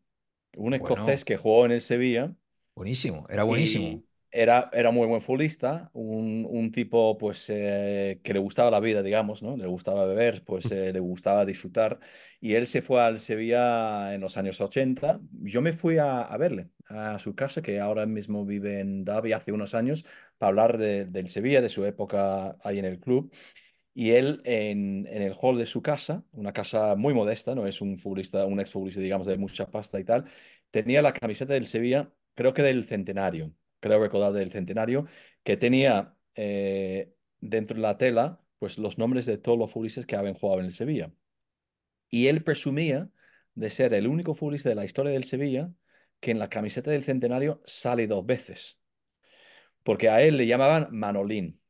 un 0.57 0.75
Bueno. 0.77 0.77
escocés 0.77 1.25
que 1.25 1.37
jugó 1.39 1.67
en 1.67 1.73
el 1.73 1.81
Sevilla. 1.83 2.35
Buenísimo, 2.75 3.27
era 3.31 3.45
buenísimo. 3.45 3.89
Y 3.89 4.05
era, 4.33 4.71
era 4.73 4.91
muy 4.91 5.07
buen 5.07 5.21
futbolista, 5.21 5.91
un, 5.93 6.47
un 6.51 6.73
tipo 6.73 7.19
pues 7.19 7.47
eh, 7.51 8.21
que 8.25 8.33
le 8.33 8.39
gustaba 8.41 8.71
la 8.71 8.81
vida, 8.81 9.03
digamos, 9.03 9.43
¿no? 9.43 9.57
Le 9.57 9.67
gustaba 9.67 10.07
beber, 10.07 10.43
pues 10.45 10.71
eh, 10.73 10.93
le 10.93 11.01
gustaba 11.01 11.45
disfrutar. 11.45 12.01
Y 12.41 12.55
él 12.55 12.67
se 12.67 12.83
fue 12.83 13.01
al 13.03 13.21
Sevilla 13.21 14.15
en 14.15 14.21
los 14.21 14.37
años 14.37 14.61
80. 14.61 15.21
Yo 15.43 15.61
me 15.63 15.73
fui 15.73 15.99
a, 15.99 16.23
a 16.23 16.37
verle 16.39 16.71
a 16.89 17.19
su 17.19 17.35
casa, 17.35 17.63
que 17.63 17.79
ahora 17.81 18.07
mismo 18.07 18.45
vive 18.47 18.81
en 18.81 19.05
Derby 19.05 19.33
hace 19.33 19.53
unos 19.53 19.75
años, 19.75 20.05
para 20.39 20.49
hablar 20.51 20.79
de- 20.79 21.05
del 21.07 21.29
Sevilla, 21.29 21.61
de 21.61 21.69
su 21.69 21.85
época 21.85 22.57
ahí 22.65 22.79
en 22.79 22.85
el 22.87 22.99
club. 23.01 23.33
Y 23.95 24.13
él 24.13 24.41
en, 24.45 25.07
en 25.09 25.23
el 25.23 25.35
hall 25.41 25.59
de 25.59 25.67
su 25.67 25.83
casa, 25.83 26.25
una 26.33 26.53
casa 26.53 26.95
muy 26.97 27.13
modesta, 27.15 27.55
no 27.55 27.67
es 27.67 27.81
un 27.83 27.99
futbolista, 27.99 28.47
un 28.47 28.59
exfutbolista, 28.61 29.01
digamos, 29.03 29.27
de 29.27 29.37
mucha 29.37 29.71
pasta 29.71 30.01
y 30.01 30.05
tal, 30.05 30.25
tenía 30.71 31.03
la 31.03 31.13
camiseta 31.13 31.53
del 31.55 31.67
Sevilla, 31.67 32.11
creo 32.35 32.55
que 32.55 32.63
del 32.63 32.85
centenario, 32.87 33.53
creo 33.83 34.01
recordar 34.01 34.33
del 34.33 34.53
centenario, 34.53 35.07
que 35.43 35.57
tenía 35.57 36.15
eh, 36.37 37.13
dentro 37.41 37.75
de 37.77 37.83
la 37.83 37.99
tela, 37.99 38.41
pues 38.59 38.79
los 38.79 38.97
nombres 38.97 39.27
de 39.27 39.39
todos 39.39 39.59
los 39.59 39.73
futbolistas 39.73 40.07
que 40.07 40.15
habían 40.17 40.35
jugado 40.35 40.61
en 40.61 40.67
el 40.67 40.73
Sevilla. 40.73 41.13
Y 42.09 42.29
él 42.29 42.45
presumía 42.45 43.11
de 43.55 43.71
ser 43.71 43.93
el 43.93 44.07
único 44.07 44.35
futbolista 44.35 44.69
de 44.69 44.77
la 44.77 44.85
historia 44.85 45.13
del 45.13 45.25
Sevilla 45.25 45.71
que 46.21 46.31
en 46.31 46.39
la 46.39 46.49
camiseta 46.49 46.93
del 46.93 47.03
centenario 47.03 47.61
sale 47.67 48.07
dos 48.07 48.25
veces. 48.25 48.81
Porque 49.83 50.09
a 50.09 50.23
él 50.23 50.37
le 50.37 50.47
llamaban 50.47 50.89
Manolín. 50.93 51.61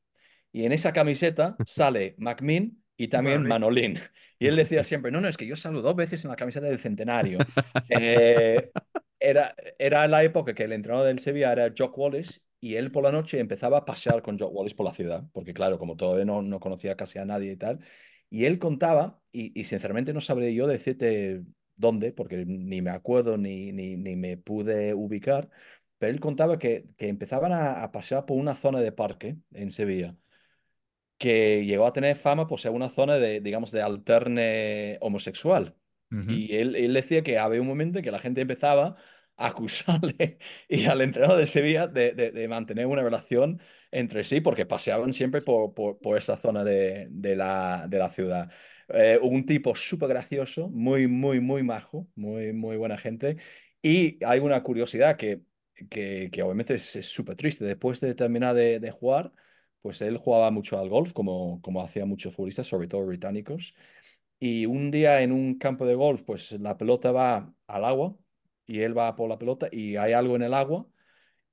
Y 0.53 0.67
en 0.67 0.73
esa 0.73 0.93
camiseta 0.93 1.57
sale 1.67 2.15
McMinn 2.19 2.85
y 2.99 3.09
también 3.09 3.45
Manolín. 3.45 3.99
Y 4.39 4.49
él 4.49 4.57
decía 4.57 4.85
siempre, 4.85 5.11
no, 5.11 5.23
no, 5.23 5.29
es 5.29 5.39
que 5.39 5.47
yo 5.47 5.57
salgo 5.57 5.81
dos 5.81 5.97
veces 5.97 6.23
en 6.27 6.31
la 6.31 6.37
camiseta 6.37 6.67
del 6.67 6.79
centenario. 6.79 7.39
Eh, 7.89 8.71
era, 9.23 9.55
era 9.79 10.09
la 10.09 10.23
época 10.25 10.55
que 10.55 10.65
el 10.65 10.73
entrenador 10.73 11.07
del 11.07 11.19
Sevilla 11.19 11.53
era 11.53 11.73
Jock 11.77 11.97
Wallace 11.99 12.41
y 12.61 12.77
él 12.77 12.93
por 12.93 13.05
la 13.05 13.13
noche 13.13 13.39
empezaba 13.41 13.79
a 13.79 13.85
pasear 13.85 14.23
con 14.23 14.39
Jock 14.39 14.55
Wallace 14.55 14.75
por 14.77 14.87
la 14.87 14.95
ciudad, 14.95 15.25
porque 15.33 15.55
claro, 15.55 15.79
como 15.79 15.97
todavía 15.97 16.25
no, 16.25 16.43
no 16.43 16.61
conocía 16.61 16.97
casi 16.97 17.19
a 17.19 17.25
nadie 17.25 17.53
y 17.53 17.57
tal. 17.57 17.81
Y 18.31 18.47
él 18.47 18.59
contaba, 18.59 19.21
y, 19.33 19.65
sinceramente 19.65 20.13
no 20.15 20.21
sabré 20.21 20.55
yo 20.55 20.67
decirte 20.67 21.43
dónde, 21.77 22.13
porque 22.13 22.45
ni 22.47 22.83
me 22.83 22.91
acuerdo 22.91 23.37
ni, 23.39 23.73
ni, 23.73 23.97
ni 23.97 24.17
me 24.17 24.37
pude 24.39 24.95
ubicar, 24.95 25.51
pero 25.99 26.13
él 26.13 26.21
contaba 26.21 26.59
que, 26.59 26.87
que 26.97 27.09
empezaban 27.09 27.53
a, 27.53 27.83
a 27.83 27.93
pasear 27.93 28.27
por 28.27 28.39
una 28.39 28.55
zona 28.55 28.81
de 28.81 28.93
parque 28.93 29.37
en 29.53 29.71
Sevilla 29.71 30.17
que 31.19 31.65
llegó 31.65 31.87
a 31.87 31.93
tener 31.93 32.17
fama 32.17 32.47
por 32.49 32.61
ser 32.61 32.73
una 32.73 32.91
zona 32.91 33.15
de, 33.17 33.41
digamos, 33.41 33.71
de 33.71 33.83
alterne 33.83 34.99
homosexual. 35.01 35.77
Y 36.29 36.57
él, 36.57 36.77
él 36.77 36.93
decía 36.93 37.23
que 37.23 37.39
había 37.39 37.61
un 37.61 37.67
momento 37.67 37.99
en 37.99 38.05
que 38.05 38.11
la 38.11 38.19
gente 38.19 38.43
empezaba 38.43 38.97
a 39.37 39.47
acusarle 39.49 40.39
y 40.69 40.85
al 40.87 41.01
entrenador 41.01 41.39
de 41.39 41.47
Sevilla 41.47 41.87
de, 41.87 42.47
mantener 42.49 42.87
una 42.87 43.03
relación 43.03 43.61
entre 43.91 44.25
sí, 44.25 44.41
porque 44.41 44.67
paseaban 44.67 45.13
siempre 45.13 45.43
por, 45.43 45.75
por, 45.75 46.19
esa 46.19 46.37
zona 46.37 46.65
de, 46.65 47.09
la, 47.37 48.09
ciudad. 48.13 48.51
Eh, 48.89 49.19
un 49.23 49.45
tipo 49.47 49.75
súper 49.75 50.09
gracioso, 50.09 50.69
muy, 50.69 51.07
muy, 51.07 51.41
muy 51.41 51.63
majo, 51.63 52.09
muy, 52.15 52.53
muy 52.53 52.77
buena 52.77 52.99
gente. 52.99 53.37
Y 53.83 54.23
hay 54.25 54.41
una 54.41 54.63
curiosidad 54.63 55.17
que, 55.17 55.43
que, 55.91 56.31
que 56.33 56.43
obviamente 56.43 56.75
es 56.75 56.83
súper 57.07 57.37
triste. 57.37 57.65
Después 57.65 58.01
de 58.01 58.15
terminar 58.15 58.55
de, 58.55 58.91
jugar, 58.91 59.33
pues 59.81 60.01
él 60.03 60.17
jugaba 60.17 60.51
mucho 60.51 60.79
al 60.79 60.89
golf, 60.89 61.13
como, 61.13 61.61
como 61.63 61.83
hacían 61.83 62.09
muchos 62.09 62.35
futbolistas, 62.35 62.67
sobre 62.67 62.89
todo 62.89 63.07
británicos. 63.07 63.75
Y 64.45 64.67
un 64.67 64.91
día 64.91 65.23
en 65.23 65.31
un 65.33 65.57
campo 65.59 65.87
de 65.87 65.95
golf, 65.95 66.23
pues 66.25 66.51
la 66.53 66.77
pelota 66.77 67.13
va 67.13 67.55
al 67.69 67.85
agua 67.85 68.17
y 68.67 68.81
él 68.81 68.97
va 68.99 69.15
por 69.15 69.29
la 69.29 69.39
pelota 69.39 69.69
y 69.71 69.97
hay 69.97 70.13
algo 70.15 70.35
en 70.37 70.43
el 70.43 70.55
agua 70.55 70.87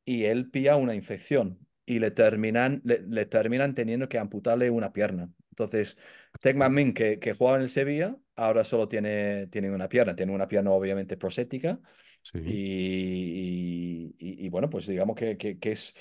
y 0.06 0.26
él 0.26 0.50
pilla 0.52 0.76
una 0.78 0.96
infección 0.96 1.60
y 1.86 2.00
le 2.00 2.12
terminan, 2.12 2.82
le, 2.86 3.02
le 3.02 3.26
terminan 3.26 3.76
teniendo 3.76 4.10
que 4.10 4.18
amputarle 4.20 4.70
una 4.72 4.94
pierna. 4.94 5.30
Entonces, 5.52 5.98
Tech 6.42 6.56
McMinn, 6.56 6.94
que, 6.94 7.20
que 7.20 7.34
jugaba 7.34 7.58
en 7.58 7.64
el 7.64 7.70
Sevilla, 7.70 8.18
ahora 8.36 8.64
solo 8.64 8.88
tiene, 8.88 9.48
tiene 9.48 9.72
una 9.72 9.90
pierna. 9.90 10.16
Tiene 10.16 10.34
una 10.34 10.48
pierna 10.48 10.72
obviamente 10.72 11.18
prosética. 11.18 11.80
Sí. 12.24 12.40
Y, 12.44 14.16
y- 14.20 14.46
y, 14.46 14.50
bueno, 14.50 14.70
pues 14.70 14.88
digamos 14.88 15.16
que, 15.16 15.38
que- 15.38 15.60
que 15.60 15.72
es, 15.74 15.96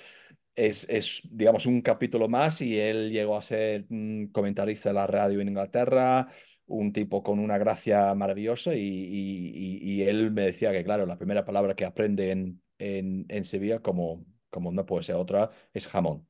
es, 0.55 0.89
es, 0.89 1.21
digamos, 1.31 1.67
un 1.67 1.81
capítulo 1.83 2.29
más 2.29 2.61
y 2.61 2.79
él 2.79 3.11
llegó 3.11 3.37
a 3.37 3.43
ser 3.43 3.87
mm, 3.89 4.27
comentarista 4.29 4.91
de 4.91 4.95
la 4.95 5.07
radio 5.07 5.41
en 5.41 5.49
Inglaterra, 5.49 6.29
un 6.69 6.93
tipo 6.93 7.23
con 7.23 7.39
una 7.41 7.59
gracia 7.59 8.15
maravillosa 8.15 8.75
y, 8.75 8.81
y- 8.81 10.03
él 10.03 10.31
me 10.33 10.43
decía 10.43 10.73
que, 10.73 10.85
claro, 10.85 11.07
la 11.07 11.19
primera 11.19 11.45
palabra 11.45 11.75
que 11.75 11.85
aprende 11.85 12.31
en, 12.31 12.63
en, 12.79 13.27
en 13.29 13.45
Sevilla, 13.45 13.81
como, 13.83 14.25
como 14.51 14.73
no 14.73 14.87
puede 14.87 15.05
ser 15.05 15.17
otra, 15.17 15.51
es 15.75 15.87
jamón. 15.89 16.27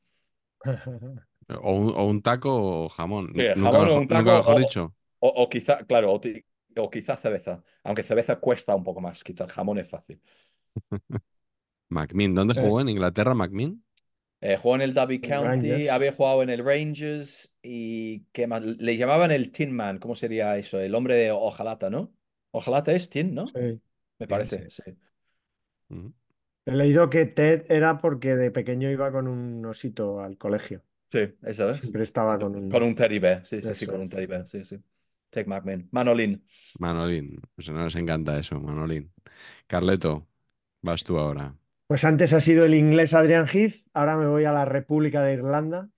O 1.69 1.71
un, 1.81 1.89
o 2.01 2.03
un 2.13 2.19
taco 2.27 2.51
o 2.85 2.89
jamón. 2.97 3.25
Sí, 3.35 3.45
Nunca 3.61 3.79
jamón 3.79 3.89
o 3.89 3.95
mejor, 3.95 4.03
un 4.03 4.09
taco 4.09 4.33
nunca 4.33 4.33
mejor 4.33 4.57
o- 4.57 4.59
dicho. 4.59 4.95
O, 5.21 5.29
o 5.43 5.49
quizá, 5.49 5.75
claro, 5.91 6.13
o, 6.15 6.91
quizá 6.91 7.17
cerveza, 7.17 7.63
aunque 7.83 8.05
cerveza 8.05 8.37
cuesta 8.39 8.75
un 8.77 8.85
poco 8.85 9.01
más, 9.01 9.25
quizá 9.25 9.45
el 9.45 9.51
jamón 9.51 9.79
es 9.79 9.89
fácil. 9.91 10.23
McMinn, 11.91 12.35
¿dónde 12.35 12.55
Sí. 12.55 12.61
jugó? 12.61 12.81
¿En 12.81 12.89
Inglaterra, 12.89 13.35
McMinn? 13.35 13.85
Eh, 14.41 14.57
jugó 14.57 14.77
en 14.77 14.83
el 14.83 14.95
Derby 14.95 15.21
El 15.21 15.31
County, 15.31 15.69
Rangers. 15.69 15.91
había 15.91 16.13
jugado 16.13 16.43
en 16.43 16.51
el 16.51 16.65
Rangers 16.65 17.57
y 17.63 18.21
¿qué 18.33 18.47
más? 18.47 18.63
Le 18.63 18.97
llamaban 18.97 19.31
el 19.31 19.51
Tin 19.51 19.73
Man, 19.73 19.99
¿cómo 19.99 20.15
sería 20.15 20.57
eso? 20.57 20.79
El 20.81 20.95
hombre 20.95 21.17
de 21.17 21.33
hojalata, 21.33 21.91
¿no? 21.91 22.13
Hojalata 22.53 22.93
es 22.93 23.11
Tin, 23.11 23.35
¿no? 23.35 23.47
Sí. 23.47 23.81
Me 24.19 24.27
parece, 24.27 24.71
sí. 24.71 24.83
He 26.67 26.73
leído 26.73 27.09
que 27.09 27.25
Ted 27.25 27.65
era 27.71 27.99
porque 27.99 28.37
de 28.37 28.51
pequeño 28.51 28.91
iba 28.91 29.11
con 29.11 29.27
un 29.27 29.65
osito 29.65 30.21
al 30.21 30.37
colegio. 30.37 30.83
Sí, 31.11 31.21
eso 31.43 31.71
es. 31.71 31.79
Siempre 31.79 32.03
estaba 32.03 32.39
con 32.39 32.55
un... 32.55 32.71
Con 32.71 32.83
un 32.83 32.95
teddy 32.95 33.19
bear, 33.19 33.47
sí, 33.47 33.63
sí, 33.63 33.75
sí, 33.75 33.87
con 33.87 34.01
un 34.01 34.09
teddy 34.09 34.27
bear, 34.27 34.47
sí, 34.47 34.65
sí. 34.65 34.79
Take 35.31 35.49
McMahon. 35.49 35.89
Manolín. 35.91 36.45
Manolín. 36.79 37.41
Pues 37.55 37.69
no 37.71 37.79
nos 37.79 37.97
encanta 37.97 38.39
eso, 38.39 38.61
Manolín. 38.61 39.13
Carleto, 39.67 40.29
vas 40.83 41.05
tú 41.05 41.19
ahora. 41.19 41.57
Pues 41.89 42.05
antes 42.05 42.33
ha 42.35 42.41
sido 42.41 42.65
el 42.67 42.75
inglés 42.75 43.15
Adrian 43.15 43.47
Heath, 43.49 43.89
ahora 43.93 44.17
me 44.17 44.27
voy 44.29 44.45
a 44.45 44.53
la 44.53 44.65
República 44.65 45.23
de 45.25 45.35
Irlanda 45.35 45.89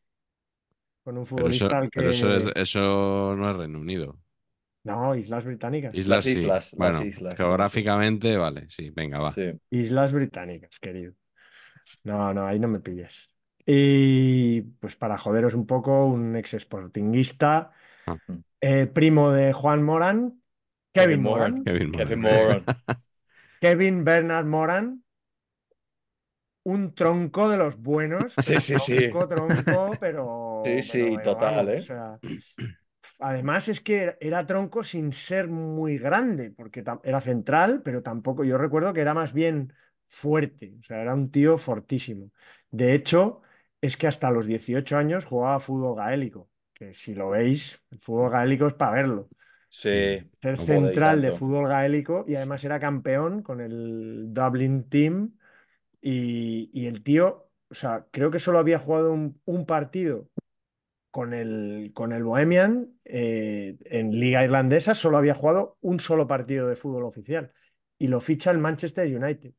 con 1.04 1.18
un 1.18 1.26
Pero 1.34 1.48
eso, 1.50 1.66
futbolista 1.66 1.78
al 1.78 1.90
que... 1.90 2.00
pero 2.00 2.10
eso, 2.10 2.34
es- 2.34 2.46
eso 2.56 3.34
no 3.36 3.50
es 3.50 3.56
Reino 3.56 3.80
Unido. 3.80 4.18
No, 4.84 5.14
Islas 5.14 5.44
Británicas. 5.44 5.94
Islas 5.94 6.24
Las 6.24 6.24
sí. 6.24 6.30
islas, 6.32 6.74
las 6.78 6.78
Bueno, 6.78 7.02
islas, 7.02 7.34
sí, 7.34 7.36
geográficamente, 7.42 8.36
vale, 8.36 8.66
sí, 8.70 8.90
venga, 8.90 9.18
va. 9.20 9.30
Sí. 9.30 9.52
Islas 9.70 10.12
Británicas, 10.12 10.78
querido. 10.80 11.14
No, 12.04 12.32
no, 12.34 12.46
ahí 12.46 12.58
no 12.58 12.68
me 12.68 12.80
pilles. 12.80 13.30
Y 13.66 14.62
pues 14.80 14.96
para 14.96 15.18
joderos 15.18 15.54
un 15.54 15.66
poco, 15.66 16.06
un 16.06 16.36
ex 16.36 16.52
sportinguista, 16.58 17.72
Ah. 18.06 18.16
eh, 18.60 18.86
primo 18.86 19.30
de 19.32 19.52
Juan 19.52 19.82
Moran, 19.82 20.42
Kevin, 20.92 21.20
Kevin 21.20 21.22
Moran. 21.22 21.52
Moran, 21.54 21.64
Kevin 21.64 21.92
Kevin. 21.92 22.20
Moran. 22.20 22.64
Kevin 23.60 24.04
Bernard 24.04 24.46
Moran, 24.46 25.04
un 26.64 26.94
tronco 26.94 27.48
de 27.48 27.56
los 27.58 27.78
buenos, 27.82 28.40
Sí, 28.40 28.60
sí, 28.60 28.78
sí. 28.78 29.10
tronco, 29.10 29.28
tronco, 29.28 29.98
pero, 30.00 30.82
Sí, 30.82 30.82
sí, 30.82 31.18
pero, 31.18 31.22
total, 31.22 31.68
¿eh? 31.70 31.78
o 31.78 31.82
sea, 31.82 32.20
además 33.20 33.68
es 33.68 33.80
que 33.80 34.16
era- 34.20 34.46
tronco 34.46 34.82
sin 34.82 35.12
ser 35.12 35.48
muy 35.48 35.98
grande, 35.98 36.50
porque 36.50 36.84
era 37.04 37.20
central, 37.20 37.82
pero 37.82 38.02
tampoco, 38.02 38.44
yo 38.44 38.58
recuerdo 38.58 38.92
que 38.92 39.00
era 39.00 39.14
más 39.14 39.32
bien 39.32 39.72
fuerte, 40.06 40.74
o 40.80 40.82
sea, 40.82 41.00
era 41.02 41.14
un 41.14 41.30
tío 41.30 41.58
fortísimo. 41.58 42.30
De 42.70 42.94
hecho, 42.94 43.42
es 43.80 43.96
que 43.96 44.06
hasta 44.06 44.30
los 44.30 44.46
18 44.46 44.96
años 44.96 45.24
jugaba 45.24 45.60
fútbol 45.60 45.96
gaélico, 45.96 46.50
que 46.74 46.94
si 46.94 47.14
lo 47.14 47.30
veis, 47.30 47.82
el 47.90 47.98
fútbol 47.98 48.30
gaélico 48.30 48.66
es 48.66 48.74
para 48.74 48.92
verlo. 48.92 49.28
Sí. 49.68 50.30
Ser 50.42 50.56
no 50.56 50.66
puedo 50.66 50.90
central 50.90 51.20
de 51.22 51.32
fútbol 51.32 51.68
gaélico 51.68 52.24
y 52.26 52.34
además 52.36 52.64
era 52.64 52.80
campeón 52.80 53.42
con 53.42 53.60
el 53.60 54.32
Dublin 54.32 54.88
Team 54.88 55.36
y, 56.00 56.86
el 56.86 57.02
tío, 57.02 57.50
o 57.68 57.74
sea, 57.74 58.06
creo 58.10 58.30
que 58.30 58.38
solo 58.38 58.58
había 58.58 58.78
jugado 58.78 59.12
un, 59.12 59.40
un 59.44 59.66
partido 59.66 60.28
con 61.10 61.34
el, 61.34 61.92
con 61.94 62.12
el 62.12 62.24
Bohemian 62.24 62.98
eh, 63.04 63.76
en 63.84 64.12
Liga 64.12 64.44
Irlandesa, 64.44 64.94
solo 64.94 65.16
había 65.18 65.34
jugado 65.34 65.76
un 65.80 66.00
solo 66.00 66.26
partido 66.26 66.68
de 66.68 66.76
fútbol 66.76 67.04
oficial 67.04 67.52
y 67.98 68.08
lo 68.08 68.20
ficha 68.20 68.50
el 68.50 68.58
Manchester 68.58 69.06
United. 69.14 69.52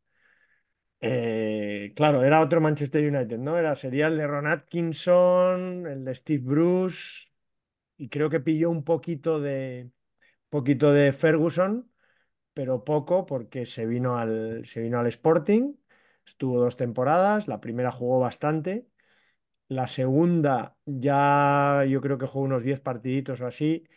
Eh, 1.03 1.93
claro, 1.95 2.23
era 2.23 2.41
otro 2.41 2.61
Manchester 2.61 3.03
United, 3.11 3.39
¿no? 3.39 3.57
Era, 3.57 3.75
sería 3.75 4.07
el 4.07 4.17
de 4.17 4.27
Ron 4.27 4.47
Atkinson, 4.47 5.87
el 5.87 6.05
de 6.05 6.15
Steve 6.15 6.43
Bruce 6.43 7.31
y 7.97 8.09
creo 8.09 8.29
que 8.29 8.39
pilló 8.39 8.69
un 8.69 8.83
poquito 8.83 9.39
de, 9.39 9.91
poquito 10.49 10.91
de 10.91 11.11
Ferguson, 11.13 11.91
pero 12.53 12.83
poco 12.83 13.25
porque 13.25 13.65
se 13.65 13.85
vino 13.85 14.17
al, 14.17 14.65
se 14.65 14.81
vino 14.81 14.99
al 14.99 15.07
Sporting, 15.07 15.73
estuvo 16.25 16.59
dos 16.59 16.77
temporadas, 16.77 17.47
la 17.47 17.59
primera 17.61 17.91
jugó 17.91 18.19
bastante, 18.19 18.87
la 19.71 19.87
segunda 19.87 20.75
ya 20.85 21.85
yo 21.87 22.01
creo 22.01 22.17
que 22.17 22.25
jugó 22.25 22.43
unos 22.45 22.63
10 22.63 22.81
partiditos 22.81 23.39
o 23.39 23.47
así 23.47 23.87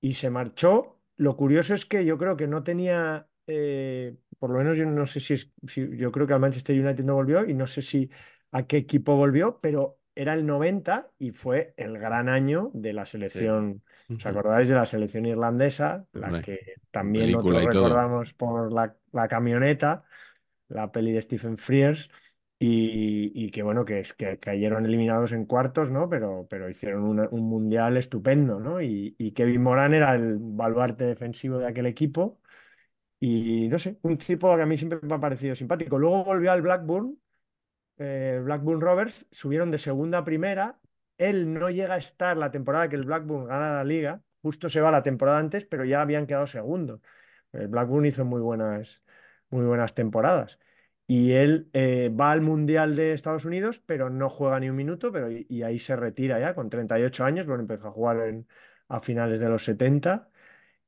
y 0.00 0.14
se 0.14 0.30
marchó. 0.30 0.98
Lo 1.16 1.36
curioso 1.36 1.74
es 1.74 1.86
que 1.86 2.04
yo 2.04 2.18
creo 2.18 2.36
que 2.36 2.48
no 2.48 2.64
tenía, 2.64 3.28
eh, 3.46 4.16
por 4.38 4.50
lo 4.50 4.58
menos 4.58 4.76
yo 4.76 4.84
no 4.84 5.06
sé 5.06 5.20
si, 5.20 5.36
yo 5.96 6.10
creo 6.10 6.26
que 6.26 6.32
al 6.32 6.40
Manchester 6.40 6.78
United 6.78 7.04
no 7.04 7.14
volvió 7.14 7.48
y 7.48 7.54
no 7.54 7.68
sé 7.68 7.82
si 7.82 8.10
a 8.50 8.66
qué 8.66 8.78
equipo 8.78 9.14
volvió, 9.14 9.60
pero 9.60 10.00
era 10.14 10.34
el 10.34 10.44
90 10.44 11.10
y 11.18 11.30
fue 11.30 11.72
el 11.76 11.98
gran 11.98 12.28
año 12.28 12.70
de 12.74 12.92
la 12.92 13.06
selección. 13.06 13.82
¿Os 14.10 14.26
acordáis 14.26 14.68
de 14.68 14.74
la 14.74 14.86
selección 14.86 15.24
irlandesa? 15.24 16.04
La 16.12 16.26
Hombre, 16.26 16.42
que 16.42 16.74
también 16.90 17.32
nosotros 17.32 17.64
recordamos 17.64 18.34
por 18.34 18.72
la, 18.72 18.96
la 19.12 19.28
camioneta, 19.28 20.04
la 20.72 20.92
peli 20.92 21.12
de 21.12 21.22
Stephen 21.22 21.56
Frears. 21.58 22.10
Y, 22.64 23.50
que 23.50 23.62
bueno, 23.64 23.84
que, 23.84 24.04
que 24.16 24.38
cayeron 24.38 24.84
eliminados 24.86 25.32
en 25.32 25.46
cuartos, 25.46 25.90
¿no? 25.90 26.08
Pero, 26.08 26.46
hicieron 26.70 27.02
un 27.32 27.40
mundial 27.48 27.96
estupendo, 27.96 28.60
¿no? 28.60 28.80
Y, 28.80 29.32
Kevin 29.34 29.62
Moran 29.62 29.94
era 29.94 30.14
el 30.14 30.36
baluarte 30.38 31.04
defensivo 31.04 31.58
de 31.58 31.66
aquel 31.66 31.86
equipo. 31.86 32.40
Y 33.20 33.68
no 33.68 33.78
sé, 33.78 33.98
un 34.02 34.18
tipo 34.18 34.54
que 34.56 34.62
a 34.62 34.66
mí 34.66 34.76
siempre 34.76 34.98
me 35.02 35.14
ha 35.14 35.20
parecido 35.20 35.54
simpático. 35.54 35.98
Luego 35.98 36.24
volvió 36.24 36.52
al 36.52 36.62
Blackburn, 36.62 37.18
eh, 37.98 38.40
Blackburn 38.44 38.80
Rovers, 38.80 39.26
subieron 39.30 39.70
de 39.70 39.78
segunda 39.78 40.18
a 40.18 40.24
primera. 40.24 40.80
Él 41.18 41.52
no 41.52 41.70
llega 41.70 41.94
a 41.94 41.98
estar 41.98 42.36
la 42.36 42.50
temporada 42.50 42.88
que 42.88 42.96
el 42.96 43.04
Blackburn 43.04 43.46
gana 43.46 43.74
la 43.76 43.84
liga, 43.84 44.22
justo 44.42 44.68
se 44.68 44.80
va 44.80 44.90
la 44.90 45.02
temporada 45.02 45.38
antes, 45.38 45.64
pero 45.64 45.84
ya 45.84 46.02
habían 46.02 46.26
quedado 46.26 46.46
segundos. 46.46 47.00
El 47.52 47.68
Blackburn 47.68 48.06
hizo 48.06 48.24
muy 48.24 48.40
buenas, 48.40 49.01
muy 49.52 49.66
buenas 49.66 49.94
temporadas. 49.94 50.58
Y 51.08 51.32
él 51.34 51.70
eh, 51.74 52.10
va 52.10 52.32
al 52.32 52.42
Mundial 52.42 52.96
de 52.96 53.14
Estados 53.14 53.44
Unidos, 53.46 53.82
pero 53.86 54.10
no 54.10 54.30
juega 54.30 54.60
ni 54.60 54.70
un 54.70 54.76
minuto, 54.76 55.12
pero 55.12 55.30
y, 55.32 55.46
y 55.50 55.62
ahí 55.64 55.78
se 55.78 55.96
retira 55.96 56.40
ya 56.40 56.54
con 56.56 56.70
38 56.70 57.24
años, 57.24 57.46
bueno, 57.46 57.62
empezó 57.62 57.88
a 57.88 57.92
jugar 57.92 58.20
en- 58.28 58.48
a 58.88 59.00
finales 59.00 59.40
de 59.40 59.48
los 59.50 59.64
70. 59.64 60.30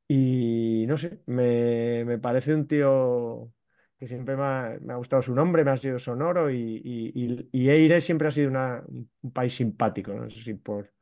Y 0.09 0.85
no 0.89 0.97
sé, 0.99 1.23
me, 1.27 2.05
me 2.05 2.19
parece 2.19 2.55
un 2.55 2.67
tío 2.67 3.53
que 3.99 4.07
siempre 4.07 4.37
me 4.37 4.43
ha, 4.45 4.79
me 4.83 4.93
ha 4.93 4.97
gustado 4.97 5.23
su 5.23 5.35
nombre, 5.35 5.65
me 5.65 5.71
ha 5.71 5.77
sido 5.79 5.99
sonoro 5.99 6.51
y, 6.51 6.57
y, 6.85 7.49
y- 7.53 7.71
Eire 7.71 8.01
siempre 8.01 8.29
ha 8.29 8.31
sido 8.31 8.51
una- 8.51 8.85
un 8.89 9.33
país 9.33 9.55
simpático, 9.57 10.13
no 10.15 10.29
sé 10.31 10.43
si 10.43 10.55
por, 10.55 10.93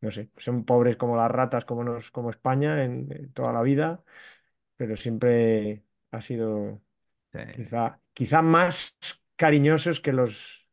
no 0.00 0.10
sé, 0.10 0.30
son 0.36 0.64
pobres 0.64 0.96
como 0.96 1.16
las 1.16 1.30
ratas 1.30 1.64
como, 1.64 1.84
nos, 1.84 2.10
como 2.10 2.30
España 2.30 2.84
en, 2.84 3.08
en 3.12 3.32
toda 3.32 3.52
la 3.52 3.62
vida, 3.62 4.04
pero 4.76 4.96
siempre 4.96 5.84
ha 6.10 6.20
sido 6.20 6.82
quizá, 7.50 8.00
quizá 8.14 8.42
más 8.42 8.96
cariñosos 9.36 10.00
que 10.00 10.12
los 10.12 10.68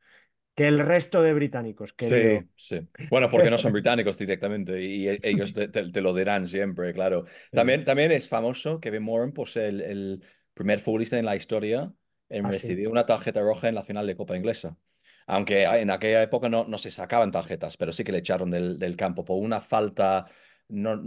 que 0.55 0.67
el 0.67 0.79
resto 0.79 1.21
de 1.23 1.33
británicos, 1.33 1.93
querido. 1.93 2.37
Sí, 2.37 2.49
sí. 2.55 2.79
Bueno, 3.09 3.29
porque 3.29 3.49
no 3.49 3.57
son 3.57 3.73
británicos 3.73 4.17
directamente 4.17 4.81
y 4.81 5.07
ellos 5.21 5.53
te, 5.53 5.67
te- 5.67 5.91
te 5.91 6.01
lo 6.01 6.13
dirán 6.13 6.47
siempre, 6.47 6.93
claro. 6.93 7.25
También, 7.53 7.83
también 7.85 8.11
es 8.11 8.27
famoso 8.27 8.79
Kevin 8.79 9.03
Moran 9.03 9.33
por 9.33 9.47
ser 9.49 9.65
el, 9.65 9.81
el 9.81 10.23
primer 10.53 10.79
futbolista 10.79 11.17
en 11.19 11.25
la 11.25 11.35
historia 11.35 11.93
en 12.29 12.47
Ah, 12.47 12.51
sí. 12.51 12.67
recibir 12.67 12.87
una 12.87 13.05
tarjeta 13.05 13.41
roja 13.41 13.69
en 13.69 13.75
la 13.75 13.83
final 13.83 14.07
de 14.07 14.15
Copa 14.15 14.35
Inglesa. 14.37 14.77
Aunque 15.27 15.63
en 15.63 15.91
aquella 15.91 16.23
época 16.23 16.49
no, 16.49 16.65
no 16.65 16.77
se 16.77 16.89
sacaban 16.91 17.31
tarjetas, 17.31 17.77
pero 17.77 17.93
sí 17.93 18.03
que 18.03 18.11
le 18.11 18.17
echaron 18.19 18.49
del, 18.49 18.79
del 18.79 18.95
campo 18.95 19.23
por 19.23 19.37
una 19.41 19.61
falta. 19.61 20.25
No, 20.71 21.01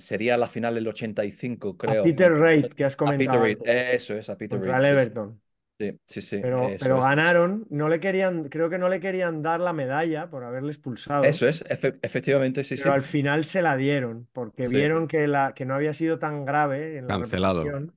sería 0.00 0.36
la 0.36 0.48
final 0.48 0.74
del 0.74 0.88
85, 0.88 1.76
creo. 1.76 1.92
A 1.92 2.00
Peter 2.02 2.30
Reid, 2.32 2.74
que 2.74 2.84
has 2.84 2.96
A 3.04 3.16
Peter 3.16 3.38
comentado 3.38 3.40
Reid, 3.40 3.58
eso 3.64 4.16
es, 4.16 4.28
a 4.30 4.36
Peter 4.38 4.60
Reid. 4.60 4.78
sí. 4.78 4.96
Everton. 4.96 5.40
Sí, 5.80 6.00
sí, 6.06 6.22
sí, 6.22 6.44
Pero, 6.44 6.76
pero 6.78 7.00
ganaron, 7.00 7.66
no 7.70 7.88
le 7.88 8.00
querían, 8.00 8.48
creo 8.50 8.68
que 8.70 8.78
no 8.78 8.88
le 8.90 9.00
querían 9.00 9.42
dar 9.42 9.60
la 9.60 9.72
medalla 9.72 10.28
por 10.30 10.44
haberle 10.44 10.70
expulsado, 10.72 11.30
Eso 11.30 11.46
es, 11.48 11.64
efe- 11.64 11.98
efectivamente, 12.02 12.62
sí, 12.64 12.76
pero 12.76 12.92
sí. 12.92 12.92
al 12.92 13.02
final 13.02 13.44
se 13.44 13.62
la 13.62 13.76
dieron, 13.76 14.28
porque 14.32 14.68
Sí. 14.68 14.68
vieron 14.68 15.06
que, 15.08 15.26
la, 15.28 15.54
que 15.54 15.64
no 15.64 15.74
había 15.74 15.94
sido 15.94 16.18
tan 16.18 16.44
grave 16.44 16.98
en 16.98 17.06
la 17.08 17.16
Cancelado. 17.16 17.80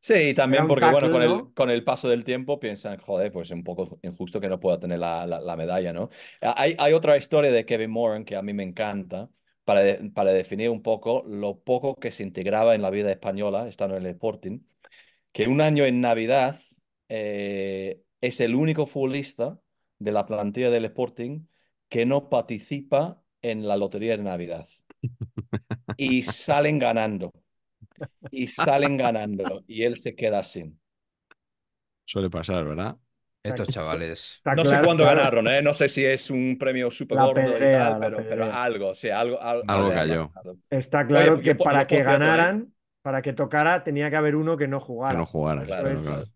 Sí, 0.00 0.14
y 0.30 0.34
también 0.34 0.66
porque, 0.66 0.88
bueno, 0.88 1.10
con 1.10 1.22
el, 1.22 1.52
con 1.54 1.70
el 1.70 1.84
paso 1.84 2.08
del 2.08 2.24
tiempo 2.24 2.60
piensan, 2.60 2.98
joder, 2.98 3.32
pues 3.32 3.48
es 3.50 3.52
un 3.54 3.64
poco 3.64 3.98
injusto 4.02 4.40
que 4.40 4.48
no 4.48 4.60
pueda 4.60 4.80
tener 4.80 4.98
la, 5.00 5.26
la- 5.26 5.40
la 5.40 5.56
medalla, 5.56 5.92
¿no? 5.92 6.10
Hay, 6.40 6.76
hay 6.78 6.92
otra 6.94 7.16
historia 7.18 7.52
de 7.52 7.66
Kevin 7.66 7.90
Moran 7.90 8.24
que 8.24 8.36
a 8.36 8.42
mí 8.42 8.52
me 8.54 8.64
encanta, 8.64 9.30
para, 9.64 9.98
para 10.14 10.32
definir 10.32 10.70
un 10.70 10.82
poco 10.82 11.24
lo 11.26 11.60
poco 11.60 11.94
que 11.96 12.10
se 12.10 12.22
integraba 12.22 12.74
en 12.74 12.82
la 12.82 12.90
vida 12.90 13.10
española, 13.10 13.68
estando 13.68 13.96
en 13.96 14.04
el 14.04 14.12
Sporting, 14.12 14.60
que 15.32 15.48
un 15.48 15.60
año 15.60 15.84
en 15.84 16.00
Navidad 16.00 16.60
eh, 17.08 18.02
es 18.20 18.40
el 18.40 18.54
único 18.54 18.86
futbolista 18.86 19.60
de 19.98 20.12
la 20.12 20.26
plantilla 20.26 20.70
del 20.70 20.84
Sporting 20.86 21.46
que 21.88 22.06
no 22.06 22.28
participa 22.28 23.22
en 23.42 23.66
la 23.66 23.76
lotería 23.76 24.16
de 24.16 24.22
Navidad. 24.22 24.66
Y 25.96 26.22
salen 26.22 26.78
ganando. 26.78 27.32
Y 28.30 28.46
salen 28.46 28.96
ganando. 28.96 29.62
Y 29.66 29.82
él 29.82 29.96
se 29.96 30.14
queda 30.14 30.42
sin. 30.44 30.80
Suele 32.04 32.30
pasar, 32.30 32.64
¿verdad? 32.64 32.96
Estos 33.42 33.68
chavales. 33.68 34.32
Está 34.34 34.54
No 34.54 34.64
sé 34.64 34.70
claro, 34.70 34.86
cuándo 34.86 35.04
claro. 35.04 35.20
ganaron, 35.20 35.48
¿eh? 35.48 35.62
No 35.62 35.74
sé 35.74 35.88
si 35.88 36.04
es 36.04 36.30
un 36.30 36.56
premio 36.58 36.90
súper 36.90 37.18
gordo 37.18 37.60
y 37.60 37.68
pedrea, 37.68 37.68
tal, 37.68 37.98
la 37.98 37.98
pero, 37.98 38.18
pero 38.28 38.44
algo, 38.44 38.94
sí, 38.94 39.08
algo, 39.10 39.40
al- 39.42 39.64
Algo 39.66 39.88
algo 39.88 39.92
cayó. 39.92 40.32
Está 40.70 41.06
claro 41.06 41.36
Oye, 41.36 41.42
que 41.42 41.54
yo 41.54 41.56
para 41.56 41.80
yo, 41.82 41.86
que 41.86 42.02
ganaran, 42.02 42.74
para 43.02 43.22
que 43.22 43.32
tocara, 43.32 43.84
tenía 43.84 44.10
que 44.10 44.16
haber 44.16 44.36
uno 44.36 44.56
que 44.56 44.68
no 44.68 44.80
Que 45.06 45.16
jugara. 45.16 45.16
no 45.16 45.26
jugara. 45.26 45.64
Claro, 45.64 45.90
es- 45.92 46.02
claro. 46.02 46.32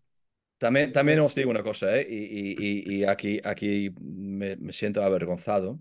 También, 0.59 0.91
también 0.93 1.19
os 1.19 1.35
digo 1.35 1.51
una 1.51 1.63
cosa, 1.63 1.97
¿eh? 1.99 2.07
Y, 2.09 2.15
y- 2.55 2.95
y- 2.97 3.01
y 3.01 3.05
aquí, 3.05 3.39
aquí 3.43 3.91
me, 4.01 4.55
me 4.57 4.73
siento 4.73 5.03
avergonzado. 5.03 5.79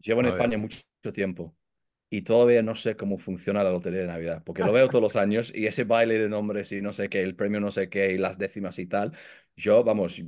Llevo 0.00 0.20
en. 0.20 0.26
España 0.28 0.58
mucho 0.58 0.80
tiempo 1.14 1.56
y 2.10 2.22
todavía 2.22 2.62
no 2.62 2.74
sé 2.76 2.96
cómo 2.96 3.18
funciona 3.18 3.64
la 3.64 3.70
lotería 3.72 4.00
de 4.02 4.06
Navidad, 4.08 4.42
porque 4.44 4.64
lo 4.64 4.72
veo 4.72 4.90
todos 4.90 5.02
los 5.02 5.16
años 5.16 5.52
y 5.54 5.66
ese 5.66 5.84
baile 5.84 6.18
de 6.18 6.28
nombres 6.28 6.72
y 6.72 6.80
no 6.82 6.92
sé 6.92 7.08
qué, 7.10 7.22
el 7.22 7.36
premio 7.36 7.60
no 7.60 7.72
sé 7.72 7.88
qué 7.90 8.12
y 8.14 8.18
las 8.18 8.38
décimas 8.38 8.78
y 8.80 8.86
tal, 8.86 9.12
yo, 9.56 9.84
vamos, 9.84 10.20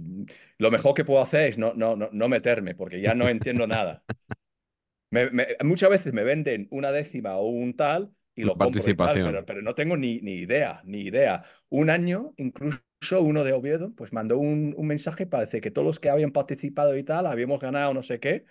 lo 0.59 0.71
mejor 0.71 0.95
que 0.95 1.05
puedo 1.05 1.23
hacer 1.23 1.49
es 1.51 1.59
no, 1.59 1.75
no, 1.75 1.97
no, 1.97 2.09
no 2.13 2.29
meterme, 2.29 2.75
porque 2.75 3.01
ya 3.01 3.15
no 3.15 3.29
entiendo 3.29 3.67
nada. 3.67 4.05
Me- 5.11 5.31
me- 5.31 5.47
muchas 5.65 5.91
veces 5.91 6.13
me 6.13 6.25
venden 6.25 6.67
una 6.71 6.91
décima 6.93 7.37
o 7.37 7.47
un 7.49 7.77
tal 7.77 8.13
y 8.35 8.45
lo 8.45 8.59
compro 8.59 8.91
y 8.91 8.97
tal, 8.97 9.21
participación. 9.21 9.23
pero, 9.23 9.47
pero 9.47 9.63
no 9.63 9.75
tengo 9.75 9.97
ni, 9.97 10.21
ni 10.21 10.33
idea, 10.35 10.83
ni 10.85 11.01
idea. 11.03 11.45
Un 11.69 11.91
año, 11.91 12.35
incluso 12.37 12.83
uno 13.21 13.45
de 13.45 13.53
Oviedo, 13.53 13.95
pues 13.95 14.13
mandó 14.13 14.39
un, 14.39 14.75
un 14.77 14.87
mensaje 14.87 15.27
para 15.27 15.45
decir 15.45 15.61
que 15.63 15.71
todos 15.71 15.87
los 15.87 16.01
que 16.01 16.11
habían 16.11 16.33
participado 16.33 16.97
y 16.97 17.03
tal, 17.05 17.27
habíamos 17.27 17.61
ganado 17.61 17.95
no 17.95 18.03
sé 18.03 18.21
qué. 18.21 18.45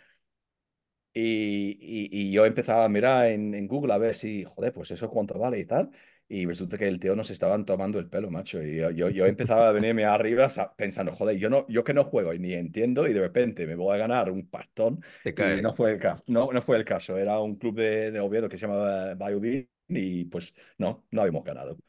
Y, 1.14 1.78
y- 1.80 2.10
y 2.30 2.32
yo 2.34 2.46
empezaba 2.46 2.84
a 2.86 2.90
mirar 2.90 3.28
en, 3.30 3.54
en 3.54 3.68
Google 3.68 3.94
a 3.94 3.98
ver 3.98 4.16
si, 4.16 4.44
joder, 4.44 4.74
pues 4.74 4.92
eso 4.92 5.10
cuánto 5.10 5.40
vale 5.40 5.60
y 5.60 5.66
tal. 5.66 5.90
Y 6.28 6.46
resulta 6.48 6.78
que 6.78 6.88
el 6.88 7.00
tío 7.00 7.16
nos 7.16 7.30
estaban 7.30 7.66
tomando 7.66 8.00
el 8.00 8.10
pelo, 8.10 8.32
macho. 8.32 8.62
Y 8.64 8.78
yo, 8.78 8.90
yo, 8.92 9.10
yo 9.10 9.26
empezaba 9.28 9.70
a 9.70 9.72
venirme 9.72 10.06
arriba 10.06 10.50
sa- 10.50 10.76
pensando, 10.76 11.12
joder, 11.12 11.38
yo, 11.38 11.50
no, 11.50 11.68
yo 11.70 11.84
que 11.84 11.94
no 11.94 12.04
juego 12.06 12.34
y 12.34 12.40
ni 12.40 12.54
entiendo 12.54 13.08
y 13.08 13.14
de 13.14 13.22
repente 13.22 13.68
me 13.68 13.76
voy 13.76 13.94
a 13.96 13.98
ganar 14.00 14.32
un 14.32 14.48
pastón. 14.50 15.04
Te 15.24 15.34
Y 15.38 15.42
cae. 15.42 15.62
no 15.62 15.74
fue 15.76 15.92
el 15.92 16.00
caso. 16.00 16.24
No, 16.28 16.52
no 16.52 16.62
fue 16.62 16.78
el 16.78 16.86
caso. 16.86 17.18
Era 17.18 17.40
un 17.40 17.56
club 17.58 17.76
de, 17.76 18.12
de 18.12 18.20
Oviedo 18.20 18.50
que 18.50 18.58
se 18.58 18.66
llamaba 18.68 19.14
Biobin 19.16 19.70
y 19.90 20.26
pues 20.26 20.56
no, 20.80 21.06
no 21.12 21.22
habíamos 21.22 21.44
ganado. 21.44 21.80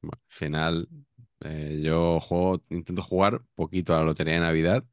Bueno, 0.00 0.20
al 0.28 0.34
final, 0.36 0.88
eh, 1.40 1.80
yo 1.82 2.20
juego, 2.20 2.60
intento 2.70 3.02
jugar 3.02 3.42
poquito 3.54 3.94
a 3.94 3.98
la 3.98 4.04
lotería 4.04 4.34
de 4.34 4.40
Navidad 4.40 4.84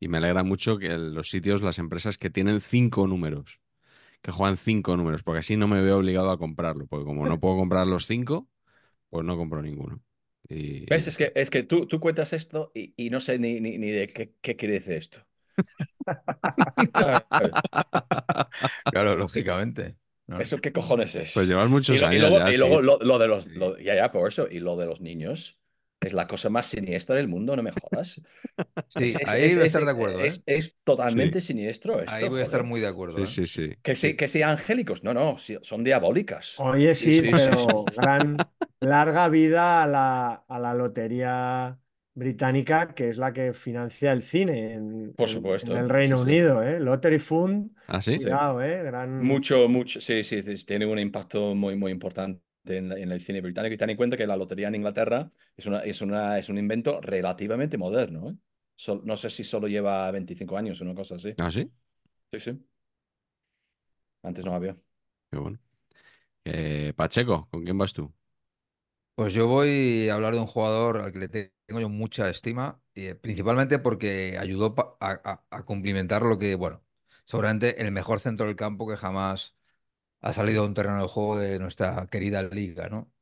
y 0.00 0.08
me 0.08 0.18
alegra 0.18 0.42
mucho 0.44 0.78
que 0.78 0.88
los 0.90 1.30
sitios, 1.30 1.62
las 1.62 1.78
empresas 1.78 2.18
que 2.18 2.30
tienen 2.30 2.60
cinco 2.60 3.06
números, 3.06 3.60
que 4.22 4.32
juegan 4.32 4.56
cinco 4.56 4.96
números, 4.96 5.22
porque 5.22 5.40
así 5.40 5.56
no 5.56 5.68
me 5.68 5.80
veo 5.82 5.98
obligado 5.98 6.30
a 6.30 6.38
comprarlo, 6.38 6.86
porque 6.86 7.04
como 7.06 7.26
no 7.26 7.40
puedo 7.40 7.56
comprar 7.56 7.86
los 7.86 8.06
cinco, 8.06 8.48
pues 9.10 9.24
no 9.26 9.36
compro 9.38 9.62
ninguno. 9.62 10.00
Y, 10.48 10.88
¿Ves? 10.88 11.06
Es 11.08 11.16
que, 11.16 11.32
es 11.34 11.48
que 11.50 11.62
tú, 11.62 11.86
tú 11.86 12.00
cuentas 12.00 12.32
esto 12.34 12.70
y, 12.74 12.92
y 12.96 13.10
no 13.10 13.20
sé 13.20 13.38
ni, 13.38 13.60
ni, 13.60 13.78
ni 13.78 13.90
de 13.90 14.06
qué, 14.08 14.34
qué 14.42 14.56
quiere 14.56 14.74
decir 14.74 14.94
esto. 14.94 15.26
Claro, 18.88 19.16
lógicamente. 19.16 19.96
¿no? 20.26 20.38
¿Eso 20.38 20.60
qué 20.60 20.72
cojones 20.72 21.14
es? 21.14 21.32
Pues 21.32 21.48
llevas 21.48 21.68
muchos 21.70 22.02
y 22.10 22.18
años 22.18 22.20
luego, 22.20 22.36
ya, 22.36 22.52
y 22.52 22.56
sí. 22.56 22.58
luego 22.58 22.80
lo, 22.82 22.98
lo 23.00 23.18
de 23.18 23.28
los. 23.28 23.46
lo- 23.48 23.78
ya, 23.78 23.94
ya, 23.96 24.10
por 24.12 24.28
eso. 24.28 24.48
Y 24.50 24.60
lo 24.60 24.76
de 24.76 24.86
los 24.86 25.00
niños 25.00 25.59
es 26.00 26.12
la 26.12 26.26
cosa 26.26 26.48
más 26.50 26.66
siniestra 26.66 27.16
del 27.16 27.28
mundo, 27.28 27.54
no 27.56 27.62
me 27.62 27.72
jodas. 27.72 28.20
Sí, 28.88 29.04
Es, 29.04 29.16
ahí 29.28 29.44
es- 29.44 29.54
voy 29.54 29.62
a 29.62 29.66
es- 29.66 29.66
estar 29.68 29.84
de 29.84 29.90
acuerdo, 29.90 30.20
¿eh? 30.20 30.28
es- 30.28 30.42
es 30.46 30.76
totalmente 30.84 31.40
siniestro 31.40 32.00
esto. 32.00 32.14
Ahí 32.14 32.28
voy 32.28 32.40
a 32.40 32.42
estar 32.42 32.60
joder. 32.60 32.70
muy 32.70 32.80
de 32.80 32.86
acuerdo. 32.88 33.24
Sí, 33.26 33.42
¿eh? 33.42 33.46
sí, 33.46 33.68
sí. 33.68 33.76
Que, 33.82 33.94
sí, 33.94 34.16
que 34.16 34.28
sean 34.28 34.50
angélicos. 34.50 35.04
No, 35.04 35.14
no, 35.14 35.36
son 35.62 35.84
diabólicas. 35.84 36.54
Oye, 36.58 36.94
Sí, 36.94 37.12
sí, 37.12 37.22
sí, 37.22 37.30
pero 37.32 37.84
gran 37.96 38.50
larga 38.80 39.28
vida 39.28 39.82
a 39.82 39.86
la, 39.86 40.44
a 40.48 40.58
la 40.58 40.74
lotería 40.74 41.78
británica, 42.14 42.94
que 42.94 43.08
es 43.10 43.16
la 43.16 43.32
que 43.32 43.52
financia 43.52 44.12
el 44.12 44.22
cine 44.22 44.72
en, 44.74 45.14
Por 45.16 45.28
en- 45.28 45.34
supuesto, 45.34 45.72
en 45.72 45.78
el 45.78 45.88
Reino. 45.88 46.20
Unido, 46.20 46.62
¿eh? 46.62 46.80
Lottery 46.80 47.18
Fund, 47.18 47.70
¿Ah, 47.86 48.00
sí? 48.00 48.16
cuidado, 48.16 48.62
¿eh? 48.62 48.82
Gran... 48.82 49.24
Mucho, 49.24 49.68
mucho. 49.68 50.00
Sí, 50.00 50.22
sí, 50.24 50.42
sí, 50.42 50.66
tiene 50.66 50.86
un 50.86 50.98
impacto 50.98 51.54
muy, 51.54 51.76
muy 51.76 51.92
importante 51.92 52.42
en, 52.64 52.88
la- 52.88 52.98
en 52.98 53.12
el 53.12 53.20
cine 53.20 53.40
británico. 53.40 53.74
Y 53.74 53.78
ten 53.78 53.90
en 53.90 53.96
cuenta 53.96 54.16
que 54.16 54.26
la 54.26 54.36
lotería 54.36 54.68
en 54.68 54.74
Inglaterra 54.76 55.30
es, 55.56 55.66
una, 55.66 55.80
es, 55.80 56.00
una, 56.02 56.38
es 56.38 56.48
un 56.48 56.58
invento 56.58 57.00
relativamente 57.00 57.78
moderno. 57.78 58.30
¿eh? 58.30 58.34
Sol- 58.76 59.02
no 59.04 59.16
sé 59.16 59.30
si 59.30 59.44
solo 59.44 59.68
lleva 59.68 60.10
25 60.10 60.56
años 60.56 60.80
o 60.80 60.84
una 60.84 60.94
cosa 60.94 61.16
así. 61.16 61.34
¿Ah, 61.38 61.50
sí? 61.50 61.70
Sí, 62.32 62.40
sí. 62.40 62.66
Antes 64.22 64.44
no 64.44 64.54
había. 64.54 64.76
Qué 65.30 65.38
bueno. 65.38 65.58
Eh, 66.44 66.92
Pacheco, 66.96 67.48
¿con 67.50 67.64
quién 67.64 67.78
vas 67.78 67.92
tú? 67.92 68.12
Pues 69.14 69.34
yo 69.34 69.46
voy 69.46 70.08
a 70.08 70.14
hablar 70.14 70.34
de 70.34 70.40
un 70.40 70.46
jugador 70.46 70.98
al 70.98 71.12
que 71.12 71.18
le 71.18 71.28
te- 71.28 71.52
tengo 71.66 71.80
yo 71.80 71.88
mucha 71.90 72.30
estima, 72.30 72.80
eh, 72.94 73.14
principalmente 73.14 73.78
porque 73.78 74.36
ayudó 74.38 74.74
a, 75.00 75.20
a- 75.24 75.44
a 75.50 75.62
cumplimentar 75.64 76.22
lo 76.22 76.38
que, 76.38 76.54
bueno, 76.54 76.82
seguramente 77.24 77.82
el 77.82 77.92
mejor 77.92 78.20
centro 78.20 78.46
del 78.46 78.56
campo 78.56 78.88
que 78.88 78.96
jamás 78.96 79.56
ha 80.20 80.32
salido 80.32 80.62
a 80.62 80.66
un 80.66 80.74
terreno 80.74 81.00
de 81.02 81.08
juego 81.08 81.38
de 81.38 81.58
nuestra 81.58 82.06
querida 82.08 82.42
liga, 82.42 82.88
¿no? 82.88 83.12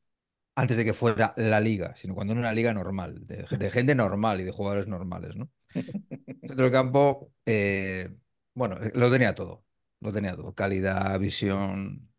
Antes 0.56 0.76
de 0.76 0.84
que 0.84 0.94
fuera 0.94 1.34
la 1.36 1.60
liga, 1.60 1.94
sino 1.96 2.14
cuando 2.14 2.32
era 2.32 2.40
una 2.40 2.52
liga 2.52 2.74
normal, 2.74 3.26
de, 3.26 3.46
de 3.50 3.70
gente 3.72 3.94
normal 3.94 4.40
y 4.40 4.44
de 4.44 4.52
jugadores 4.52 4.88
normales, 4.88 5.36
¿no? 5.36 5.50
Centro 6.44 6.64
del 6.64 6.72
campo, 6.72 7.32
eh, 7.46 8.10
bueno, 8.54 8.76
eh, 8.82 8.92
lo 8.94 9.10
tenía 9.10 9.34
todo, 9.34 9.64
lo 10.00 10.12
tenía 10.12 10.36
todo, 10.36 10.54
calidad, 10.54 11.18
visión, 11.20 12.10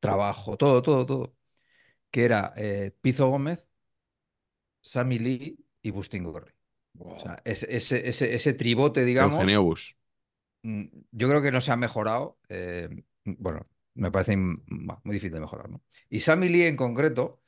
trabajo, 0.00 0.56
todo, 0.56 0.82
todo, 0.82 1.06
todo, 1.06 1.36
que 2.10 2.24
era 2.24 2.54
eh, 2.56 2.92
Pizo 3.02 3.28
Gómez, 3.30 3.64
Sammy 4.80 5.18
Lee 5.18 5.58
y 5.82 5.90
Bustin 5.90 6.24
Gorri. 6.24 6.52
O 6.98 7.18
sea, 7.20 7.40
ese, 7.44 7.74
ese, 7.76 8.08
ese, 8.08 8.34
ese 8.34 8.54
tribote, 8.54 9.04
digamos, 9.04 9.38
Eugenio 9.38 9.62
Bus. 9.62 9.94
mm, 10.62 10.84
yo 11.12 11.28
creo 11.28 11.42
que 11.42 11.52
no 11.52 11.60
se 11.60 11.72
ha 11.72 11.76
mejorado. 11.76 12.38
eh, 12.48 12.88
bueno, 13.24 13.62
me 13.98 14.10
parece 14.10 14.36
muy 14.36 14.62
difícil 15.06 15.32
de 15.32 15.40
mejorar, 15.40 15.68
¿no? 15.70 15.82
Y 16.08 16.20
Sammy 16.20 16.48
Lee 16.48 16.64
en 16.64 16.76
concreto, 16.76 17.42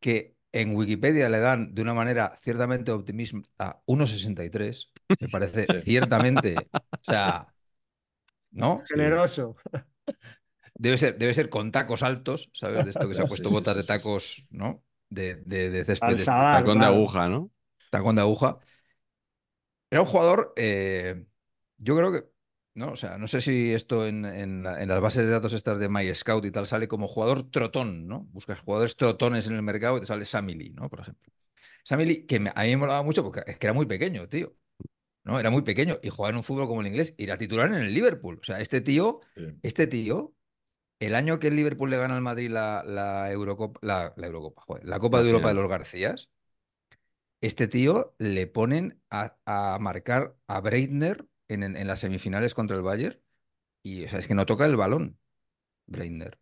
que 0.00 0.36
en 0.52 0.76
Wikipedia 0.76 1.28
le 1.28 1.40
dan 1.40 1.74
de 1.74 1.82
una 1.82 1.94
manera 1.94 2.34
ciertamente 2.40 2.92
optimista 2.92 3.82
1,63, 3.86 4.92
me 5.20 5.28
parece 5.28 5.66
ciertamente, 5.82 6.70
o 6.74 6.98
sea, 7.02 7.48
¿no? 8.50 8.82
Generoso. 8.88 9.56
Debe 10.74 10.96
ser, 10.98 11.18
debe 11.18 11.34
ser 11.34 11.50
con 11.50 11.72
tacos 11.72 12.02
altos, 12.02 12.50
¿sabes? 12.54 12.84
De 12.84 12.90
esto 12.90 13.08
que 13.08 13.14
se 13.14 13.22
ha 13.22 13.26
puesto 13.28 13.48
sí, 13.48 13.54
botas 13.54 13.74
sí, 13.74 13.80
de 13.80 13.82
sí, 13.82 13.88
tacos, 13.88 14.46
¿no? 14.50 14.82
De, 15.10 15.36
de, 15.36 15.70
de 15.70 15.84
césped, 15.84 16.24
Tacón 16.24 16.80
de 16.80 16.86
aguja, 16.86 17.28
¿no? 17.28 17.50
tacón 17.90 18.14
de 18.16 18.22
aguja. 18.22 18.58
Era 19.90 20.02
un 20.02 20.06
jugador, 20.06 20.52
eh, 20.56 21.26
yo 21.78 21.96
creo 21.96 22.12
que, 22.12 22.24
no, 22.74 22.92
o 22.92 22.96
sea, 22.96 23.18
no 23.18 23.26
sé 23.26 23.40
si 23.40 23.72
esto 23.72 24.06
en, 24.06 24.24
en 24.24 24.62
la- 24.62 24.82
en 24.82 24.88
las 24.88 25.00
bases 25.00 25.24
de 25.26 25.30
datos 25.32 25.52
estas 25.52 25.78
de 25.78 25.88
MyScout 25.88 26.44
y 26.44 26.50
tal 26.50 26.66
sale 26.66 26.88
como 26.88 27.08
jugador 27.08 27.50
trotón, 27.50 28.06
¿no? 28.06 28.20
Buscas 28.32 28.60
jugadores 28.60 28.96
trotones 28.96 29.46
en 29.48 29.54
el 29.54 29.62
mercado 29.62 29.96
y 29.96 30.00
te 30.00 30.06
sale 30.06 30.24
Sammy 30.24 30.54
Lee, 30.54 30.70
¿no? 30.70 30.88
Por 30.88 31.00
ejemplo. 31.00 31.32
Sammy 31.84 32.06
Lee, 32.06 32.26
que 32.26 32.40
me- 32.40 32.52
a 32.54 32.62
mí 32.62 32.70
me 32.70 32.76
molaba 32.78 33.02
mucho 33.02 33.22
porque 33.24 33.42
es 33.46 33.58
que 33.58 33.66
era 33.66 33.74
muy 33.74 33.86
pequeño, 33.86 34.28
tío. 34.28 34.54
¿No? 35.24 35.40
Era 35.40 35.50
muy 35.50 35.62
pequeño 35.62 35.98
y 36.02 36.10
jugaba 36.10 36.30
en 36.30 36.36
un 36.38 36.44
fútbol 36.44 36.68
como 36.68 36.80
el 36.82 36.88
inglés 36.88 37.14
y 37.18 37.24
era 37.24 37.38
titular 37.38 37.68
en 37.68 37.74
el 37.76 37.94
Liverpool. 37.94 38.38
O 38.40 38.44
sea, 38.44 38.60
este 38.60 38.80
tío, 38.80 39.20
Sí. 39.34 39.42
este 39.62 39.86
tío, 39.86 40.34
el 41.00 41.14
año 41.14 41.38
que 41.40 41.48
el 41.48 41.56
Liverpool 41.56 41.90
le 41.90 41.98
gana 41.98 42.16
al 42.16 42.22
Madrid 42.22 42.50
la, 42.50 42.84
la 42.86 43.30
Eurocopa, 43.32 43.80
la, 43.82 44.14
la 44.16 44.26
Eurocopa, 44.28 44.62
joder, 44.62 44.84
la 44.86 44.98
Copa 45.00 45.22
de 45.22 45.30
Europa 45.30 45.48
de 45.48 45.54
los 45.54 45.68
Garcías, 45.68 46.30
este 47.40 47.68
tío 47.68 48.14
le 48.18 48.46
ponen 48.46 49.00
a, 49.10 49.36
a 49.46 49.78
marcar 49.80 50.36
a 50.46 50.60
Breitner 50.60 51.26
en, 51.54 51.62
en- 51.62 51.76
en 51.76 51.86
las 51.86 52.00
semifinales 52.00 52.54
contra 52.54 52.76
el 52.76 52.82
Bayern 52.82 53.18
y 53.82 54.04
o 54.06 54.08
sea, 54.08 54.18
es 54.20 54.28
que 54.28 54.34
no 54.34 54.46
toca 54.46 54.66
el 54.66 54.76
balón, 54.76 55.18
Breitner. 55.86 56.38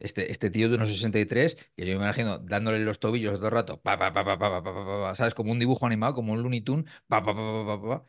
Este, 0.00 0.30
este 0.32 0.50
tío 0.50 0.68
de 0.68 0.76
unos 0.76 0.88
63, 0.90 1.56
que 1.76 1.86
yo 1.86 1.98
me 1.98 2.04
imagino 2.04 2.38
dándole 2.38 2.80
los 2.80 3.00
tobillos 3.00 3.36
todo 3.38 3.46
el 3.48 3.52
rato, 3.54 3.80
pa, 3.82 3.98
pa, 3.98 4.12
pa, 4.12 4.24
pa, 4.24 4.38
pa, 4.38 4.50
pa, 4.50 4.62
pa, 4.64 4.74
pa, 4.74 4.84
pa, 5.02 5.14
¿sabes? 5.14 5.34
Como 5.34 5.52
un 5.52 5.58
dibujo 5.58 5.86
animado, 5.86 6.14
como 6.14 6.32
un 6.32 6.42
Looney 6.42 6.60
Tunes, 6.62 6.86
pa, 7.08 7.22
pa, 7.24 7.34
pa, 7.34 7.42
pa, 7.42 7.66
pa, 7.66 7.82
pa, 7.82 7.88
pa. 8.00 8.04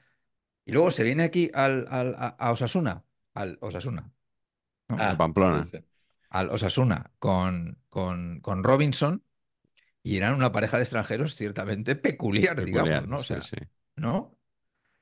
Y 0.65 0.71
luego 0.73 0.91
se 0.91 1.03
viene 1.03 1.23
aquí 1.23 1.51
al, 1.53 1.88
al- 1.89 2.15
a, 2.15 2.28
a 2.30 2.51
Osasuna, 2.51 3.05
al 3.36 3.57
Osasuna, 3.61 4.11
¿no? 4.89 5.03
Ah, 5.03 5.09
de 5.09 5.15
Pamplona. 5.17 5.61
sí, 5.63 5.63
sí. 5.63 5.78
al 6.30 6.49
Osasuna 6.51 7.11
con, 7.19 7.80
con, 7.89 8.41
con 8.41 8.63
Robinson 8.63 9.23
y 10.03 10.17
eran 10.17 10.36
una 10.36 10.51
pareja 10.51 10.78
de 10.78 10.84
extranjeros 10.84 11.36
ciertamente 11.36 11.95
peculiar, 11.95 12.61
Peculiar, 12.61 12.63
digamos, 12.63 13.07
¿no? 13.07 13.19
O 13.19 13.23
sí, 13.28 13.36
sea, 13.36 13.49
sí. 13.49 13.57
¿no? 13.95 14.34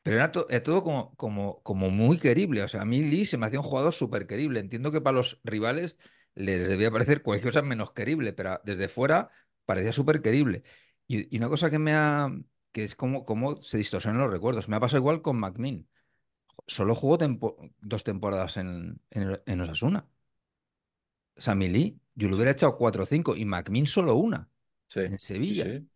Pero 0.03 0.17
era, 0.17 0.31
to- 0.31 0.47
era 0.49 0.63
todo 0.63 0.83
como, 0.83 1.15
como, 1.15 1.61
como 1.63 1.89
muy 1.89 2.19
querible. 2.19 2.63
O 2.63 2.67
sea, 2.67 2.81
a 2.81 2.85
mí 2.85 3.01
Lee 3.03 3.25
se 3.25 3.37
me 3.37 3.45
hacía 3.47 3.59
un 3.59 3.65
jugador 3.65 3.93
súper 3.93 4.27
querible. 4.27 4.59
Entiendo 4.59 4.91
que 4.91 5.01
para 5.01 5.17
los 5.17 5.39
rivales 5.43 5.97
les 6.35 6.67
debía 6.67 6.91
parecer 6.91 7.23
cualquier 7.23 7.53
cosa 7.53 7.61
menos 7.61 7.93
querible, 7.93 8.33
pero 8.33 8.59
desde 8.65 8.87
fuera 8.89 9.29
parecía 9.65 9.91
súper 9.93 10.21
querible. 10.21 10.63
Y, 11.07 11.33
y 11.35 11.37
una 11.39 11.49
cosa 11.49 11.69
que 11.71 11.79
me 11.79 11.93
ha... 11.93 12.29
que 12.71 12.83
es 12.83 12.95
como, 12.95 13.25
como 13.25 13.57
se 13.61 13.77
distorsionan 13.77 14.21
los 14.21 14.31
recuerdos. 14.31 14.67
Me 14.69 14.75
ha 14.75 14.79
pasado 14.79 14.99
igual 14.99 15.21
con 15.21 15.39
McMinn. 15.39 15.87
Solo 16.67 16.95
jugó 16.95 17.17
tempo- 17.19 17.57
dos 17.81 18.03
temporadas 18.03 18.57
en, 18.57 19.01
en, 19.11 19.41
en 19.45 19.61
Osasuna. 19.61 20.07
Sammy 21.37 21.67
Lee, 21.69 21.99
yo 22.15 22.27
le 22.29 22.35
hubiera 22.35 22.51
echado 22.51 22.75
cuatro 22.75 23.03
o 23.03 23.05
cinco 23.05 23.35
y 23.35 23.45
McMinn 23.45 23.85
solo 23.87 24.15
una 24.15 24.49
Sí, 24.87 25.01
en 25.07 25.19
sí, 25.41 25.55
Sevilla. 25.55 25.73
sí. 25.79 25.89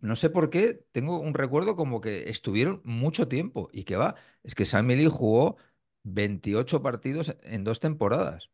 No 0.00 0.16
sé 0.16 0.30
por 0.30 0.50
qué, 0.50 0.84
tengo 0.92 1.20
un 1.20 1.34
recuerdo 1.34 1.76
como 1.76 2.00
que 2.00 2.28
estuvieron 2.30 2.80
mucho 2.84 3.28
tiempo 3.28 3.68
y 3.72 3.84
que 3.84 3.96
va, 3.96 4.14
es 4.42 4.54
que 4.54 4.64
Sammy 4.64 4.96
Lee 4.96 5.08
jugó 5.10 5.56
28 6.04 6.82
partidos 6.82 7.36
en 7.42 7.64
dos 7.64 7.80
temporadas. 7.80 8.50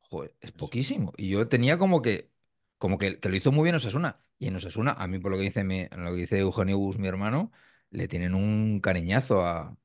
Joder, 0.00 0.34
es 0.40 0.52
poquísimo. 0.52 1.12
Y 1.16 1.30
yo 1.30 1.48
tenía 1.48 1.78
como 1.78 2.02
que, 2.02 2.30
como 2.78 2.98
que, 2.98 3.18
que 3.20 3.28
lo 3.28 3.36
hizo 3.36 3.52
muy 3.52 3.64
bien 3.64 3.76
Osasuna. 3.76 4.20
Y 4.38 4.48
en 4.48 4.56
Osasuna, 4.56 4.92
a 4.92 5.06
mí 5.06 5.18
por 5.18 5.30
lo 5.32 5.38
que 5.38 5.44
dice, 5.44 5.64
mi, 5.64 5.84
lo 5.88 6.10
que 6.12 6.16
dice 6.20 6.38
Eugenio 6.38 6.78
Bus, 6.78 6.98
mi 6.98 7.08
hermano, 7.08 7.52
le 7.90 8.08
tienen 8.08 8.34
un 8.34 8.80
cariñazo 8.80 9.42
a, 9.46 9.76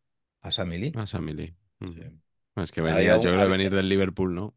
a 0.41 0.51
Sammy 0.51 0.77
Lee. 0.77 0.99
A 1.01 1.05
Sammy 1.07 1.33
Lee. 1.33 1.55
Sí. 1.83 2.01
Mm. 2.01 2.61
Es 2.61 2.71
que 2.71 2.81
venía, 2.81 3.17
yo 3.17 3.21
creo 3.21 3.43
que 3.43 3.47
venir 3.51 3.73
del 3.75 3.87
Liverpool, 3.89 4.33
¿no? 4.35 4.55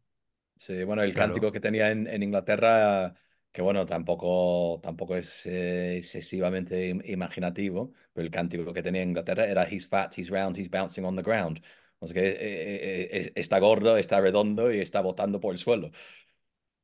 Sí, 0.55 0.83
bueno, 0.83 1.01
el 1.01 1.13
Claro. 1.13 1.33
cántico 1.33 1.51
que 1.51 1.59
tenía 1.59 1.91
en, 1.91 2.07
en 2.07 2.21
Inglaterra, 2.23 3.15
que 3.51 3.61
bueno, 3.61 3.85
tampoco, 3.85 4.79
tampoco 4.81 5.15
es 5.17 5.45
eh, 5.45 5.97
excesivamente 5.97 6.89
im- 6.93 7.01
imaginativo, 7.05 7.93
pero 8.13 8.25
el 8.25 8.31
cántico 8.31 8.73
que 8.73 8.83
tenía 8.83 9.01
en 9.03 9.09
Inglaterra 9.09 9.45
era 9.45 9.67
He's 9.69 9.87
fat, 9.87 10.17
he's 10.17 10.29
round, 10.29 10.57
he's 10.57 10.69
bouncing 10.69 11.05
on 11.05 11.15
the 11.15 11.21
ground. 11.23 11.61
O 11.99 12.07
sea 12.07 12.13
que 12.15 12.29
eh, 12.29 13.09
eh, 13.27 13.31
está 13.35 13.59
gordo, 13.59 13.97
está 13.97 14.19
redondo 14.21 14.71
y 14.73 14.79
está 14.79 15.01
botando 15.01 15.39
por 15.39 15.53
el 15.53 15.59
suelo. 15.59 15.91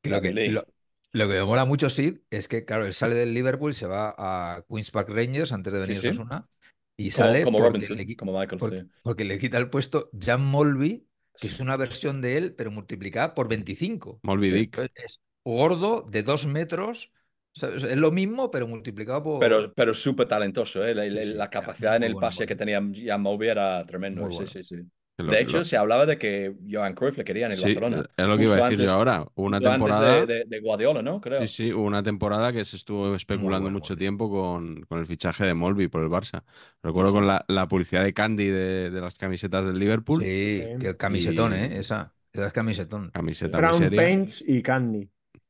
Lo, 0.03 0.21
que, 0.21 0.39
lo, 0.45 0.63
lo 1.11 1.27
que 1.27 1.33
me 1.33 1.43
mola 1.43 1.65
mucho 1.65 1.89
Sid 1.89 2.19
es 2.29 2.47
que, 2.47 2.65
claro, 2.65 2.85
él 2.85 2.93
sale 2.93 3.15
del 3.15 3.33
Liverpool 3.33 3.73
se 3.73 3.87
va 3.87 4.15
a 4.17 4.63
Queen's 4.69 4.91
Park 4.91 5.09
Rangers 5.09 5.51
antes 5.51 5.73
de 5.73 5.79
venir 5.79 5.97
sí. 5.97 5.97
a 5.97 6.01
Osasuna 6.01 6.49
y 6.95 7.11
Como, 7.11 7.41
sale 7.41 7.41
como 7.41 7.59
porque, 7.59 7.61
Robinson, 7.61 7.97
le, 7.97 8.17
como 8.17 8.37
Michael, 8.39 8.61
porque, 8.61 8.77
sí. 8.77 8.89
porque 9.01 9.25
le 9.25 9.37
quita 9.39 9.57
el 9.57 9.69
puesto 9.69 10.09
Jan 10.19 10.43
Molby, 10.45 11.07
que 11.39 11.47
es 11.47 11.59
una 11.59 11.77
versión 11.77 12.21
de 12.21 12.37
él, 12.37 12.55
pero 12.55 12.71
multiplicada 12.71 13.35
por 13.35 13.47
25. 13.49 14.21
Molby. 14.23 14.51
Dick. 14.51 14.77
Es 14.95 15.21
gordo, 15.55 16.05
de 16.09 16.23
dos 16.23 16.45
metros, 16.47 17.11
es 17.53 17.97
lo 17.97 18.11
mismo, 18.11 18.51
pero 18.51 18.67
multiplicado 18.67 19.23
por... 19.23 19.39
Pero, 19.39 19.73
pero 19.73 19.93
súper 19.93 20.27
talentoso, 20.27 20.85
¿eh? 20.85 20.93
La, 20.93 21.05
la- 21.05 21.23
Sí, 21.23 21.29
sí, 21.31 21.33
la 21.35 21.49
era 21.49 21.49
capacidad 21.49 21.95
en 21.95 22.03
el 22.03 22.13
bueno, 22.13 22.27
pase 22.27 22.45
que 22.45 22.55
tenía 22.55 22.81
Jan 23.05 23.21
Moby 23.21 23.47
era 23.47 23.85
tremendo. 23.85 24.21
Sí, 24.29 24.35
bueno. 24.35 24.47
sí, 24.47 24.63
sí. 24.63 24.75
Lo- 25.17 25.31
De 25.31 25.41
hecho, 25.41 25.57
lo- 25.57 25.65
se 25.65 25.75
hablaba 25.77 26.05
de 26.05 26.17
que 26.19 26.55
Johan 26.71 26.93
Cruyff 26.93 27.17
le 27.17 27.23
quería 27.23 27.47
en 27.47 27.53
el 27.53 27.57
sí, 27.57 27.63
Barcelona. 27.73 28.07
es 28.15 28.27
lo 28.27 28.37
que 28.37 28.43
iba 28.43 28.53
a 28.53 28.55
decir 28.57 28.71
antes- 28.73 28.85
yo 28.85 28.91
ahora. 28.91 29.25
Hubo 29.33 29.45
una 29.47 29.59
temporada. 29.59 30.25
de, 30.25 30.25
de- 30.27 30.45
de 30.45 30.59
Guardiola, 30.59 31.01
¿no? 31.01 31.19
Creo. 31.19 31.41
Sí, 31.41 31.47
sí, 31.47 31.73
hubo 31.73 31.83
una 31.85 32.03
temporada 32.03 32.53
que 32.53 32.63
se 32.63 32.75
estuvo 32.75 33.15
especulando 33.15 33.63
bueno, 33.63 33.75
mucho 33.77 33.93
Molby. 33.93 33.99
tiempo 33.99 34.29
con, 34.29 34.81
con 34.83 34.99
el 34.99 35.07
fichaje 35.07 35.45
de 35.45 35.53
Molby 35.55 35.87
por 35.87 36.03
el 36.03 36.09
Barça. 36.09 36.43
Recuerdo 36.83 37.11
sí. 37.11 37.15
con 37.15 37.25
la, 37.27 37.43
la 37.47 37.67
publicidad 37.67 38.03
de 38.03 38.13
Candy 38.13 38.45
de, 38.47 38.91
de 38.91 39.01
las 39.01 39.15
camisetas 39.15 39.65
del 39.65 39.79
Liverpool. 39.79 40.21
Sí, 40.21 40.63
que 40.79 40.95
camisetón, 40.97 41.53
Y- 41.53 41.55
¿eh? 41.55 41.79
Esa, 41.79 42.13
esa 42.31 42.47
es 42.47 42.53
camisetón. 42.53 43.09
Camiseta 43.11 43.57
miseria. 43.61 43.97
Paints 43.97 44.43
y 44.47 44.61
Candy. 44.61 45.09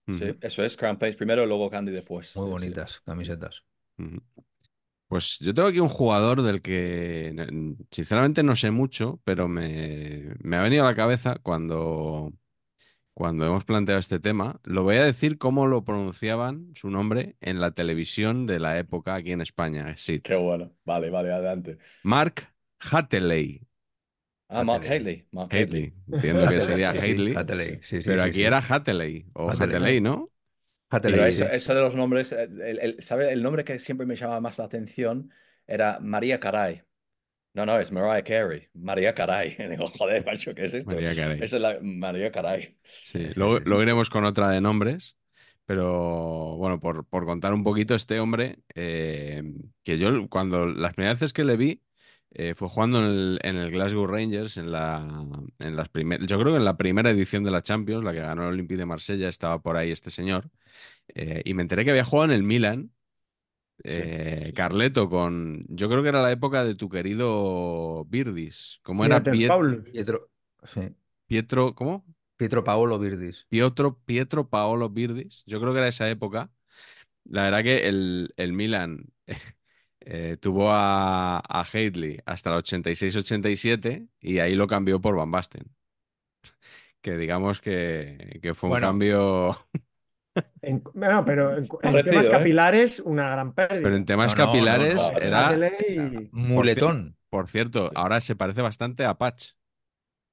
Sí, 0.10 0.38
eso 0.42 0.64
es, 0.64 0.78
Crown 0.78 0.98
Paints 0.98 1.18
primero 1.18 1.46
luego 1.46 1.70
Candy 1.70 1.92
después. 1.92 2.28
Muy 2.36 2.48
Sí, 2.48 2.58
sí. 2.58 2.74
bonitas 2.74 3.02
camisetas. 3.02 3.64
Pues 5.08 5.40
yo 5.40 5.54
tengo 5.54 5.70
aquí 5.70 5.80
un 5.80 5.88
jugador 5.90 6.42
del 6.42 6.62
que 6.62 7.34
sinceramente 7.92 8.44
no 8.44 8.56
sé 8.58 8.72
mucho, 8.72 9.22
pero 9.24 9.48
me, 9.48 10.36
me 10.42 10.58
ha 10.58 10.62
venido 10.62 10.84
a 10.86 10.90
la 10.90 10.96
cabeza 10.98 11.38
cuando, 11.42 12.34
cuando 13.14 13.46
hemos 13.46 13.66
planteado 13.66 14.00
este 14.00 14.20
tema. 14.20 14.60
Lo 14.64 14.84
voy 14.84 14.98
a 14.98 15.06
decir 15.06 15.38
cómo 15.40 15.68
lo 15.68 15.84
pronunciaban 15.86 16.74
su 16.76 16.90
nombre 16.92 17.38
en 17.42 17.62
la 17.62 17.72
televisión 17.72 18.48
de 18.48 18.60
la 18.60 18.80
época 18.80 19.16
aquí 19.16 19.32
en 19.34 19.42
España. 19.42 19.96
Sí. 19.98 20.24
Qué 20.24 20.36
bueno. 20.36 20.76
Vale, 20.86 21.10
vale, 21.10 21.32
adelante. 21.32 21.78
Mark 22.04 22.50
Hateley. 22.80 23.67
Ah, 24.50 24.64
Mark 24.64 24.84
Hatley. 24.86 24.90
Haley. 24.90 25.28
Mark 25.32 25.52
Hatley. 25.54 25.94
Entiendo 26.08 26.48
que 26.48 26.62
sería 26.62 26.92
Hatley. 26.92 27.36
Hatley, 27.36 27.80
sí, 27.84 28.02
Pero 28.04 28.24
sí, 28.24 28.24
aquí 28.24 28.44
sí. 28.44 28.44
era 28.44 28.60
Hateley 28.60 29.28
o 29.34 29.50
Hatley. 29.50 29.62
Hateley, 29.62 30.02
¿no? 30.02 30.32
Hatley, 30.90 31.20
Pero 31.20 31.26
eso, 31.26 31.46
eso 31.46 31.74
de 31.76 31.82
los 31.82 31.96
nombres, 31.96 32.32
eh, 32.34 32.44
el, 32.44 32.80
el- 32.80 33.02
¿sabe? 33.04 33.32
El 33.32 33.44
nombre 33.44 33.64
que 33.64 33.80
siempre 33.80 34.06
me 34.06 34.16
llamaba 34.16 34.42
más 34.42 34.58
la 34.58 34.66
atención 34.66 35.32
era 35.66 36.00
María 36.02 36.40
Caray. 36.40 36.84
No, 37.54 37.66
no, 37.66 37.80
es 37.80 37.92
Mariah 37.92 38.24
Carey. 38.24 38.70
María 38.74 39.14
Caray. 39.16 39.56
Y 39.60 39.64
digo, 39.70 39.88
joder, 39.88 40.26
macho, 40.26 40.56
¿qué 40.56 40.66
es 40.66 40.74
esto? 40.76 40.96
María 40.96 41.16
Carey. 41.16 41.40
Esa 41.40 41.58
es 41.58 41.62
la 41.62 41.80
María 41.82 42.32
Caray. 42.32 42.78
Sí, 43.02 43.30
luego, 43.36 43.60
luego 43.60 43.84
iremos 43.84 44.10
con 44.10 44.26
otra 44.26 44.50
de 44.50 44.60
nombres, 44.62 45.18
pero 45.66 46.56
bueno, 46.58 46.80
por, 46.80 47.06
por 47.08 47.26
contar 47.26 47.54
un 47.54 47.64
poquito, 47.64 47.96
este 47.96 48.20
hombre, 48.20 48.60
eh, 48.76 49.44
que 49.84 49.98
yo 49.98 50.28
cuando 50.30 50.66
las 50.66 50.94
primeras 50.94 51.20
veces 51.20 51.34
que 51.34 51.46
le 51.46 51.56
vi, 51.58 51.82
eh, 52.38 52.56
fue 52.56 52.70
jugando 52.70 53.00
en 53.00 53.06
el, 53.06 53.40
en 53.44 53.58
el 53.58 53.72
Glasgow 53.72 54.08
Rangers, 54.08 54.58
en 54.58 54.72
la, 54.72 55.08
en 55.60 55.76
las 55.78 55.90
primer- 55.90 56.26
yo 56.28 56.40
creo 56.40 56.54
que 56.54 56.60
en 56.60 56.66
la 56.66 56.78
primera 56.78 57.12
edición 57.12 57.44
de 57.46 57.52
la 57.52 57.64
Champions, 57.64 58.04
la 58.06 58.14
que 58.14 58.22
ganó 58.22 58.44
el 58.44 58.50
Olympique 58.56 58.80
de 58.80 58.88
Marsella, 58.88 59.30
estaba 59.30 59.62
por 59.62 59.78
ahí 59.78 59.92
este 59.92 60.12
señor, 60.12 60.50
eh, 61.16 61.42
y 61.46 61.54
me 61.56 61.64
enteré 61.64 61.86
que 61.86 61.92
había 61.92 62.06
jugado 62.06 62.32
en 62.34 62.38
el 62.38 62.44
Milan, 62.44 62.92
eh, 63.84 64.54
Carleto, 64.56 65.10
con, 65.10 65.66
yo 65.70 65.90
creo 65.90 66.04
que 66.04 66.10
era 66.10 66.22
la 66.24 66.32
época 66.32 66.66
de 66.66 66.76
tu 66.76 66.90
querido 66.90 68.06
Birdis, 68.10 68.80
¿cómo 68.84 69.06
era 69.06 69.30
Piet-. 69.30 69.58
Pietro, 69.84 70.30
sí. 70.64 70.96
Pietro, 71.28 71.74
¿cómo? 71.76 72.06
Pietro 72.38 72.64
Paolo 72.64 72.98
Virdis. 73.00 73.48
Pietro, 73.50 74.00
Pietro 74.06 74.50
Paolo 74.50 74.90
Birdis. 74.90 75.44
Yo 75.46 75.60
creo 75.62 75.74
que 75.74 75.80
era 75.80 75.88
esa 75.88 76.10
época. 76.10 76.52
La 77.26 77.44
verdad 77.44 77.64
que 77.64 77.88
el, 77.90 78.34
el 78.38 78.54
Milan 78.54 79.08
eh, 80.10 80.38
tuvo 80.40 80.72
a, 80.72 81.40
a 81.40 81.64
hasta 82.26 82.50
el 82.52 82.56
86-87 82.58 84.08
y 84.22 84.40
ahí 84.40 84.56
lo 84.56 84.68
cambió 84.68 85.02
por 85.02 85.16
Van 85.18 85.32
Basten. 85.32 85.66
Que 87.02 87.18
digamos 87.18 87.62
que, 87.62 88.40
que 88.42 88.54
fue 88.54 88.70
un 88.70 88.72
Bueno. 88.74 88.88
cambio. 88.88 89.56
En- 90.62 90.84
pero 91.26 91.58
en, 91.58 91.64
en 91.64 91.68
Parecido, 91.92 92.12
temas 92.12 92.28
¿eh? 92.28 92.32
capilares, 92.32 93.00
una 93.00 93.30
gran 93.30 93.54
pérdida. 93.54 93.82
Pero 93.82 93.96
en 93.96 94.06
temas 94.06 94.36
No, 94.36 94.46
capilares 94.46 94.96
no, 94.96 95.12
no. 95.12 95.18
era. 95.20 95.50
Hatley- 95.52 96.30
Muletón. 96.32 97.18
Por 97.30 97.48
cierto, 97.48 97.92
ahora 97.96 98.22
se 98.22 98.36
parece 98.36 98.62
bastante 98.62 99.06
a 99.06 99.18
Patch, 99.18 99.50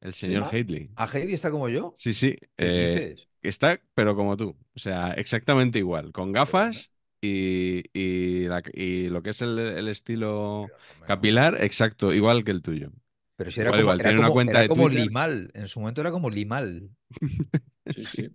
el 0.01 0.14
señor 0.14 0.45
¿Ah? 0.45 0.51
Hadley. 0.53 0.91
¿A 0.97 1.07
Heidi 1.07 1.35
está 1.35 1.51
como 1.51 1.68
yo? 1.68 1.93
Sí, 1.97 2.12
sí. 2.14 2.37
¿Qué 2.57 2.66
eh, 2.66 3.07
dices? 3.07 3.29
Está, 3.43 3.81
pero 3.95 4.16
como 4.16 4.37
tú. 4.37 4.57
O 4.75 4.79
sea, 4.79 5.12
exactamente 5.14 5.79
igual. 5.79 6.12
Con 6.12 6.33
gafas 6.33 6.93
y, 7.25 7.85
y, 7.93 8.47
la- 8.49 8.62
y 8.72 9.09
lo 9.09 9.22
que 9.22 9.31
es 9.31 9.43
el, 9.43 9.59
el 9.59 9.89
estilo 9.89 10.72
capilar, 11.05 11.62
exacto, 11.64 12.12
igual 12.12 12.45
que 12.45 12.51
el 12.53 12.62
tuyo. 12.62 12.91
Pero 13.37 13.51
si 13.51 13.61
era 13.61 13.72
Igual, 13.72 13.81
como, 13.81 13.93
igual, 13.93 14.01
era 14.01 14.14
tiene 14.14 14.18
una 14.18 14.31
cuenta 14.33 14.59
era 14.59 14.61
de 14.61 14.70
como. 14.70 14.89
Limal. 14.89 15.51
En 15.55 15.66
su 15.68 15.81
momento 15.81 16.01
era 16.01 16.11
como 16.12 16.31
Limal. 16.31 16.91
Sí, 17.89 18.05
sí. 18.07 18.29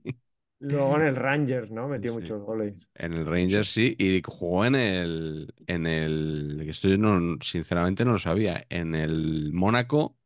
Luego 0.60 0.96
en 0.96 1.02
el 1.08 1.16
Rangers, 1.18 1.70
¿no? 1.72 1.88
Metió 1.90 2.14
Sí. 2.14 2.14
muchos 2.14 2.42
goles. 2.42 2.76
En 2.96 3.14
el 3.14 3.26
Rangers 3.26 3.70
sí, 3.70 3.96
y 4.00 4.22
jugó 4.26 4.66
en 4.66 4.76
el, 4.76 5.54
en 5.68 5.88
el, 5.88 6.62
que 6.66 6.72
esto 6.72 6.90
yo 6.90 6.98
no, 6.98 7.38
sinceramente 7.42 8.06
no 8.06 8.14
lo 8.14 8.20
sabía, 8.20 8.66
en 8.70 8.96
el 8.96 9.52
Mónaco 9.54 10.18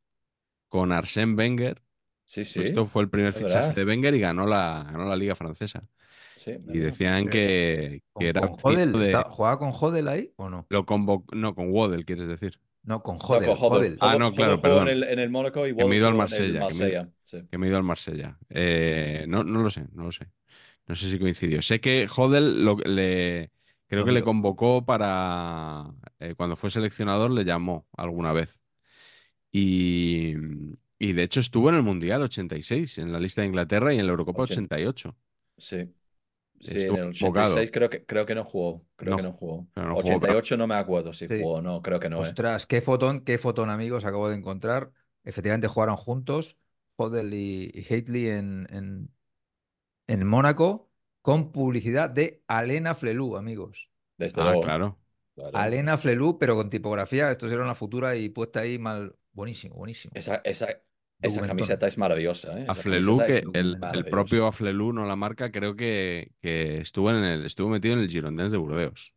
con 0.70 0.92
Arsène 0.92 1.38
Wenger. 1.38 1.82
Sí, 2.26 2.46
sí. 2.46 2.62
Esto 2.64 2.88
fue 2.88 3.04
el 3.04 3.10
primer 3.12 3.34
fichaje 3.34 3.74
de 3.76 3.86
Wenger 3.86 4.16
y 4.16 4.20
ganó 4.22 4.48
la, 4.48 4.84
ganó 4.92 5.06
la 5.08 5.16
Liga 5.18 5.36
Francesa. 5.36 5.88
Sí, 6.44 6.58
Y 6.74 6.80
decían 6.80 7.30
que, 7.30 8.02
que 8.20 8.28
era 8.28 8.42
con 8.42 8.58
Hodel. 8.62 8.92
de- 8.92 9.04
¿está- 9.06 9.24
¿Jugaba 9.30 9.58
con 9.60 9.72
Hodel 9.74 10.08
ahí 10.10 10.32
o 10.36 10.50
no? 10.50 10.66
lo 10.70 10.86
convocó, 10.86 11.34
no, 11.36 11.56
con 11.56 11.72
Waddle, 11.72 12.04
quieres 12.04 12.28
decir. 12.28 12.60
No, 12.84 13.02
con 13.02 13.18
No, 13.18 13.24
Hodel. 13.24 13.46
con 13.50 13.58
Hodel. 13.60 13.72
Hodel. 13.94 13.98
Ah, 14.02 14.18
no, 14.20 14.26
Hodel 14.28 14.36
claro, 14.36 14.52
jugó 14.54 14.62
perdón. 14.62 14.88
En 14.90 14.94
el, 14.98 15.04
en 15.04 15.20
el 15.20 15.30
Mónaco 15.30 15.66
y 15.66 15.70
Que 15.70 15.76
me 15.76 15.82
he 15.82 15.84
Waddle 15.86 15.98
ido 15.98 16.08
al 16.10 16.16
Marsella, 16.16 16.68
que 16.68 16.74
me 16.76 16.86
he 16.86 16.90
ido- 16.90 17.00
Marsella, 17.04 17.10
sí. 17.22 17.38
que 17.50 17.58
me 17.58 17.66
he 17.66 17.70
ido 17.70 17.78
al 17.78 17.84
Marsella. 17.84 18.38
Eh, 18.50 19.26
no, 19.30 19.44
no 19.46 19.62
lo 19.64 19.70
sé, 19.70 19.86
no 19.94 20.04
lo 20.04 20.12
sé. 20.12 20.28
No 20.86 20.96
sé 20.96 21.10
si 21.10 21.18
coincidió. 21.18 21.62
Sé 21.62 21.80
que 21.80 22.08
Hodel 22.14 22.66
lo, 22.66 22.76
le, 22.76 23.52
creo 23.88 24.04
que 24.04 24.12
le 24.12 24.22
convocó 24.22 24.84
para, 24.86 25.86
eh, 26.20 26.34
cuando 26.36 26.58
fue 26.58 26.70
seleccionador, 26.70 27.32
le 27.32 27.46
llamó 27.46 27.88
alguna 27.96 28.34
vez. 28.34 28.62
Y, 29.52 30.34
y 31.00 31.14
de 31.14 31.24
hecho 31.24 31.40
estuvo 31.40 31.70
en 31.70 31.76
el 31.76 31.84
Mundial 31.84 32.22
86, 32.24 32.98
en 32.98 33.12
la 33.14 33.20
lista 33.20 33.42
de 33.42 33.48
Inglaterra 33.48 33.94
y 33.94 34.00
en 34.00 34.08
la 34.08 34.12
Eurocopa 34.12 34.44
Ochenta. 34.44 34.76
88. 34.76 35.16
Sí. 35.58 35.90
Sí, 36.64 36.82
en 36.82 36.96
el 36.96 37.18
convocado. 37.20 37.54
86 37.54 37.72
creo 37.72 37.90
que, 37.90 38.06
creo 38.06 38.26
que 38.26 38.36
no 38.36 38.44
jugó. 38.46 38.86
Creo 38.96 39.12
No 39.12 39.18
que 39.18 39.24
no 39.24 39.34
jugó. 39.34 39.68
no 39.76 39.84
jugó, 39.96 40.04
pero- 40.04 40.16
88 40.18 40.58
no 40.58 40.68
me 40.68 40.76
acuerdo 40.76 41.14
si 41.14 41.28
Sí. 41.28 41.40
jugó 41.42 41.56
o 41.56 41.62
no. 41.62 41.82
Creo 41.82 42.00
que 42.00 42.10
no, 42.10 42.18
¿eh? 42.18 42.22
Ostras, 42.22 42.66
qué 42.66 42.82
fotón, 42.82 43.22
qué 43.22 43.38
fotón, 43.38 43.70
amigos, 43.70 44.06
acabo 44.06 44.30
de 44.30 44.36
encontrar. 44.38 44.92
Efectivamente 45.24 45.68
jugaron 45.68 45.96
juntos, 45.98 46.60
Hodel 46.96 47.34
y, 47.34 47.72
y 47.74 47.94
Hadley 47.94 48.30
en, 48.30 48.68
en, 48.72 49.10
en 50.08 50.28
Mónaco, 50.28 50.90
con 51.22 51.52
publicidad 51.52 52.10
de 52.10 52.44
Alena 52.48 52.94
Flelú, 52.96 53.38
amigos. 53.38 53.90
Desde 54.18 54.42
Ah, 54.42 54.46
luego. 54.46 54.62
claro. 54.62 55.00
Claro. 55.36 55.58
Alena 55.58 55.98
Flelú, 55.98 56.38
pero 56.38 56.56
con 56.56 56.70
tipografía. 56.70 57.32
Esto 57.32 57.48
era 57.50 57.64
una 57.64 57.74
futura 57.76 58.16
y 58.16 58.30
puesta 58.30 58.60
ahí 58.60 58.78
mal. 58.78 59.16
Buenísimo, 59.32 59.76
buenísimo. 59.76 60.12
Esa, 60.16 60.42
esa, 60.44 60.68
esa 61.22 61.42
camiseta 61.48 61.88
es 61.88 61.98
maravillosa. 61.98 62.60
¿eh? 62.60 62.66
Aflelu, 62.68 63.18
que 63.20 63.38
es 63.38 63.44
el, 63.54 63.78
el 63.94 64.06
propio 64.06 64.48
Aflelu, 64.48 64.92
no 64.94 65.06
la 65.06 65.16
marca, 65.16 65.52
creo 65.52 65.76
que, 65.76 66.32
que 66.42 66.80
estuvo, 66.80 67.10
en 67.12 67.24
el, 67.24 67.46
estuvo 67.46 67.70
metido 67.70 67.94
en 67.96 68.02
el 68.02 68.10
Girondins 68.10 68.52
de 68.52 68.58
Burdeos. 68.58 69.14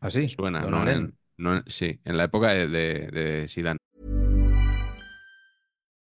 Así. 0.00 0.28
Suena, 0.28 0.62
Don 0.62 0.70
¿no? 0.70 0.78
Alen. 0.80 0.98
En, 0.98 1.14
no 1.38 1.56
en- 1.56 1.64
sí, 1.66 2.00
en 2.04 2.16
la 2.16 2.24
época 2.24 2.50
de, 2.50 2.68
de, 2.68 3.08
de 3.08 3.48
Zidane. 3.48 3.78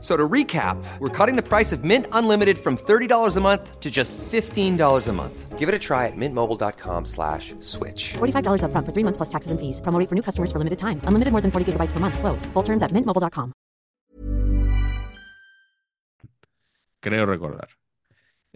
So 0.00 0.16
to 0.16 0.28
recap, 0.28 0.76
we're 1.00 1.16
cutting 1.16 1.34
the 1.34 1.42
price 1.42 1.72
of 1.72 1.82
Mint 1.82 2.06
Unlimited 2.12 2.58
from 2.58 2.76
$30 2.76 3.36
a 3.36 3.40
month 3.40 3.80
to 3.80 3.90
just 3.90 4.16
$15 4.16 5.08
a 5.08 5.12
month. 5.12 5.58
Give 5.58 5.68
it 5.68 5.74
a 5.74 5.78
try 5.78 6.06
at 6.06 6.16
mintmobile.com 6.16 7.04
slash 7.04 7.52
switch. 7.58 8.14
$45 8.18 8.62
upfront 8.62 8.86
for 8.86 8.92
three 8.92 9.02
months 9.02 9.16
plus 9.16 9.28
taxes 9.28 9.50
and 9.50 9.58
fees. 9.58 9.80
Promo 9.80 9.98
rate 9.98 10.08
for 10.08 10.14
new 10.14 10.22
customers 10.22 10.52
for 10.52 10.58
limited 10.58 10.78
time. 10.78 11.00
Unlimited 11.02 11.32
more 11.32 11.42
than 11.42 11.50
40 11.50 11.72
gigabytes 11.72 11.90
per 11.90 11.98
month. 11.98 12.16
Slows. 12.16 12.46
Full 12.52 12.62
terms 12.62 12.84
at 12.84 12.92
mintmobile.com. 12.92 13.52
creo 17.00 17.26
recordar. 17.26 17.68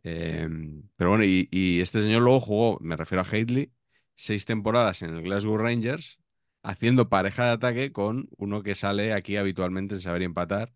Eh, 0.04 0.48
pero 0.96 1.10
bueno, 1.10 1.24
y, 1.24 1.48
y 1.50 1.80
este 1.80 2.00
señor 2.00 2.22
luego 2.22 2.40
jugó, 2.40 2.78
me 2.80 2.96
refiero 2.96 3.22
a 3.22 3.24
Hadley, 3.24 3.72
seis 4.16 4.44
temporadas 4.44 5.02
en 5.02 5.14
el 5.16 5.22
Glasgow 5.22 5.56
Rangers, 5.58 6.18
haciendo 6.62 7.08
pareja 7.08 7.46
de 7.46 7.50
ataque 7.52 7.92
con 7.92 8.28
uno 8.36 8.62
que 8.62 8.74
sale 8.74 9.12
aquí 9.12 9.36
habitualmente 9.36 9.94
en 9.94 10.00
saber 10.00 10.22
empatar, 10.22 10.72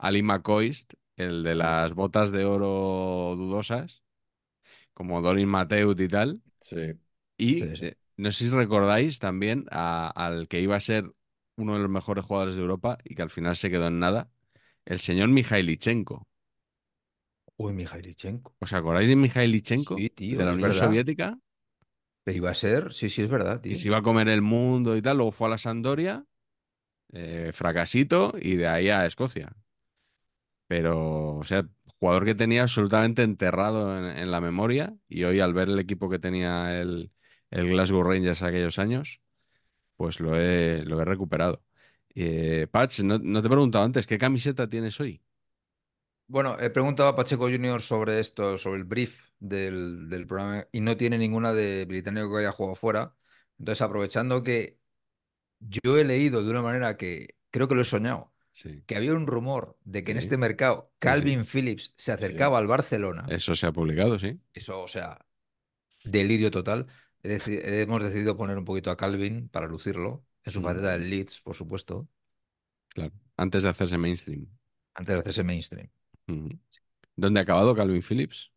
Ali 0.00 0.22
McCoist, 0.24 0.94
el 1.16 1.42
de 1.44 1.54
las 1.56 1.94
botas 1.94 2.32
de 2.32 2.44
oro 2.46 3.36
dudosas, 3.36 4.02
como 4.94 5.22
Dorin 5.22 5.48
Mateut 5.48 6.00
y 6.00 6.08
tal. 6.08 6.42
Sí. 6.60 6.76
Y 7.38 7.56
Sí, 7.56 7.76
sí. 7.76 7.86
eh, 7.86 7.96
no 8.16 8.32
sé 8.32 8.44
si 8.44 8.50
recordáis 8.50 9.18
también 9.18 9.66
a- 9.70 10.08
al 10.10 10.48
que 10.48 10.60
iba 10.60 10.76
a 10.76 10.80
ser 10.80 11.12
uno 11.56 11.74
de 11.74 11.80
los 11.80 11.90
mejores 11.90 12.24
jugadores 12.24 12.56
de 12.56 12.62
Europa 12.62 12.98
y 13.04 13.14
que 13.14 13.22
al 13.22 13.30
final 13.30 13.56
se 13.56 13.70
quedó 13.70 13.88
en 13.88 13.98
nada, 14.00 14.30
el 14.86 15.00
señor 15.00 15.28
Mikhailichenko. 15.30 16.28
Uy, 17.58 17.72
Mikhailichenko. 17.72 18.56
¿Os 18.64 18.70
acordáis 18.78 19.08
de 19.10 19.20
Mikhailichenko? 19.22 19.96
Sí, 19.96 20.10
tío, 20.10 20.38
de 20.38 20.44
la 20.46 20.52
es 20.52 20.56
Unión 20.56 20.72
verdad. 20.72 20.80
Soviética, 20.80 21.26
Pero 22.24 22.36
iba 22.38 22.50
a 22.50 22.54
ser, 22.54 22.92
sí, 22.94 23.10
sí, 23.10 23.22
es 23.22 23.28
verdad, 23.30 23.60
tío. 23.60 23.76
que 23.76 23.76
se 23.76 23.88
iba 23.88 23.98
a 23.98 24.02
comer 24.02 24.28
el 24.28 24.42
mundo 24.42 24.96
y 24.96 25.02
tal, 25.02 25.16
luego 25.18 25.32
fue 25.32 25.46
a 25.48 25.50
la 25.50 25.58
Sampdoria, 25.58 26.24
eh, 27.12 27.52
fracasito, 27.54 28.34
y 28.40 28.56
de 28.56 28.68
ahí 28.68 28.90
a 28.90 29.06
Escocia. 29.06 29.52
Pero, 30.70 31.34
o 31.38 31.42
sea, 31.42 31.68
jugador 31.98 32.24
que 32.24 32.36
tenía 32.36 32.62
absolutamente 32.62 33.22
enterrado 33.24 33.98
en, 33.98 34.30
la 34.30 34.40
memoria, 34.40 34.94
y 35.08 35.24
hoy 35.24 35.40
al 35.40 35.52
ver 35.52 35.68
el 35.68 35.80
equipo 35.80 36.08
que 36.08 36.20
tenía 36.20 36.80
el, 36.80 37.10
el 37.50 37.70
Glasgow 37.70 38.04
Rangers 38.04 38.40
aquellos 38.42 38.78
años, 38.78 39.20
pues 39.96 40.20
lo 40.20 40.36
he, 40.36 40.84
lo 40.84 41.00
he 41.00 41.04
recuperado. 41.04 41.64
Eh, 42.14 42.68
no, 43.02 43.18
no 43.18 43.42
te 43.42 43.48
he 43.48 43.50
preguntado 43.50 43.84
antes, 43.84 44.06
¿qué 44.06 44.16
camiseta 44.16 44.68
tienes 44.68 45.00
hoy? 45.00 45.20
Bueno, 46.28 46.56
he 46.60 46.70
preguntado 46.70 47.08
a 47.08 47.16
Pacheco 47.16 47.50
Junior 47.50 47.82
sobre 47.82 48.20
esto, 48.20 48.56
sobre 48.56 48.78
el 48.78 48.84
brief 48.84 49.30
del, 49.40 50.08
del 50.08 50.28
programa, 50.28 50.68
y 50.70 50.80
no 50.80 50.96
tiene 50.96 51.18
ninguna 51.18 51.52
de 51.52 51.84
británico 51.84 52.30
que 52.30 52.42
haya 52.42 52.52
jugado 52.52 52.76
fuera. 52.76 53.16
Entonces, 53.58 53.82
aprovechando 53.82 54.44
que 54.44 54.78
yo 55.58 55.98
he 55.98 56.04
leído 56.04 56.44
de 56.44 56.50
una 56.52 56.62
manera 56.62 56.96
que 56.96 57.34
creo 57.50 57.66
que 57.66 57.74
lo 57.74 57.80
he 57.80 57.84
soñado, 57.84 58.29
Sí, 58.52 58.82
que 58.86 58.96
había 58.96 59.14
un 59.14 59.26
rumor 59.26 59.78
de 59.84 60.02
que 60.04 60.12
en 60.12 60.18
este 60.18 60.36
mercado 60.36 60.92
Calvin 60.98 61.44
Phillips 61.44 61.94
se 61.96 62.12
acercaba 62.12 62.58
al 62.58 62.66
Barcelona. 62.66 63.26
eso 63.30 63.54
se 63.54 63.66
ha 63.66 63.72
publicado, 63.72 64.18
sí. 64.18 64.38
Eso, 64.52 64.82
o 64.82 64.88
sea, 64.88 65.24
delirio 66.04 66.50
total. 66.50 66.86
Deci- 67.22 67.60
hemos 67.62 68.02
decidido 68.02 68.36
poner 68.36 68.58
un 68.58 68.64
poquito 68.64 68.90
a 68.90 68.96
Calvin 68.96 69.48
para 69.48 69.66
lucirlo, 69.66 70.24
en 70.44 70.52
su 70.52 70.60
Mm. 70.60 70.64
faceta 70.64 70.92
del 70.92 71.10
Leeds, 71.10 71.40
por 71.42 71.54
supuesto, 71.54 72.08
Claro, 72.88 73.12
antes 73.36 73.62
de 73.62 73.68
hacerse 73.68 73.98
mainstream. 73.98 74.46
antes 74.94 75.14
de 75.14 75.20
hacerse 75.20 75.44
mainstream. 75.44 75.88
¿Dónde 77.16 77.40
ha 77.40 77.42
acabado 77.42 77.74
Calvin 77.74 78.02
Phillips? 78.02 78.50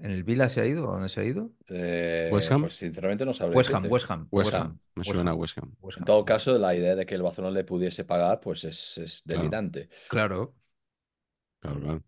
¿En 0.00 0.10
el 0.12 0.24
Vila 0.24 0.48
se 0.48 0.60
ha 0.60 0.66
ido? 0.66 0.88
¿A 0.90 0.92
dónde 0.94 1.08
se 1.08 1.20
ha 1.20 1.24
ido? 1.24 1.50
Eh, 1.68 2.30
¿West 2.32 2.50
Ham? 2.52 2.62
Pues 2.62 2.76
sinceramente 2.76 3.24
no 3.24 3.34
sabría 3.34 3.58
West 3.58 3.74
Ham. 3.74 3.86
West 3.90 4.10
Ham. 4.10 4.28
West 4.30 4.54
West 4.54 4.54
Ham. 4.54 4.78
Me 4.94 5.04
West 5.04 5.18
suena 5.18 5.30
a 5.32 5.34
Ham, 5.34 5.38
West 5.38 5.58
Ham. 5.58 5.76
West 5.80 5.98
En 5.98 6.04
todo 6.04 6.24
caso, 6.24 6.58
la 6.58 6.74
idea 6.74 6.96
de 6.96 7.06
que 7.06 7.14
el 7.14 7.22
Barcelona 7.22 7.54
le 7.54 7.64
pudiese 7.64 8.04
pagar, 8.04 8.40
pues 8.40 8.64
es, 8.64 8.98
es 8.98 9.22
Claro. 9.28 9.50
delirante. 9.50 9.88
Claro. 10.06 10.54
Claro, 11.60 11.80
claro. 11.80 12.04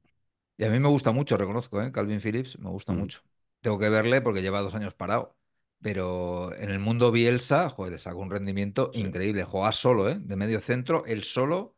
Y 0.56 0.64
a 0.64 0.70
mí 0.70 0.78
me 0.78 0.88
gusta 0.88 1.12
mucho, 1.12 1.36
reconozco, 1.36 1.82
¿eh? 1.82 1.92
Calvin 1.92 2.20
Phillips 2.20 2.58
me 2.58 2.70
gusta 2.70 2.92
Mm. 2.92 2.98
mucho. 3.00 3.22
Tengo 3.60 3.78
que 3.78 3.88
verle 3.88 4.20
porque 4.20 4.42
lleva 4.42 4.60
dos 4.60 4.74
años 4.74 4.94
parado. 4.94 5.36
Pero 5.80 6.54
en 6.54 6.70
el 6.70 6.78
mundo 6.78 7.10
Bielsa, 7.10 7.68
joder, 7.70 7.92
le 7.92 7.98
sacó 7.98 8.18
un 8.20 8.30
rendimiento 8.30 8.90
Sí. 8.92 9.00
increíble. 9.00 9.44
Jugar 9.44 9.74
solo, 9.74 10.08
¿eh? 10.08 10.18
De 10.20 10.36
medio 10.36 10.60
centro, 10.60 11.04
él 11.06 11.24
solo, 11.24 11.76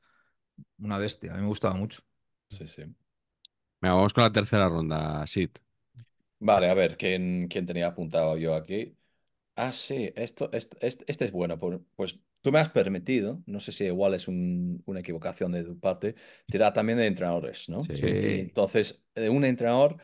una 0.78 0.98
bestia. 0.98 1.32
A 1.32 1.36
mí 1.36 1.42
me 1.42 1.48
gustaba 1.48 1.74
mucho. 1.76 2.02
Sí, 2.48 2.66
sí. 2.68 2.84
Venga, 3.80 3.94
vamos 3.94 4.12
con 4.12 4.24
la 4.24 4.32
tercera 4.32 4.68
ronda, 4.68 5.24
Sid. 5.26 5.50
Vale, 6.38 6.68
a 6.68 6.74
ver, 6.74 6.96
¿quién, 6.96 7.48
quién 7.48 7.66
tenía 7.66 7.88
apuntado 7.88 8.36
yo 8.38 8.54
aquí? 8.54 8.96
Ah, 9.56 9.72
sí, 9.72 10.12
esto, 10.16 10.50
esto- 10.52 10.76
este, 10.80 11.04
este 11.06 11.24
es 11.26 11.32
bueno. 11.32 11.58
por- 11.58 11.84
Pues 11.94 12.18
tú 12.40 12.50
me 12.50 12.58
has 12.58 12.70
permitido, 12.70 13.42
no 13.46 13.60
sé 13.60 13.70
si 13.72 13.84
igual 13.84 14.14
es 14.14 14.26
un- 14.26 14.82
una 14.86 15.00
equivocación 15.00 15.52
de 15.52 15.62
tu 15.64 15.78
parte, 15.78 16.16
tirar 16.48 16.72
también 16.72 16.98
de 16.98 17.06
entrenadores, 17.06 17.68
¿no? 17.68 17.88
Sí. 17.88 18.50
Entonces, 18.50 19.04
de 19.14 19.30
un 19.30 19.44
entrenador, 19.44 19.98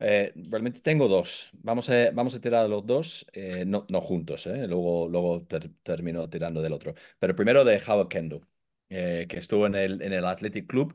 eh, 0.00 0.32
realmente 0.36 0.80
tengo 0.80 1.08
dos. 1.08 1.50
Vamos 1.54 1.90
a, 1.90 2.10
vamos 2.12 2.34
a 2.34 2.40
tirar 2.40 2.68
los 2.68 2.86
dos, 2.86 3.26
eh, 3.32 3.64
no, 3.66 3.86
no 3.90 4.00
juntos, 4.00 4.46
¿eh? 4.46 4.66
Luego, 4.68 5.08
luego 5.08 5.44
ter- 5.46 5.70
termino 5.82 6.28
tirando 6.30 6.62
del 6.62 6.72
otro. 6.74 6.94
Pero 7.18 7.36
primero 7.36 7.64
de 7.64 7.82
Howard 7.86 8.08
Kendall, 8.08 8.46
eh, 8.90 9.26
que 9.28 9.38
estuvo 9.38 9.66
en 9.66 9.74
el, 9.76 10.02
en 10.02 10.12
el 10.12 10.24
Athletic 10.26 10.66
Club. 10.68 10.94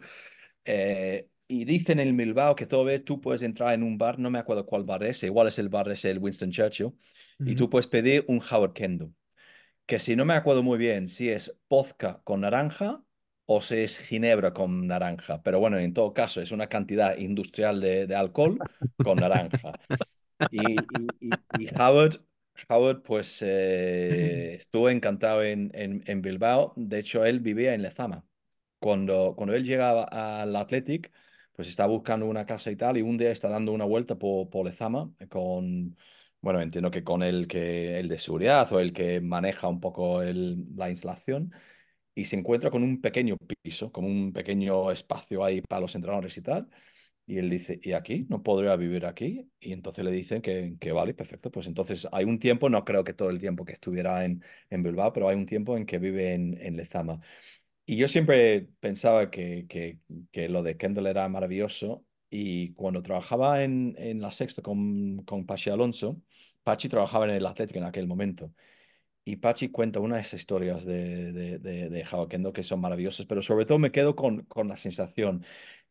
eh, 0.66 1.30
y 1.50 1.66
dicen 1.66 2.00
en 2.02 2.18
Bilbao 2.18 2.56
que 2.56 2.68
todavía 2.68 3.04
tú 3.06 3.22
puedes 3.22 3.44
entrar 3.44 3.76
en 3.76 3.84
un 3.84 4.00
bar, 4.00 4.20
no 4.20 4.32
me 4.32 4.40
acuerdo 4.40 4.66
cuál 4.68 4.86
bar 4.86 5.04
es, 5.06 5.24
igual 5.24 5.50
es 5.50 5.60
el 5.60 5.70
bar, 5.70 5.90
es 5.92 6.06
el 6.06 6.20
Winston 6.20 6.52
Churchill, 6.52 6.94
y 7.46 7.56
tú 7.56 7.70
puedes 7.72 7.88
pedir 7.88 8.26
un 8.30 8.42
Howard 8.52 8.74
Kendall 8.74 9.14
que 9.86 10.00
si 10.00 10.16
no 10.16 10.26
me 10.26 10.34
acuerdo 10.36 10.64
muy 10.64 10.78
bien 10.78 11.08
si 11.08 11.30
es 11.30 11.60
vodka 11.70 12.22
con 12.24 12.42
naranja 12.42 13.04
o 13.46 13.62
si 13.62 13.78
es 13.78 14.00
ginebra 14.00 14.54
con 14.54 14.88
naranja, 14.88 15.42
pero 15.44 15.60
bueno, 15.60 15.80
en 15.80 15.94
todo 15.94 16.14
caso 16.14 16.42
es 16.42 16.52
una 16.52 16.70
cantidad 16.70 17.18
industrial 17.18 17.82
de, 17.82 18.08
de 18.08 18.16
alcohol 18.16 18.66
con 19.02 19.20
naranja. 19.20 19.78
Y- 20.50 21.40
y 21.52 21.68
Howard, 21.78 22.22
Howard 22.70 23.04
pues 23.04 23.42
eh, 23.46 24.56
estuvo 24.60 24.90
encantado 24.90 25.44
en, 25.44 25.72
en, 25.74 26.04
en 26.08 26.22
Bilbao, 26.22 26.74
de 26.76 27.00
hecho 27.00 27.26
él 27.26 27.40
vivía 27.40 27.74
en 27.74 27.82
Lezama. 27.84 28.26
Cuando, 28.80 29.34
cuando 29.36 29.56
él 29.56 29.66
llegaba 29.66 30.04
al 30.06 30.56
Athletic, 30.56 31.12
pues 31.60 31.68
estaba 31.68 31.90
buscando 31.92 32.26
una 32.26 32.46
casa 32.46 32.72
y 32.72 32.78
tal, 32.78 32.98
y 32.98 33.02
un 33.02 33.18
día 33.18 33.32
está 33.32 33.50
dando 33.50 33.74
una 33.74 33.84
vuelta 33.84 34.16
por, 34.18 34.50
por 34.50 34.66
Lezama 34.66 35.12
con, 35.30 35.98
bueno, 36.40 36.62
entiendo 36.62 36.90
que 36.90 37.04
con 37.04 37.22
el, 37.22 37.50
que, 37.50 38.00
el 38.00 38.08
de 38.08 38.18
seguridad 38.18 38.72
o 38.72 38.80
el 38.80 38.94
que 38.94 39.20
maneja 39.20 39.68
un 39.68 39.82
poco 39.82 40.24
la 40.24 40.90
instalación, 40.90 41.52
y 42.16 42.24
se 42.26 42.38
encuentra 42.38 42.72
con 42.72 42.84
un 42.84 43.02
pequeño 43.02 43.36
piso, 43.62 43.92
como 43.92 44.08
un 44.08 44.32
pequeño 44.34 44.90
espacio 44.92 45.44
ahí 45.44 45.62
para 45.62 45.82
los 45.82 45.96
entrenadores 45.96 46.38
y 46.38 46.42
tal. 46.42 46.70
Y 47.26 47.40
él 47.40 47.50
dice, 47.50 47.80
¿y 47.84 47.94
aquí? 47.94 48.26
¿No 48.30 48.42
podría 48.44 48.76
vivir 48.78 49.06
aquí? 49.06 49.52
Y 49.60 49.74
entonces 49.74 50.06
le 50.06 50.12
dicen 50.12 50.42
que, 50.42 50.78
que 50.80 50.92
vale, 50.94 51.14
perfecto. 51.14 51.52
Pues 51.52 51.68
entonces 51.68 52.08
hay 52.14 52.26
un 52.26 52.40
tiempo, 52.40 52.70
no 52.70 52.86
creo 52.86 53.04
que 53.04 53.14
todo 53.14 53.30
el 53.32 53.40
tiempo 53.40 53.66
que 53.66 53.74
estuviera 53.74 54.26
en, 54.26 54.44
en 54.70 54.84
Bilbao, 54.84 55.14
pero 55.14 55.30
hay 55.30 55.36
un 55.36 55.46
tiempo 55.46 55.78
en 55.78 55.86
que 55.86 56.00
vive 56.00 56.34
en, 56.34 56.58
en 56.62 56.78
Lezama. 56.78 57.20
Y 57.90 57.98
yo 57.98 58.08
siempre 58.08 58.68
pensaba 58.80 59.32
que, 59.32 59.66
que, 59.68 59.98
que 60.32 60.48
lo 60.48 60.62
de 60.62 60.78
Kendall 60.78 61.08
era 61.08 61.28
maravilloso. 61.28 62.06
Y 62.30 62.74
cuando 62.74 63.02
trabajaba 63.02 63.64
en, 63.64 63.96
en 63.98 64.22
la 64.22 64.32
sexta 64.32 64.62
con, 64.62 65.24
con 65.26 65.48
Pachi 65.48 65.72
Alonso, 65.72 66.22
Pachi 66.62 66.88
trabajaba 66.88 67.26
en 67.26 67.32
el 67.32 67.48
Atlético 67.48 67.80
en 67.80 67.86
aquel 67.86 68.06
momento. 68.06 68.54
Y 69.26 69.38
Pachi 69.38 69.70
cuenta 69.72 70.00
unas 70.02 70.32
historias 70.36 70.86
de, 70.86 71.32
de, 71.32 71.60
de, 71.60 71.90
de 71.90 72.06
Kendall 72.30 72.54
que 72.54 72.62
son 72.64 72.80
maravillosas, 72.82 73.26
pero 73.26 73.42
sobre 73.42 73.66
todo 73.66 73.80
me 73.80 73.92
quedo 73.92 74.16
con, 74.16 74.44
con 74.46 74.68
la 74.68 74.78
sensación 74.78 75.44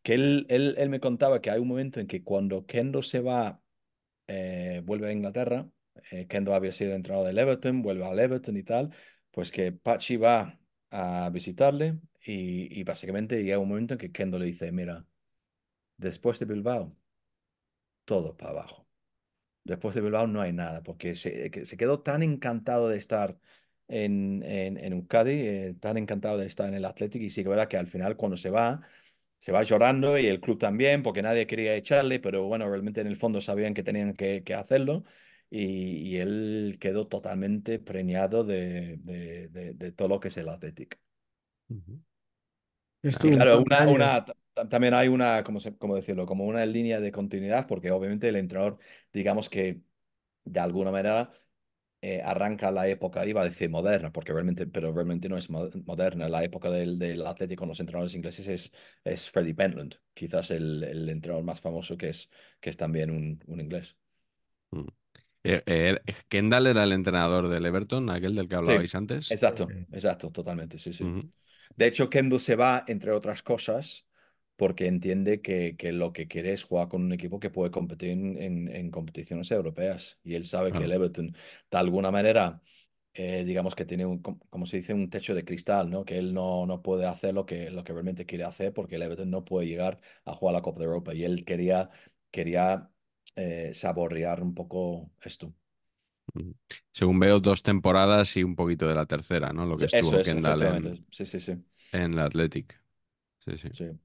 que 0.05 0.15
él, 0.15 0.47
él, 0.51 0.77
él 0.79 0.91
me 0.91 1.01
contaba 1.01 1.41
que 1.41 1.51
hay 1.51 1.59
un 1.61 1.69
momento 1.69 1.99
en 2.01 2.07
que 2.07 2.23
cuando 2.23 2.65
Kendall 2.67 3.03
se 3.05 3.21
va, 3.21 3.61
eh, 4.29 4.83
vuelve 4.85 5.09
a 5.09 5.13
Inglaterra, 5.13 5.69
eh, 6.13 6.27
Kendall 6.29 6.55
había 6.55 6.73
sido 6.73 6.95
entrenador 6.95 7.29
del 7.29 7.39
Everton, 7.39 7.83
vuelve 7.83 8.05
al 8.07 8.19
Everton 8.21 8.57
y 8.57 8.63
tal, 8.65 8.95
pues 9.33 9.51
que 9.51 9.73
Pachi 9.73 10.17
va 10.17 10.59
a 10.91 11.31
visitarle 11.33 11.99
y, 12.25 12.81
y 12.81 12.85
básicamente 12.85 13.43
llega 13.43 13.59
un 13.59 13.69
momento 13.69 13.95
en 13.95 13.99
que 13.99 14.13
Kendall 14.13 14.41
le 14.41 14.47
dice, 14.47 14.73
mira, 14.73 15.05
después 15.99 16.39
de 16.41 16.47
Bilbao, 16.47 16.97
todo 18.05 18.37
para 18.37 18.51
abajo. 18.53 18.87
Después 19.65 19.95
de 19.95 20.03
Bilbao 20.03 20.27
no 20.27 20.41
hay 20.43 20.53
nada, 20.53 20.83
porque 20.83 21.15
se, 21.17 21.51
que 21.51 21.67
se 21.67 21.77
quedó 21.77 22.01
tan 22.03 22.23
encantado 22.23 22.89
de 22.89 22.99
estar 22.99 23.39
en, 23.89 24.43
en, 24.45 24.79
en 24.79 24.93
Euskadi, 24.95 25.33
eh, 25.33 25.77
tan 25.81 25.99
encantado 25.99 26.39
de 26.39 26.47
estar 26.47 26.69
en 26.69 26.75
el 26.75 26.85
Athletic, 26.87 27.23
y 27.23 27.31
sí 27.31 27.43
que 27.43 27.49
verdad 27.51 27.69
que 27.69 27.77
al 27.79 27.87
final 27.89 28.17
cuando 28.17 28.37
se 28.39 28.51
va, 28.51 28.83
se 29.41 29.53
va 29.53 29.63
llorando 29.65 30.19
y 30.19 30.27
el 30.27 30.41
club 30.41 30.59
también, 30.59 31.03
porque 31.03 31.23
nadie 31.23 31.47
quería 31.47 31.77
echarle, 31.77 32.21
pero 32.21 32.45
bueno, 32.47 32.69
realmente 32.71 33.01
en 33.03 33.09
el 33.09 33.17
fondo 33.17 33.41
sabían 33.41 33.75
que 33.75 33.83
tenían 33.85 34.15
que 34.15 34.45
hacerlo. 34.57 35.05
Y, 35.51 35.65
y 36.15 36.17
él 36.19 36.79
quedó 36.81 37.09
totalmente 37.09 37.79
preñado 37.79 38.45
de, 38.45 38.99
de, 39.03 39.49
de- 39.49 39.75
de 39.75 39.93
todo 39.93 40.09
lo 40.09 40.21
que 40.21 40.29
es 40.29 40.37
el 40.39 40.49
Athletic. 40.49 41.01
Y 43.21 43.31
un 43.33 43.39
claro, 43.39 43.61
una, 43.63 43.89
una, 43.89 44.25
ta- 44.25 44.69
también 44.69 44.95
hay 44.95 45.09
una, 45.09 45.43
¿cómo, 45.45 45.61
se- 45.61 45.77
cómo 45.77 45.95
decirlo? 45.97 46.27
Como 46.27 46.45
una 46.47 46.65
línea 46.67 47.01
de 47.01 47.11
continuidad, 47.13 47.67
porque 47.67 47.91
obviamente 47.91 48.29
el 48.29 48.37
entrenador, 48.37 48.79
digamos 49.13 49.49
que 49.51 49.83
de 50.45 50.61
alguna 50.61 50.91
manera 50.93 51.33
eh, 52.03 52.23
arranca 52.23 52.71
la 52.73 52.89
época, 52.89 53.27
iba 53.27 53.43
a 53.43 53.45
decir 53.45 53.71
moderna, 53.71 54.13
porque 54.13 54.33
realmente, 54.33 54.67
pero 54.67 54.93
realmente 54.93 55.29
no 55.29 55.39
es 55.39 55.51
mo- 55.51 55.71
moderna. 55.87 56.29
La 56.29 56.45
época 56.45 56.71
del, 56.71 56.99
del 56.99 57.27
Atlético 57.27 57.61
con 57.63 57.69
los 57.71 57.81
entrenadores 57.81 58.15
ingleses 58.17 58.49
es, 58.49 58.73
es 59.05 59.31
Freddie 59.31 59.55
Pentland, 59.55 59.97
quizás 60.15 60.51
el, 60.53 60.85
el 60.85 61.09
entrenador 61.11 61.45
más 61.45 61.61
famoso 61.61 61.97
que 61.99 62.11
es, 62.11 62.31
que 62.61 62.71
es 62.71 62.77
también 62.79 63.11
un, 63.11 63.43
un 63.47 63.61
inglés. 63.61 63.97
Mm. 64.75 64.89
Eh, 65.45 65.63
eh, 65.67 65.99
Kendall 66.29 66.67
era 66.67 66.85
el 66.85 66.93
entrenador 66.93 67.49
del 67.49 67.67
Everton, 67.67 68.11
aquel 68.11 68.35
del 68.35 68.49
que 68.49 68.57
Sí, 68.63 68.75
hablabais 68.75 68.95
antes. 68.95 69.27
exacto, 69.29 69.65
Sí. 69.67 69.87
exacto, 69.91 70.31
totalmente, 70.31 70.79
sí, 70.79 70.93
sí. 70.93 71.11
De 71.77 71.87
hecho, 71.87 72.11
Kendo 72.11 72.39
se 72.39 72.57
va, 72.57 72.85
entre 72.89 73.13
otras 73.13 73.43
cosas, 73.43 74.07
porque 74.57 74.87
entiende 74.87 75.43
que, 75.43 75.77
que 75.77 75.93
lo 75.93 76.13
que 76.13 76.29
quiere 76.29 76.53
es 76.53 76.65
jugar 76.65 76.89
con 76.89 77.03
un 77.05 77.13
equipo 77.13 77.41
que 77.41 77.51
puede 77.51 77.71
competir 77.71 78.11
en, 78.11 78.41
en- 78.43 78.69
en 78.69 78.91
competiciones 78.91 79.51
europeas. 79.53 80.21
Y 80.25 80.35
él 80.35 80.47
sabe 80.47 80.75
que 80.75 80.85
el. 80.85 80.93
Everton, 80.93 81.35
de 81.71 81.79
alguna 81.79 82.11
manera, 82.11 82.63
eh, 83.15 83.45
digamos 83.45 83.75
que 83.77 83.85
tiene 83.87 84.07
un, 84.07 84.21
com- 84.23 84.39
como 84.51 84.67
se 84.67 84.79
dice, 84.79 84.95
un 84.95 85.11
techo 85.11 85.35
de 85.35 85.45
cristal, 85.45 85.91
¿no? 85.91 86.05
Que 86.05 86.19
él 86.19 86.35
no, 86.35 86.67
no 86.67 86.83
puede 86.83 87.07
hacer 87.07 87.35
lo 87.35 87.47
que, 87.47 87.71
lo 87.71 87.85
que 87.85 87.93
realmente 87.93 88.27
quiere 88.27 88.45
hacer 88.45 88.73
porque 88.75 88.97
el 88.97 89.03
Everton 89.03 89.31
no 89.31 89.45
puede 89.45 89.67
llegar 89.69 90.01
a 90.25 90.35
jugar 90.35 90.55
la 90.55 90.63
Copa 90.63 90.81
de 90.81 90.87
Europa. 90.87 91.15
Y 91.15 91.25
él 91.25 91.45
quería, 91.45 91.91
quería 92.31 92.91
eh, 93.37 93.73
saborear 93.75 94.43
un 94.43 94.55
poco 94.55 95.11
esto. 95.23 95.55
Ujú. 96.35 96.55
Según 96.93 97.19
veo, 97.21 97.41
dos 97.41 97.63
temporadas 97.63 98.37
y 98.37 98.43
un 98.45 98.55
poquito 98.57 98.87
de 98.89 98.95
la 98.95 99.07
tercera, 99.07 99.53
¿no? 99.53 99.67
Lo 99.67 99.79
que 99.79 99.87
estuvo 99.87 100.21
es, 100.21 100.21
Kendall 100.21 100.63
en, 100.63 101.01
Sí, 101.11 101.27
sí, 101.27 101.41
sí. 101.41 101.65
en 101.93 102.15
el 102.15 102.21
Athletic. 102.21 102.81
Sí, 103.41 103.59
sí. 103.59 103.71
Sí. 103.73 103.99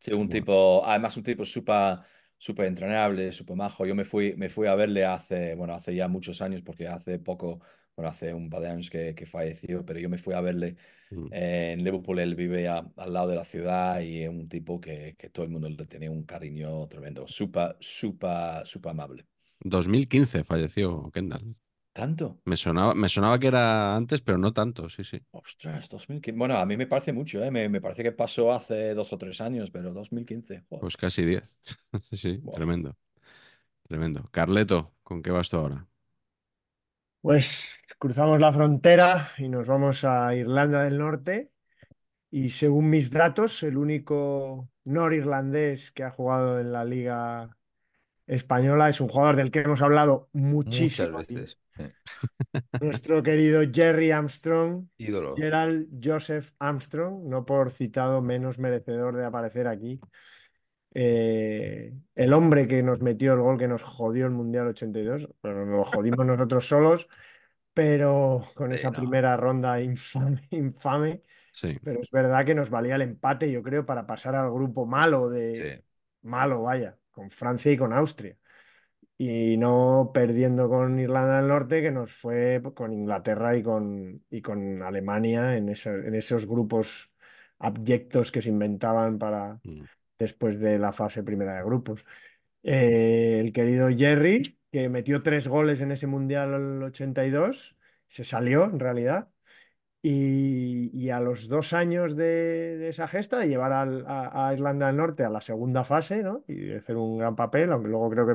Sí, 0.00 0.12
un 0.12 0.28
Bueno. 0.28 0.28
tipo, 0.28 0.84
además 0.86 1.16
un 1.16 1.22
tipo 1.22 1.44
súper 1.44 1.98
súper 2.38 2.66
entrenable, 2.66 3.32
súper 3.32 3.56
majo. 3.56 3.86
Yo 3.86 3.94
me 3.94 4.04
fui, 4.04 4.34
me 4.36 4.48
fui 4.48 4.66
a 4.66 4.74
verle 4.74 5.04
hace, 5.04 5.54
bueno, 5.54 5.74
hace 5.74 5.94
ya 5.94 6.08
muchos 6.08 6.42
años, 6.42 6.62
porque 6.62 6.86
hace 6.88 7.18
poco, 7.18 7.60
bueno, 7.96 8.10
hace 8.10 8.34
un 8.34 8.50
par 8.50 8.60
de 8.62 8.68
años 8.70 8.90
que, 8.90 9.14
que 9.14 9.26
falleció, 9.26 9.84
pero 9.84 9.98
yo 10.00 10.08
me 10.08 10.18
fui 10.18 10.34
a 10.34 10.40
verle 10.40 10.76
Mm. 11.12 11.30
eh, 11.30 11.72
en 11.74 11.84
Liverpool. 11.84 12.18
Él 12.20 12.34
vive 12.36 12.68
a- 12.68 12.90
al 12.96 13.12
lado 13.12 13.28
de 13.28 13.36
la 13.36 13.44
ciudad 13.44 14.00
y 14.00 14.22
es 14.24 14.28
un 14.30 14.48
tipo 14.48 14.80
que, 14.80 15.16
que 15.18 15.30
todo 15.30 15.44
el 15.46 15.52
mundo 15.52 15.68
le 15.70 15.86
tenía 15.86 16.10
un 16.10 16.24
cariño 16.24 16.86
tremendo. 16.88 17.26
Súper, 17.28 17.76
súper, 17.80 18.66
súper 18.66 18.90
amable. 18.92 19.26
2015 19.60 20.42
falleció 20.44 21.10
Kendall. 21.12 21.56
¿Tanto? 21.96 22.26
Me 22.46 22.56
sonaba, 22.56 22.94
me 22.94 23.08
sonaba 23.10 23.38
que 23.40 23.48
era 23.48 23.96
antes, 23.96 24.20
pero 24.22 24.38
no 24.38 24.52
tanto, 24.52 24.88
sí, 24.90 25.04
sí. 25.04 25.20
Ostras, 25.40 25.88
2015. 25.88 26.38
Bueno, 26.38 26.56
a 26.58 26.66
mí 26.66 26.76
me 26.76 26.86
parece 26.88 27.12
mucho, 27.12 27.42
¿eh? 27.44 27.50
Me, 27.52 27.68
me 27.68 27.80
parece 27.80 28.02
que 28.02 28.10
pasó 28.12 28.52
hace 28.52 28.92
dos 28.94 29.12
o 29.12 29.18
tres 29.18 29.40
años, 29.40 29.70
pero 29.70 29.92
2015. 29.94 30.64
joder. 30.68 30.88
Pues 30.88 30.96
casi 30.96 31.24
10. 31.24 31.58
Sí, 32.10 32.16
sí, 32.16 32.44
tremendo. 32.52 32.96
Tremendo. 33.84 34.28
Carleto, 34.32 34.94
¿con 35.04 35.22
qué 35.22 35.30
vas 35.32 35.48
tú 35.50 35.58
ahora? 35.58 35.88
Pues 37.20 37.68
cruzamos 37.98 38.40
la 38.40 38.52
frontera 38.52 39.32
y 39.38 39.48
nos 39.48 39.66
vamos 39.66 40.04
a 40.04 40.34
Irlanda 40.34 40.82
del 40.82 40.98
Norte. 40.98 41.50
Y 42.30 42.50
según 42.50 42.90
mis 42.90 43.10
datos, 43.10 43.62
el 43.62 43.76
único 43.76 44.68
norirlandés 44.84 45.92
que 45.92 46.04
ha 46.04 46.10
jugado 46.10 46.60
en 46.60 46.72
la 46.72 46.84
Liga 46.84 47.56
Española 48.26 48.88
es 48.88 49.00
un 49.00 49.08
jugador 49.08 49.36
del 49.36 49.50
que 49.50 49.60
hemos 49.60 49.82
hablado 49.82 50.28
muchísimo 50.32 51.18
veces. 51.18 51.58
Nuestro 52.80 53.22
querido 53.22 53.62
Jerry 53.72 54.10
Armstrong, 54.10 54.88
Ídolo. 54.98 55.36
Gerald 55.36 55.88
Joseph 56.02 56.50
Armstrong, 56.58 57.24
no 57.24 57.44
por 57.44 57.70
citado 57.70 58.22
menos 58.22 58.58
merecedor 58.58 59.16
de 59.16 59.24
aparecer 59.24 59.66
aquí. 59.68 60.00
Eh, 60.94 61.92
el 62.14 62.32
hombre 62.32 62.66
que 62.66 62.82
nos 62.82 63.02
metió 63.02 63.34
el 63.34 63.40
gol 63.40 63.58
que 63.58 63.68
nos 63.68 63.82
jodió 63.82 64.26
el 64.26 64.32
Mundial 64.32 64.68
82, 64.68 65.28
pero 65.42 65.66
nos 65.66 65.76
lo 65.76 65.84
jodimos 65.84 66.24
nosotros 66.24 66.66
solos, 66.66 67.08
pero 67.76 68.44
con 68.56 68.72
Sí, 68.72 68.74
esa 68.74 68.92
no. 68.92 68.96
primera 68.96 69.36
ronda 69.38 69.80
infame, 69.82 70.48
infame. 70.50 71.22
Sí. 71.52 71.80
Pero 71.82 72.00
es 72.00 72.10
verdad 72.12 72.46
que 72.46 72.54
nos 72.56 72.70
valía 72.70 72.96
el 72.96 73.02
empate, 73.02 73.50
yo 73.52 73.62
creo, 73.62 73.86
para 73.86 74.06
pasar 74.06 74.34
al 74.36 74.52
grupo 74.52 74.86
malo 74.86 75.30
de 75.30 75.68
Sí. 75.68 75.82
malo, 76.22 76.62
vaya, 76.64 76.98
con 77.12 77.30
Francia 77.30 77.72
y 77.72 77.78
con 77.78 77.92
Austria. 77.94 78.38
Y 79.18 79.56
no 79.56 80.10
perdiendo 80.14 80.68
con 80.68 80.98
Irlanda 81.00 81.38
del 81.38 81.48
Norte, 81.48 81.82
que 81.82 81.90
nos 81.90 82.12
fue 82.12 82.62
con 82.74 82.92
Inglaterra 82.92 83.56
y 83.56 83.62
con, 83.62 84.24
y 84.30 84.42
con 84.42 84.82
Alemania 84.82 85.56
en, 85.56 85.70
en 85.70 86.14
esos 86.14 86.46
grupos 86.46 87.12
abyectos 87.58 88.30
que 88.32 88.42
se 88.42 88.50
inventaban 88.50 89.18
para 89.18 89.60
Mm. 89.64 89.86
después 90.18 90.60
de 90.60 90.78
la 90.78 90.92
fase 90.92 91.22
primera 91.24 91.54
de 91.56 91.64
grupos. 91.64 92.04
Eh, 92.62 93.40
el 93.40 93.52
querido 93.52 93.88
Jerry, 93.90 94.55
que 94.72 94.88
metió 94.88 95.22
tres 95.22 95.48
goles 95.48 95.80
en 95.80 95.92
ese 95.92 96.06
Mundial 96.06 96.82
82, 96.82 97.76
se 98.06 98.24
salió 98.24 98.64
en 98.64 98.80
realidad. 98.80 99.30
Y, 100.02 100.90
y 100.94 101.10
a 101.10 101.20
los 101.20 101.48
dos 101.48 101.72
años 101.72 102.14
de, 102.16 102.76
de 102.78 102.88
esa 102.90 103.08
gesta, 103.08 103.38
de 103.38 103.48
llevar 103.48 103.72
al- 103.72 104.04
a, 104.06 104.48
a 104.48 104.52
Irlanda 104.54 104.86
del 104.86 104.96
Norte 104.98 105.24
a 105.24 105.30
la 105.30 105.40
segunda 105.40 105.82
fase, 105.84 106.22
¿no? 106.22 106.44
Y 106.46 106.72
hacer 106.74 106.96
un 106.96 107.18
gran 107.18 107.34
papel, 107.36 107.72
aunque 107.72 107.88
luego 107.90 108.10
creo 108.10 108.26
que 108.26 108.34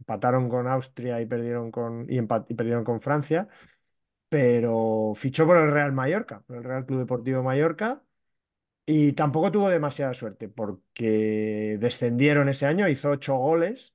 empataron 0.00 0.48
con 0.48 0.66
Austria 0.66 1.20
y 1.20 1.26
perdieron 1.26 1.70
con, 1.70 2.06
y 2.10 2.18
y 2.18 2.54
perdieron 2.54 2.82
con 2.84 3.00
Francia, 3.00 3.48
pero 4.28 5.12
fichó 5.16 5.46
por 5.46 5.58
el 5.58 5.70
Real 5.72 5.92
Mallorca, 5.92 6.42
por 6.46 6.56
el 6.56 6.64
Real 6.64 6.86
Club 6.86 7.00
Deportivo 7.00 7.42
Mallorca, 7.42 8.02
y 8.86 9.12
tampoco 9.12 9.52
tuvo 9.52 9.70
demasiada 9.70 10.14
suerte, 10.14 10.48
porque 10.48 11.76
descendieron 11.80 12.48
ese 12.48 12.66
año, 12.66 12.88
hizo 12.88 13.10
ocho 13.10 13.36
goles, 13.36 13.94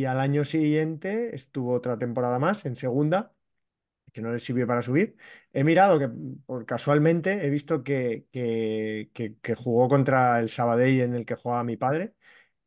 y 0.00 0.04
al 0.06 0.20
año 0.20 0.44
siguiente 0.44 1.34
estuvo 1.34 1.72
otra 1.74 1.98
temporada 1.98 2.38
más 2.38 2.64
en 2.66 2.76
segunda 2.76 3.32
que 4.12 4.22
no 4.22 4.30
les 4.32 4.44
sirvió 4.44 4.66
para 4.66 4.82
subir. 4.82 5.16
He 5.52 5.64
mirado 5.64 5.98
que, 5.98 6.08
por 6.46 6.66
casualmente, 6.66 7.44
he 7.46 7.50
visto 7.50 7.82
que, 7.84 8.26
que, 8.32 9.10
que- 9.42 9.54
jugó 9.54 9.88
contra 9.88 10.38
el 10.40 10.48
Sabadell 10.48 11.00
en 11.02 11.14
el 11.14 11.24
que 11.26 11.34
jugaba 11.34 11.64
mi 11.64 11.76
padre 11.76 12.14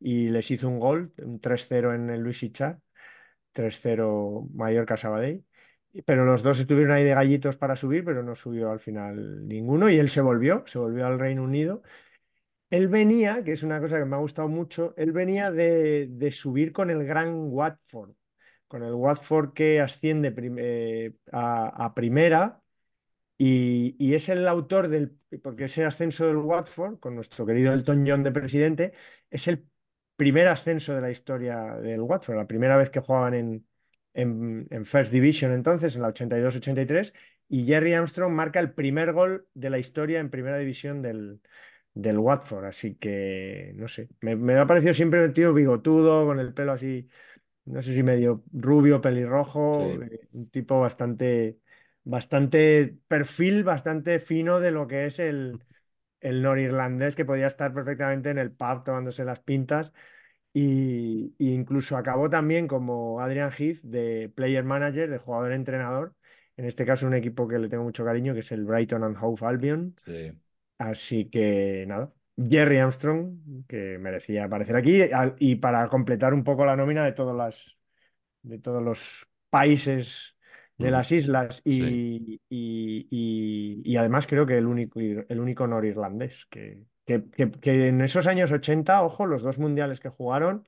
y 0.00 0.28
les 0.30 0.50
hizo 0.50 0.68
un 0.68 0.78
gol, 0.80 1.12
un 1.24 1.40
3-0 1.40 1.94
en 1.94 2.10
el 2.10 2.20
Luis 2.20 2.42
Ichar, 2.42 2.80
3-0 3.52 4.48
Mallorca-Sabadell. 4.54 5.44
Y- 5.92 6.02
Pero 6.02 6.24
los 6.24 6.42
dos 6.42 6.58
estuvieron 6.60 6.92
ahí 6.92 7.04
de 7.04 7.14
gallitos 7.14 7.56
para 7.56 7.76
subir, 7.76 8.04
pero 8.04 8.22
no 8.22 8.34
subió 8.34 8.70
al 8.70 8.80
final 8.80 9.46
ninguno 9.48 9.88
y 9.90 9.98
él 9.98 10.10
se 10.10 10.20
volvió, 10.20 10.64
se 10.66 10.78
volvió 10.78 11.06
al 11.06 11.18
Reino 11.18 11.42
Unido. 11.44 11.82
Él 12.70 12.88
venía, 12.88 13.42
que 13.44 13.52
es 13.52 13.62
una 13.62 13.80
cosa 13.80 13.98
que 13.98 14.04
me 14.04 14.16
ha 14.16 14.18
gustado 14.18 14.48
mucho, 14.48 14.94
él 14.96 15.12
venía 15.12 15.50
de, 15.50 16.06
de 16.08 16.32
subir 16.32 16.72
con 16.72 16.90
el 16.90 17.04
gran 17.06 17.48
Watford, 17.50 18.12
con 18.66 18.82
el 18.82 18.92
Watford 18.94 19.54
que 19.54 19.80
asciende 19.80 20.34
eh, 20.58 21.14
a, 21.32 21.86
a 21.86 21.94
primera 21.94 22.62
y, 23.38 23.96
y 23.98 24.14
es 24.14 24.28
el 24.28 24.46
autor 24.48 24.88
del, 24.88 25.18
porque 25.42 25.64
ese 25.64 25.84
ascenso 25.84 26.26
del 26.26 26.38
Watford, 26.38 26.98
con 26.98 27.14
nuestro 27.14 27.46
querido 27.46 27.72
Elton 27.72 28.04
John 28.06 28.22
de 28.24 28.32
presidente, 28.32 28.92
es 29.30 29.48
el 29.48 29.66
primer 30.16 30.48
ascenso 30.48 30.94
de 30.94 31.00
la 31.00 31.10
historia 31.10 31.74
del 31.76 32.00
Watford, 32.02 32.36
la 32.36 32.46
primera 32.46 32.76
vez 32.76 32.90
que 32.90 33.00
jugaban 33.00 33.34
en, 33.34 33.66
en, 34.14 34.66
en 34.70 34.84
First 34.84 35.12
Division 35.12 35.52
entonces, 35.52 35.96
en 35.96 36.02
la 36.02 36.08
82-83, 36.08 37.14
y 37.48 37.64
Jerry 37.66 37.94
Armstrong 37.94 38.32
marca 38.32 38.60
el 38.60 38.72
primer 38.74 39.12
gol 39.12 39.48
de 39.54 39.70
la 39.70 39.78
historia 39.78 40.20
en 40.20 40.30
primera 40.30 40.58
división 40.58 41.02
del, 41.02 41.40
del 42.00 42.18
Watford, 42.18 42.66
así 42.66 42.94
que 42.96 43.72
no 43.76 43.88
sé, 43.88 44.08
me, 44.20 44.36
me 44.36 44.54
ha 44.58 44.66
parecido 44.66 44.94
siempre 44.94 45.24
un 45.24 45.32
tío 45.32 45.52
bigotudo, 45.54 46.26
con 46.26 46.38
el 46.40 46.54
pelo 46.54 46.72
así, 46.72 47.08
no 47.66 47.82
sé 47.82 47.94
si 47.94 48.02
medio 48.02 48.44
rubio, 48.52 49.00
pelirrojo, 49.00 50.00
Sí. 50.00 50.02
eh, 50.02 50.28
un 50.32 50.50
tipo 50.50 50.80
bastante, 50.80 51.60
bastante 52.04 52.98
perfil, 53.08 53.64
bastante 53.64 54.20
fino 54.20 54.60
de 54.60 54.72
lo 54.72 54.86
que 54.88 55.06
es 55.06 55.18
el, 55.20 55.64
el 56.20 56.42
norirlandés 56.42 57.16
que 57.16 57.24
podía 57.26 57.46
estar 57.48 57.74
perfectamente 57.74 58.30
en 58.30 58.38
el 58.38 58.52
pub 58.52 58.84
tomándose 58.84 59.24
las 59.24 59.40
pintas. 59.40 59.92
Y, 60.52 61.34
y 61.38 61.52
incluso 61.54 61.96
acabó 61.96 62.30
también 62.30 62.66
como 62.68 63.20
Adrian 63.20 63.52
Heath 63.56 63.82
de 63.82 64.32
player 64.34 64.64
manager, 64.64 65.10
de 65.10 65.18
jugador 65.18 65.52
entrenador. 65.52 66.14
En 66.56 66.64
este 66.64 66.84
caso, 66.86 67.06
un 67.06 67.14
equipo 67.14 67.46
que 67.46 67.58
le 67.58 67.68
tengo 67.68 67.84
mucho 67.84 68.04
cariño, 68.04 68.34
que 68.34 68.40
es 68.40 68.50
el 68.52 68.64
Brighton 68.64 69.04
and 69.04 69.16
Hove 69.20 69.46
Albion. 69.46 69.94
Sí. 70.04 70.32
Así 70.78 71.28
que 71.28 71.84
nada, 71.88 72.12
Jerry 72.36 72.78
Armstrong, 72.78 73.66
que 73.66 73.98
merecía 73.98 74.44
aparecer 74.44 74.76
aquí, 74.76 75.02
al- 75.12 75.34
y 75.38 75.56
para 75.56 75.88
completar 75.88 76.32
un 76.34 76.44
poco 76.44 76.64
la 76.64 76.76
nómina 76.76 77.04
de 77.04 77.12
todas 77.12 77.36
las, 77.36 77.78
de 78.42 78.58
todos 78.58 78.82
los 78.82 79.28
países 79.50 80.36
de 80.78 80.90
las 80.92 81.12
islas 81.12 81.62
sí. 81.68 82.00
y, 82.04 82.40
y- 82.50 83.06
y- 83.10 83.82
y 83.84 83.96
además 83.96 84.26
creo 84.26 84.46
que 84.46 84.58
el 84.58 84.66
único, 84.66 85.00
ir- 85.00 85.26
el 85.28 85.40
único 85.40 85.66
norirlandés, 85.66 86.46
que, 86.46 86.84
que, 87.06 87.24
que- 87.30 87.50
que 87.52 87.88
en 87.88 88.00
esos 88.02 88.26
años 88.26 88.52
80, 88.52 89.02
ojo, 89.02 89.26
los 89.26 89.42
dos 89.42 89.58
mundiales 89.58 90.00
que 90.00 90.08
jugaron, 90.10 90.66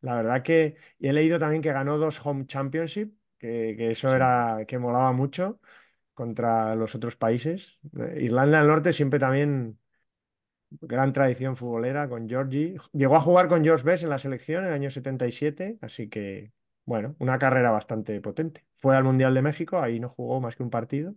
la 0.00 0.16
verdad 0.16 0.42
que 0.42 0.76
y 0.98 1.08
he 1.08 1.12
leído 1.12 1.38
también 1.38 1.62
que 1.62 1.72
ganó 1.72 1.98
dos 1.98 2.24
Home 2.26 2.46
Championship, 2.46 3.14
que, 3.38 3.74
que 3.76 3.90
eso 3.92 4.14
Sí. 4.14 4.16
era, 4.16 4.64
que 4.66 4.78
molaba 4.78 5.12
mucho 5.12 5.60
contra 6.22 6.74
los 6.76 6.94
otros 6.94 7.16
países. 7.16 7.80
Eh, 7.98 8.20
Irlanda 8.22 8.58
del 8.58 8.68
Norte 8.68 8.92
siempre 8.92 9.18
también 9.18 9.78
gran 10.70 11.12
tradición 11.12 11.56
futbolera 11.56 12.08
con 12.08 12.28
Georgie. 12.28 12.76
Llegó 12.92 13.16
a 13.16 13.20
jugar 13.20 13.48
con 13.48 13.64
George 13.64 13.84
Best 13.84 14.04
en 14.04 14.10
la 14.10 14.18
selección 14.18 14.62
en 14.64 14.68
el 14.68 14.74
año 14.74 14.90
77, 14.90 15.78
así 15.82 16.08
que, 16.08 16.52
bueno, 16.84 17.16
una 17.18 17.38
carrera 17.38 17.70
bastante 17.70 18.20
potente. 18.20 18.64
Fue 18.74 18.96
al 18.96 19.04
Mundial 19.04 19.34
de 19.34 19.42
México, 19.42 19.80
ahí 19.80 20.00
no 20.00 20.08
jugó 20.08 20.40
más 20.40 20.56
que 20.56 20.62
un 20.62 20.70
partido, 20.70 21.14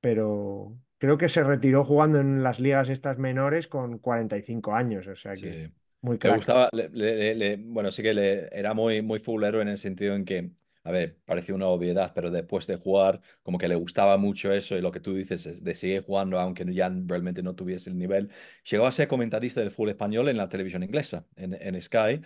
pero 0.00 0.78
creo 0.98 1.18
que 1.18 1.28
se 1.28 1.44
retiró 1.44 1.84
jugando 1.84 2.20
en 2.20 2.42
las 2.42 2.60
ligas 2.60 2.88
estas 2.88 3.18
menores 3.18 3.68
con 3.68 3.98
45 3.98 4.74
años, 4.74 5.06
o 5.06 5.14
sea 5.16 5.34
que 5.34 5.50
Sí. 5.68 5.72
muy 6.00 6.18
Le 6.22 6.34
gustaba, 6.34 6.68
le- 6.72 7.56
bueno, 7.58 7.90
sí 7.90 8.02
que 8.02 8.14
le, 8.14 8.48
era 8.58 8.74
muy, 8.74 9.02
muy 9.02 9.20
futbolero 9.20 9.60
en 9.60 9.68
el 9.68 9.78
sentido 9.78 10.14
en 10.14 10.24
que, 10.24 10.50
a 10.88 10.92
ver, 10.92 11.18
parecía 11.26 11.54
una 11.54 11.66
obviedad, 11.68 12.12
pero 12.14 12.30
después 12.30 12.66
de 12.66 12.76
jugar, 12.76 13.20
como 13.42 13.58
que 13.58 13.68
le 13.68 13.74
gustaba 13.76 14.16
mucho 14.18 14.52
eso 14.52 14.76
y 14.76 14.80
lo 14.80 14.90
que 14.92 15.00
tú 15.00 15.14
dices 15.14 15.46
es 15.46 15.62
de 15.64 15.74
seguir 15.74 16.02
jugando, 16.04 16.38
aunque 16.40 16.64
ya 16.74 16.90
realmente 17.06 17.42
no 17.42 17.54
tuviese 17.54 17.90
el 17.90 17.98
nivel. 17.98 18.30
Llegó 18.70 18.86
a 18.86 18.92
ser 18.92 19.08
comentarista 19.08 19.60
del 19.60 19.70
fútbol 19.70 19.90
español 19.90 20.28
en 20.28 20.36
la 20.38 20.48
televisión 20.48 20.82
inglesa, 20.82 21.26
en, 21.36 21.54
en 21.54 21.80
Sky, 21.82 22.20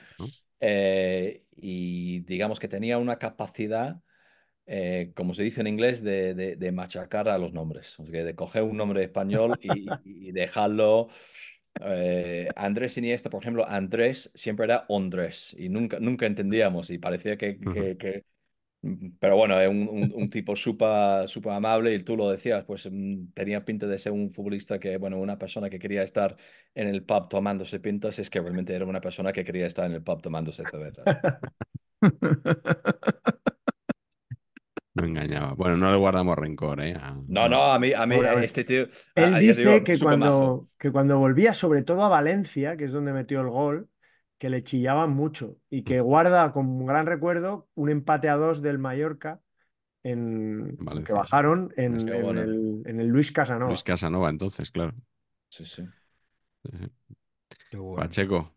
eh, 0.61 1.45
y 1.57 2.21
digamos 2.21 2.61
que 2.61 2.69
tenía 2.69 2.99
una 2.99 3.19
capacidad 3.19 4.01
eh, 4.67 5.13
como 5.17 5.35
se 5.35 5.43
dice 5.43 5.61
en 5.61 5.67
inglés, 5.67 6.03
de, 6.03 6.35
de- 6.35 6.57
de 6.57 6.73
machacar 6.73 7.29
a 7.29 7.39
los 7.39 7.53
nombres. 7.53 7.99
O 8.01 8.07
sea, 8.07 8.25
de 8.25 8.35
coger 8.37 8.63
un 8.63 8.77
nombre 8.77 9.03
español 9.05 9.59
y, 9.63 10.01
y 10.29 10.33
dejarlo. 10.33 11.09
eh, 11.81 12.53
Andrés 12.57 12.97
Iniesta, 12.99 13.31
por 13.31 13.43
ejemplo, 13.43 13.67
Andrés 13.69 14.31
siempre 14.35 14.65
era 14.67 14.87
Andrés 14.89 15.55
y 15.59 15.69
nunca, 15.69 15.99
nunca 16.01 16.27
entendíamos 16.27 16.91
y 16.91 16.99
parecía 16.99 17.37
que, 17.37 17.59
Ujú. 17.67 17.83
que- 17.83 17.97
que- 17.99 18.25
Pero 19.21 19.37
bueno, 19.37 19.61
es 19.61 19.69
un, 19.69 19.89
un- 19.89 20.13
un 20.15 20.31
tipo 20.31 20.57
súper 20.57 21.29
súper 21.29 21.53
amable 21.53 21.95
y 21.95 22.03
tú 22.03 22.17
lo 22.17 22.29
decías, 22.31 22.65
pues 22.65 22.89
mm, 22.91 23.29
tenía 23.33 23.65
pinta 23.65 23.87
de 23.87 23.97
ser 23.99 24.13
un 24.13 24.33
futbolista 24.33 24.81
que, 24.81 24.97
bueno, 24.97 25.19
una 25.21 25.39
persona 25.39 25.71
que 25.71 25.79
quería 25.79 26.03
estar 26.03 26.37
en 26.75 26.89
el 26.89 27.05
pub 27.05 27.29
tomándose 27.29 27.79
pintas, 27.81 28.19
es 28.19 28.29
que 28.31 28.41
realmente 28.41 28.75
era 28.75 28.85
una 28.85 29.01
persona 29.01 29.33
que 29.33 29.45
quería 29.45 29.67
estar 29.67 29.87
en 29.87 29.93
el 29.93 30.03
pub 30.03 30.21
tomándose 30.21 30.67
cervezas. 30.67 31.11
Me 34.95 35.07
engañaba. 35.07 35.53
Bueno, 35.55 35.77
no 35.77 35.91
le 35.91 35.97
guardamos 35.99 36.37
rencor, 36.39 36.81
¿eh? 36.83 36.95
A- 36.95 37.17
No, 37.27 37.49
no, 37.49 37.73
a 37.73 37.79
mí, 37.79 37.93
a 37.95 38.07
mí 38.07 38.17
hombre. 38.27 38.45
este 38.45 38.65
tío, 38.65 38.87
Él 39.15 39.39
dice 39.39 39.67
hoy, 39.67 39.85
que 39.85 39.99
cuando, 39.99 40.69
que 40.79 40.91
cuando 40.91 41.19
volvía, 41.19 41.55
sobre 41.55 41.83
todo 41.83 42.03
a 42.03 42.09
Valencia, 42.09 42.77
que 42.77 42.85
es 42.85 42.93
donde 42.93 43.13
metió 43.13 43.41
el 43.41 43.49
gol, 43.49 43.89
que 44.43 44.51
le 44.51 44.65
chillaban 44.65 45.13
mucho 45.13 45.61
y 45.71 45.85
que 45.85 46.01
guarda 46.01 46.53
con 46.53 46.67
un 46.67 46.85
gran 46.85 47.07
recuerdo 47.07 47.69
un 47.77 47.91
empate 47.91 48.29
a 48.29 48.35
dos 48.35 48.61
del 48.61 48.77
Mallorca 48.77 49.41
en, 50.03 50.77
que 51.07 51.13
bajaron 51.13 51.73
en, 51.77 51.97
Qué 52.05 52.13
en 52.13 52.23
bueno. 52.25 52.41
el, 52.43 52.83
en 52.85 52.99
el 52.99 53.07
Luis 53.07 53.31
Casanova. 53.31 53.69
Luis 53.69 53.85
Casanova, 53.85 54.31
entonces, 54.31 54.73
claro. 54.73 54.95
Sí, 55.49 55.65
sí. 55.65 55.85
Qué 57.71 57.77
bueno. 57.77 58.03
Pacheco. 58.03 58.53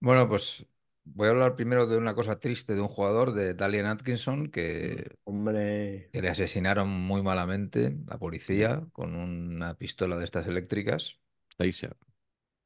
Bueno, 0.00 0.28
pues 0.28 0.66
voy 1.04 1.28
a 1.28 1.30
hablar 1.30 1.56
primero 1.56 1.86
de 1.86 1.96
una 1.96 2.14
cosa 2.14 2.38
triste 2.38 2.74
de 2.74 2.82
un 2.82 2.88
jugador, 2.88 3.32
de 3.32 3.54
Dalian 3.54 3.86
Atkinson, 3.86 4.48
que, 4.48 5.16
Hombre, 5.24 6.10
que 6.12 6.20
le 6.20 6.28
asesinaron 6.28 6.90
muy 6.90 7.22
malamente 7.22 7.96
la 8.06 8.18
policía 8.18 8.86
con 8.92 9.16
una 9.16 9.72
pistola 9.78 10.18
de 10.18 10.24
estas 10.24 10.46
eléctricas. 10.46 11.18
Taser. 11.56 11.96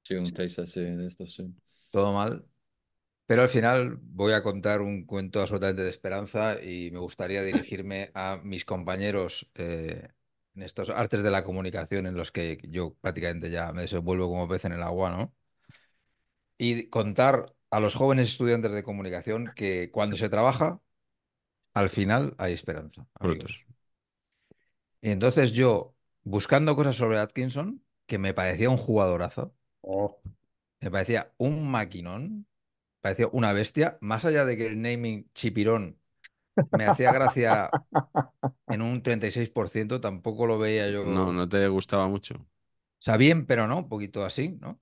Sí, 0.03 0.15
un 0.15 0.27
sí, 0.27 0.81
de 0.81 1.07
estos, 1.07 1.35
sí. 1.35 1.55
Todo 1.91 2.13
mal. 2.13 2.45
Pero 3.27 3.43
al 3.43 3.49
final 3.49 3.97
voy 4.01 4.33
a 4.33 4.43
contar 4.43 4.81
un 4.81 5.05
cuento 5.07 5.41
absolutamente 5.41 5.83
de 5.83 5.89
esperanza 5.89 6.61
y 6.61 6.91
me 6.91 6.99
gustaría 6.99 7.45
dirigirme 7.45 8.11
a 8.15 8.41
mis 8.43 8.65
compañeros 8.65 9.49
eh, 9.55 10.09
en 10.57 10.63
estos 10.63 10.91
artes 10.91 11.23
de 11.23 11.31
la 11.31 11.45
comunicación 11.45 12.07
en 12.07 12.17
los 12.17 12.33
que 12.33 12.59
yo 12.65 12.95
prácticamente 13.01 13.51
ya 13.51 13.73
me 13.73 13.83
desenvuelvo 13.83 14.29
como 14.29 14.49
pez 14.49 14.65
en 14.65 14.73
el 14.73 14.83
agua, 14.83 15.11
¿no? 15.11 15.35
Y 16.59 16.89
contar 16.89 17.55
a 17.71 17.79
los 17.81 17.95
jóvenes 17.95 18.29
estudiantes 18.29 18.73
de 18.73 18.83
comunicación 18.83 19.53
que 19.55 19.91
cuando 19.93 20.17
se 20.17 20.29
trabaja, 20.29 20.81
al 21.73 21.89
final 21.89 22.35
hay 22.39 22.53
esperanza, 22.53 23.07
amigos. 23.15 23.65
Y 25.03 25.11
entonces 25.11 25.53
yo, 25.53 25.95
buscando 26.25 26.77
cosas 26.77 26.97
sobre 26.97 27.19
Atkinson, 27.19 27.83
que 28.07 28.19
me 28.19 28.35
parecía 28.35 28.71
un 28.71 28.77
jugadorazo, 28.77 29.55
oh, 29.82 30.20
me 30.81 30.90
parecía 30.90 31.32
un 31.39 31.70
maquinón, 31.70 32.47
parecía 33.01 33.28
una 33.32 33.52
bestia, 33.55 33.98
más 34.01 34.24
allá 34.24 34.44
de 34.44 34.57
que 34.57 34.66
el 34.69 34.82
naming 34.82 35.31
chipirón 35.35 36.01
me 36.70 36.86
hacía 36.86 37.12
gracia 37.12 37.78
en 38.69 38.82
un 38.82 39.02
36%, 39.02 40.01
tampoco 40.01 40.47
lo 40.47 40.59
veía 40.59 40.90
yo, 40.90 41.05
No, 41.15 41.31
o 41.31 41.35
no 41.35 41.47
te 41.48 41.69
gustaba 41.69 42.09
mucho. 42.09 42.47
sea, 42.98 43.16
bien, 43.16 43.47
pero 43.47 43.66
no, 43.66 43.78
un 43.78 43.89
poquito 43.89 44.24
así, 44.24 44.51
¿no? 44.61 44.81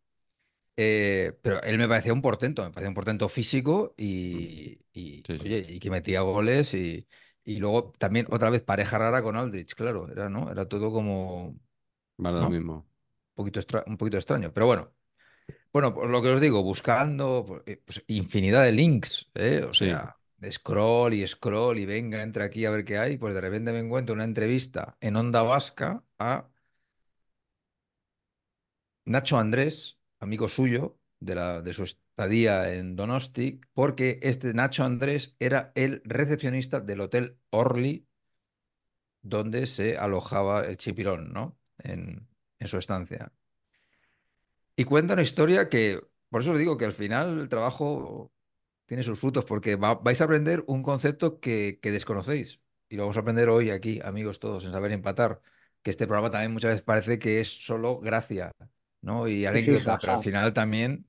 Eh, 0.77 1.35
pero 1.43 1.63
él 1.63 1.79
me 1.79 1.89
parecía 1.89 2.13
un 2.15 2.23
portento, 2.23 2.63
me 2.65 2.71
parecía 2.71 2.89
un 2.91 2.95
portento 2.97 3.29
físico 3.29 3.95
y, 3.97 4.81
y, 4.93 5.27
Sí, 5.27 5.39
sí. 5.39 5.45
oye, 5.45 5.67
y 5.71 5.81
que 5.81 5.91
metía 5.91 6.23
goles 6.23 6.75
y, 6.75 7.07
y 7.45 7.59
luego 7.59 7.93
también 7.99 8.27
otra 8.31 8.51
vez 8.51 8.63
pareja 8.63 8.99
rara 8.99 9.23
con 9.23 9.37
Aldrich, 9.37 9.75
claro, 9.75 10.09
era, 10.11 10.29
¿no? 10.31 10.51
Era 10.53 10.69
todo 10.69 10.93
como, 10.93 11.59
Vale, 12.17 12.39
lo 12.41 12.47
mismo. 12.49 12.88
Poquito, 13.39 13.61
extra- 13.61 13.85
un 13.87 13.97
poquito 13.99 14.19
extraño, 14.19 14.53
pero 14.55 14.67
bueno. 14.71 14.85
Bueno, 15.73 15.95
por 15.95 16.09
lo 16.11 16.23
que 16.23 16.31
os 16.31 16.41
digo, 16.41 16.63
buscando 16.63 17.45
pues, 17.47 17.63
eh, 17.67 17.83
pues, 17.87 18.05
infinidad 18.09 18.65
de 18.65 18.73
links, 18.73 19.31
¿eh? 19.35 19.65
O 19.69 19.73
Sí. 19.73 19.87
sea, 19.87 20.19
scroll 20.51 21.15
y 21.15 21.27
scroll 21.27 21.79
y 21.79 21.87
venga, 21.87 22.23
entra 22.23 22.45
aquí 22.47 22.65
a 22.67 22.71
ver 22.71 22.85
qué 22.85 22.99
hay, 22.99 23.19
pues 23.19 23.35
de 23.35 23.41
repente 23.43 23.73
me 23.73 23.81
encuentro 23.81 24.15
una 24.15 24.25
entrevista 24.25 24.97
en 25.01 25.17
Onda 25.17 25.43
Vasca 25.43 26.05
a 26.19 26.49
Nacho 29.07 29.39
Andrés, 29.39 29.99
amigo 30.21 30.49
suyo 30.49 30.99
de, 31.21 31.35
la, 31.35 31.61
de 31.63 31.73
su 31.73 31.83
estadía 31.85 32.73
en 32.75 32.95
Donosti, 32.97 33.61
porque 33.73 34.19
este 34.23 34.55
Nacho 34.55 34.85
Andrés 34.85 35.35
era 35.41 35.73
el 35.75 36.03
recepcionista 36.05 36.81
del 36.81 37.01
Hotel 37.01 37.39
Orly, 37.51 38.07
donde 39.23 39.67
se 39.67 39.97
alojaba 39.99 40.65
el 40.65 40.77
chipirón, 40.77 41.33
¿no? 41.33 41.59
En, 41.79 42.28
en 42.61 42.69
su 42.69 42.79
estancia. 42.79 43.33
Y 44.77 44.85
cuenta 44.85 45.15
una 45.15 45.23
historia 45.23 45.69
que, 45.69 46.01
por 46.31 46.43
eso 46.43 46.53
os 46.53 46.59
digo 46.59 46.77
que 46.79 46.85
al 46.85 46.93
final 46.93 47.39
el 47.41 47.49
trabajo 47.49 48.33
tiene 48.87 49.03
sus 49.03 49.19
frutos, 49.21 49.45
porque 49.45 49.77
va- 49.77 49.97
vais 49.97 50.21
a 50.21 50.25
aprender 50.25 50.65
un 50.67 50.83
concepto 50.83 51.41
que, 51.41 51.79
que 51.83 51.93
desconocéis. 51.93 52.61
Y 52.89 52.97
lo 52.97 53.05
vamos 53.05 53.17
a 53.19 53.21
aprender 53.21 53.49
hoy 53.51 53.71
aquí, 53.71 54.01
amigos 54.05 54.41
todos, 54.41 54.65
en 54.65 54.73
Saber 54.73 54.93
Empatar, 54.93 55.43
que 55.83 55.91
este 55.91 56.07
programa 56.07 56.31
también 56.31 56.53
muchas 56.53 56.71
veces 56.71 56.83
parece 56.83 57.19
que 57.19 57.41
es 57.41 57.65
solo 57.67 58.01
gracia, 58.01 58.53
¿no? 59.03 59.29
Y 59.29 59.47
sí, 59.53 59.77
sí, 59.77 59.77
anécdota, 59.77 59.99
pero 60.01 60.13
al 60.15 60.19
final 60.21 60.53
también 60.55 61.07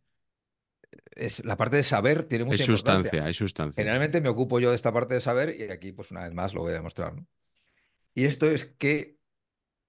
es 1.12 1.44
la 1.46 1.58
parte 1.58 1.78
de 1.78 1.84
saber 1.84 2.24
tiene 2.28 2.46
Hay 2.46 2.58
mucha 2.58 2.64
importancia. 2.64 3.12
sustancia, 3.12 3.26
hay 3.26 3.34
sustancia. 3.34 3.84
Generalmente 3.84 4.22
me 4.22 4.30
ocupo 4.30 4.60
yo 4.60 4.70
de 4.72 4.76
esta 4.76 4.94
parte 4.94 5.14
de 5.16 5.20
saber 5.22 5.56
y 5.60 5.72
aquí, 5.72 5.92
pues 5.92 6.12
una 6.12 6.24
vez 6.24 6.34
más, 6.34 6.54
lo 6.54 6.62
voy 6.62 6.72
a 6.72 6.76
demostrar, 6.76 7.16
¿no? 7.16 7.28
Y 8.16 8.26
esto 8.26 8.48
es 8.50 8.66
que 8.66 9.19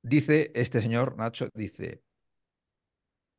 dice 0.03 0.53
este 0.55 0.81
señor 0.81 1.17
Nacho, 1.17 1.49
dice, 1.55 2.03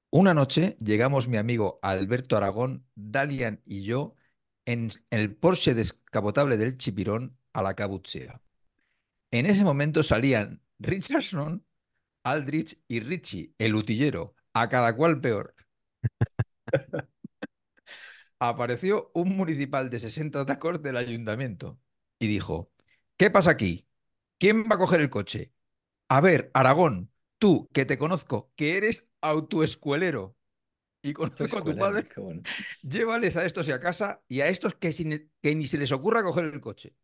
una 0.09 0.33
noche 0.33 0.77
llegamos 0.81 1.27
mi 1.27 1.38
amigo 1.38 1.79
Alberto 1.81 2.35
Aragón, 2.38 2.85
Dalian 2.95 3.61
y 3.65 3.83
yo 3.83 4.15
en 4.65 4.89
el 5.09 5.35
Porsche 5.35 5.73
descapotable 5.73 6.57
del 6.57 6.77
Chipirón 6.77 7.38
a 7.53 7.61
la 7.61 7.75
Cabuchea. 7.75 8.41
En 9.31 9.45
ese 9.45 9.63
momento 9.63 10.03
salían 10.03 10.61
Richardson, 10.79 11.65
Aldrich 12.23 12.79
y 12.88 12.99
Richie, 12.99 13.53
el 13.57 13.75
utillero, 13.75 14.35
a 14.53 14.69
cada 14.69 14.95
cual 14.95 15.21
peor. 15.21 15.55
Apareció 18.39 19.11
un 19.13 19.38
municipal 19.38 19.89
de 19.89 19.99
60 19.99 20.45
tacos 20.45 20.81
del 20.81 20.97
ayuntamiento 20.97 21.79
y 22.19 22.27
dijo, 22.27 22.71
¿qué 23.17 23.29
pasa 23.29 23.51
aquí? 23.51 23.88
¿Quién 24.39 24.63
va 24.63 24.75
a 24.75 24.79
coger 24.79 25.01
el 25.01 25.09
coche? 25.09 25.53
A 26.15 26.19
ver, 26.19 26.51
Aragón, 26.53 27.09
tú 27.38 27.69
que 27.71 27.85
te 27.85 27.97
conozco, 27.97 28.51
que 28.57 28.75
eres 28.77 29.07
autoescuelero 29.21 30.35
y 31.01 31.13
conozco 31.13 31.57
a 31.59 31.63
tu 31.63 31.77
padre, 31.77 32.07
bueno. 32.17 32.41
llévales 32.81 33.38
a 33.38 33.45
estos 33.45 33.67
y 33.69 33.71
a 33.71 33.79
casa 33.79 34.21
y 34.27 34.41
a 34.41 34.47
estos 34.49 34.75
que, 34.75 34.91
sin- 34.91 35.31
que 35.41 35.55
ni 35.55 35.65
se 35.67 35.77
les 35.77 35.93
ocurra 35.93 36.21
coger 36.21 36.45
el 36.45 36.59
coche. 36.59 36.95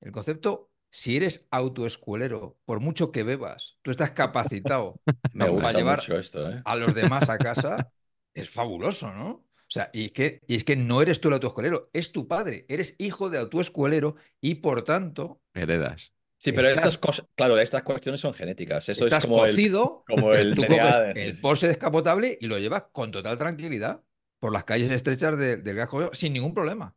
El 0.00 0.12
concepto, 0.12 0.70
si 0.90 1.16
eres 1.16 1.44
autoescuelero, 1.50 2.56
por 2.64 2.78
mucho 2.78 3.10
que 3.10 3.24
bebas, 3.24 3.78
tú 3.82 3.90
estás 3.90 4.12
capacitado 4.12 5.00
Me 5.34 5.48
Hombre. 5.48 5.62
para 5.62 5.72
gusta 5.72 5.78
llevar 5.78 5.98
mucho 5.98 6.18
esto, 6.18 6.50
¿eh? 6.50 6.62
a 6.64 6.76
los 6.76 6.94
demás 6.94 7.28
a 7.28 7.38
casa, 7.38 7.90
es 8.34 8.48
fabuloso, 8.48 9.12
¿no? 9.12 9.28
O 9.30 9.70
sea, 9.74 9.90
y 9.92 10.04
es 10.06 10.12
que, 10.12 10.40
y 10.46 10.54
es 10.54 10.62
que 10.62 10.76
no 10.76 11.02
eres 11.02 11.20
tú 11.20 11.28
el 11.28 11.34
autoescuelero, 11.34 11.90
es 11.92 12.12
tu 12.12 12.28
padre. 12.28 12.64
Eres 12.68 12.94
hijo 12.98 13.28
de 13.30 13.38
autoescuelero 13.38 14.14
y 14.40 14.56
por 14.56 14.84
tanto 14.84 15.40
Heredas. 15.54 16.12
Sí, 16.38 16.52
pero 16.52 16.68
Estás- 16.68 16.84
estas 16.84 16.98
cosas, 16.98 17.26
claro, 17.34 17.58
estas 17.58 17.82
cuestiones 17.82 18.20
son 18.20 18.34
genéticas. 18.34 18.88
Eso 18.88 19.04
estás 19.06 19.24
es 19.24 19.26
como 19.26 19.44
el, 19.46 19.50
cocido, 19.52 20.04
como 20.06 20.32
el 20.34 20.54
tú 20.54 20.62
DNA 20.62 20.76
coges 20.82 21.14
de- 21.14 21.28
el 21.28 21.40
Porsche 21.40 21.68
descapotable 21.68 22.36
y 22.40 22.46
lo 22.46 22.58
llevas 22.58 22.84
con 22.92 23.10
total 23.10 23.38
tranquilidad 23.38 24.02
por 24.40 24.52
las 24.52 24.64
calles 24.64 24.90
estrechas 24.90 25.38
de- 25.38 25.56
del 25.56 25.76
Gajo 25.76 26.10
sin 26.12 26.32
ningún 26.34 26.52
problema. 26.54 26.94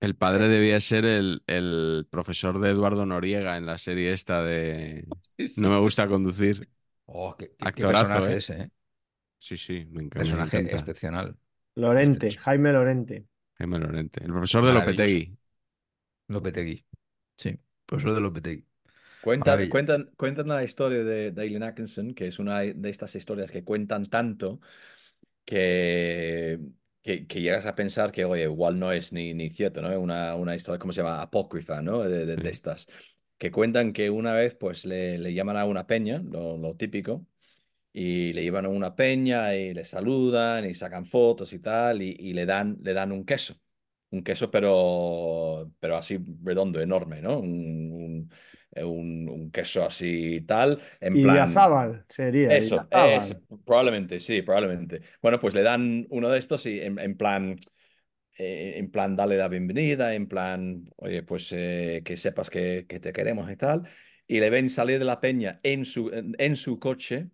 El 0.00 0.14
padre 0.16 0.48
debía 0.48 0.80
ser 0.80 1.04
el, 1.06 1.42
el 1.46 2.06
profesor 2.10 2.60
de 2.60 2.70
Eduardo 2.70 3.06
Noriega 3.06 3.56
en 3.56 3.66
la 3.66 3.78
serie 3.78 4.12
esta 4.12 4.42
de 4.42 5.06
Sí, 5.20 5.48
sí, 5.48 5.60
No 5.60 5.70
me 5.70 5.80
sí. 5.80 5.84
gusta 5.84 6.06
conducir. 6.08 6.68
Oh, 7.06 7.36
qué, 7.36 7.54
qué- 7.56 7.72
qué 7.74 7.84
Actorazo, 7.84 7.94
personaje 8.08 8.34
¿eh? 8.34 8.36
ese, 8.36 8.60
¿eh? 8.62 8.70
Sí, 9.38 9.56
sí, 9.56 9.86
me 9.90 10.02
encanta. 10.04 10.18
Personaje 10.18 10.56
me 10.56 10.62
encanta. 10.64 10.76
excepcional. 10.76 11.36
Lorente, 11.76 12.32
Jaime 12.36 12.72
Lorente. 12.72 13.26
Jaime 13.58 13.78
Lorente. 13.78 14.22
El 14.24 14.30
profesor 14.32 14.64
de. 14.64 14.72
Lopetegui. 14.72 15.36
Lopetegui. 16.28 16.84
Sí, 17.38 17.58
profesor 17.86 18.14
de 18.14 18.20
Lopetegui. 18.20 18.64
Cuentan, 19.20 19.66
cuentan, 19.68 20.12
cuentan 20.16 20.48
la 20.48 20.62
historia 20.64 21.02
de 21.04 21.32
Dalen 21.32 21.62
Atkinson, 21.64 22.14
que 22.14 22.28
es 22.28 22.38
una 22.38 22.60
de 22.60 22.90
estas 22.90 23.14
historias 23.16 23.50
que 23.50 23.64
cuentan 23.64 24.06
tanto 24.06 24.60
que, 25.44 26.60
que, 27.02 27.26
que 27.26 27.40
llegas 27.40 27.66
a 27.66 27.74
pensar 27.74 28.12
que, 28.12 28.24
oye, 28.24 28.44
igual 28.44 28.78
no 28.78 28.92
es 28.92 29.12
ni, 29.12 29.34
ni 29.34 29.50
cierto, 29.50 29.82
¿no? 29.82 29.98
Una, 30.00 30.34
una 30.36 30.56
historia, 30.56 30.78
¿cómo 30.78 30.92
se 30.92 31.02
llama? 31.02 31.22
Apócrifa, 31.22 31.82
¿no? 31.82 32.02
De, 32.04 32.26
de- 32.26 32.36
de 32.38 32.50
estas. 32.50 32.88
Que 33.38 33.50
cuentan 33.50 33.92
que 33.92 34.10
una 34.10 34.34
vez, 34.34 34.54
pues, 34.54 34.84
le, 34.86 35.18
le 35.18 35.34
llaman 35.34 35.56
a 35.58 35.64
una 35.66 35.86
peña, 35.86 36.20
lo, 36.20 36.56
lo 36.58 36.76
típico, 36.76 37.26
y 37.92 38.32
le 38.34 38.42
llevan 38.44 38.66
a 38.66 38.68
una 38.70 38.94
peña 38.96 39.54
y 39.56 39.74
le 39.74 39.84
saludan 39.84 40.68
y 40.68 40.74
sacan 40.74 41.06
fotos 41.06 41.52
y 41.54 41.60
tal, 41.60 42.02
y, 42.02 42.16
y 42.18 42.32
le 42.34 42.46
dan, 42.46 42.78
le 42.82 42.94
dan 42.94 43.12
un 43.12 43.24
queso. 43.26 43.56
Un 44.10 44.22
queso, 44.22 44.50
pero, 44.50 45.70
pero 45.80 45.96
así 45.96 46.18
redondo, 46.44 46.80
enorme, 46.80 47.20
¿no? 47.22 47.38
Un, 47.40 47.92
un, 47.92 48.30
un- 48.84 49.28
un 49.28 49.50
queso 49.50 49.84
así 49.84 50.42
tal, 50.46 50.80
en 51.00 51.20
Y 51.20 51.20
plan... 51.20 51.72
Sería. 52.08 52.08
Eso, 52.48 52.88
es, 52.92 53.40
probablemente, 53.64 54.20
sí, 54.20 54.42
probablemente. 54.42 55.02
Bueno, 55.22 55.40
pues 55.40 55.54
le 55.54 55.62
dan 55.62 56.06
uno 56.10 56.28
de 56.30 56.38
estos 56.38 56.66
y 56.66 56.80
en, 56.80 56.98
en 56.98 57.16
plan, 57.16 57.58
eh, 58.38 58.74
en 58.78 58.90
plan, 58.90 59.16
dale 59.16 59.36
la 59.36 59.48
bienvenida, 59.48 60.14
en 60.14 60.28
plan, 60.28 60.84
oye, 60.96 61.22
pues 61.22 61.50
eh, 61.52 62.02
que 62.04 62.16
sepas 62.16 62.50
que, 62.50 62.86
que 62.88 63.00
te 63.00 63.12
queremos 63.12 63.50
y 63.50 63.56
tal. 63.56 63.88
Y 64.26 64.40
le 64.40 64.50
ven 64.50 64.70
salir 64.70 64.98
de 64.98 65.04
la 65.06 65.20
peña 65.20 65.60
en 65.62 65.84
su, 65.84 66.10
en, 66.10 66.34
en 66.38 66.56
su 66.56 66.78
coche 66.80 67.30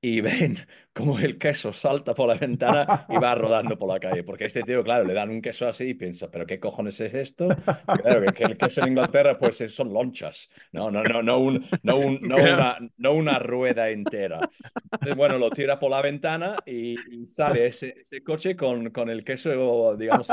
y 0.00 0.20
ven 0.22 0.58
como 0.94 1.18
el 1.18 1.38
queso 1.38 1.72
salta 1.72 2.14
por 2.14 2.28
la 2.28 2.34
ventana 2.36 3.06
y 3.08 3.16
va 3.18 3.34
rodando 3.34 3.76
por 3.78 3.88
la 3.88 3.98
calle. 4.00 4.22
Porque 4.24 4.44
este 4.46 4.62
tío, 4.62 4.82
claro, 4.84 5.04
le 5.04 5.12
dan 5.14 5.30
un 5.30 5.42
queso 5.42 5.66
así 5.68 5.88
y 5.90 5.94
piensa, 5.94 6.30
¿pero 6.30 6.46
qué 6.46 6.60
cojones 6.60 7.00
es 7.00 7.12
esto? 7.14 7.48
Y 7.92 7.98
claro, 7.98 8.20
que, 8.22 8.32
que 8.32 8.44
el 8.44 8.56
queso 8.56 8.80
en 8.82 8.88
Inglaterra, 8.88 9.38
pues 9.38 9.60
es- 9.60 9.74
son 9.74 9.92
lonchas. 9.92 10.48
No, 10.72 10.90
no, 10.90 11.02
no, 11.04 11.22
no, 11.22 11.38
un, 11.38 11.66
no, 11.82 11.96
un- 11.98 12.20
no, 12.22 12.36
una, 12.36 12.78
no 12.96 13.12
una 13.12 13.38
rueda 13.40 13.90
entera. 13.90 14.48
Entonces, 14.92 15.16
bueno, 15.16 15.38
lo 15.38 15.50
tira 15.50 15.78
por 15.80 15.90
la 15.90 16.00
ventana 16.02 16.56
y, 16.64 16.96
y 17.22 17.26
sale 17.26 17.66
ese, 17.66 17.96
ese 18.00 18.22
coche 18.22 18.56
con, 18.56 18.90
con 18.90 19.10
el 19.10 19.24
queso, 19.24 19.96
digamos, 19.96 20.28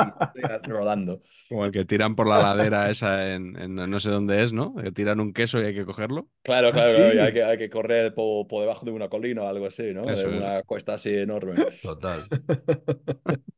rodando. 0.68 1.22
Como 1.50 1.66
el 1.66 1.72
que 1.72 1.86
tiran 1.86 2.16
por 2.16 2.28
la 2.28 2.40
ladera 2.42 2.90
esa 2.90 3.34
en, 3.34 3.56
en 3.60 3.76
no 3.76 4.00
sé 4.00 4.10
dónde 4.10 4.44
es, 4.44 4.54
¿no? 4.54 4.76
Que 4.76 4.92
tiran 4.92 5.20
un 5.20 5.34
queso 5.34 5.60
y 5.62 5.66
hay 5.66 5.74
que 5.74 5.86
cogerlo. 5.86 6.30
Claro, 6.44 6.70
Ah, 6.70 6.72
claro, 6.72 7.12
sí. 7.12 7.20
hay 7.20 7.34
que, 7.34 7.44
hay 7.44 7.58
que 7.58 7.70
correr 7.70 8.14
por, 8.14 8.48
por 8.48 8.62
debajo 8.62 8.86
de 8.86 8.92
una 8.92 9.10
colina 9.10 9.44
o 9.44 9.48
algo 9.48 9.66
así, 9.68 9.94
¿no? 9.94 10.10
Eso 10.10 10.30
de 10.30 10.38
es. 10.38 10.42
Una 10.54 10.64
cuesta 10.64 10.94
así 10.96 11.14
enorme. 11.16 11.66
Total. 11.82 12.32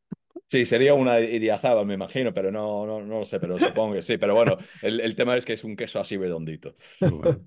Sí, 0.50 0.66
sería 0.66 0.94
una 0.94 1.20
idiazaba, 1.20 1.84
me 1.84 1.96
imagino, 1.96 2.32
pero 2.34 2.52
no, 2.52 2.86
no, 2.86 3.02
no 3.02 3.20
lo 3.20 3.26
sé, 3.26 3.40
pero 3.40 3.58
supongo 3.60 3.96
que 3.96 4.04
sí. 4.04 4.18
Pero 4.20 4.36
bueno, 4.36 4.58
el, 4.82 5.00
el 5.00 5.16
tema 5.16 5.36
es 5.36 5.46
que 5.46 5.54
es 5.54 5.64
un 5.64 5.76
queso 5.76 6.00
así 6.00 6.16
redondito. 6.16 6.76
Bueno, 7.08 7.42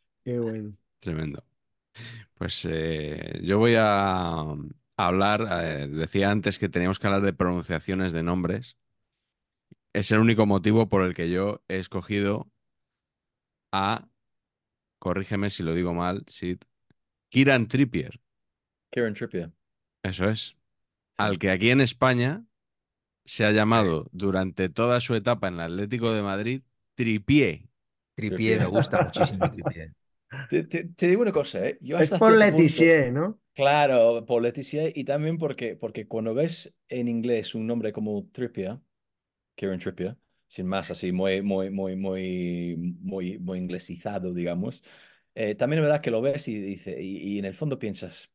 Qué 0.24 0.38
bueno. 0.38 0.72
tremendo. 1.00 1.44
Pues 2.34 2.66
eh, 2.70 3.40
yo 3.42 3.58
voy 3.58 3.74
a 3.78 4.44
hablar, 4.96 5.48
eh, 5.64 5.88
decía 5.88 6.30
antes 6.30 6.58
que 6.58 6.68
teníamos 6.68 6.98
que 6.98 7.06
hablar 7.08 7.22
de 7.22 7.32
pronunciaciones 7.34 8.12
de 8.12 8.22
nombres. 8.22 8.78
Es 9.94 10.10
el 10.10 10.18
único 10.18 10.44
motivo 10.44 10.90
por 10.90 11.02
el 11.02 11.14
que 11.14 11.30
yo 11.30 11.62
he 11.68 11.78
escogido 11.78 12.50
a, 13.72 14.08
corrígeme 15.00 15.50
si 15.50 15.64
lo 15.64 15.74
digo 15.74 15.94
mal, 15.94 16.24
Sid, 16.28 16.60
Kieran 17.30 17.68
Trippier. 17.68 18.21
Kieran 18.92 19.14
Trippier. 19.14 19.50
Eso 20.02 20.28
es. 20.28 20.56
Al 21.18 21.38
que 21.38 21.50
aquí 21.50 21.70
en 21.70 21.80
España 21.82 22.44
se 23.26 23.44
ha 23.46 23.52
llamado 23.52 24.08
durante 24.12 24.68
toda 24.70 25.00
su 25.00 25.14
etapa 25.14 25.48
en 25.48 25.54
el 25.56 25.60
Atlético 25.62 26.12
de 26.12 26.22
Madrid 26.22 26.62
Tripié. 26.96 27.68
Tripié, 28.16 28.58
me 28.58 28.66
gusta 28.66 29.00
muchísimo 29.00 29.50
Tripié. 29.50 29.94
Te, 30.48 30.64
te- 30.64 30.84
te 30.84 31.08
digo 31.08 31.22
una 31.22 31.32
cosa, 31.32 31.66
¿eh? 31.66 31.78
Yo 31.80 31.98
Es 31.98 32.10
por 32.10 32.32
punto- 32.32 32.38
Letizier, 32.38 33.12
¿no? 33.12 33.40
Claro, 33.54 34.24
por 34.26 34.42
Leticia 34.42 34.90
y 34.94 35.04
también 35.04 35.38
porque, 35.38 35.76
porque 35.76 36.08
cuando 36.08 36.34
ves 36.34 36.74
en 36.88 37.08
inglés 37.08 37.54
un 37.54 37.66
nombre 37.66 37.92
como 37.92 38.26
Trippier, 38.32 38.78
Kieran 39.56 39.80
Trippier, 39.80 40.16
sin 40.48 40.66
más, 40.68 40.90
así 40.90 41.12
muy, 41.12 41.42
muy, 41.42 41.70
muy, 41.70 41.96
muy, 41.96 42.76
muy, 43.00 43.38
muy 43.38 43.58
inglesizado, 43.60 44.34
digamos, 44.34 44.84
eh, 45.36 45.54
también 45.56 45.80
es 45.80 45.84
verdad 45.90 46.02
que 46.02 46.10
lo 46.12 46.22
ves 46.22 46.48
y, 46.48 46.60
dice, 46.60 47.02
y, 47.02 47.18
y 47.36 47.40
en 47.40 47.46
el 47.46 47.54
fondo 47.54 47.78
piensas, 47.78 48.31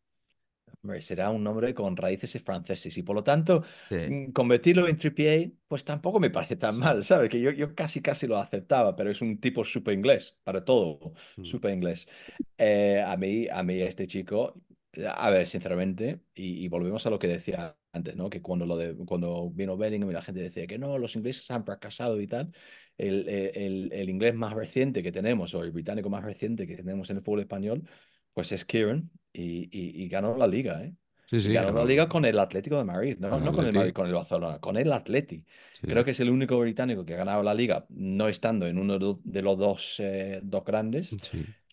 será 1.02 1.30
un 1.30 1.44
nombre 1.44 1.74
con 1.74 1.96
raíces 1.98 2.42
franceses 2.44 2.98
y 2.98 3.04
por 3.04 3.16
lo 3.16 3.24
tanto 3.24 3.64
Sí. 3.90 3.96
mm, 4.06 4.32
convertirlo 4.32 4.88
en 4.88 4.98
Trippier, 4.98 5.52
pues 5.68 5.84
tampoco 5.84 6.20
me 6.20 6.30
parece 6.30 6.56
tan 6.56 6.78
mal, 6.78 7.04
¿sabes? 7.04 7.30
Que 7.30 7.40
yo, 7.42 7.52
yo 7.52 7.76
casi, 7.76 8.02
casi 8.02 8.28
lo 8.28 8.38
aceptaba, 8.38 8.96
pero 8.96 9.10
es 9.12 9.22
un 9.22 9.40
tipo 9.40 9.64
súper 9.64 9.94
inglés, 9.96 10.40
para 10.44 10.64
todo, 10.64 11.14
Mm. 11.38 11.44
súper 11.44 11.74
inglés. 11.74 12.08
Eh, 12.58 13.02
a 13.06 13.18
mí, 13.18 13.48
a 13.50 13.64
mí 13.64 13.82
este 13.82 14.08
chico, 14.08 14.62
a 15.08 15.30
ver, 15.30 15.46
sinceramente, 15.48 16.22
y, 16.34 16.64
y 16.64 16.68
volvemos 16.70 17.06
a 17.06 17.10
lo 17.10 17.20
que 17.20 17.28
decía 17.28 17.78
antes, 17.92 18.16
¿no? 18.16 18.30
Que 18.30 18.42
cuando, 18.42 18.66
lo 18.66 18.78
de, 18.78 18.96
cuando 19.06 19.50
vino 19.52 19.78
Bellingham 19.78 20.10
y 20.10 20.14
la 20.14 20.22
gente 20.22 20.42
decía 20.42 20.66
que 20.68 20.78
no, 20.80 20.98
los 20.98 21.16
ingleses 21.16 21.50
han 21.52 21.66
fracasado 21.66 22.20
y 22.22 22.28
tal, 22.28 22.52
el, 22.98 23.28
el- 23.30 23.90
el 23.94 24.10
inglés 24.10 24.34
más 24.36 24.54
reciente 24.54 25.04
que 25.04 25.12
tenemos, 25.12 25.54
o 25.54 25.64
el 25.64 25.72
británico 25.72 26.10
más 26.10 26.24
reciente 26.24 26.66
que 26.68 26.76
tenemos 26.78 27.10
en 27.10 27.18
el 27.18 27.24
fútbol 27.24 27.42
español, 27.42 27.84
pues 28.38 28.52
es 28.54 28.66
Kieran, 28.66 29.10
y, 29.34 29.66
y- 29.72 30.04
y 30.04 30.08
ganó 30.10 30.38
la 30.38 30.48
liga, 30.48 30.84
¿eh? 30.84 30.94
Sí, 31.26 31.42
sí. 31.42 31.50
ganó 31.54 31.72
la 31.74 31.86
liga 31.86 32.08
con 32.10 32.26
el 32.26 32.40
Atlético 32.40 32.78
de 32.78 32.84
Madrid, 32.86 33.18
no, 33.20 33.30
Con 33.30 33.42
el 33.42 33.46
no 33.46 33.54
con 33.54 33.66
el 33.66 33.74
Atleti. 33.74 33.74
Madrid, 33.74 33.94
con 33.94 34.08
el 34.08 34.14
Barcelona, 34.14 34.60
con 34.60 34.78
el 34.78 34.92
Atleti. 34.94 35.46
sí. 35.74 35.88
Creo 35.88 36.04
que 36.06 36.12
es 36.12 36.20
el 36.20 36.30
único 36.30 36.60
británico 36.60 37.06
que 37.06 37.14
ha 37.14 37.18
ganado 37.18 37.44
la 37.44 37.54
liga, 37.54 37.86
no 37.90 38.28
estando 38.30 38.68
en 38.68 38.78
uno 38.78 38.94
de 39.24 39.42
los- 39.42 39.58
dos, 39.58 40.00
eh, 40.00 40.42
dos 40.44 40.64
grandes. 40.66 41.20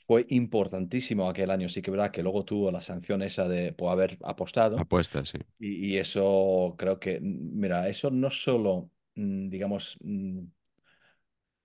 Fue 0.06 0.26
importantísimo 0.30 1.28
aquel 1.30 1.50
año, 1.50 1.68
sí 1.68 1.82
que 1.82 1.90
verdad 1.90 2.10
que 2.12 2.22
luego 2.22 2.44
tuvo 2.44 2.70
la 2.70 2.80
sanción 2.82 3.22
esa 3.22 3.48
de 3.48 3.72
por 3.72 3.90
haber 3.92 4.18
apostado. 4.22 4.78
Apuestas, 4.78 5.30
sí. 5.30 5.38
Y, 5.58 5.94
y 5.94 5.98
eso 5.98 6.74
creo 6.78 6.98
que, 7.00 7.20
mira, 7.20 7.88
eso 7.88 8.10
no 8.10 8.30
solo, 8.30 8.90
mm, 9.14 9.48
digamos, 9.48 9.96
mm, 10.02 10.40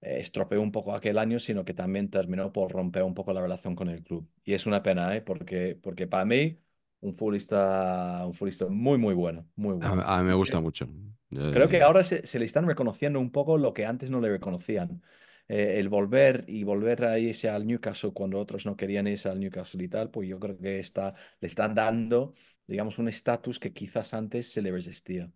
eh, 0.01 0.19
estropeó 0.19 0.61
un 0.61 0.71
poco 0.71 0.93
aquel 0.93 1.17
año, 1.17 1.39
sino 1.39 1.65
que 1.65 1.73
también 1.73 2.09
terminó 2.09 2.51
por 2.53 2.71
romper 2.71 3.03
un 3.03 3.13
poco 3.13 3.33
la 3.33 3.41
relación 3.41 3.75
con 3.75 3.89
el 3.89 4.03
club. 4.03 4.29
Y 4.43 4.53
es 4.53 4.65
una 4.65 4.83
pena, 4.83 5.15
¿eh? 5.15 5.21
Porque, 5.21 5.77
porque 5.81 6.07
para 6.07 6.25
mí, 6.25 6.59
un 7.01 7.15
futbolista, 7.15 8.23
un 8.25 8.33
futbolista 8.33 8.67
muy, 8.67 8.97
muy 8.97 9.13
bueno, 9.13 9.47
muy 9.55 9.75
bueno. 9.75 10.05
a 10.05 10.17
mí 10.19 10.23
me 10.23 10.33
gusta 10.33 10.59
mucho. 10.61 10.87
Yo- 11.29 11.39
Creo 11.51 11.67
que 11.69 11.81
ahora 11.81 12.03
se, 12.03 12.25
se 12.27 12.39
le 12.39 12.45
están 12.45 12.67
reconociendo 12.67 13.19
un 13.19 13.31
poco 13.31 13.57
lo 13.57 13.73
que 13.73 13.85
antes 13.85 14.09
no 14.09 14.21
le 14.21 14.29
reconocían. 14.29 15.01
Eh, 15.47 15.79
el 15.79 15.89
volver 15.89 16.45
y 16.47 16.63
volver 16.63 17.03
a 17.05 17.17
irse 17.19 17.49
al 17.49 17.65
Newcastle 17.67 18.13
cuando 18.13 18.39
otros 18.39 18.65
no 18.67 18.77
querían 18.77 19.07
irse 19.07 19.29
al 19.29 19.39
Newcastle 19.39 19.83
y 19.83 19.87
tal, 19.89 20.11
pues 20.11 20.29
yo 20.29 20.39
creo 20.39 20.57
que 20.59 20.79
está, 20.79 21.15
le 21.41 21.47
están 21.47 21.73
dando, 21.73 22.35
digamos, 22.67 22.99
un 22.99 23.07
estatus 23.09 23.59
que 23.59 23.73
quizás 23.73 24.13
antes 24.13 24.51
se 24.51 24.61
le 24.61 24.71
resistía. 24.71 25.31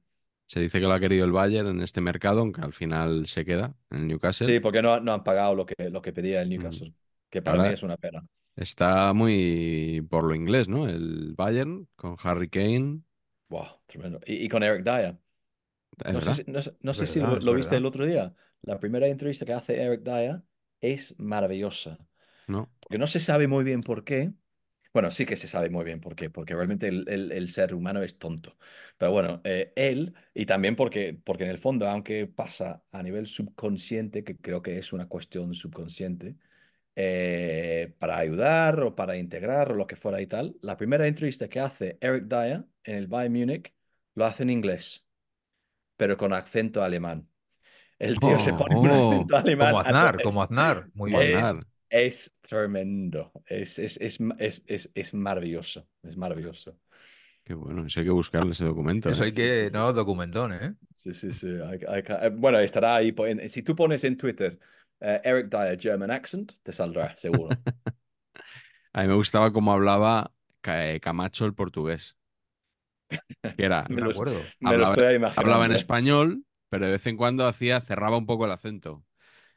Se 0.45 0.59
dice 0.59 0.79
que 0.79 0.85
lo 0.85 0.93
ha 0.93 0.99
querido 0.99 1.25
el 1.25 1.31
Bayern 1.31 1.67
en 1.69 1.81
este 1.81 2.01
mercado, 2.01 2.41
aunque 2.41 2.61
al 2.61 2.73
final 2.73 3.25
se 3.27 3.43
queda 3.45 3.75
en 3.89 3.99
el 4.01 4.07
Newcastle. 4.07 4.47
Sí, 4.47 4.59
porque 4.59 4.81
no, 4.81 4.99
no 4.99 5.13
han 5.13 5.23
pagado 5.23 5.55
lo 5.55 5.65
que, 5.65 5.89
lo 5.89 6.01
que 6.01 6.13
pedía 6.13 6.41
el 6.41 6.49
Newcastle, 6.49 6.93
que 7.29 7.41
para 7.41 7.57
Ahora- 7.57 7.69
mí 7.69 7.73
es 7.73 7.83
una 7.83 7.97
pena. 7.97 8.25
Está 8.55 9.13
muy 9.13 10.05
por 10.11 10.25
lo 10.25 10.35
inglés, 10.35 10.67
¿no? 10.67 10.87
El 10.87 11.33
Bayern 11.35 11.87
con 11.95 12.15
Harry 12.23 12.49
Kane. 12.49 13.01
Wow, 13.49 13.65
tremendo. 13.87 14.19
Y, 14.27 14.45
y 14.45 14.49
con 14.49 14.61
Eric 14.61 14.83
Dyer. 14.83 15.17
No 16.11 16.21
sé, 16.21 16.35
si- 16.35 16.51
no 16.51 16.61
sé- 16.61 16.75
no 16.81 16.93
sé 16.93 17.07
si 17.07 17.19
lo, 17.19 17.53
viste 17.53 17.75
el 17.77 17.85
otro 17.85 18.05
día. 18.05 18.33
La 18.61 18.79
primera 18.79 19.07
entrevista 19.07 19.45
que 19.45 19.53
hace 19.53 19.81
Eric 19.81 20.01
Dyer 20.01 20.41
es 20.81 21.17
maravillosa. 21.19 21.97
¿no? 22.47 22.69
Porque 22.79 22.97
no 22.99 23.07
se 23.07 23.19
sabe 23.19 23.47
muy 23.47 23.63
bien 23.63 23.81
por 23.81 24.03
qué. 24.03 24.33
Bueno, 24.93 25.09
sí 25.11 25.25
que 25.25 25.35
se 25.35 25.47
sabe 25.47 25.69
muy 25.69 25.83
bien 25.85 25.99
por 25.99 26.15
qué, 26.15 26.29
porque 26.29 26.53
realmente 26.55 26.87
el, 26.87 27.05
el- 27.09 27.31
el 27.31 27.47
ser 27.49 27.73
humano 27.73 28.03
es 28.03 28.19
tonto. 28.19 28.57
Pero 28.97 29.11
bueno, 29.11 29.41
eh, 29.43 29.73
él, 29.75 30.13
y 30.35 30.45
también 30.45 30.75
porque, 30.75 31.19
porque 31.23 31.43
en 31.45 31.49
el 31.49 31.57
fondo, 31.57 31.87
aunque 31.89 32.27
pasa 32.27 32.83
a 32.91 33.01
nivel 33.03 33.25
subconsciente, 33.27 34.23
que 34.23 34.37
creo 34.37 34.61
que 34.61 34.77
es 34.77 34.93
una 34.93 35.07
cuestión 35.07 35.53
subconsciente, 35.55 36.35
eh, 36.95 37.95
para 37.99 38.17
ayudar 38.17 38.81
o 38.81 38.95
para 38.95 39.17
integrar 39.17 39.71
o 39.71 39.75
lo 39.75 39.87
que 39.87 39.95
fuera 39.97 40.21
y 40.21 40.27
tal, 40.27 40.57
la 40.61 40.77
primera 40.77 41.07
entrevista 41.07 41.49
que 41.49 41.59
hace 41.59 41.97
Eric 42.01 42.25
Dyer 42.25 42.65
en 42.83 42.95
el 42.97 43.07
Bayern 43.07 43.33
Múnich 43.33 43.73
lo 44.15 44.25
hace 44.25 44.43
en 44.43 44.49
inglés, 44.51 45.07
pero 45.97 46.17
con 46.17 46.33
acento 46.33 46.83
alemán. 46.83 47.29
El 47.99 48.19
tío 48.19 48.39
se 48.39 48.53
Oh, 48.53 48.55
pone 48.55 48.75
un 48.77 48.91
oh, 48.91 48.91
acento 48.91 49.37
alemán. 49.37 49.79
Como 49.79 49.79
Aznar, 49.79 50.19
como 50.21 50.41
Aznar. 50.41 50.89
Muy 50.93 51.11
bien. 51.11 51.51
Aznar. 51.51 51.65
Es 51.93 52.33
tremendo. 52.41 53.31
Es, 53.45 53.77
es, 53.77 53.97
es, 54.01 54.19
es, 54.39 54.63
es, 54.65 54.89
es 54.95 55.13
maravilloso. 55.13 55.87
Es 56.01 56.17
maravilloso. 56.17 56.75
Qué 57.43 57.53
bueno, 57.53 57.85
eso 57.85 57.99
hay 57.99 58.05
que 58.05 58.11
buscarle 58.11 58.51
ese 58.53 58.65
documento. 58.65 59.09
Eso 59.09 59.23
¿eh? 59.23 59.27
hay 59.27 59.33
que, 59.33 59.69
no, 59.71 59.91
documentón, 59.93 60.53
¿eh? 60.53 60.75
Sí, 60.95 61.13
sí, 61.13 61.33
sí. 61.33 61.47
eh, 61.49 62.29
bueno, 62.35 62.59
estará 62.59 62.95
ahí. 62.95 63.13
si 63.47 63.61
tú 63.63 63.75
pones 63.75 64.03
en 64.05 64.17
Twitter 64.17 64.57
eh, 65.01 65.19
Eric 65.23 65.47
Dyer 65.49 65.77
German 65.79 66.11
accent, 66.11 66.53
te 66.63 66.71
saldrá, 66.71 67.15
seguro. 67.17 67.61
A 68.93 69.01
mí 69.01 69.07
me 69.07 69.15
gustaba 69.15 69.51
cómo 69.53 69.73
hablaba 69.73 70.33
Ca- 70.61 70.99
Camacho 70.99 71.45
el 71.45 71.53
portugués. 71.53 72.17
Que 73.57 73.65
era, 73.65 73.87
No 73.87 73.95
Me 73.95 74.01
me 74.01 74.07
lo- 74.07 74.09
acuerdo. 74.09 74.53
Me 74.59 74.77
lo 74.77 74.83
hablaba, 74.83 74.83
estoy 74.85 75.15
imaginando. 75.15 75.41
hablaba 75.41 75.65
en 75.65 75.71
español, 75.73 76.45
pero 76.69 76.85
de 76.85 76.91
vez 76.93 77.07
en 77.07 77.17
cuando 77.17 77.47
hacía, 77.47 77.81
cerraba 77.81 78.17
un 78.17 78.25
poco 78.25 78.45
el 78.45 78.51
acento. 78.51 79.03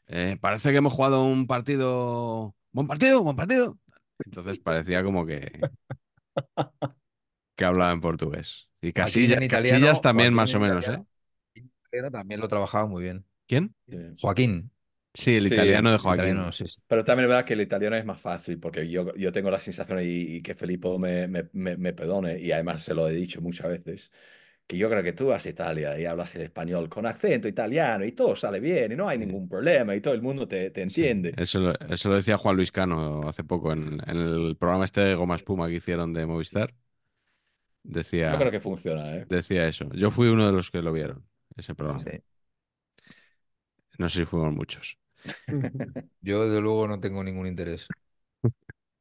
Eh, 0.08 0.36
parece 0.40 0.70
que 0.70 0.78
hemos 0.78 0.92
jugado 0.92 1.24
un 1.24 1.46
partido. 1.46 2.54
Buen 2.72 2.86
partido, 2.86 3.22
buen 3.22 3.36
partido. 3.36 3.78
Entonces 4.24 4.58
parecía 4.58 5.02
como 5.04 5.26
que. 5.26 5.68
que 7.56 7.64
hablaba 7.64 7.92
en 7.92 8.00
portugués. 8.00 8.68
Y 8.80 8.92
Casillas, 8.92 9.38
en 9.38 9.42
italiano, 9.42 9.86
Casillas 9.86 10.00
también, 10.00 10.34
Joaquín 10.34 10.34
más 10.34 10.54
o 10.54 10.60
en 10.60 10.60
menos, 10.60 10.88
¿eh? 10.88 10.98
italiano. 10.98 11.06
En 11.54 11.66
italiano 11.86 12.10
también 12.12 12.40
lo 12.40 12.48
trabajaba 12.48 12.86
muy 12.86 13.02
bien. 13.04 13.26
¿Quién? 13.46 13.74
Sí. 13.86 13.96
Joaquín. 14.20 14.70
Sí, 15.14 15.36
el 15.36 15.46
Sí, 15.46 15.54
italiano 15.54 15.90
de 15.92 15.98
Joaquín. 15.98 16.28
italiano, 16.28 16.52
sí, 16.52 16.68
sí. 16.68 16.80
Pero 16.86 17.04
también 17.04 17.24
es 17.26 17.28
verdad 17.30 17.44
que 17.46 17.54
el 17.54 17.60
italiano 17.62 17.96
es 17.96 18.04
más 18.04 18.20
fácil, 18.20 18.58
porque 18.60 18.88
yo, 18.88 19.14
yo 19.16 19.32
tengo 19.32 19.50
la 19.50 19.58
sensación, 19.58 20.00
y, 20.02 20.36
y 20.36 20.42
que 20.42 20.54
Felipe 20.54 20.88
me, 20.98 21.26
me, 21.28 21.48
me, 21.52 21.76
me 21.76 21.92
perdone, 21.92 22.38
y 22.40 22.52
además 22.52 22.82
se 22.84 22.94
lo 22.94 23.08
he 23.08 23.14
dicho 23.14 23.40
muchas 23.40 23.68
veces, 23.70 24.12
que 24.66 24.76
yo 24.78 24.88
creo 24.90 25.02
que 25.02 25.12
tú 25.12 25.28
vas 25.28 25.46
a 25.46 25.48
Italia 25.50 25.98
y 25.98 26.06
hablas 26.06 26.34
el 26.36 26.42
español 26.42 26.88
con 26.88 27.06
acento 27.06 27.48
italiano 27.48 28.04
y 28.04 28.12
todo 28.12 28.36
sale 28.36 28.60
bien 28.60 28.92
y 28.92 28.96
no 28.96 29.08
hay 29.08 29.18
ningún 29.18 29.48
problema 29.48 29.94
y 29.96 30.00
todo 30.00 30.14
el 30.14 30.22
mundo 30.22 30.48
te, 30.48 30.70
te 30.70 30.82
Sí, 30.88 31.02
entiende. 31.02 31.36
eso, 31.36 31.58
lo, 31.60 31.74
eso 31.88 32.08
lo 32.08 32.16
decía 32.16 32.36
Juan 32.38 32.56
Luis 32.56 32.70
Cano 32.72 33.28
hace 33.28 33.42
poco 33.44 33.72
en, 33.72 34.00
en 34.08 34.16
el 34.16 34.56
programa 34.56 34.84
este 34.84 35.00
de 35.00 35.14
Goma 35.14 35.34
Espuma 35.36 35.68
que 35.68 35.74
hicieron 35.74 36.12
de 36.12 36.26
Movistar. 36.26 36.74
Decía, 37.84 38.32
Yo 38.32 38.38
creo 38.38 38.50
que 38.52 38.60
funciona, 38.60 39.16
¿eh? 39.16 39.28
decía 39.28 39.68
eso. 39.68 39.90
Yo 39.94 40.10
fui 40.10 40.28
uno 40.28 40.46
de 40.46 40.52
los 40.52 40.70
que 40.70 40.82
lo 40.82 40.92
vieron, 40.92 41.26
ese 41.56 41.74
programa. 41.74 42.04
Sí. 42.04 42.22
No 43.98 44.08
sé 44.08 44.20
si 44.20 44.24
fuimos 44.30 44.54
muchos. 44.54 44.96
Yo, 46.20 46.44
desde 46.44 46.60
luego, 46.60 46.86
no 46.88 47.00
tengo 47.00 47.22
ningún 47.24 47.46
interés. 47.46 47.92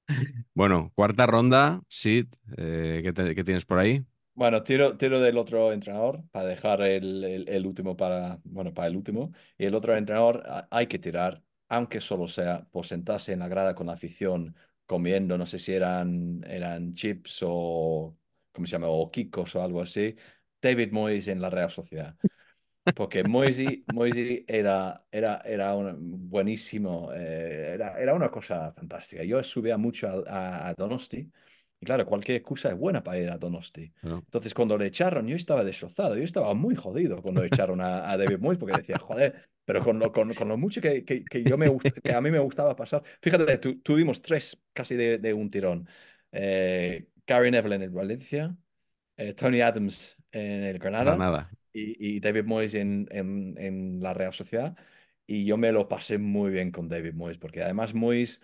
Bueno, 0.54 0.92
cuarta 0.96 1.26
ronda, 1.26 1.82
Sid, 1.90 2.28
eh, 2.58 3.02
¿qué, 3.04 3.14
te- 3.14 3.36
qué 3.36 3.44
tienes 3.44 3.66
por 3.66 3.80
ahí? 3.80 4.06
Bueno, 4.38 4.64
tiro, 4.64 4.98
tiro 4.98 5.22
del 5.22 5.38
otro 5.38 5.72
entrenador 5.72 6.24
para 6.32 6.50
dejar 6.50 6.82
el, 6.82 7.24
el- 7.24 7.48
el 7.50 7.66
último 7.66 7.96
para, 7.96 8.40
bueno, 8.44 8.74
para 8.74 8.90
el 8.90 8.98
último. 8.98 9.32
Y 9.58 9.66
el 9.66 9.76
otro 9.76 9.96
entrenador 9.96 10.44
hay 10.70 10.88
que 10.88 11.00
tirar, 11.00 11.42
aunque 11.70 12.02
solo 12.02 12.28
sea 12.28 12.66
por 12.70 12.86
sentarse 12.86 13.32
en 13.32 13.40
la 13.40 13.48
grada 13.48 13.76
con 13.76 13.88
la 13.88 13.94
afición, 13.94 14.56
comiendo, 14.86 15.38
no 15.38 15.46
sé 15.46 15.58
si 15.58 15.74
eran, 15.74 16.44
eran 16.48 16.94
chips 16.96 17.40
o, 17.44 18.18
¿cómo 18.52 18.68
se 18.68 18.74
llama? 18.74 18.88
O 18.90 19.10
kikos 19.10 19.56
o 19.56 19.64
algo 19.64 19.82
así. 19.82 20.16
David 20.62 20.92
Moyes 20.92 21.28
en 21.30 21.40
la 21.42 21.50
Real 21.50 21.72
Sociedad. 21.72 22.18
Porque 22.94 23.24
Moisey 23.26 24.46
era, 24.48 25.06
era, 25.12 25.42
era 25.46 25.76
un 25.76 26.30
buenísimo, 26.30 27.12
eh, 27.14 27.72
era, 27.74 28.00
era 28.02 28.14
una 28.14 28.32
cosa 28.32 28.72
fantástica. 28.74 29.24
Yo 29.24 29.44
subía 29.44 29.78
mucho 29.78 30.08
a, 30.08 30.24
a- 30.68 30.70
a 30.70 30.74
Donosti 30.76 31.30
y 31.80 31.86
claro, 31.86 32.06
cualquier 32.06 32.38
excusa 32.38 32.70
es 32.70 32.78
buena 32.78 33.04
para 33.04 33.20
ir 33.20 33.30
a 33.30 33.38
Donosti. 33.38 33.94
Bueno, 34.02 34.26
Entonces 34.26 34.54
cuando 34.54 34.78
le 34.78 34.88
echaron, 34.88 35.28
yo 35.28 35.36
estaba 35.36 35.64
destrozado, 35.64 36.16
yo 36.18 36.24
estaba 36.24 36.54
muy 36.54 36.76
jodido 36.76 37.22
cuando 37.22 37.44
echaron 37.44 37.82
a, 37.82 38.10
a 38.12 38.18
David 38.18 38.40
Moyes 38.40 38.60
porque 38.60 38.76
decía, 38.76 38.98
joder, 39.00 39.36
pero 39.66 39.82
con 39.84 40.00
lo, 40.00 40.12
con, 40.12 40.34
con 40.34 40.48
lo 40.48 40.58
mucho 40.58 40.82
que, 40.82 41.04
que, 41.06 41.28
que 41.28 41.46
yo 41.46 41.58
me 41.58 41.70
que 42.04 42.14
a 42.14 42.22
mí 42.22 42.32
me 42.32 42.40
gustaba 42.40 42.76
pasar. 42.76 43.04
Fíjate, 43.22 43.58
tu- 43.58 43.80
tuvimos 43.82 44.22
tres 44.22 44.62
casi 44.74 44.96
de, 44.96 45.18
de 45.18 45.34
un 45.34 45.50
tirón. 45.50 45.88
Eh, 46.32 47.08
Gary 47.28 47.52
Neville 47.52 47.76
en 47.76 47.82
el 47.84 47.90
Valencia, 47.90 48.56
eh, 49.18 49.34
Tony 49.34 49.62
Adams 49.62 50.18
en 50.32 50.64
el 50.64 50.80
Granada 50.80 51.16
Granada. 51.18 51.50
y, 51.74 52.18
y 52.18 52.20
David 52.20 52.46
Moyes 52.46 52.74
en, 52.76 53.08
en, 53.12 53.56
en 53.58 54.00
la 54.02 54.14
Real 54.14 54.34
Sociedad. 54.34 54.76
Y 55.28 55.46
yo 55.46 55.58
me 55.58 55.72
lo 55.72 55.88
pasé 55.88 56.18
muy 56.18 56.52
bien 56.52 56.72
con 56.72 56.88
David 56.88 57.14
Moyes, 57.14 57.38
porque 57.38 57.64
además 57.64 57.94
Moyes 57.94 58.42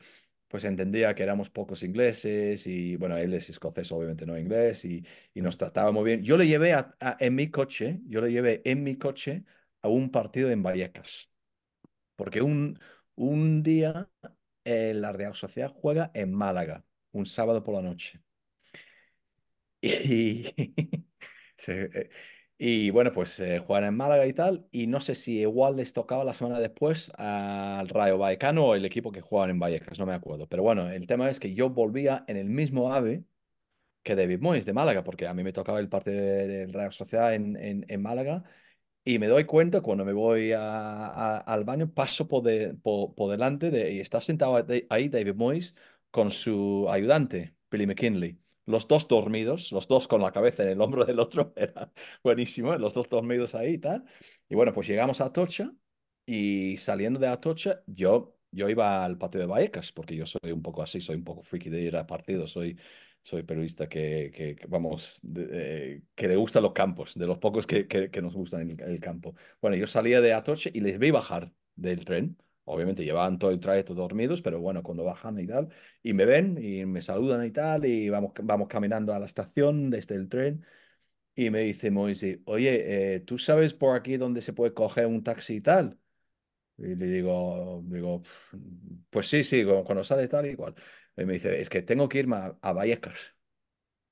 pues 0.51 0.65
entendía 0.65 1.15
que 1.15 1.23
éramos 1.23 1.49
pocos 1.49 1.83
ingleses 1.83 2.67
y 2.67 2.97
bueno, 2.97 3.17
él 3.17 3.33
es 3.33 3.49
escocés, 3.49 3.91
obviamente 3.93 4.25
no 4.27 4.37
inglés, 4.37 4.85
y, 4.85 5.05
y 5.33 5.41
nos 5.41 5.57
trataba 5.57 5.91
muy 5.93 6.03
bien. 6.05 6.23
Yo 6.23 6.37
le 6.37 6.47
llevé 6.47 6.73
a- 6.73 6.95
en 7.19 7.35
mi 7.35 7.49
coche, 7.51 8.01
yo 8.07 8.21
le 8.21 8.31
llevé 8.31 8.61
en 8.65 8.83
mi 8.83 8.97
coche 8.97 9.45
a 9.81 9.87
un 9.89 10.11
partido 10.11 10.51
en 10.51 10.63
Vallecas, 10.63 11.31
porque 12.15 12.41
un, 12.41 12.79
un 13.15 13.63
día 13.63 14.09
eh, 14.65 14.93
la 14.95 15.11
Real 15.13 15.35
Sociedad 15.35 15.71
juega 15.75 16.11
en 16.13 16.33
Málaga, 16.33 16.85
un 17.13 17.25
sábado 17.27 17.63
por 17.63 17.75
la 17.75 17.81
noche. 17.83 18.21
Y, 19.81 20.53
eh, 21.67 22.09
y 22.63 22.91
bueno, 22.91 23.11
pues 23.11 23.39
eh, 23.39 23.63
en 23.67 23.95
Málaga 23.97 24.27
y 24.27 24.33
tal, 24.33 24.67
y 24.71 24.85
no 24.85 24.99
sé 25.01 25.15
si 25.15 25.39
igual 25.39 25.77
les 25.77 25.93
tocaba 25.93 26.23
la 26.23 26.35
semana 26.35 26.59
después 26.59 27.11
al 27.17 27.89
Rayo 27.89 28.19
Vallecano 28.19 28.67
o 28.67 28.75
el 28.75 28.85
equipo 28.85 29.11
que 29.11 29.21
jugaban 29.21 29.49
en 29.49 29.59
Vallecas, 29.59 29.97
no 29.97 30.05
me 30.05 30.13
acuerdo. 30.13 30.47
Pero 30.47 30.61
bueno, 30.61 30.87
el 30.91 31.07
tema 31.07 31.27
es 31.29 31.39
que 31.39 31.55
yo 31.55 31.71
volvía 31.71 32.23
en 32.27 32.37
el 32.37 32.49
mismo 32.49 32.93
AVE 32.93 33.23
que 34.03 34.15
David 34.15 34.39
Moyes 34.41 34.65
de 34.65 34.73
Málaga, 34.73 35.03
porque 35.03 35.27
a 35.27 35.33
mí 35.33 35.43
me 35.43 35.53
tocaba 35.53 35.79
el 35.79 35.89
partido 35.89 36.17
de- 36.17 36.47
del 36.47 36.73
Real 36.73 36.93
Sociedad 36.93 37.33
en, 37.35 37.57
en, 37.57 38.01
Málaga, 38.01 38.43
y 39.05 39.19
me 39.19 39.27
doy 39.27 39.45
cuenta 39.45 39.81
cuando 39.81 40.05
me 40.05 40.13
voy 40.13 40.53
al 40.53 41.63
baño, 41.65 41.91
paso 41.93 42.27
por, 42.27 42.43
por, 42.81 43.15
por 43.15 43.31
delante 43.31 43.71
de, 43.71 43.93
y 43.93 43.99
está 44.01 44.21
sentado 44.21 44.65
ahí 44.89 45.09
David 45.09 45.35
Moyes 45.35 45.75
con 46.11 46.31
su 46.31 46.87
ayudante, 46.89 47.55
Billy 47.71 47.87
McKinley. 47.87 48.39
Los 48.65 48.87
dos 48.87 49.07
dormidos, 49.07 49.71
los 49.71 49.87
dos 49.87 50.07
con 50.07 50.21
la 50.21 50.31
cabeza 50.31 50.63
en 50.63 50.69
el 50.69 50.81
hombro 50.81 51.05
del 51.05 51.19
otro, 51.19 51.53
era 51.57 51.91
buenísimo, 52.23 52.75
los 52.77 52.93
dos 52.93 53.09
dormidos 53.09 53.55
ahí 53.55 53.73
y 53.75 53.77
tal. 53.79 54.05
Y 54.49 54.55
bueno, 54.55 54.73
pues 54.73 54.87
llegamos 54.87 55.21
a 55.21 55.25
Atocha 55.25 55.71
y 56.25 56.77
saliendo 56.77 57.19
de 57.19 57.27
Atocha, 57.27 57.81
yo, 57.87 58.37
yo 58.51 58.69
iba 58.69 59.03
al 59.03 59.17
patio 59.17 59.39
de 59.41 59.47
Vallecas, 59.47 59.91
porque 59.91 60.15
yo 60.15 60.25
soy 60.25 60.51
un 60.51 60.61
poco 60.61 60.81
así, 60.83 61.01
soy 61.01 61.15
un 61.15 61.23
poco 61.23 61.43
friki 61.43 61.69
de 61.69 61.81
ir 61.81 61.95
a 61.97 62.05
partidos, 62.07 62.51
soy, 62.51 62.77
soy 63.23 63.43
periodista 63.43 63.87
que, 63.89 64.31
que- 64.33 64.65
vamos, 64.67 65.21
eh, 65.35 66.01
que 66.15 66.27
le 66.27 66.35
gustan 66.35 66.63
los 66.63 66.73
campos, 66.73 67.13
de 67.15 67.27
los 67.27 67.37
pocos 67.39 67.65
que, 67.67 67.87
que, 67.87 68.09
que 68.11 68.21
nos 68.21 68.33
gustan 68.35 68.69
el, 68.69 68.79
el 68.81 68.99
campo. 68.99 69.35
Bueno, 69.61 69.75
yo 69.77 69.87
salía 69.87 70.21
de 70.21 70.33
Atocha 70.33 70.69
y 70.73 70.79
les 70.81 70.99
vi 70.99 71.11
bajar 71.11 71.53
del 71.75 72.05
tren. 72.05 72.37
Obviamente 72.65 73.03
llevaban 73.03 73.39
todo 73.39 73.51
el 73.51 73.59
trayecto 73.59 73.93
dormidos, 73.95 74.41
pero 74.41 74.59
bueno, 74.61 74.83
cuando 74.83 75.03
bajan 75.03 75.39
y 75.39 75.47
tal, 75.47 75.69
y 76.03 76.13
me 76.13 76.25
ven 76.25 76.55
y 76.63 76.85
me 76.85 77.01
saludan 77.01 77.45
y 77.45 77.51
tal, 77.51 77.85
y 77.85 78.09
vamos, 78.09 78.31
vamos 78.43 78.67
caminando 78.67 79.13
a 79.13 79.19
la 79.19 79.25
estación 79.25 79.89
desde 79.89 80.15
el 80.15 80.29
tren. 80.29 80.65
Y 81.35 81.49
me 81.51 81.61
dice 81.61 81.91
Moisés, 81.91 82.39
oye, 82.45 83.15
eh, 83.15 83.19
¿tú 83.21 83.37
sabes 83.39 83.73
por 83.73 83.95
aquí 83.97 84.17
dónde 84.17 84.41
se 84.41 84.53
puede 84.53 84.73
coger 84.73 85.07
un 85.07 85.23
taxi 85.23 85.55
y 85.57 85.61
tal? 85.61 85.97
Y 86.77 86.95
le 86.95 87.05
digo, 87.07 87.81
digo, 87.85 88.23
pues 89.09 89.27
sí, 89.29 89.43
sí, 89.43 89.63
cu- 89.65 89.83
cuando 89.83 90.03
sales 90.03 90.29
tal 90.29 90.45
y 90.45 90.49
igual. 90.49 90.75
Y 91.17 91.25
me 91.25 91.33
dice, 91.33 91.59
es 91.61 91.69
que 91.69 91.81
tengo 91.81 92.09
que 92.09 92.19
irme 92.19 92.37
a, 92.37 92.57
a 92.61 92.73
Vallecas. 92.73 93.35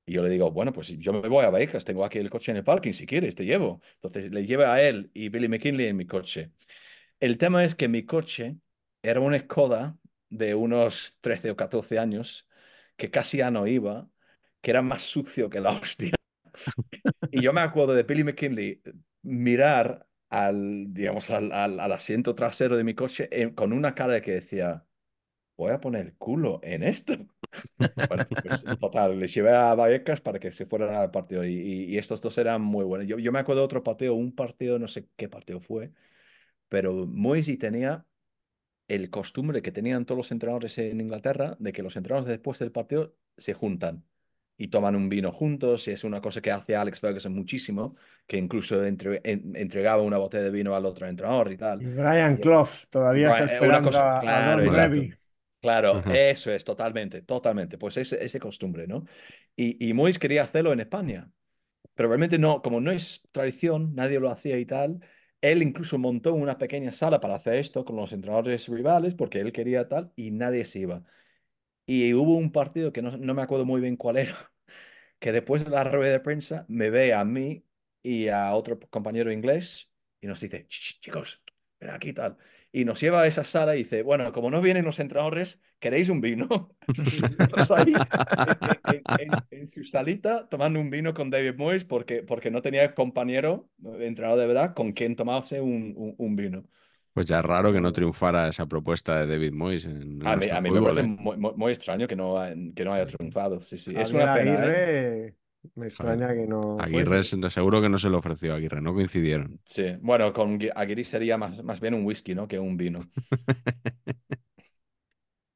Y 0.06 0.14
yo 0.14 0.24
le 0.24 0.30
digo, 0.30 0.52
bueno, 0.52 0.74
pues 0.74 0.88
yo 1.00 1.14
me 1.14 1.28
voy 1.30 1.46
a 1.46 1.50
Vallecas, 1.52 1.86
tengo 1.86 2.04
aquí 2.06 2.18
el 2.20 2.30
coche 2.30 2.52
en 2.52 2.58
el 2.58 2.64
parking, 2.64 2.94
si 2.94 3.06
quieres, 3.06 3.36
te 3.36 3.46
llevo. 3.46 3.82
Entonces 3.96 4.32
le 4.32 4.46
llevé 4.46 4.66
a 4.66 4.82
él 4.82 5.12
y 5.14 5.30
Billy 5.30 5.48
McKinley 5.50 5.88
en 5.88 5.98
mi 5.98 6.08
coche. 6.08 6.52
El 7.20 7.38
tema 7.38 7.64
es 7.66 7.76
que 7.76 7.88
mi 7.88 8.06
coche 8.06 8.58
era 9.02 9.20
una 9.22 9.40
Skoda 9.40 9.98
de 10.30 10.56
unos 10.56 11.18
13 11.22 11.52
o 11.52 11.56
14 11.56 12.00
años, 12.00 12.48
que 12.98 13.12
casi 13.12 13.38
ya 13.38 13.52
no 13.52 13.68
iba, 13.68 14.10
que 14.62 14.72
era 14.72 14.82
más 14.82 15.04
sucio 15.04 15.50
que 15.50 15.60
la 15.62 15.72
hostia. 15.82 16.14
Y 17.32 17.42
yo 17.42 17.54
me 17.54 17.62
acuerdo 17.62 17.94
de 17.94 18.04
Billy 18.04 18.24
McKinley 18.24 18.82
mirar 19.22 20.08
al, 20.30 20.86
digamos, 20.94 21.30
al, 21.30 21.52
asiento 21.92 22.36
trasero 22.36 22.78
de 22.78 22.84
mi 22.84 22.96
coche 22.96 23.28
en- 23.32 23.54
con 23.56 23.74
una 23.74 23.94
cara 23.96 24.22
que 24.22 24.32
decía, 24.34 24.86
voy 25.58 25.72
a 25.74 25.82
poner 25.82 26.08
el 26.08 26.18
culo 26.18 26.60
en 26.64 26.84
esto. 26.84 27.16
Pues 28.42 28.66
total, 28.80 29.20
les 29.20 29.34
llevé 29.34 29.52
a 29.56 29.76
Vallecas 29.76 30.22
para 30.22 30.40
que 30.40 30.52
se 30.52 30.66
fueran 30.66 30.96
al 30.96 31.12
partido 31.12 31.46
y 31.46 31.98
estos 31.98 32.22
dos 32.22 32.38
eran 32.38 32.62
muy 32.62 32.86
buenos. 32.86 33.08
Yo, 33.08 33.20
yo 33.20 33.32
me 33.32 33.40
acuerdo 33.40 33.62
de 33.62 33.66
otro 33.66 33.84
partido, 33.84 34.16
un 34.16 34.34
partido, 34.36 34.80
no 34.80 34.88
sé 34.88 35.10
qué 35.18 35.30
partido 35.30 35.60
fue, 35.62 35.92
pero 36.70 37.06
Moisey 37.08 37.58
tenía 37.58 38.06
el 38.88 39.10
costumbre 39.10 39.62
que 39.62 39.72
tenían 39.72 40.06
todos 40.06 40.18
los 40.18 40.32
entrenadores 40.32 40.78
en 40.80 41.00
Inglaterra 41.02 41.56
de 41.60 41.74
que 41.74 41.84
los 41.84 41.96
entrenadores 41.96 42.28
después 42.30 42.60
del 42.60 42.72
partido 42.72 43.16
se 43.38 43.54
juntan 43.54 44.06
y 44.58 44.68
toman 44.70 44.96
un 44.96 45.08
vino 45.10 45.32
juntos 45.32 45.88
y 45.88 45.92
es 45.92 46.04
una 46.04 46.22
cosa 46.22 46.42
que 46.42 46.52
hace 46.52 46.76
Alex 46.76 47.00
Ferguson 47.00 47.34
muchísimo, 47.34 47.96
que 48.28 48.38
incluso 48.38 48.84
entre- 48.86 49.22
en- 49.24 49.56
entregaba 49.56 50.02
una 50.04 50.18
botella 50.18 50.44
de 50.44 50.52
vino 50.52 50.76
al 50.76 50.86
otro 50.86 51.08
entrenador 51.08 51.52
y 51.52 51.58
tal. 51.58 51.82
Y 51.82 51.86
Brian 51.88 52.38
Clough 52.38 52.68
todavía 52.90 53.30
está 53.30 53.44
eh, 53.44 53.46
una 53.46 53.54
esperando 53.56 53.90
cosa- 53.90 54.18
a- 54.18 54.18
a, 54.20 54.22
claro, 54.22 54.64
Don. 54.72 55.20
Claro, 55.62 56.04
eso 56.14 56.52
es, 56.54 56.64
totalmente, 56.64 57.22
totalmente. 57.22 57.78
Pues 57.78 57.98
ese, 57.98 58.24
ese 58.24 58.40
costumbre, 58.40 58.88
¿no? 58.88 59.06
Y, 59.56 59.90
y 59.90 59.94
Mois 59.94 60.18
quería 60.18 60.44
hacerlo 60.44 60.72
en 60.74 60.80
España, 60.80 61.32
pero 61.96 62.10
realmente 62.10 62.40
no, 62.40 62.62
como 62.62 62.82
no 62.82 62.92
es 62.92 63.22
tradición, 63.32 63.94
nadie 63.96 64.20
lo 64.20 64.32
hacía 64.32 64.58
y 64.60 64.66
tal. 64.66 65.00
Él 65.42 65.64
incluso 65.64 65.98
montó 65.98 66.34
una 66.34 66.58
pequeña 66.58 66.92
sala 66.92 67.20
para 67.22 67.36
hacer 67.36 67.56
esto 67.56 67.86
con 67.86 67.96
los 67.96 68.12
entrenadores 68.14 68.68
rivales 68.68 69.14
porque 69.16 69.40
él 69.40 69.54
quería 69.54 69.88
tal 69.88 70.12
y 70.16 70.32
nadie 70.32 70.66
se 70.66 70.80
iba. 70.80 71.04
Y 71.86 72.14
hubo 72.14 72.38
un 72.38 72.52
partido 72.52 72.94
que 72.94 73.02
no, 73.02 73.18
no 73.18 73.34
me 73.34 73.42
acuerdo 73.42 73.66
muy 73.66 73.82
bien 73.82 73.98
cuál 73.98 74.18
era, 74.18 74.54
que 75.20 75.32
después 75.32 75.66
de 75.66 75.72
la 75.72 75.84
rueda 75.86 76.14
de 76.14 76.20
prensa 76.22 76.66
me 76.70 76.90
ve 76.90 77.14
a 77.14 77.26
mí 77.26 77.66
y 78.04 78.30
a 78.30 78.54
otro 78.56 78.80
compañero 78.90 79.32
inglés 79.32 79.92
y 80.22 80.28
nos 80.28 80.40
dice, 80.42 80.68
"Ch, 80.68 81.00
chicos, 81.02 81.44
ven 81.80 81.90
aquí 81.92 82.14
tal. 82.14 82.38
Y 82.72 82.86
nos 82.86 83.00
lleva 83.02 83.22
a 83.22 83.28
esa 83.28 83.44
sala 83.46 83.76
y 83.76 83.80
dice, 83.80 84.04
bueno, 84.04 84.32
como 84.32 84.52
no 84.52 84.62
vienen 84.62 84.86
los 84.86 85.00
entrenadores, 85.00 85.62
¿queréis 85.80 86.10
un 86.10 86.22
vino? 86.22 86.48
Y 87.12 87.22
nosotros 87.24 87.72
ahí 87.72 88.08
en, 88.44 88.60
en- 88.86 89.06
en- 89.16 89.48
en 89.50 89.68
su 89.70 89.84
salita 89.84 90.48
tomando 90.50 90.80
un 90.80 90.90
vino 90.90 91.14
con 91.14 91.30
David 91.30 91.56
Moyes 91.58 91.86
porque, 91.86 92.24
porque 92.24 92.52
no 92.52 92.62
tenía 92.62 92.94
compañero, 92.94 93.70
eh, 93.86 94.06
entrenador 94.06 94.40
de 94.40 94.48
verdad, 94.48 94.74
con 94.76 94.92
quien 94.94 95.16
tomarse 95.16 95.62
un, 95.62 95.94
un- 95.98 96.16
un 96.18 96.36
vino. 96.36 96.64
Pues 97.14 97.28
ya 97.28 97.40
es 97.40 97.46
raro 97.46 97.74
que 97.74 97.82
no 97.82 97.92
triunfara 97.92 98.48
esa 98.48 98.66
propuesta 98.66 99.20
de 99.20 99.28
David 99.28 99.52
Moyes 99.54 99.86
en, 99.86 100.22
A 100.26 100.36
mí, 100.36 100.50
a 100.50 100.62
mí 100.62 100.72
me 100.72 100.82
parece 100.82 101.04
¿eh? 101.04 101.08
muy, 101.58 101.72
extraño 101.72 102.08
que 102.08 102.16
no, 102.16 102.36
que 102.76 102.86
no 102.86 102.94
haya 102.94 103.06
triunfado. 103.08 103.62
Sí, 103.62 103.78
sí. 103.78 103.94
Es 103.98 104.14
una 104.14 104.32
pena, 104.32 104.66
¿eh? 104.68 105.36
Me 105.76 105.88
extraña 105.88 106.34
que 106.34 106.48
no 106.48 106.78
Aguirre 106.78 107.06
fuese. 107.18 107.50
seguro 107.50 107.82
que 107.82 107.90
no 107.90 107.98
se 107.98 108.10
lo 108.10 108.18
ofreció 108.20 108.54
a 108.54 108.58
Aguirre, 108.58 108.82
no 108.82 108.94
coincidieron. 108.94 109.60
Sí, 109.66 109.84
bueno, 110.02 110.34
con 110.34 110.60
Gui- 110.60 110.72
Aguirre 110.76 111.04
sería 111.04 111.38
más, 111.38 111.64
más 111.64 111.80
bien 111.80 111.94
un 111.94 112.06
whisky, 112.06 112.34
¿no? 112.36 112.48
Que 112.48 112.60
un 112.60 112.76
vino. 112.78 113.10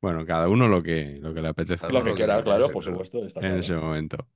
Bueno, 0.02 0.26
cada 0.26 0.50
uno 0.50 0.68
lo 0.68 0.84
que, 0.84 1.18
lo 1.22 1.34
que 1.34 1.42
le 1.42 1.48
apetece 1.48 1.88
Lo 1.88 2.04
que 2.04 2.10
lo 2.10 2.16
que 2.16 2.18
quiera, 2.18 2.44
claro, 2.44 2.70
por 2.72 2.84
supuesto, 2.84 3.26
está 3.26 3.40
en 3.40 3.46
claro. 3.46 3.60
ese 3.62 3.76
momento. 3.76 4.28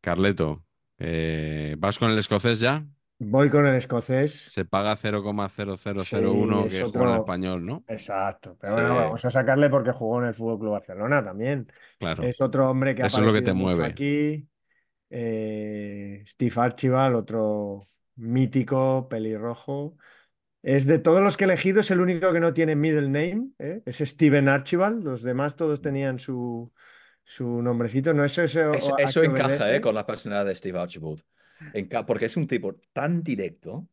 Carleto, 0.00 0.64
eh, 0.98 1.76
¿vas 1.78 1.98
con 1.98 2.10
el 2.10 2.18
escocés 2.18 2.60
ya? 2.60 2.86
Voy 3.18 3.50
con 3.50 3.66
el 3.66 3.74
escocés. 3.76 4.52
Se 4.52 4.64
paga 4.64 4.96
0,0001 4.96 6.62
Sí, 6.64 6.68
que 6.70 6.80
es 6.80 6.90
juega 6.90 7.10
en 7.12 7.16
español, 7.20 7.66
¿no? 7.66 7.84
Exacto. 7.86 8.56
Pero 8.60 8.74
Sí. 8.74 8.80
bueno, 8.80 8.94
vamos 8.96 9.24
a 9.24 9.30
sacarle 9.30 9.68
porque 9.70 9.92
jugó 9.92 10.20
en 10.20 10.28
el 10.28 10.34
Fútbol 10.34 10.58
Club 10.58 10.72
Barcelona 10.72 11.22
también. 11.22 11.70
Claro. 11.98 12.22
Es 12.22 12.40
otro 12.40 12.70
hombre 12.70 12.94
que 12.94 13.02
ha 13.02 13.06
Eso 13.06 13.20
es 13.20 13.26
lo 13.26 13.32
que 13.32 13.42
te 13.42 13.52
mueve. 13.52 13.84
aquí. 13.86 14.48
Eh, 15.10 16.22
Steve 16.26 16.54
Archibald, 16.56 17.16
otro 17.16 17.86
mítico, 18.16 19.08
pelirrojo. 19.08 19.96
Es 20.62 20.86
de 20.86 20.98
todos 20.98 21.22
los 21.22 21.36
que 21.36 21.44
he 21.44 21.46
elegido, 21.46 21.80
es 21.80 21.90
el 21.90 22.00
único 22.00 22.32
que 22.32 22.40
no 22.40 22.52
tiene 22.52 22.76
middle 22.76 23.08
name, 23.08 23.50
¿eh? 23.58 23.82
Es 23.86 23.98
Steven 23.98 24.48
Archibald. 24.48 25.02
Los 25.02 25.22
demás 25.22 25.56
todos 25.56 25.80
tenían 25.80 26.18
su, 26.18 26.70
su 27.24 27.62
nombrecito. 27.62 28.12
No 28.12 28.24
eso, 28.24 28.42
eso, 28.42 28.72
Eso, 28.98 29.22
encaja. 29.24 29.74
¿eh? 29.74 29.80
Con 29.80 29.94
la 29.94 30.06
personalidad 30.06 30.46
de 30.46 30.56
Steve 30.56 30.78
Archibald. 30.78 31.22
Enca- 31.72 32.04
porque 32.04 32.26
es 32.26 32.36
un 32.36 32.46
tipo 32.46 32.74
tan 32.92 33.22
directo, 33.22 33.86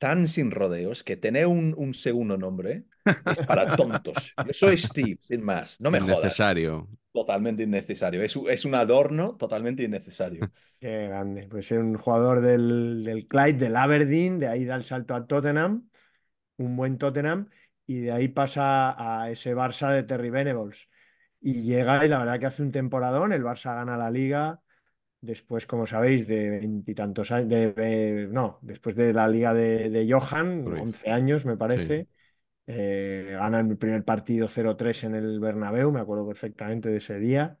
tan 0.00 0.28
sin 0.28 0.50
rodeos, 0.52 1.04
que 1.04 1.16
tener 1.18 1.46
un, 1.48 1.74
un 1.78 1.94
segundo 1.94 2.38
nombre 2.38 2.86
es 3.28 3.40
para 3.42 3.76
tontos. 3.76 4.38
Yo 4.42 4.54
soy 4.54 4.78
Steve, 4.78 5.18
sin 5.22 5.44
más. 5.44 5.80
No 5.80 5.92
me 5.92 6.00
jodas. 6.00 6.36
Innecesario. 6.38 6.88
Totalmente 7.12 7.62
innecesario. 7.64 8.22
Es, 8.22 8.36
un- 8.36 8.50
es 8.50 8.64
un 8.64 8.74
adorno 8.74 9.36
totalmente 9.36 9.82
innecesario. 9.84 10.50
Qué 10.80 11.08
grande. 11.08 11.46
Pues 11.48 11.70
es 11.72 11.78
un 11.78 11.96
jugador 11.96 12.40
del, 12.40 13.04
del 13.04 13.26
Clyde, 13.26 13.54
del 13.58 13.76
Aberdeen, 13.76 14.38
de 14.40 14.48
ahí 14.48 14.64
da 14.64 14.76
el 14.76 14.84
salto 14.84 15.14
a 15.14 15.26
Tottenham, 15.26 15.88
un 16.58 16.76
buen 16.76 16.98
Tottenham, 16.98 17.50
y 17.86 18.00
de 18.00 18.12
ahí 18.12 18.28
pasa 18.28 19.22
a 19.22 19.30
ese 19.30 19.54
Barça 19.56 19.92
de 19.92 20.04
Terry 20.04 20.30
Venables. 20.30 20.90
Y 21.40 21.62
llega 21.62 22.04
y 22.06 22.08
la 22.08 22.18
verdad 22.20 22.40
que 22.40 22.46
hace 22.46 22.62
un 22.62 22.72
temporadón, 22.72 23.32
el 23.32 23.44
Barça 23.44 23.74
gana 23.76 23.96
la 23.98 24.10
liga, 24.10 24.62
después, 25.20 25.66
como 25.66 25.86
sabéis, 25.86 26.26
de 26.26 26.50
veintitantos 26.50 27.30
años, 27.32 27.48
de, 27.48 27.72
de- 27.72 28.28
no, 28.30 28.58
después 28.62 28.96
de 28.96 29.12
la 29.12 29.28
liga 29.28 29.54
de, 29.54 29.90
de 29.90 30.10
Johan, 30.12 30.64
Cruyff. 30.64 30.82
11 30.82 31.10
años 31.10 31.46
me 31.46 31.56
parece. 31.56 32.08
Eh, 32.66 33.30
ganan 33.32 33.70
el 33.70 33.78
primer 33.78 34.04
partido 34.04 34.48
0-3 34.48 35.04
en 35.04 35.14
el 35.16 35.40
Bernabéu, 35.40 35.92
me 35.92 36.00
acuerdo 36.00 36.26
perfectamente 36.26 36.88
de 36.90 36.98
ese 36.98 37.18
día. 37.18 37.58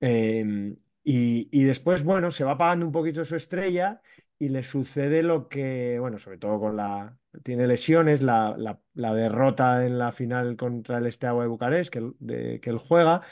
Eh, 0.00 0.76
y, 1.04 1.48
y 1.52 1.64
después, 1.64 2.04
bueno, 2.04 2.30
se 2.30 2.44
va 2.44 2.52
apagando 2.52 2.86
un 2.86 2.92
poquito 2.92 3.24
su 3.24 3.36
estrella 3.36 4.00
y 4.38 4.48
le 4.48 4.62
sucede 4.62 5.22
lo 5.22 5.48
que, 5.48 5.98
bueno, 6.00 6.18
sobre 6.18 6.38
todo 6.38 6.58
con 6.60 6.76
la, 6.76 7.16
tiene 7.42 7.66
lesiones, 7.66 8.22
la, 8.22 8.54
la- 8.58 8.80
la 8.94 9.14
derrota 9.14 9.84
en 9.86 9.98
la 9.98 10.12
final 10.12 10.56
contra 10.56 10.98
el 10.98 11.10
Steaua 11.12 11.42
de 11.44 11.48
Bucarest, 11.48 11.92
que, 11.92 12.60
que 12.60 12.70
él 12.70 12.78
juega. 12.78 13.22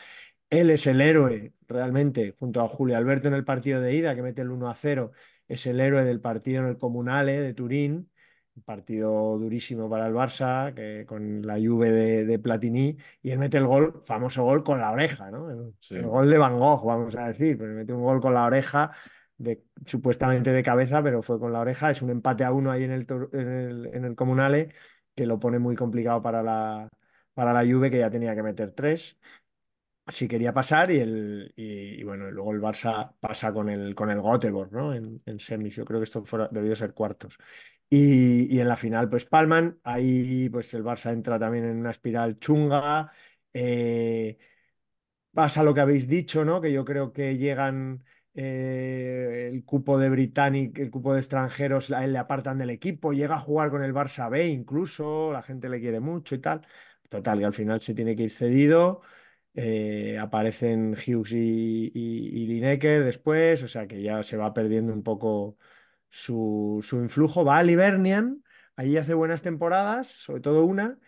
Él 0.53 0.69
es 0.71 0.87
el 0.87 1.01
héroe 1.01 1.55
realmente, 1.67 2.35
junto 2.39 2.61
a 2.61 2.69
Julio 2.69 2.99
Alberto 2.99 3.27
en 3.27 3.33
el 3.33 3.45
partido 3.45 3.81
de 3.81 3.95
ida, 3.95 4.15
que 4.15 4.21
mete 4.21 4.43
el 4.43 4.51
1 4.51 4.69
a 4.69 4.75
0, 4.75 5.11
es 5.49 5.67
el 5.67 5.81
héroe 5.81 6.05
del 6.05 6.21
partido 6.21 6.63
en 6.63 6.69
el 6.69 6.77
Comunale 6.77 7.41
de 7.41 7.55
Turín, 7.55 8.11
un 8.55 8.63
partido 8.63 9.39
durísimo 9.39 9.89
para 9.89 10.07
el 10.07 10.13
Barça, 10.13 10.75
que, 10.75 11.07
con 11.07 11.41
la 11.41 11.55
Juve 11.55 11.91
de, 11.91 12.27
de 12.27 12.39
Platini, 12.39 12.99
y 13.23 13.31
él 13.31 13.39
mete 13.39 13.57
el 13.57 13.67
gol, 13.67 14.03
famoso 14.05 14.45
gol 14.45 14.63
con 14.63 14.79
la 14.79 14.91
oreja, 14.93 15.31
¿no? 15.31 15.51
El, 15.51 15.75
Sí. 15.81 15.95
el 15.95 16.07
gol 16.07 16.29
de 16.29 16.37
Van 16.37 16.59
Gogh, 16.59 16.85
vamos 16.85 17.17
a 17.17 17.29
decir, 17.29 17.57
pero 17.57 17.73
mete 17.73 17.95
un 17.95 18.03
gol 18.03 18.21
con 18.21 18.35
la 18.35 18.45
oreja, 18.45 18.91
de, 19.39 19.65
supuestamente 19.87 20.53
de 20.53 20.63
cabeza, 20.63 21.03
pero 21.03 21.23
fue 21.23 21.39
con 21.41 21.51
la 21.55 21.61
oreja, 21.61 21.91
es 21.91 22.03
un 22.03 22.11
empate 22.11 22.45
a 22.45 22.53
uno 22.53 22.71
ahí 22.71 22.85
en 22.85 22.91
el, 22.93 23.07
en 23.33 23.49
el, 23.49 23.87
en 23.95 24.05
el 24.05 24.15
Comunale, 24.17 24.69
que 25.15 25.25
lo 25.25 25.39
pone 25.39 25.59
muy 25.59 25.77
complicado 25.77 26.21
para 26.21 26.43
la, 26.43 26.91
para 27.33 27.55
la 27.55 27.61
Juve, 27.65 27.91
que 27.91 27.99
ya 27.99 28.11
tenía 28.11 28.35
que 28.35 28.43
meter 28.43 28.73
tres 28.73 29.19
si 30.09 30.29
quería 30.29 30.53
pasar 30.53 30.91
y, 30.91 30.99
el, 30.99 31.53
y, 31.57 32.01
y 32.01 32.05
bueno, 32.05 32.29
y 32.29 32.33
luego 32.33 32.53
el 32.53 32.61
Barça 32.61 33.15
pasa 33.21 33.53
con 33.53 33.69
el, 33.69 33.95
con 33.95 34.11
el 34.11 34.21
Göteborg, 34.21 34.73
¿no? 34.73 34.95
En, 34.95 35.23
en 35.27 35.39
semis, 35.41 35.77
yo 35.77 35.85
creo 35.85 36.01
que 36.01 36.05
esto 36.05 36.25
fuera, 36.25 36.49
debió 36.51 36.75
ser 36.77 36.93
cuartos. 36.95 37.39
Y, 37.89 38.55
y 38.55 38.61
en 38.61 38.69
la 38.69 38.77
final, 38.77 39.09
pues 39.09 39.27
palman, 39.27 39.79
ahí 39.85 40.49
pues 40.51 40.73
el 40.75 40.83
Barça 40.85 41.13
entra 41.13 41.39
también 41.39 41.65
en 41.65 41.77
una 41.79 41.91
espiral 41.91 42.39
chunga, 42.39 43.13
eh, 43.53 44.39
pasa 45.33 45.63
lo 45.63 45.75
que 45.75 45.81
habéis 45.81 46.09
dicho, 46.09 46.45
¿no? 46.45 46.61
Que 46.61 46.73
yo 46.73 46.85
creo 46.85 47.13
que 47.13 47.37
llegan 47.39 48.05
eh, 48.35 49.51
el 49.53 49.65
cupo 49.65 49.99
de 49.99 50.11
Britannic, 50.11 50.79
el 50.79 50.91
cupo 50.91 51.13
de 51.15 51.21
extranjeros, 51.21 51.91
le 51.91 52.19
apartan 52.19 52.59
del 52.59 52.71
equipo, 52.71 53.13
llega 53.13 53.37
a 53.37 53.39
jugar 53.41 53.71
con 53.71 53.83
el 53.83 53.95
Barça 53.95 54.31
B 54.31 54.47
incluso, 54.49 55.33
la 55.33 55.43
gente 55.43 55.69
le 55.69 55.81
quiere 55.81 56.01
mucho 56.01 56.35
y 56.35 56.39
tal. 56.39 56.67
Total, 57.09 57.39
que 57.39 57.45
al 57.45 57.53
final 57.55 57.81
se 57.81 57.95
tiene 57.95 58.17
que 58.17 58.23
ir 58.25 58.31
cedido. 58.31 59.01
Eh, 59.55 60.19
aparecen 60.19 60.95
Hughes 60.95 61.33
y, 61.33 61.91
y, 61.95 62.47
Lineker 62.47 63.05
después, 63.05 63.63
o 63.63 63.69
sea 63.69 63.87
que 63.87 64.03
ya 64.03 64.23
se 64.23 64.37
va 64.37 64.55
perdiendo 64.55 64.93
un 64.93 65.03
poco 65.03 65.57
su, 66.09 66.81
su 66.83 66.99
influjo. 67.01 67.45
Va 67.45 67.59
a 67.59 67.63
Livernian, 67.63 68.43
allí 68.77 68.97
hace 68.97 69.15
buenas 69.15 69.43
temporadas, 69.43 70.09
sobre 70.09 70.41
todo 70.43 70.65
una, 70.65 70.99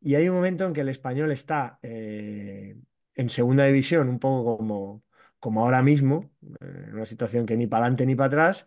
y 0.00 0.14
hay 0.16 0.28
un 0.28 0.36
momento 0.36 0.64
en 0.66 0.72
que 0.72 0.80
el 0.82 0.88
español 0.88 1.30
está 1.32 1.78
eh, 1.82 2.76
en 3.14 3.28
segunda 3.30 3.64
división, 3.66 4.08
un 4.08 4.18
poco 4.18 4.56
como, 4.58 5.04
como 5.38 5.62
ahora 5.64 5.82
mismo, 5.82 6.30
eh, 6.60 6.84
en 6.88 6.94
una 6.94 7.06
situación 7.06 7.46
que 7.46 7.56
ni 7.56 7.66
para 7.66 7.84
adelante 7.86 8.06
ni 8.06 8.14
para 8.16 8.26
atrás, 8.28 8.66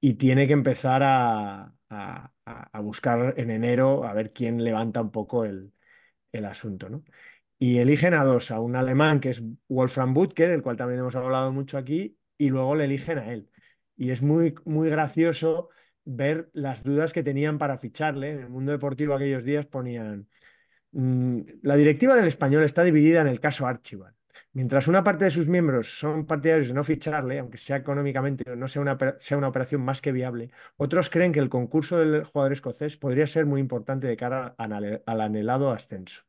y 0.00 0.14
tiene 0.14 0.46
que 0.46 0.52
empezar 0.52 1.02
a- 1.02 1.72
a- 1.90 2.32
a 2.72 2.80
buscar 2.80 3.34
en 3.38 3.50
enero 3.50 4.04
a 4.04 4.12
ver 4.14 4.32
quién 4.32 4.62
levanta 4.64 5.00
un 5.02 5.10
poco 5.10 5.44
el, 5.44 5.72
el 6.32 6.44
asunto, 6.46 6.88
¿no? 6.90 7.04
Y 7.58 7.78
eligen 7.78 8.14
a 8.14 8.24
dos, 8.24 8.50
a 8.50 8.60
un 8.60 8.76
alemán 8.76 9.20
que 9.20 9.30
es 9.30 9.42
Wolfram 9.68 10.14
Butke, 10.14 10.46
del 10.48 10.62
cual 10.62 10.76
también 10.76 11.00
hemos 11.00 11.16
hablado 11.16 11.52
mucho 11.52 11.76
aquí, 11.76 12.16
y 12.36 12.50
luego 12.50 12.76
le 12.76 12.84
eligen 12.84 13.18
a 13.18 13.32
él. 13.32 13.50
Y 13.96 14.10
es 14.10 14.22
muy, 14.22 14.54
muy 14.64 14.88
gracioso 14.90 15.70
ver 16.04 16.50
las 16.52 16.84
dudas 16.84 17.12
que 17.12 17.22
tenían 17.24 17.58
para 17.58 17.78
ficharle. 17.78 18.30
En 18.30 18.40
el 18.40 18.48
mundo 18.48 18.72
deportivo 18.72 19.14
aquellos 19.14 19.44
días 19.44 19.66
ponían, 19.66 20.28
mm, 20.92 21.40
la 21.62 21.76
directiva 21.76 22.16
del 22.16 22.26
español 22.28 22.64
está 22.64 22.84
dividida 22.84 23.20
en 23.22 23.28
el 23.28 23.40
caso 23.40 23.66
Archibald. 23.66 24.16
Mientras 24.52 24.88
una 24.88 25.04
parte 25.04 25.24
de 25.26 25.30
sus 25.30 25.48
miembros 25.48 25.98
son 25.98 26.26
partidarios 26.26 26.68
de 26.68 26.74
no 26.74 26.84
ficharle, 26.84 27.38
aunque 27.38 27.58
sea 27.58 27.76
económicamente 27.76 28.56
no 28.56 28.68
sea 28.68 28.82
una, 28.82 28.98
sea 29.18 29.36
una 29.38 29.48
operación 29.48 29.82
más 29.82 30.00
que 30.00 30.12
viable, 30.12 30.50
otros 30.76 31.10
creen 31.10 31.32
que 31.32 31.40
el 31.40 31.48
concurso 31.48 31.98
del 31.98 32.24
jugador 32.24 32.52
escocés 32.52 32.96
podría 32.96 33.26
ser 33.26 33.46
muy 33.46 33.60
importante 33.60 34.06
de 34.06 34.16
cara 34.16 34.54
al 34.58 35.02
al 35.06 35.20
anhelado 35.20 35.70
ascenso. 35.72 36.22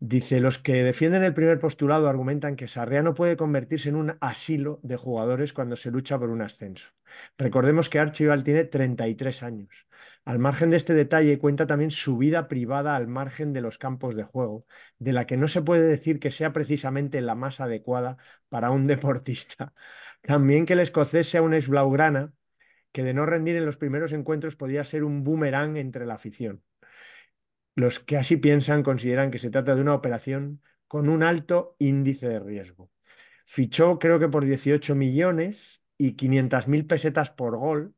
Dice, 0.00 0.40
los 0.40 0.58
que 0.58 0.82
defienden 0.82 1.22
el 1.22 1.34
primer 1.34 1.58
postulado 1.58 2.08
argumentan 2.08 2.56
que 2.56 2.68
Sarriá 2.68 3.02
no 3.02 3.14
puede 3.14 3.36
convertirse 3.36 3.88
en 3.88 3.96
un 3.96 4.16
asilo 4.20 4.80
de 4.82 4.96
jugadores 4.96 5.52
cuando 5.52 5.76
se 5.76 5.90
lucha 5.90 6.18
por 6.18 6.28
un 6.30 6.42
ascenso. 6.42 6.90
Recordemos 7.38 7.88
que 7.88 8.00
Archibald 8.00 8.44
tiene 8.44 8.64
33 8.64 9.42
años. 9.42 9.86
Al 10.24 10.38
margen 10.38 10.70
de 10.70 10.76
este 10.76 10.94
detalle, 10.94 11.38
cuenta 11.38 11.66
también 11.66 11.90
su 11.90 12.18
vida 12.18 12.48
privada 12.48 12.96
al 12.96 13.08
margen 13.08 13.52
de 13.52 13.60
los 13.60 13.78
campos 13.78 14.16
de 14.16 14.24
juego, 14.24 14.66
de 14.98 15.12
la 15.12 15.26
que 15.26 15.36
no 15.36 15.48
se 15.48 15.62
puede 15.62 15.86
decir 15.86 16.18
que 16.18 16.32
sea 16.32 16.52
precisamente 16.52 17.20
la 17.20 17.34
más 17.34 17.60
adecuada 17.60 18.16
para 18.48 18.70
un 18.70 18.86
deportista. 18.86 19.72
También 20.22 20.66
que 20.66 20.74
el 20.74 20.80
escocés 20.80 21.28
sea 21.28 21.42
un 21.42 21.54
ex 21.54 21.68
blaugrana, 21.68 22.32
que 22.92 23.04
de 23.04 23.14
no 23.14 23.26
rendir 23.26 23.56
en 23.56 23.66
los 23.66 23.76
primeros 23.76 24.12
encuentros 24.12 24.56
podía 24.56 24.84
ser 24.84 25.04
un 25.04 25.24
boomerang 25.24 25.76
entre 25.76 26.06
la 26.06 26.14
afición. 26.14 26.62
Los 27.74 27.98
que 27.98 28.16
así 28.16 28.36
piensan 28.36 28.82
consideran 28.82 29.30
que 29.30 29.38
se 29.38 29.50
trata 29.50 29.74
de 29.74 29.82
una 29.82 29.94
operación 29.94 30.62
con 30.86 31.08
un 31.08 31.22
alto 31.22 31.76
índice 31.78 32.28
de 32.28 32.40
riesgo. 32.40 32.90
Fichó 33.44 33.98
creo 33.98 34.18
que 34.18 34.28
por 34.28 34.44
18 34.44 34.94
millones 34.94 35.82
y 35.98 36.16
500.000 36.16 36.86
pesetas 36.86 37.30
por 37.30 37.56
gol. 37.56 37.94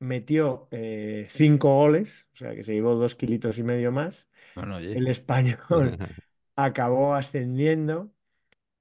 Metió 0.00 0.68
eh, 0.70 1.26
cinco 1.30 1.76
goles, 1.76 2.26
o 2.34 2.36
sea 2.36 2.54
que 2.54 2.64
se 2.64 2.74
llevó 2.74 2.94
dos 2.94 3.14
kilitos 3.14 3.56
y 3.58 3.62
medio 3.62 3.92
más. 3.92 4.28
Bueno. 4.54 4.78
El 4.78 5.06
español 5.06 5.98
acabó 6.56 7.14
ascendiendo 7.14 8.12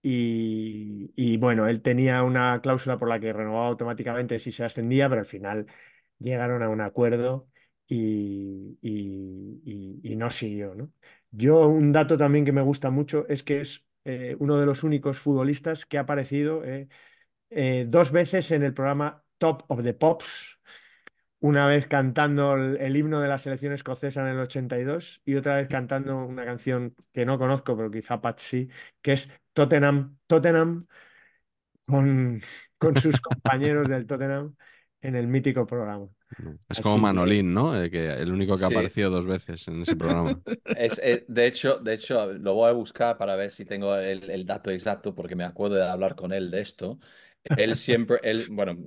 y, 0.01 1.13
y, 1.15 1.37
bueno, 1.37 1.67
él 1.67 1.81
tenía 1.81 2.23
una 2.23 2.59
cláusula 2.61 2.97
por 2.97 3.07
la 3.07 3.21
que 3.21 3.31
renovaba 3.31 3.67
automáticamente 3.67 4.37
si 4.39 4.51
se 4.51 4.65
ascendía, 4.65 5.07
pero 5.07 5.21
al 5.21 5.25
final 5.25 5.67
llegaron 6.19 6.61
a 6.61 6.69
un 6.69 6.81
acuerdo 6.81 7.47
y, 7.87 8.77
no 10.17 10.29
siguió, 10.29 10.75
¿no? 10.75 10.91
Yo 11.31 11.67
un 11.67 11.91
dato 11.91 12.17
también 12.17 12.45
que 12.45 12.51
me 12.51 12.61
gusta 12.61 12.89
mucho 12.91 13.27
es 13.27 13.43
que 13.43 13.61
es 13.61 13.87
eh, 14.05 14.35
uno 14.39 14.57
de 14.57 14.65
los 14.65 14.83
únicos 14.83 15.19
futbolistas 15.19 15.85
que 15.85 15.97
ha 15.97 16.01
aparecido 16.01 16.63
eh, 16.63 16.87
eh, 17.49 17.85
dos 17.89 18.11
veces 18.11 18.51
en 18.51 18.63
el 18.63 18.73
programa 18.73 19.23
Top 19.37 19.63
of 19.69 19.83
the 19.83 19.93
Pops, 19.93 20.59
una 21.39 21.67
vez 21.67 21.87
cantando 21.87 22.55
el, 22.55 22.77
el, 22.77 22.95
himno 22.95 23.19
de 23.19 23.27
la 23.27 23.37
selección 23.37 23.73
escocesa 23.73 24.21
en 24.21 24.27
el 24.35 24.39
82 24.39 25.21
y 25.25 25.35
otra 25.35 25.55
vez 25.55 25.67
cantando 25.67 26.25
una 26.25 26.45
canción 26.45 26.95
que 27.11 27.25
no 27.25 27.37
conozco, 27.37 27.75
pero 27.75 27.91
quizá 27.91 28.21
Pat 28.21 28.39
sí, 28.39 28.69
que 29.01 29.13
es 29.13 29.31
Tottenham, 29.53 30.17
Tottenham, 30.27 30.87
con, 31.85 32.41
con 32.77 32.95
sus 32.97 33.19
compañeros 33.21 33.89
del 33.89 34.05
Tottenham 34.07 34.55
en 35.01 35.15
el 35.15 35.27
mítico 35.27 35.65
programa. 35.65 36.09
Es 36.69 36.79
como 36.81 36.97
Manolín, 36.97 37.53
¿no? 37.53 37.75
El, 37.75 37.89
que, 37.89 38.11
el 38.11 38.31
único 38.31 38.57
que 38.57 38.65
ha 38.65 38.69
sí. 38.69 38.73
aparecido 38.73 39.09
dos 39.09 39.25
veces 39.25 39.67
en 39.67 39.81
ese 39.81 39.95
programa. 39.95 40.39
Es, 40.77 40.99
es, 40.99 41.23
de, 41.27 41.47
hecho, 41.47 41.77
de 41.77 41.93
hecho, 41.93 42.33
lo 42.33 42.55
voy 42.55 42.69
a 42.69 42.73
buscar 42.73 43.17
para 43.17 43.35
ver 43.35 43.51
si 43.51 43.65
tengo 43.65 43.95
el, 43.95 44.29
el, 44.29 44.45
dato 44.45 44.71
exacto, 44.71 45.13
porque 45.13 45.35
me 45.35 45.43
acuerdo 45.43 45.75
de 45.75 45.87
hablar 45.87 46.15
con 46.15 46.33
él 46.33 46.49
de 46.51 46.61
esto. 46.61 46.99
Él 47.57 47.75
siempre, 47.75 48.19
él, 48.23 48.47
bueno, 48.51 48.77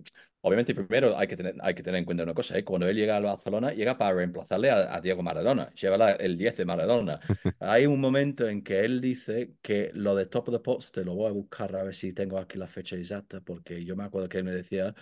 obviamente 0.41 0.75
primero 0.75 1.17
hay 1.17 1.27
que 1.27 1.37
tener, 1.37 1.55
hay 1.61 1.75
que 1.75 1.83
tener 1.83 1.99
en 1.99 2.05
cuenta 2.05 2.23
una 2.23 2.35
cosa, 2.35 2.57
¿eh? 2.57 2.65
cuando 2.65 2.89
él 2.89 2.97
llega 2.97 3.17
al 3.17 3.25
Barcelona, 3.25 3.73
llega 3.73 3.99
para 3.99 4.15
reemplazarle 4.15 4.71
a, 4.71 4.95
a 4.95 5.01
Diego 5.01 5.23
Maradona, 5.23 5.73
lleva 5.75 5.97
la, 5.97 6.13
el 6.13 6.37
10 6.39 6.57
de 6.57 6.65
Maradona. 6.65 7.21
hay 7.61 7.87
un 7.87 8.01
momento 8.01 8.49
en 8.49 8.63
que 8.63 8.85
él 8.85 9.01
dice 9.01 9.55
que 9.61 9.91
lo 9.95 10.15
de 10.15 10.27
Top 10.27 10.49
of 10.49 10.55
the 10.55 10.61
Pops, 10.61 10.93
te 10.93 11.05
lo 11.05 11.15
voy 11.15 11.29
a 11.29 11.33
buscar 11.33 11.75
a 11.77 11.83
ver 11.85 11.95
si 11.95 12.13
tengo 12.13 12.39
aquí 12.39 12.59
la 12.59 12.69
fecha 12.69 12.97
exacta, 12.97 13.41
porque 13.41 13.85
yo 13.85 13.97
me 13.97 14.05
acuerdo 14.05 14.29
que 14.29 14.39
él 14.39 14.45
me 14.45 14.53
decía... 14.53 14.95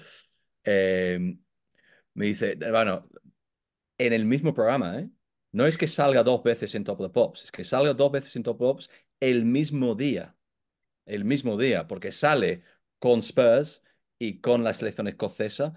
Eh, 0.66 1.36
me 2.14 2.26
dice, 2.26 2.56
bueno, 2.70 3.08
en 3.98 4.12
el 4.12 4.24
mismo 4.24 4.54
programa, 4.54 5.00
¿eh? 5.00 5.10
No 5.52 5.66
es 5.66 5.78
que 5.78 5.86
salga 5.86 6.24
dos 6.24 6.42
veces 6.42 6.74
en 6.74 6.82
Top 6.82 7.00
of 7.00 7.08
the 7.08 7.12
Pops, 7.12 7.44
es 7.44 7.52
que 7.52 7.62
salga 7.62 7.94
dos 7.94 8.10
veces 8.10 8.34
en 8.34 8.42
Top 8.42 8.54
of 8.54 8.58
the 8.58 8.64
Pops 8.64 8.90
el 9.20 9.44
mismo 9.44 9.94
día. 9.94 10.36
El 11.06 11.24
mismo 11.24 11.56
día, 11.56 11.86
porque 11.86 12.12
sale 12.12 12.62
con 12.98 13.20
Spurs 13.20 13.82
y 14.18 14.40
con 14.40 14.64
la 14.64 14.74
selección 14.74 15.06
escocesa 15.06 15.74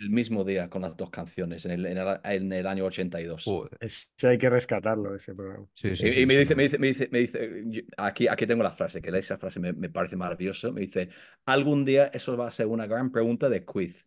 el 0.00 0.10
mismo 0.10 0.44
día 0.44 0.68
con 0.70 0.82
las 0.82 0.96
dos 0.96 1.10
canciones 1.10 1.64
en 1.66 1.72
el, 1.72 1.86
en 1.86 1.98
el, 1.98 2.20
en 2.24 2.52
el 2.52 2.66
año 2.66 2.86
82. 2.86 3.44
Es, 3.80 4.12
hay 4.22 4.38
que 4.38 4.48
rescatarlo 4.48 5.14
ese 5.14 5.34
programa. 5.34 5.66
Sí, 5.74 5.94
sí, 5.94 6.08
y, 6.08 6.10
sí, 6.12 6.20
y 6.20 6.26
me, 6.26 6.38
dice, 6.38 6.54
me, 6.54 6.62
dice, 6.64 6.78
me, 6.78 6.88
dice, 6.88 7.08
me 7.10 7.18
dice, 7.20 7.86
aquí, 7.96 8.26
aquí 8.26 8.46
tengo 8.46 8.62
la 8.62 8.72
frase, 8.72 9.02
que 9.02 9.16
esa 9.16 9.38
frase 9.38 9.60
me, 9.60 9.72
me 9.72 9.90
parece 9.90 10.16
maravillosa. 10.16 10.70
Me 10.70 10.80
dice, 10.80 11.10
algún 11.44 11.84
día 11.84 12.10
eso 12.14 12.36
va 12.36 12.48
a 12.48 12.50
ser 12.50 12.66
una 12.66 12.86
gran 12.86 13.12
pregunta 13.12 13.48
de 13.48 13.64
quiz. 13.64 14.06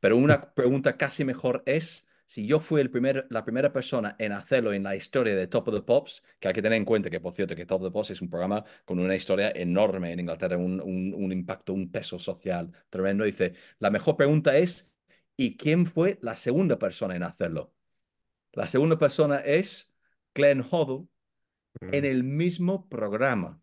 Pero 0.00 0.16
una 0.16 0.54
pregunta 0.54 0.96
casi 0.96 1.24
mejor 1.24 1.62
es 1.66 2.06
si 2.28 2.46
yo 2.46 2.60
fui 2.60 2.82
el 2.82 2.90
primer, 2.90 3.26
la 3.30 3.42
primera 3.42 3.72
persona 3.72 4.14
en 4.18 4.32
hacerlo 4.32 4.74
en 4.74 4.82
la 4.82 4.94
historia 4.94 5.34
de 5.34 5.46
Top 5.46 5.68
of 5.68 5.74
the 5.74 5.80
Pops, 5.80 6.22
que 6.38 6.48
hay 6.48 6.54
que 6.54 6.60
tener 6.60 6.76
en 6.76 6.84
cuenta 6.84 7.08
que, 7.08 7.20
por 7.20 7.32
cierto, 7.32 7.56
que 7.56 7.64
Top 7.64 7.80
of 7.80 7.88
the 7.88 7.90
Pops 7.90 8.10
es 8.10 8.20
un 8.20 8.28
programa 8.28 8.62
con 8.84 8.98
una 8.98 9.16
historia 9.16 9.50
enorme 9.54 10.12
en 10.12 10.20
Inglaterra, 10.20 10.58
un, 10.58 10.78
un, 10.82 11.14
un 11.14 11.32
impacto, 11.32 11.72
un 11.72 11.90
peso 11.90 12.18
social 12.18 12.70
tremendo. 12.90 13.24
Dice, 13.24 13.54
la 13.78 13.90
mejor 13.90 14.18
pregunta 14.18 14.58
es, 14.58 14.92
¿y 15.38 15.56
quién 15.56 15.86
fue 15.86 16.18
la 16.20 16.36
segunda 16.36 16.78
persona 16.78 17.16
en 17.16 17.22
hacerlo? 17.22 17.72
La 18.52 18.66
segunda 18.66 18.98
persona 18.98 19.38
es 19.38 19.90
Glenn 20.34 20.66
Hoddle 20.70 21.08
en 21.80 22.04
el 22.04 22.24
mismo 22.24 22.88
programa, 22.90 23.58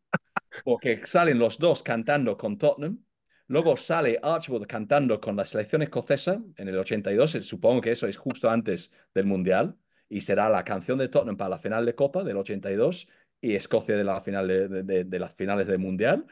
porque 0.64 1.06
salen 1.06 1.38
los 1.38 1.60
dos 1.60 1.84
cantando 1.84 2.36
con 2.36 2.58
Tottenham 2.58 3.06
Luego 3.48 3.78
sale 3.78 4.20
Archibald 4.22 4.66
cantando 4.68 5.22
con 5.22 5.36
la 5.36 5.46
selección 5.46 5.82
escocesa 5.82 6.42
en 6.56 6.68
el 6.68 6.78
82, 6.78 7.32
supongo 7.42 7.82
que 7.82 7.92
eso 7.92 8.08
es 8.08 8.18
justo 8.18 8.50
antes 8.50 8.92
del 9.14 9.26
Mundial, 9.26 9.78
y 10.10 10.22
será 10.22 10.50
la 10.50 10.64
canción 10.64 10.98
de 10.98 11.10
Tottenham 11.10 11.38
para 11.38 11.50
la 11.50 11.60
final 11.60 11.86
de 11.86 11.96
Copa 11.96 12.24
del 12.24 12.38
82 12.38 13.08
y 13.42 13.56
Escocia 13.56 13.96
de, 13.96 14.04
la 14.04 14.22
final 14.22 14.48
de, 14.48 14.68
de, 14.68 15.04
de 15.04 15.20
las 15.20 15.34
finales 15.34 15.68
del 15.68 15.80
Mundial. 15.80 16.26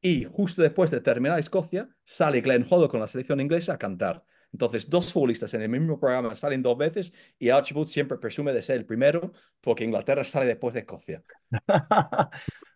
Y 0.00 0.24
justo 0.24 0.62
después 0.62 0.90
de 0.90 1.00
terminar 1.00 1.38
Escocia, 1.38 1.88
sale 2.04 2.40
Glenn 2.40 2.66
Hoddle 2.68 2.88
con 2.88 3.00
la 3.00 3.06
selección 3.06 3.40
inglesa 3.40 3.74
a 3.74 3.78
cantar. 3.78 4.24
Entonces, 4.52 4.88
dos 4.88 5.12
futbolistas 5.12 5.52
en 5.54 5.62
el 5.62 5.68
mismo 5.68 5.98
programa 5.98 6.34
salen 6.34 6.62
dos 6.62 6.78
veces 6.78 7.12
y 7.38 7.50
Archibald 7.50 7.88
siempre 7.88 8.16
presume 8.16 8.52
de 8.52 8.62
ser 8.62 8.76
el 8.76 8.86
primero 8.86 9.32
porque 9.60 9.84
Inglaterra 9.84 10.24
sale 10.24 10.46
después 10.46 10.72
de 10.72 10.80
Escocia. 10.80 11.22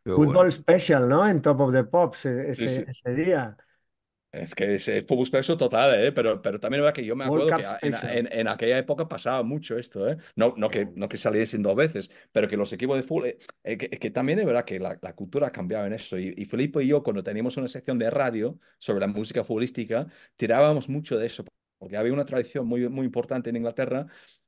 Fútbol 0.05 0.35
bueno. 0.35 0.51
special, 0.51 1.09
¿no? 1.09 1.27
En 1.27 1.41
Top 1.41 1.61
of 1.61 1.73
the 1.73 1.85
Pops 1.85 2.27
ese, 2.27 2.55
sí, 2.55 2.69
sí. 2.69 2.85
ese 2.87 3.15
día. 3.15 3.57
Es 4.33 4.55
que 4.55 4.77
es, 4.77 4.87
es 4.87 5.05
expreso 5.09 5.57
total, 5.57 6.05
¿eh? 6.05 6.13
pero, 6.13 6.41
pero 6.41 6.61
también 6.61 6.81
es 6.81 6.85
verdad 6.85 6.95
que 6.95 7.05
yo 7.05 7.17
me 7.17 7.25
acuerdo 7.25 7.49
que 7.49 7.87
en, 7.87 7.95
en, 7.95 8.29
en, 8.33 8.47
aquella 8.47 8.79
época 8.79 9.09
pasaba 9.09 9.43
mucho 9.43 9.77
esto, 9.77 10.09
¿eh? 10.09 10.19
no, 10.37 10.55
no, 10.57 10.71
que, 10.71 10.87
no 10.95 11.09
que 11.09 11.19
saliesen 11.19 11.63
dos 11.63 11.75
veces, 11.75 12.13
pero 12.31 12.47
que 12.47 12.57
los 12.57 12.73
equipos 12.73 12.97
de 12.97 13.03
fútbol, 13.03 13.27
eh, 13.27 13.39
eh, 13.65 13.77
que, 13.77 13.91
que, 13.91 14.11
también 14.13 14.39
es 14.39 14.47
verdad 14.47 14.65
que 14.65 14.79
la, 14.79 14.97
la, 15.03 15.15
cultura 15.15 15.49
ha 15.49 15.51
cambiado 15.53 15.85
en 15.87 15.95
eso. 15.95 16.17
Y, 16.17 16.33
y 16.37 16.45
Felipe 16.45 16.81
y 16.85 16.87
yo, 16.87 17.03
cuando 17.03 17.25
teníamos 17.25 17.57
una 17.57 17.67
sección 17.67 17.99
de 17.99 18.09
radio 18.09 18.57
sobre 18.79 19.01
la 19.01 19.09
música 19.09 19.43
futbolística, 19.43 20.07
tirábamos 20.37 20.89
mucho 20.89 21.19
de 21.19 21.27
eso, 21.27 21.45
porque 21.79 21.97
había 21.97 22.13
una 22.13 22.25
tradición 22.25 22.69
muy, 22.69 22.89
muy 22.89 23.07
importante 23.07 23.51
en 23.51 23.57
Inglaterra 23.57 24.07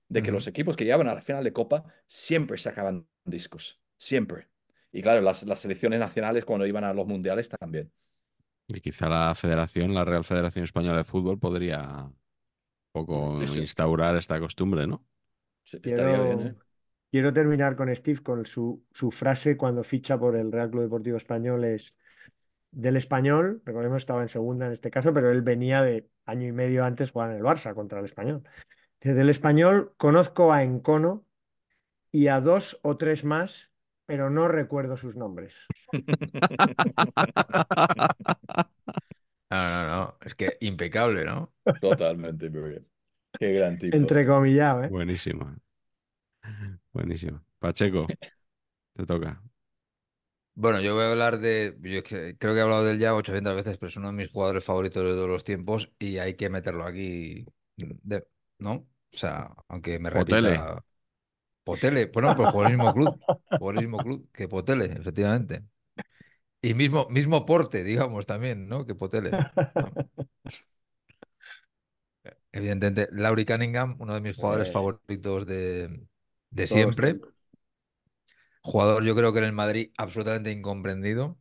de 0.09 0.23
que 0.23 0.29
uh 0.29 0.31
-huh. 0.31 0.35
los 0.35 0.47
equipos 0.47 0.77
que 0.77 0.85
llegaban 0.85 1.09
a 1.09 1.15
la 1.15 1.23
final 1.23 1.43
de 1.43 1.53
Copa 1.53 1.85
siempre 2.07 2.57
sacaban 2.57 3.09
discos, 3.25 3.81
siempre. 3.97 4.47
Y 4.93 5.03
claro, 5.03 5.23
las, 5.23 5.43
las 5.45 5.59
selecciones 5.59 5.99
nacionales 5.99 6.45
cuando 6.45 6.67
iban 6.67 6.85
a 6.85 6.95
los 6.95 7.07
mundiales 7.07 7.49
también. 7.49 7.91
Y 8.69 8.81
quizá 8.81 9.09
la 9.09 9.35
federación, 9.35 9.95
la 9.95 10.05
Real 10.05 10.25
Federación 10.25 10.65
Española 10.65 10.99
de 10.99 11.05
Fútbol, 11.05 11.39
podría 11.39 12.05
un 12.05 12.15
poco 12.93 13.41
sí, 13.41 13.55
sí. 13.55 13.59
instaurar 13.61 14.17
esta 14.17 14.39
costumbre, 14.39 14.87
¿no? 14.87 15.05
Quiero, 15.83 16.25
bien, 16.25 16.47
¿eh? 16.49 16.55
quiero, 17.11 17.33
terminar 17.33 17.77
con 17.77 17.95
Steve, 17.95 18.23
con 18.23 18.45
su, 18.45 18.85
su, 18.91 19.11
frase 19.11 19.57
cuando 19.57 19.85
ficha 19.85 20.19
por 20.19 20.37
el 20.37 20.53
Real 20.53 20.71
Club 20.71 20.83
Deportivo 20.83 21.17
Español 21.17 21.65
es 21.65 21.99
del 22.73 22.97
español, 22.97 23.63
recordemos 23.65 23.99
estaba 23.99 24.23
en 24.23 24.29
segunda 24.29 24.67
en 24.67 24.73
este 24.73 24.91
caso, 24.91 25.13
pero 25.13 25.31
él 25.31 25.43
venía 25.43 25.83
de 25.83 26.09
año 26.25 26.49
y 26.49 26.53
medio 26.53 26.85
antes 26.85 27.11
jugar 27.11 27.31
en 27.31 27.37
el 27.37 27.43
Barça 27.43 27.75
contra 27.75 28.01
el 28.01 28.07
español. 28.07 28.43
Del 29.01 29.29
español 29.29 29.95
conozco 29.97 30.53
a 30.53 30.63
Encono 30.63 31.27
y 32.11 32.29
a 32.29 32.41
dos 32.41 32.81
o 32.83 32.97
tres 32.97 33.25
más 33.25 33.72
pero 34.13 34.29
no 34.29 34.47
recuerdo 34.47 34.99
sus 34.99 35.17
nombres. 35.17 35.55
No, 39.51 39.69
no, 39.69 39.87
no. 39.87 40.17
Es 40.25 40.35
que 40.35 40.57
impecable, 40.61 41.27
¿no? 41.27 41.53
Totalmente, 41.79 42.49
bien. 42.49 42.89
Qué 43.39 43.53
gran 43.53 43.77
tipo. 43.77 43.95
Entrecomillado, 43.95 44.85
¿eh? 44.85 44.89
Buenísimo. 44.89 45.55
Buenísimo. 46.91 47.45
Pacheco, 47.59 48.07
te 48.95 49.05
toca. 49.05 49.43
Bueno, 50.55 50.81
yo 50.81 50.95
voy 50.95 51.05
a 51.05 51.11
hablar 51.11 51.39
de. 51.39 51.77
Yo 51.83 52.03
creo 52.03 52.39
que 52.39 52.59
he 52.59 52.63
hablado 52.63 52.87
de 52.87 52.93
él 52.93 52.99
ya 52.99 53.15
800 53.15 53.55
veces, 53.55 53.77
pero 53.77 53.89
es 53.89 53.97
uno 53.99 54.07
de 54.07 54.15
mis 54.15 54.31
jugadores 54.31 54.65
favoritos 54.65 55.03
de 55.03 55.11
todos 55.11 55.29
los 55.29 55.45
tiempos 55.45 55.93
y 55.99 56.17
hay 56.17 56.35
que 56.35 56.49
meterlo 56.49 56.85
aquí. 56.85 57.45
De, 57.77 58.27
¿No? 58.59 58.73
O 58.73 59.17
sea, 59.17 59.55
aunque 59.69 59.99
me 59.99 60.09
repita. 60.09 60.83
Potele. 61.65 62.07
Bueno, 62.07 62.35
pues 62.37 62.53
por 62.53 62.67
el 62.67 62.77
mismo 62.77 62.93
club, 62.93 63.21
por 63.59 63.75
el 63.75 63.83
mismo 63.83 63.99
club 63.99 64.29
que 64.33 64.49
Potele, 64.49 64.87
efectivamente. 64.87 65.65
Y 66.61 66.75
mismo, 66.75 67.09
mismo 67.11 67.45
porte, 67.45 67.85
digamos, 67.85 68.27
también, 68.27 68.69
¿no? 68.69 68.87
Que 68.87 68.95
Potele. 68.95 69.33
¿no? 69.33 69.53
Evidentemente, 72.53 73.09
Laurie 73.13 73.47
Cunningham, 73.47 73.97
uno 73.99 74.15
de 74.15 74.21
mis 74.21 74.37
jugadores 74.37 74.71
favoritos 74.71 75.47
de, 75.47 76.07
de 76.51 76.67
siempre. 76.67 77.21
Jugador, 78.63 79.05
yo 79.05 79.15
creo 79.17 79.33
que 79.33 79.39
en 79.41 79.45
el 79.47 79.53
Madrid 79.53 79.91
absolutamente 79.97 80.51
incomprendido. 80.51 81.39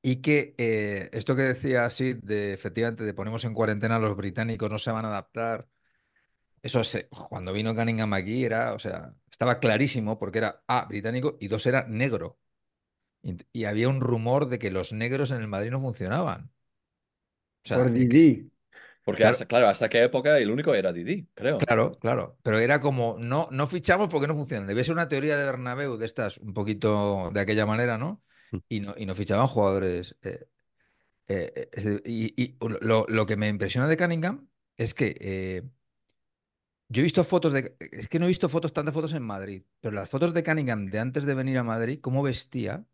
Y 0.00 0.22
que 0.22 0.54
eh, 0.58 1.10
esto 1.12 1.34
que 1.36 1.42
decía 1.42 1.84
así, 1.84 2.14
de 2.14 2.52
efectivamente, 2.52 3.04
de 3.04 3.14
ponemos 3.14 3.44
en 3.44 3.52
cuarentena 3.52 3.96
a 3.96 3.98
los 3.98 4.16
británicos, 4.16 4.70
no 4.70 4.78
se 4.78 4.92
van 4.92 5.04
a 5.04 5.08
adaptar 5.08 5.68
eso 6.62 6.84
se, 6.84 7.08
cuando 7.08 7.52
vino 7.52 7.74
Cunningham 7.74 8.12
aquí 8.14 8.44
era, 8.44 8.74
o 8.74 8.78
sea, 8.78 9.14
estaba 9.30 9.60
clarísimo 9.60 10.18
porque 10.18 10.38
era 10.38 10.62
A, 10.66 10.86
británico 10.86 11.36
y 11.40 11.48
dos, 11.48 11.66
era 11.66 11.86
negro. 11.86 12.38
Y, 13.22 13.36
y 13.52 13.64
había 13.64 13.88
un 13.88 14.00
rumor 14.00 14.48
de 14.48 14.58
que 14.58 14.70
los 14.70 14.92
negros 14.92 15.30
en 15.30 15.40
el 15.40 15.48
Madrid 15.48 15.70
no 15.70 15.80
funcionaban. 15.80 16.50
O 17.64 17.68
sea, 17.68 17.78
Por 17.78 17.92
Didi. 17.92 18.50
Porque 19.04 19.20
claro, 19.20 19.32
hasta, 19.32 19.46
claro, 19.46 19.68
hasta 19.68 19.88
qué 19.88 20.04
época 20.04 20.38
el 20.38 20.50
único 20.50 20.74
era 20.74 20.92
Didi, 20.92 21.28
creo. 21.34 21.58
Claro, 21.58 21.92
claro. 21.98 22.36
Pero 22.42 22.58
era 22.58 22.80
como, 22.80 23.16
no, 23.18 23.48
no 23.50 23.66
fichamos 23.66 24.08
porque 24.08 24.26
no 24.26 24.34
funcionan. 24.34 24.66
Debe 24.66 24.84
ser 24.84 24.92
una 24.92 25.08
teoría 25.08 25.36
de 25.36 25.46
Bernabéu 25.46 25.96
de 25.96 26.04
estas, 26.06 26.38
un 26.38 26.52
poquito 26.52 27.30
de 27.32 27.40
aquella 27.40 27.64
manera, 27.64 27.96
¿no? 27.96 28.22
Y 28.68 28.80
no, 28.80 28.94
y 28.96 29.06
no 29.06 29.14
fichaban 29.14 29.46
jugadores. 29.46 30.16
Eh, 30.22 30.44
Eh, 31.30 31.68
eh, 31.72 32.00
y 32.06 32.42
y 32.42 32.56
lo, 32.80 33.04
lo 33.06 33.26
que 33.26 33.36
me 33.36 33.48
impresiona 33.48 33.86
de 33.86 33.98
Cunningham 33.98 34.48
es 34.78 34.94
que 34.94 35.14
eh, 35.20 35.62
yo 36.88 37.00
he 37.00 37.04
visto 37.04 37.24
fotos 37.24 37.52
de. 37.52 37.76
Es 37.92 38.08
que 38.08 38.18
no 38.18 38.24
he 38.26 38.28
visto 38.28 38.48
fotos, 38.48 38.72
tantas 38.72 38.94
fotos 38.94 39.12
en 39.14 39.22
Madrid, 39.22 39.62
pero 39.80 39.94
las 39.94 40.08
fotos 40.08 40.34
de 40.34 40.42
Cunningham 40.44 40.86
de 40.86 40.98
antes 41.00 41.24
de 41.26 41.34
venir 41.34 41.58
a 41.58 41.64
Madrid, 41.64 42.00
cómo 42.00 42.22
vestía, 42.22 42.84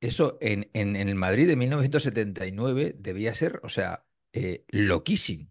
eso 0.00 0.38
en, 0.40 0.70
en, 0.74 0.96
en 0.96 1.08
el 1.08 1.14
Madrid 1.14 1.46
de 1.46 1.56
1979 1.56 2.94
debía 2.98 3.34
ser, 3.34 3.60
o 3.62 3.68
sea, 3.68 4.04
eh, 4.32 4.64
loquísimo, 4.68 5.50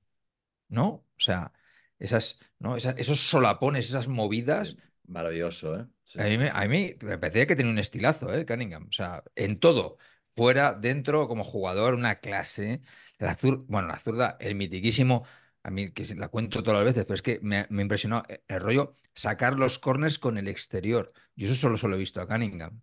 ¿no? 0.69 0.87
O 0.87 1.05
sea, 1.19 1.53
esas, 1.99 2.39
¿no? 2.59 2.77
Esa- 2.77 2.91
esos 2.93 3.19
solapones, 3.29 3.89
esas 3.89 4.07
movidas. 4.07 4.77
Maravilloso, 5.07 5.77
¿eh? 5.79 5.87
Sí, 6.05 6.19
mí, 6.19 6.47
a 6.51 6.67
mí 6.67 6.95
me 7.03 7.17
parecía 7.19 7.47
que 7.47 7.55
tenía 7.57 7.71
un 7.73 7.79
estilazo, 7.79 8.33
¿eh? 8.33 8.45
Cunningham. 8.45 8.87
O 8.89 8.93
sea, 8.93 9.23
en 9.35 9.59
todo. 9.59 9.97
Fuera, 10.35 10.73
dentro, 10.73 11.27
como 11.27 11.43
jugador, 11.43 11.95
una 11.95 12.17
clase. 12.19 12.81
La 13.19 13.37
zur- 13.37 13.65
bueno, 13.67 13.87
la 13.89 13.99
zurda, 13.99 14.37
el 14.39 14.55
mitiquísimo. 14.55 15.25
A 15.65 15.71
mí, 15.71 15.91
que 15.91 16.03
la 16.15 16.29
cuento 16.29 16.61
todas 16.61 16.77
las 16.79 16.85
veces, 16.93 17.05
pero 17.05 17.15
es 17.15 17.21
que 17.23 17.39
me, 17.41 17.67
impresionó 17.69 18.23
el, 18.29 18.41
el 18.47 18.61
rollo 18.61 18.95
sacar 19.15 19.55
los 19.57 19.79
corners 19.79 20.19
con 20.19 20.37
el 20.37 20.47
exterior. 20.47 21.11
Yo 21.35 21.47
eso 21.47 21.55
solo, 21.55 21.77
solo 21.77 21.95
he 21.95 21.99
visto 21.99 22.21
a 22.21 22.27
Cunningham. 22.27 22.81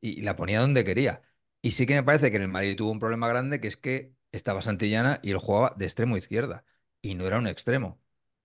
Y, 0.00 0.22
la 0.22 0.36
ponía 0.36 0.60
donde 0.60 0.84
quería. 0.84 1.22
Y 1.62 1.72
sí 1.72 1.86
que 1.86 1.94
me 1.94 2.04
parece 2.04 2.30
que 2.30 2.36
en 2.36 2.42
el 2.44 2.48
Madrid 2.48 2.76
tuvo 2.76 2.92
un 2.92 3.00
problema 3.00 3.28
grande, 3.28 3.60
que 3.60 3.68
es 3.68 3.76
que 3.76 4.14
estaba 4.32 4.62
Santillana 4.62 5.20
y 5.22 5.32
él 5.32 5.38
jugaba 5.38 5.74
de 5.76 5.86
extremo 5.86 6.16
izquierda. 6.16 6.64
Y 7.02 7.14
no 7.14 7.26
era 7.26 7.38
un 7.38 7.46
extremo. 7.48 8.00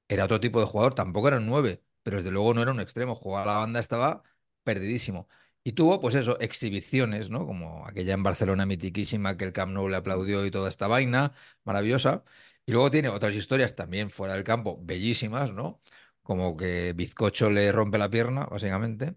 Era 0.07 0.25
otro 0.25 0.39
tipo 0.39 0.59
de 0.59 0.65
jugador, 0.67 0.95
tampoco 0.95 1.27
era 1.27 1.37
un 1.37 1.47
9, 1.47 1.83
pero 2.03 2.17
desde 2.17 2.31
luego 2.31 2.53
no 2.53 2.61
era 2.61 2.71
un 2.71 2.79
extremo. 2.79 3.15
Jugaba 3.15 3.45
la 3.45 3.57
banda, 3.59 3.79
estaba 3.79 4.23
perdidísimo. 4.63 5.27
Y 5.63 5.73
tuvo, 5.73 5.99
pues 6.01 6.15
eso, 6.15 6.39
exhibiciones, 6.39 7.29
¿no? 7.29 7.45
Como 7.45 7.85
aquella 7.87 8.13
en 8.13 8.23
Barcelona 8.23 8.65
mitiquísima 8.65 9.37
que 9.37 9.45
el 9.45 9.53
Camp 9.53 9.73
Nou 9.73 9.89
le 9.89 9.97
aplaudió 9.97 10.45
y 10.45 10.51
toda 10.51 10.69
esta 10.69 10.87
vaina 10.87 11.33
maravillosa. 11.65 12.23
Y 12.67 12.73
luego 12.73 12.91
tiene 12.91 13.09
otras 13.09 13.35
historias 13.35 13.75
también 13.75 14.09
fuera 14.11 14.33
del 14.35 14.43
campo, 14.43 14.77
bellísimas, 14.81 15.53
¿no? 15.53 15.81
Como 16.21 16.57
que 16.57 16.93
Bizcocho 16.93 17.49
le 17.49 17.71
rompe 17.71 17.97
la 17.97 18.09
pierna, 18.09 18.45
básicamente, 18.45 19.15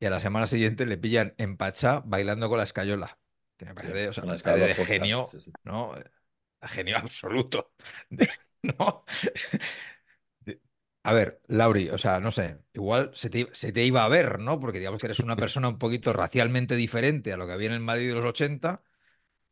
y 0.00 0.06
a 0.06 0.10
la 0.10 0.20
semana 0.20 0.48
siguiente 0.48 0.86
le 0.86 0.98
pillan 0.98 1.34
en 1.38 1.56
Pachá 1.56 2.02
bailando 2.04 2.48
con 2.48 2.58
la 2.58 2.64
escayola. 2.64 3.18
Que 3.56 3.66
me 3.66 3.74
parece, 3.74 4.08
o 4.08 4.12
sea, 4.12 4.22
con 4.22 4.30
la 4.30 4.36
me 4.36 4.42
parece 4.42 4.82
de 4.82 4.86
genio, 4.88 5.28
sí, 5.30 5.40
sí. 5.40 5.52
¿no? 5.64 5.94
Genio 6.62 6.96
absoluto. 6.98 7.72
¿no? 8.62 9.04
A 11.02 11.12
ver, 11.14 11.40
Lauri, 11.48 11.88
o 11.88 11.96
sea, 11.96 12.20
no 12.20 12.30
sé, 12.30 12.58
igual 12.74 13.10
se 13.14 13.30
te, 13.30 13.48
se 13.52 13.72
te 13.72 13.84
iba 13.84 14.04
a 14.04 14.08
ver, 14.08 14.38
¿no? 14.38 14.60
Porque 14.60 14.78
digamos 14.78 15.00
que 15.00 15.06
eres 15.06 15.20
una 15.20 15.34
persona 15.36 15.68
un 15.68 15.78
poquito 15.78 16.12
racialmente 16.12 16.76
diferente 16.76 17.32
a 17.32 17.38
lo 17.38 17.46
que 17.46 17.52
había 17.52 17.68
en 17.68 17.74
el 17.74 17.80
Madrid 17.80 18.08
de 18.08 18.14
los 18.14 18.26
80, 18.26 18.82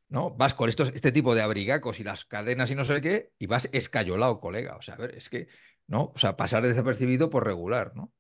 ¿no? 0.09 0.31
Vas 0.31 0.55
con 0.55 0.69
estos, 0.69 0.91
este 0.95 1.13
tipo 1.13 1.35
de 1.35 1.43
abrigacos 1.43 2.01
y 2.01 2.05
las 2.05 2.25
cadenas 2.25 2.71
y 2.71 2.75
no 2.75 2.85
sé 2.85 3.01
qué, 3.01 3.33
y 3.39 3.47
vas 3.47 3.69
escayolado, 3.73 4.41
colega. 4.41 4.77
O 4.77 4.83
sea, 4.83 4.95
a 4.95 4.99
ver, 4.99 5.15
es 5.17 5.29
que, 5.29 5.49
¿no? 5.87 6.13
O 6.15 6.19
sea, 6.19 6.37
pasar 6.37 6.63
desapercibido 6.67 7.31
por 7.31 7.45
regular, 7.47 7.93
¿no? 7.95 8.13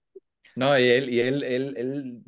No, 0.55 0.77
y 0.78 0.89
él, 0.89 1.09
y 1.10 1.20
él, 1.20 1.43
él, 1.44 1.74
él 1.77 2.23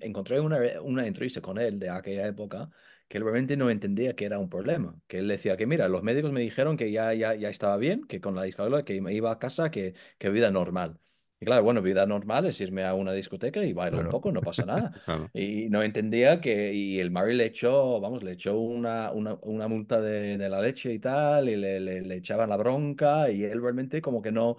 encontré 0.00 0.40
una, 0.40 0.58
una 0.82 1.06
entrevista 1.06 1.40
con 1.40 1.58
él 1.58 1.78
de 1.78 1.88
aquella 1.88 2.26
época 2.26 2.68
que 3.08 3.18
él 3.18 3.24
realmente 3.24 3.56
no 3.56 3.70
entendía 3.70 4.14
que 4.16 4.24
era 4.24 4.38
un 4.38 4.48
problema. 4.50 5.00
Que 5.06 5.18
él 5.18 5.28
decía 5.28 5.56
que, 5.56 5.66
mira, 5.66 5.88
los 5.88 6.02
médicos 6.02 6.32
me 6.32 6.40
dijeron 6.40 6.76
que 6.76 6.90
ya, 6.90 7.14
ya, 7.14 7.34
ya 7.34 7.48
estaba 7.48 7.76
bien, 7.76 8.02
que 8.04 8.20
con 8.20 8.34
la 8.34 8.42
discapacidad, 8.42 8.84
que 8.84 9.00
me 9.00 9.14
iba 9.14 9.30
a 9.32 9.38
casa, 9.38 9.70
que, 9.70 9.94
que 10.18 10.30
vida 10.30 10.50
normal. 10.50 10.98
Y 11.42 11.46
claro, 11.46 11.64
bueno, 11.64 11.80
vida 11.80 12.04
normal 12.06 12.44
es 12.46 12.60
irme 12.60 12.84
a 12.84 12.92
una 12.94 13.12
discoteca 13.12 13.64
y 13.64 13.72
bailo 13.72 13.98
un 13.98 14.08
Claro. 14.08 14.10
poco, 14.10 14.30
no 14.30 14.42
pasa 14.42 14.66
nada. 14.66 14.92
Claro. 15.04 15.30
Y 15.32 15.70
no 15.70 15.82
entendía 15.82 16.40
que, 16.40 16.72
y 16.74 16.98
el 17.00 17.10
Murray 17.10 17.34
le 17.36 17.46
echó, 17.46 17.98
vamos, 18.00 18.22
le 18.22 18.32
echó 18.32 18.58
una, 18.58 19.10
una, 19.12 19.34
una 19.42 19.66
multa 19.68 20.00
de, 20.02 20.36
de 20.36 20.48
la 20.50 20.60
leche 20.60 20.92
y 20.92 20.98
tal, 20.98 21.48
y 21.48 21.56
le, 21.56 21.80
le, 21.80 22.02
le 22.02 22.16
echaban 22.16 22.50
la 22.50 22.56
bronca, 22.58 23.30
y 23.30 23.44
él 23.44 23.62
realmente 23.62 24.02
como 24.02 24.20
que 24.20 24.32
no, 24.32 24.56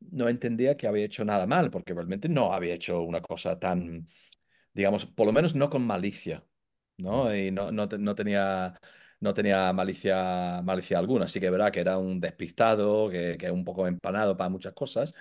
no 0.00 0.28
entendía 0.28 0.76
que 0.76 0.86
había 0.86 1.04
hecho 1.06 1.24
nada 1.24 1.46
mal, 1.46 1.70
porque 1.70 1.94
realmente 1.94 2.28
no 2.28 2.52
había 2.54 2.74
hecho 2.74 3.02
una 3.02 3.20
cosa 3.22 3.58
tan, 3.58 4.08
digamos, 4.72 5.06
por 5.06 5.26
lo 5.26 5.32
menos 5.32 5.54
no 5.54 5.70
con 5.70 5.86
malicia, 5.86 6.46
¿no? 6.98 7.34
Y 7.34 7.50
no, 7.50 7.72
no, 7.72 7.86
no 7.86 8.14
tenía, 8.14 8.80
no 9.20 9.34
tenía 9.34 9.72
malicia, 9.72 10.62
malicia 10.62 10.98
alguna. 10.98 11.28
Sí 11.28 11.40
que 11.40 11.50
verdad 11.50 11.72
que 11.72 11.80
era 11.80 11.98
un 11.98 12.20
despistado, 12.20 13.10
que, 13.10 13.36
que 13.38 13.50
un 13.50 13.64
poco 13.64 13.86
empanado 13.86 14.36
para 14.36 14.50
muchas 14.50 14.74
cosas, 14.74 15.14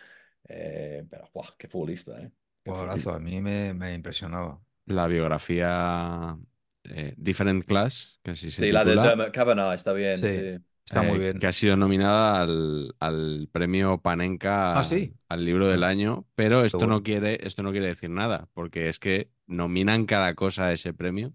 eh, 0.49 1.05
pero, 1.09 1.29
¡buah! 1.33 1.55
qué 1.57 1.67
futbolista, 1.67 2.19
¿eh? 2.21 2.31
Qué 2.63 2.71
a 2.71 3.19
mí 3.19 3.41
me, 3.41 3.73
me 3.73 3.93
impresionaba. 3.93 4.61
La 4.85 5.07
biografía 5.07 6.37
eh, 6.83 7.13
Different 7.17 7.65
Class, 7.65 8.19
que 8.23 8.31
así 8.31 8.49
se 8.51 8.63
Sí, 8.63 8.71
la 8.71 8.83
de 8.83 8.91
titula, 8.91 9.03
Dermot 9.09 9.31
Kavanagh 9.33 9.73
está 9.75 9.93
bien, 9.93 10.23
Sí. 10.23 10.27
sí. 10.27 10.57
Está 10.85 11.03
muy 11.03 11.17
eh, 11.17 11.19
bien. 11.19 11.39
que 11.39 11.47
ha 11.47 11.53
sido 11.53 11.77
nominada 11.77 12.41
al, 12.41 12.95
al 12.99 13.49
premio 13.51 14.01
Panenka 14.01 14.79
Ah, 14.79 14.83
sí. 14.83 15.15
al 15.29 15.45
libro 15.45 15.67
del 15.67 15.83
año, 15.83 16.27
pero 16.35 16.65
esto 16.65 16.87
no 16.87 17.03
quiere, 17.03 17.45
esto 17.45 17.61
no 17.63 17.71
quiere 17.71 17.87
decir 17.87 18.09
nada, 18.09 18.49
porque 18.53 18.89
es 18.89 18.97
que 18.99 19.31
nominan 19.45 20.05
cada 20.07 20.33
cosa 20.35 20.65
a 20.67 20.73
ese 20.73 20.93
premio. 20.93 21.33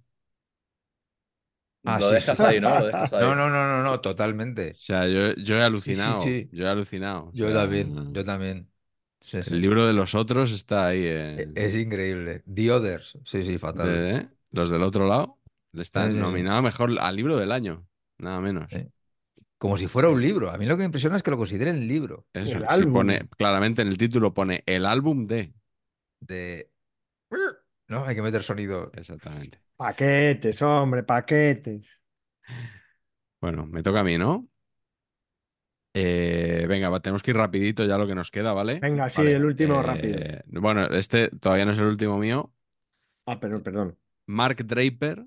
Ah, 1.85 2.01
Lo 2.01 2.09
sí, 2.09 2.15
dejas 2.15 2.39
sí. 2.39 2.43
ahí, 2.43 2.61
¿no? 2.61 2.75
Lo 2.77 2.87
dejas 2.87 3.13
ahí. 3.13 3.21
No, 3.21 3.35
no, 3.35 3.49
no, 3.51 3.67
no, 3.69 3.83
no, 3.83 4.01
totalmente. 4.01 4.79
O 4.83 4.85
sea, 4.85 5.07
yo, 5.09 5.35
yo 5.37 5.57
he 5.57 5.63
alucinado, 5.63 6.17
sí. 6.21 6.49
yo 6.51 6.67
he 6.67 6.69
alucinado. 6.71 7.29
O 7.29 7.33
Yo 7.33 7.47
sea, 7.47 7.53
también, 7.53 8.13
yo 8.15 8.25
también. 8.25 8.71
Sí, 9.25 9.43
sí. 9.43 9.55
El 9.55 9.61
libro 9.63 9.87
de 9.87 9.95
los 9.95 10.15
otros 10.15 10.53
está 10.53 10.87
ahí. 10.89 11.05
E- 11.05 11.43
eh, 11.43 11.53
Es 11.55 11.75
increíble. 11.77 12.43
The 12.53 12.73
Others. 12.73 13.19
Sí, 13.25 13.43
sí, 13.43 13.57
fatal. 13.59 13.89
de- 13.89 14.17
¿eh? 14.17 14.29
Los 14.51 14.71
del 14.71 14.83
otro 14.83 15.07
lado 15.07 15.39
le 15.73 15.83
están 15.83 16.07
Sí, 16.07 16.13
sí, 16.13 16.17
sí. 16.19 16.23
nominado 16.23 16.63
mejor 16.63 16.99
al 17.01 17.17
libro 17.17 17.37
del 17.37 17.51
año, 17.51 17.87
nada 18.19 18.41
menos. 18.41 18.71
Sí. 18.71 18.87
Como 19.59 19.77
si 19.79 19.89
fuera 19.89 20.11
un 20.11 20.21
libro. 20.21 20.51
A 20.51 20.59
mí 20.59 20.67
lo 20.67 20.75
que 20.77 20.81
me 20.81 20.85
impresiona 20.87 21.17
es 21.17 21.23
que 21.23 21.31
lo 21.31 21.39
consideren 21.39 21.89
libro. 21.89 22.27
Eso, 22.35 22.59
El 22.59 22.93
pone, 22.93 23.29
claramente 23.39 23.83
en 23.83 23.89
el 23.89 23.97
título 23.99 24.35
pone 24.35 24.63
el 24.67 24.85
álbum 24.85 25.27
de. 25.27 25.55
De. 26.21 26.71
¿No? 27.89 28.05
Hay 28.05 28.15
que 28.15 28.23
meter 28.23 28.43
sonido. 28.43 28.91
Exactamente. 28.95 29.59
Paquetes, 29.77 30.61
hombre, 30.63 31.03
paquetes. 31.03 31.99
Bueno, 33.41 33.67
me 33.67 33.83
toca 33.83 34.01
a 34.01 34.05
mí, 34.05 34.19
¿no? 34.19 34.49
Eh, 35.97 36.67
venga, 36.69 36.89
va, 36.89 37.01
tenemos 37.01 37.23
que 37.23 37.31
ir 37.31 37.37
rapidito 37.37 37.85
ya 37.85 37.97
lo 37.97 38.07
que 38.07 38.15
nos 38.17 38.31
queda, 38.31 38.53
¿vale? 38.53 38.81
Venga, 38.81 39.09
sí, 39.09 39.19
Vale, 39.19 39.33
el 39.33 39.45
último 39.45 39.81
Eh, 39.81 39.83
rápido. 39.83 40.61
Bueno, 40.61 40.87
este 40.87 41.29
todavía 41.29 41.65
no 41.65 41.73
es 41.73 41.79
el 41.79 41.87
último 41.87 42.19
mío. 42.19 42.53
Ah, 43.27 43.39
perdón, 43.39 43.63
perdón. 43.63 43.99
Mark 44.27 44.57
Draper, 44.67 45.25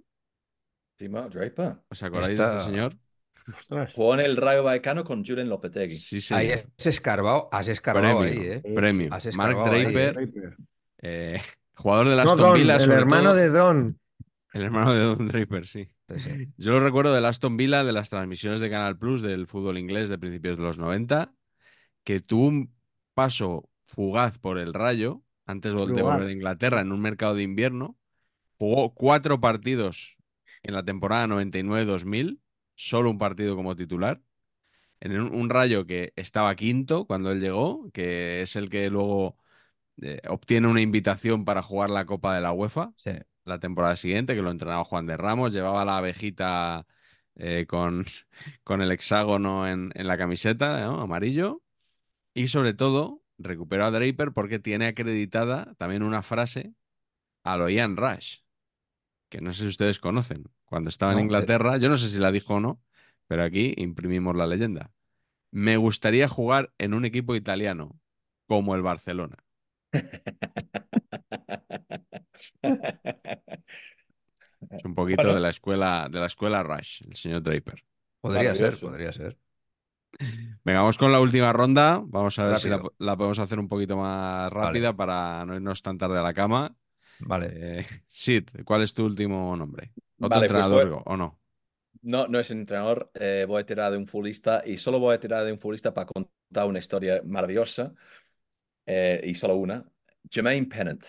Sí, 1.00 1.08
Mark 1.10 1.30
Draper. 1.32 1.76
¿os 1.90 2.04
acordáis 2.04 2.38
de 2.38 2.46
este 2.46 2.60
señor? 2.60 2.98
Ostras. 3.48 3.94
Jugó 3.94 4.14
en 4.16 4.20
el 4.22 4.36
Rayo 4.36 4.64
Vallecano 4.64 5.04
con 5.06 5.24
Julen 5.26 5.48
Lopetegui. 5.48 5.96
Sí, 5.96 6.18
Ahí 6.34 6.50
señor. 6.50 6.66
has 6.78 6.86
escarbado, 6.88 7.48
has 7.52 7.68
escarbado 7.70 8.20
Premio, 8.20 8.42
ahí, 8.42 8.48
¿eh? 8.50 8.62
Premio. 8.76 9.14
Has 9.14 9.34
Mark 9.36 9.52
escarbado 9.52 9.72
ahí, 9.76 9.84
Draper, 9.94 10.14
Draper. 10.16 10.58
eh, 11.02 11.42
jugador 11.76 12.10
de 12.10 12.16
No, 12.16 12.22
Aston 12.24 12.54
Villa, 12.56 12.76
el 12.76 12.92
hermano 12.92 13.30
todo. 13.30 13.36
de 13.36 13.50
Don. 13.50 14.00
El 14.58 14.64
hermano 14.64 14.92
de 14.94 15.04
Don 15.04 15.28
Draper, 15.28 15.68
sí. 15.68 15.88
Sí, 16.10 16.20
sí. 16.20 16.48
Yo 16.58 16.72
lo 16.72 16.80
recuerdo 16.80 17.14
del 17.14 17.26
Aston 17.26 17.58
Villa, 17.58 17.84
de 17.84 17.92
las 17.92 18.10
transmisiones 18.10 18.60
de 18.60 18.72
Canal 18.72 18.98
Plus 18.98 19.22
del 19.22 19.46
fútbol 19.46 19.78
inglés 19.78 20.10
de 20.10 20.18
principios 20.18 20.58
de 20.58 20.64
los 20.64 20.80
90, 20.80 21.32
que 22.04 22.20
tuvo 22.20 22.48
un 22.48 22.74
paso 23.14 23.70
fugaz 23.86 24.40
por 24.40 24.58
el 24.58 24.74
Rayo 24.74 25.22
antes 25.46 25.72
de 25.74 25.78
volver 25.78 26.28
a 26.28 26.32
Inglaterra 26.32 26.82
en 26.82 26.92
un 26.92 27.02
mercado 27.02 27.36
de 27.36 27.44
invierno. 27.44 27.98
Jugó 28.58 28.96
cuatro 28.96 29.40
partidos 29.40 30.18
en 30.64 30.74
la 30.74 30.84
temporada 30.84 31.28
99-2000, 31.28 32.42
solo 32.74 33.12
un 33.12 33.20
partido 33.20 33.56
como 33.56 33.76
titular. 33.76 34.22
En 35.00 35.20
un, 35.20 35.36
un 35.36 35.50
Rayo 35.52 35.86
que 35.86 36.14
estaba 36.16 36.56
quinto 36.56 37.06
cuando 37.06 37.32
él 37.32 37.42
llegó, 37.42 37.92
que 37.92 38.42
es 38.42 38.56
el 38.56 38.72
que 38.72 38.90
luego 38.90 39.38
eh, 40.02 40.22
obtiene 40.30 40.68
una 40.68 40.82
invitación 40.82 41.46
para 41.46 41.62
jugar 41.62 41.90
la 41.92 42.06
Copa 42.06 42.36
de 42.36 42.42
la 42.42 42.52
UEFA 42.52 42.92
Sí. 42.96 43.12
La 43.48 43.60
temporada 43.60 43.96
siguiente, 43.96 44.36
que 44.36 44.42
lo 44.42 44.52
entrenaba 44.52 44.84
Juan 44.86 45.06
de 45.08 45.18
Ramos, 45.18 45.54
llevaba 45.54 45.86
la 45.86 45.98
abejita 45.98 46.86
eh, 47.36 47.66
con, 47.68 48.06
con 48.64 48.82
el 48.82 48.92
hexágono 48.92 49.68
en, 49.68 49.92
en 49.96 50.08
la 50.08 50.18
camiseta, 50.18 50.80
¿no? 50.82 51.02
amarillo, 51.02 51.62
y 52.34 52.48
sobre 52.50 52.74
todo 52.74 53.22
recuperó 53.38 53.86
a 53.86 53.92
Draper 53.92 54.32
porque 54.34 54.60
tiene 54.60 54.88
acreditada 54.88 55.74
también 55.78 56.04
una 56.04 56.24
frase 56.24 56.74
a 57.44 57.58
lo 57.58 57.70
Ian 57.70 57.98
Rush, 57.98 58.40
que 59.30 59.42
no 59.42 59.54
sé 59.54 59.64
si 59.64 59.68
ustedes 59.70 60.00
conocen. 60.00 60.44
Cuando 60.66 60.90
estaba 60.90 61.14
en 61.14 61.20
No, 61.20 61.20
Inglaterra, 61.20 61.78
yo 61.78 61.90
no 61.90 61.98
sé 61.98 62.10
si 62.10 62.20
la 62.20 62.32
dijo 62.32 62.56
o 62.56 62.60
no, 62.60 62.82
pero 63.28 63.44
aquí 63.44 63.74
imprimimos 63.78 64.36
la 64.36 64.48
leyenda. 64.48 64.92
Me 65.52 65.78
gustaría 65.78 66.30
jugar 66.30 66.74
en 66.80 66.96
un 66.96 67.06
equipo 67.06 67.36
italiano 67.36 68.00
como 68.48 68.76
el 68.76 68.84
Barcelona. 68.84 69.38
Es 74.70 74.84
un 74.86 74.96
poquito 74.96 75.22
Bueno. 75.24 75.36
de 75.36 75.40
la 75.42 75.50
escuela 75.50 76.08
de 76.12 76.20
la 76.20 76.26
escuela 76.26 76.64
Rush, 76.64 77.04
el 77.08 77.16
señor 77.16 77.44
Draper. 77.44 77.84
Podría 78.22 78.56
ser, 78.56 78.76
podría 78.80 79.14
ser. 79.14 79.38
Venga, 80.64 80.80
vamos 80.80 80.98
con 80.98 81.12
la 81.12 81.20
última 81.20 81.54
ronda. 81.54 82.02
Vamos 82.04 82.38
a 82.40 82.46
ver 82.46 82.58
si 82.58 82.70
la, 82.70 83.16
podemos 83.16 83.40
hacer 83.40 83.60
un 83.60 83.68
poquito 83.68 83.96
más 83.98 84.52
rápida 84.52 84.96
para 84.96 85.46
no 85.46 85.56
irnos 85.56 85.82
tan 85.82 85.98
tarde 85.98 86.18
a 86.18 86.24
la 86.24 86.34
cama. 86.34 86.76
Vale. 87.20 87.80
Eh, 87.80 87.86
Sid, 88.08 88.50
¿cuál 88.66 88.82
es 88.84 88.94
tu 88.94 89.06
último 89.06 89.56
nombre? 89.56 89.92
¿Otro 90.20 90.30
Vale, 90.30 90.48
pues 90.48 90.52
entrenador 90.52 90.90
voy- 90.90 91.02
o 91.06 91.18
no? 91.18 91.40
No, 92.02 92.28
no 92.28 92.40
es 92.40 92.50
entrenador. 92.52 93.12
eh, 93.14 93.46
voy 93.48 93.62
a 93.62 93.66
tirar 93.66 93.92
de 93.92 93.98
un 93.98 94.08
futbolista 94.08 94.64
y 94.66 94.78
solo 94.78 95.00
voy 95.00 95.16
a 95.16 95.20
tirar 95.20 95.46
de 95.46 95.52
un 95.52 95.60
futbolista 95.60 95.94
para 95.94 96.08
contar 96.08 96.66
una 96.68 96.80
historia 96.80 97.22
maravillosa 97.26 97.94
eh, 98.86 99.22
y 99.24 99.36
solo 99.36 99.56
una. 99.56 99.84
Jermaine 100.30 100.68
Pennant. 100.68 101.04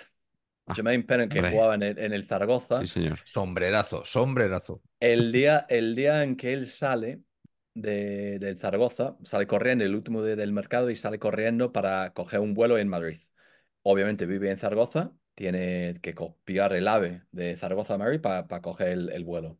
Ah, 0.69 0.75
Jermaine 0.75 1.05
Pennant 1.05 1.33
que 1.33 1.39
hombre. 1.39 1.53
jugaba 1.53 1.75
en 1.75 1.83
el, 1.83 1.99
en 1.99 2.13
el 2.13 2.25
Zaragoza. 2.25 2.81
Sí, 2.81 2.87
señor. 2.87 3.19
Sombrerazo, 3.25 4.05
sombrerazo. 4.05 4.83
El 5.01 5.33
día, 5.33 5.67
el 5.69 5.95
día 5.95 6.23
en 6.23 6.37
que 6.37 6.53
él 6.53 6.69
sale 6.69 7.23
de, 7.75 8.39
del 8.39 8.59
Zaragoza, 8.59 9.17
sale 9.23 9.47
corriendo 9.47 9.85
el 9.85 9.95
último 9.95 10.25
día 10.25 10.37
del 10.37 10.53
mercado 10.53 10.91
y 10.91 10.97
sale 10.97 11.19
corriendo 11.19 11.73
para 11.73 12.13
coger 12.13 12.41
un 12.41 12.55
vuelo 12.55 12.79
en 12.79 12.89
Madrid. 12.89 13.19
Obviamente 13.83 14.27
vive 14.27 14.51
en 14.51 14.57
Zaragoza, 14.59 15.13
tiene 15.35 15.95
que 16.03 16.15
copiar 16.15 16.73
el 16.75 16.89
AVE 16.89 17.23
de 17.31 17.57
Zaragoza 17.57 17.95
a 17.95 17.99
Madrid 17.99 18.21
para, 18.21 18.49
para 18.49 18.61
coger 18.63 18.89
el, 18.89 19.11
el 19.11 19.25
vuelo. 19.25 19.59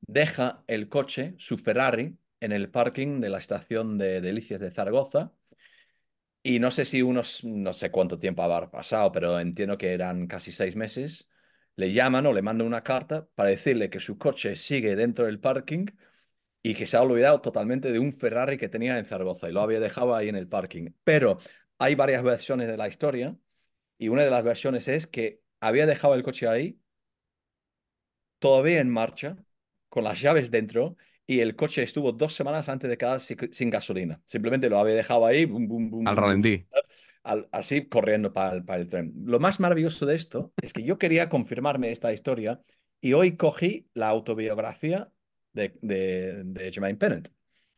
Deja 0.00 0.62
el 0.68 0.88
coche, 0.88 1.34
su 1.38 1.58
Ferrari, 1.58 2.16
en 2.40 2.52
el 2.52 2.70
parking 2.70 3.20
de 3.20 3.28
la 3.30 3.38
estación 3.38 3.98
de 3.98 4.20
Delicias 4.20 4.60
de 4.60 4.70
Zaragoza. 4.70 5.32
Y 6.42 6.58
no 6.60 6.70
sé 6.70 6.84
si 6.84 7.02
unos, 7.02 7.44
no 7.44 7.72
sé 7.72 7.90
cuánto 7.90 8.18
tiempo 8.18 8.42
habrá 8.42 8.70
pasado, 8.70 9.12
pero 9.12 9.38
entiendo 9.40 9.76
que 9.76 9.92
eran 9.92 10.26
casi 10.26 10.52
seis 10.52 10.76
meses. 10.76 11.28
Le 11.76 11.92
llaman 11.92 12.26
o 12.26 12.32
le 12.32 12.42
mandan 12.42 12.66
una 12.66 12.82
carta 12.82 13.28
para 13.34 13.50
decirle 13.50 13.90
que 13.90 14.00
su 14.00 14.18
coche 14.18 14.56
sigue 14.56 14.96
dentro 14.96 15.26
del 15.26 15.40
parking 15.40 15.86
y 16.62 16.74
que 16.74 16.86
se 16.86 16.96
ha 16.96 17.02
olvidado 17.02 17.40
totalmente 17.40 17.92
de 17.92 17.98
un 17.98 18.12
Ferrari 18.12 18.58
que 18.58 18.68
tenía 18.68 18.98
en 18.98 19.04
Zaragoza 19.04 19.48
y 19.48 19.52
lo 19.52 19.60
había 19.62 19.80
dejado 19.80 20.14
ahí 20.14 20.28
en 20.28 20.36
el 20.36 20.48
parking. 20.48 20.90
Pero 21.04 21.38
hay 21.78 21.94
varias 21.94 22.22
versiones 22.22 22.68
de 22.68 22.76
la 22.76 22.88
historia 22.88 23.36
y 23.98 24.08
una 24.08 24.24
de 24.24 24.30
las 24.30 24.44
versiones 24.44 24.88
es 24.88 25.06
que 25.06 25.42
había 25.60 25.86
dejado 25.86 26.14
el 26.14 26.22
coche 26.22 26.48
ahí 26.48 26.80
todavía 28.38 28.80
en 28.80 28.90
marcha, 28.90 29.36
con 29.88 30.04
las 30.04 30.20
llaves 30.20 30.50
dentro, 30.50 30.96
y 31.28 31.40
el 31.40 31.54
coche 31.54 31.84
estuvo 31.84 32.10
dos 32.12 32.34
semanas 32.34 32.68
antes 32.68 32.90
de 32.90 32.98
quedar 32.98 33.20
si- 33.20 33.36
sin 33.52 33.70
gasolina. 33.70 34.20
Simplemente 34.26 34.68
lo 34.70 34.78
había 34.80 34.96
dejado 34.96 35.26
ahí, 35.26 35.44
bum, 35.44 35.68
bum, 35.68 35.90
bum, 35.90 36.08
Al 36.08 36.16
ralentí. 36.16 36.66
al- 37.22 37.48
así 37.52 37.86
corriendo 37.88 38.32
para 38.32 38.56
el, 38.76 38.88
tren. 38.88 39.12
Lo 39.24 39.38
más 39.38 39.60
maravilloso 39.60 40.06
de 40.06 40.14
esto 40.16 40.52
es 40.62 40.72
que 40.72 40.82
yo 40.82 40.98
quería 40.98 41.28
confirmarme 41.28 41.90
esta 41.92 42.12
historia 42.12 42.60
y 43.00 43.12
hoy 43.12 43.36
cogí 43.36 43.88
la 43.94 44.08
autobiografía 44.08 45.12
de, 45.52 45.78
de, 45.82 46.42
de 46.44 46.72
Jermaine 46.72 46.98
Pennant, 46.98 47.28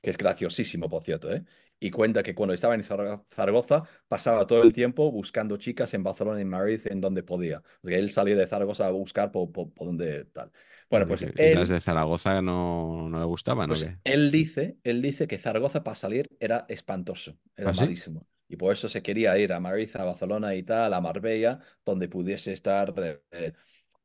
que 0.00 0.10
es 0.10 0.16
graciosísimo, 0.18 0.88
por 0.88 1.02
cierto, 1.02 1.32
¿eh? 1.32 1.44
Y 1.82 1.90
cuenta 1.90 2.22
que 2.22 2.34
cuando 2.34 2.52
estaba 2.54 2.74
en 2.74 2.82
Zara- 2.84 3.24
Zaragoza 3.34 3.84
pasaba 4.06 4.46
todo 4.46 4.62
el 4.62 4.72
tiempo 4.74 5.10
buscando 5.10 5.56
chicas 5.56 5.94
en 5.94 6.02
Barcelona 6.02 6.40
en 6.40 6.48
Madrid 6.48 6.80
en 6.86 7.00
donde 7.00 7.22
podía. 7.22 7.62
Porque 7.80 7.98
él 7.98 8.10
salía 8.10 8.36
de 8.36 8.46
Zaragoza 8.46 8.86
a 8.86 8.90
buscar 8.90 9.32
por, 9.32 9.50
por, 9.50 9.72
por 9.72 9.86
donde 9.86 10.26
tal. 10.26 10.52
Bueno, 10.90 11.06
pues 11.06 11.22
¿Y 11.22 11.26
él, 11.40 11.54
las 11.54 11.68
de 11.68 11.80
Zaragoza 11.80 12.42
no, 12.42 13.08
no 13.08 13.18
le 13.20 13.24
gustaban 13.24 13.68
pues 13.68 13.88
él 14.04 14.30
dice, 14.30 14.76
él 14.82 15.02
dice 15.02 15.28
que 15.28 15.38
Zaragoza 15.38 15.84
para 15.84 15.94
salir 15.94 16.28
era 16.40 16.66
espantoso, 16.68 17.38
era 17.56 17.70
¿Ah, 17.70 17.74
sí? 17.74 17.84
malísimo. 17.84 18.26
Y 18.48 18.56
por 18.56 18.72
eso 18.72 18.88
se 18.88 19.02
quería 19.02 19.38
ir 19.38 19.52
a 19.52 19.60
Madrid, 19.60 19.88
a 19.94 20.04
Barcelona 20.04 20.54
y 20.56 20.64
tal, 20.64 20.92
a 20.92 21.00
Marbella, 21.00 21.60
donde 21.84 22.08
pudiese 22.08 22.52
estar 22.52 22.92
eh, 22.98 23.22
eh, 23.30 23.52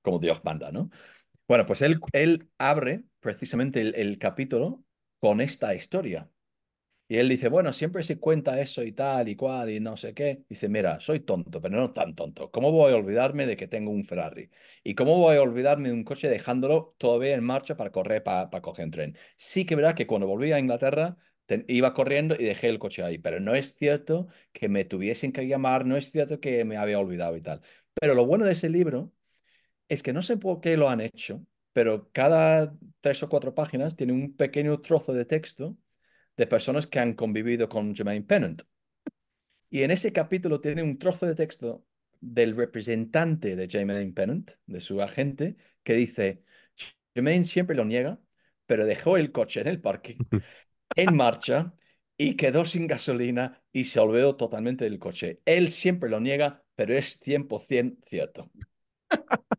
como 0.03 0.19
Dios 0.19 0.43
manda, 0.43 0.71
¿no? 0.71 0.91
Bueno, 1.47 1.65
pues 1.65 1.81
él, 1.81 1.99
él 2.11 2.49
abre 2.59 3.03
precisamente 3.19 3.81
el, 3.81 3.95
el 3.95 4.19
capítulo 4.19 4.83
con 5.19 5.41
esta 5.41 5.73
historia. 5.73 6.29
Y 7.07 7.17
él 7.17 7.29
dice, 7.29 7.49
bueno, 7.49 7.71
siempre 7.71 8.01
se 8.03 8.19
cuenta 8.19 8.59
eso 8.59 8.83
y 8.83 8.91
tal 8.91 9.29
y 9.29 9.35
cual 9.35 9.69
y 9.69 9.79
no 9.79 9.95
sé 9.95 10.13
qué. 10.15 10.43
Dice, 10.49 10.69
mira, 10.69 10.99
soy 10.99 11.19
tonto, 11.19 11.61
pero 11.61 11.75
no 11.77 11.93
tan 11.93 12.15
tonto. 12.15 12.49
¿Cómo 12.51 12.71
voy 12.71 12.93
a 12.93 12.95
olvidarme 12.97 13.45
de 13.45 13.55
que 13.57 13.67
tengo 13.67 13.91
un 13.91 14.05
Ferrari? 14.05 14.49
¿Y 14.83 14.95
cómo 14.95 15.17
voy 15.17 15.35
a 15.37 15.41
olvidarme 15.43 15.89
de 15.89 15.93
un 15.93 16.03
coche 16.03 16.29
dejándolo 16.29 16.95
todavía 16.97 17.35
en 17.35 17.43
marcha 17.43 17.77
para 17.77 17.91
correr, 17.91 18.23
para, 18.23 18.49
para 18.49 18.61
coger 18.63 18.85
un 18.85 18.91
tren? 18.91 19.17
Sí 19.37 19.65
que 19.65 19.75
verdad 19.75 19.95
que 19.95 20.07
cuando 20.07 20.27
volví 20.27 20.51
a 20.51 20.59
Inglaterra 20.59 21.17
iba 21.67 21.93
corriendo 21.93 22.35
y 22.35 22.43
dejé 22.45 22.69
el 22.69 22.79
coche 22.79 23.03
ahí, 23.03 23.17
pero 23.19 23.39
no 23.39 23.53
es 23.55 23.75
cierto 23.75 24.27
que 24.51 24.67
me 24.69 24.83
tuviesen 24.85 25.31
que 25.31 25.47
llamar, 25.47 25.85
no 25.85 25.95
es 25.97 26.11
cierto 26.11 26.39
que 26.39 26.65
me 26.65 26.77
había 26.77 26.99
olvidado 26.99 27.37
y 27.37 27.41
tal. 27.41 27.61
Pero 27.93 28.15
lo 28.15 28.25
bueno 28.25 28.45
de 28.45 28.53
ese 28.53 28.69
libro 28.69 29.11
es 29.89 30.03
que 30.03 30.13
no 30.13 30.21
sé 30.21 30.37
por 30.37 30.61
qué 30.61 30.77
lo 30.77 30.89
han 30.89 31.01
hecho, 31.01 31.45
pero 31.73 32.09
cada 32.11 32.75
tres 33.01 33.21
o 33.23 33.29
cuatro 33.29 33.53
páginas 33.55 33.95
tiene 33.95 34.13
un 34.13 34.35
pequeño 34.35 34.81
trozo 34.81 35.13
de 35.13 35.25
texto 35.25 35.77
de 36.37 36.47
personas 36.47 36.87
que 36.87 36.99
han 36.99 37.13
convivido 37.13 37.69
con 37.69 37.95
Jermaine 37.95 38.25
Pennant. 38.25 38.63
Y 39.69 39.83
en 39.83 39.91
ese 39.91 40.13
capítulo 40.13 40.61
tiene 40.61 40.83
un 40.83 40.97
trozo 40.97 41.25
de 41.25 41.35
texto 41.35 41.85
del 42.21 42.55
representante 42.55 43.55
de 43.55 43.67
Jermaine 43.67 44.13
Pennant, 44.13 44.51
de 44.65 44.79
su 44.79 45.01
agente, 45.01 45.57
que 45.83 45.93
dice, 45.93 46.43
Jermaine 47.13 47.43
siempre 47.43 47.75
lo 47.75 47.85
niega, 47.85 48.19
pero 48.65 48.85
dejó 48.85 49.17
el 49.17 49.31
coche 49.31 49.61
en 49.61 49.67
el 49.67 49.81
parque, 49.81 50.17
en 50.95 51.15
marcha, 51.15 51.73
y 52.17 52.35
quedó 52.35 52.65
sin 52.65 52.87
gasolina 52.87 53.61
y 53.71 53.85
se 53.85 53.99
olvidó 53.99 54.35
totalmente 54.35 54.85
del 54.85 54.99
coche. 54.99 55.41
Él 55.45 55.69
siempre 55.69 56.09
lo 56.09 56.19
niega, 56.19 56.63
pero 56.75 56.97
es 56.97 57.19
100% 57.19 57.97
cierto. 58.07 58.49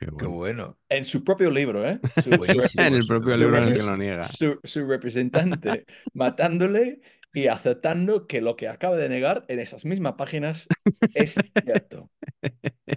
Qué 0.00 0.06
Qué 0.18 0.26
bueno. 0.26 0.78
En 0.88 1.04
su 1.04 1.24
propio 1.24 1.50
libro, 1.50 1.88
¿eh? 1.88 1.98
Su, 2.16 2.30
su- 2.30 2.36
Buenísimo. 2.38 2.82
En 2.86 2.94
el 2.94 3.06
propio 3.06 3.32
Su 3.34 3.38
libro 3.38 3.58
en 3.58 3.64
el 3.68 3.74
que 3.74 3.82
lo 3.82 3.96
niega. 3.96 4.22
su, 4.24 4.58
su 4.62 4.86
representante 4.86 5.86
matándole 6.14 7.00
y 7.32 7.46
aceptando 7.48 8.26
que 8.26 8.40
lo 8.40 8.56
que 8.56 8.68
acaba 8.68 8.96
de 8.96 9.08
negar 9.08 9.44
en 9.48 9.58
esas 9.60 9.84
mismas 9.84 10.14
páginas 10.14 10.66
es 11.14 11.34
cierto. 11.64 12.10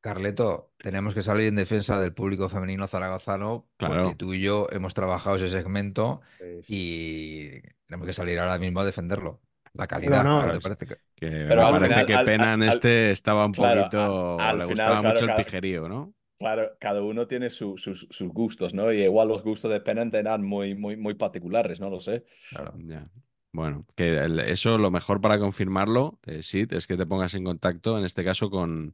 Carleto, 0.00 0.70
tenemos 0.76 1.14
que 1.14 1.22
salir 1.22 1.46
en 1.48 1.56
defensa 1.56 1.98
del 1.98 2.12
público 2.12 2.50
femenino 2.50 2.86
zaragozano 2.86 3.66
Claro. 3.78 4.02
porque 4.02 4.16
tú 4.16 4.34
y 4.34 4.40
yo 4.42 4.68
hemos 4.70 4.92
trabajado 4.92 5.36
ese 5.36 5.48
segmento 5.48 6.20
y 6.68 7.60
tenemos 7.86 8.06
que 8.06 8.12
salir 8.12 8.38
ahora 8.38 8.58
mismo 8.58 8.80
a 8.80 8.84
defenderlo. 8.84 9.40
La 9.72 9.86
calidad, 9.86 10.20
honor. 10.20 10.46
¿no 10.48 10.52
te 10.52 10.60
parece 10.60 10.86
que- 10.86 10.94
Que 11.16 11.46
Pero 11.48 11.64
me 11.72 11.72
parece 11.80 11.86
final- 11.88 12.06
que 12.06 12.14
al- 12.14 12.24
Pena 12.26 12.52
en 12.52 12.62
al- 12.64 12.68
este 12.68 13.10
estaba 13.12 13.46
un 13.46 13.52
claro, 13.52 13.80
poquito. 13.84 14.40
a- 14.40 14.50
al 14.50 14.58
le 14.58 14.66
final, 14.66 14.68
gustaba 14.68 15.00
claro, 15.00 15.20
mucho 15.20 15.32
el 15.32 15.44
pijerío, 15.44 15.88
¿no? 15.88 16.14
Claro, 16.44 16.76
cada 16.78 17.00
uno 17.02 17.26
tiene 17.26 17.48
su- 17.48 17.78
sus, 17.78 18.06
sus 18.10 18.28
gustos, 18.28 18.74
¿no? 18.74 18.92
Y 18.92 19.02
igual 19.02 19.28
los 19.28 19.42
gustos 19.42 19.72
de 19.72 19.80
Pennant 19.80 20.14
eran 20.14 20.44
muy, 20.44 20.74
muy, 20.74 20.94
muy 20.94 21.14
particulares, 21.14 21.80
no 21.80 21.88
lo 21.88 22.00
sé. 22.00 22.24
claro. 22.50 22.74
Ya. 22.86 23.10
Bueno, 23.52 23.86
que 23.94 24.16
el- 24.18 24.40
eso 24.40 24.78
lo 24.78 24.90
mejor 24.90 25.20
para 25.20 25.38
confirmarlo, 25.38 26.18
eh, 26.26 26.42
Sid, 26.42 26.72
es 26.72 26.86
que 26.86 26.96
te 26.96 27.06
pongas 27.06 27.34
en 27.34 27.44
contacto, 27.44 27.96
en 27.98 28.04
este 28.04 28.24
caso, 28.24 28.50
con, 28.50 28.92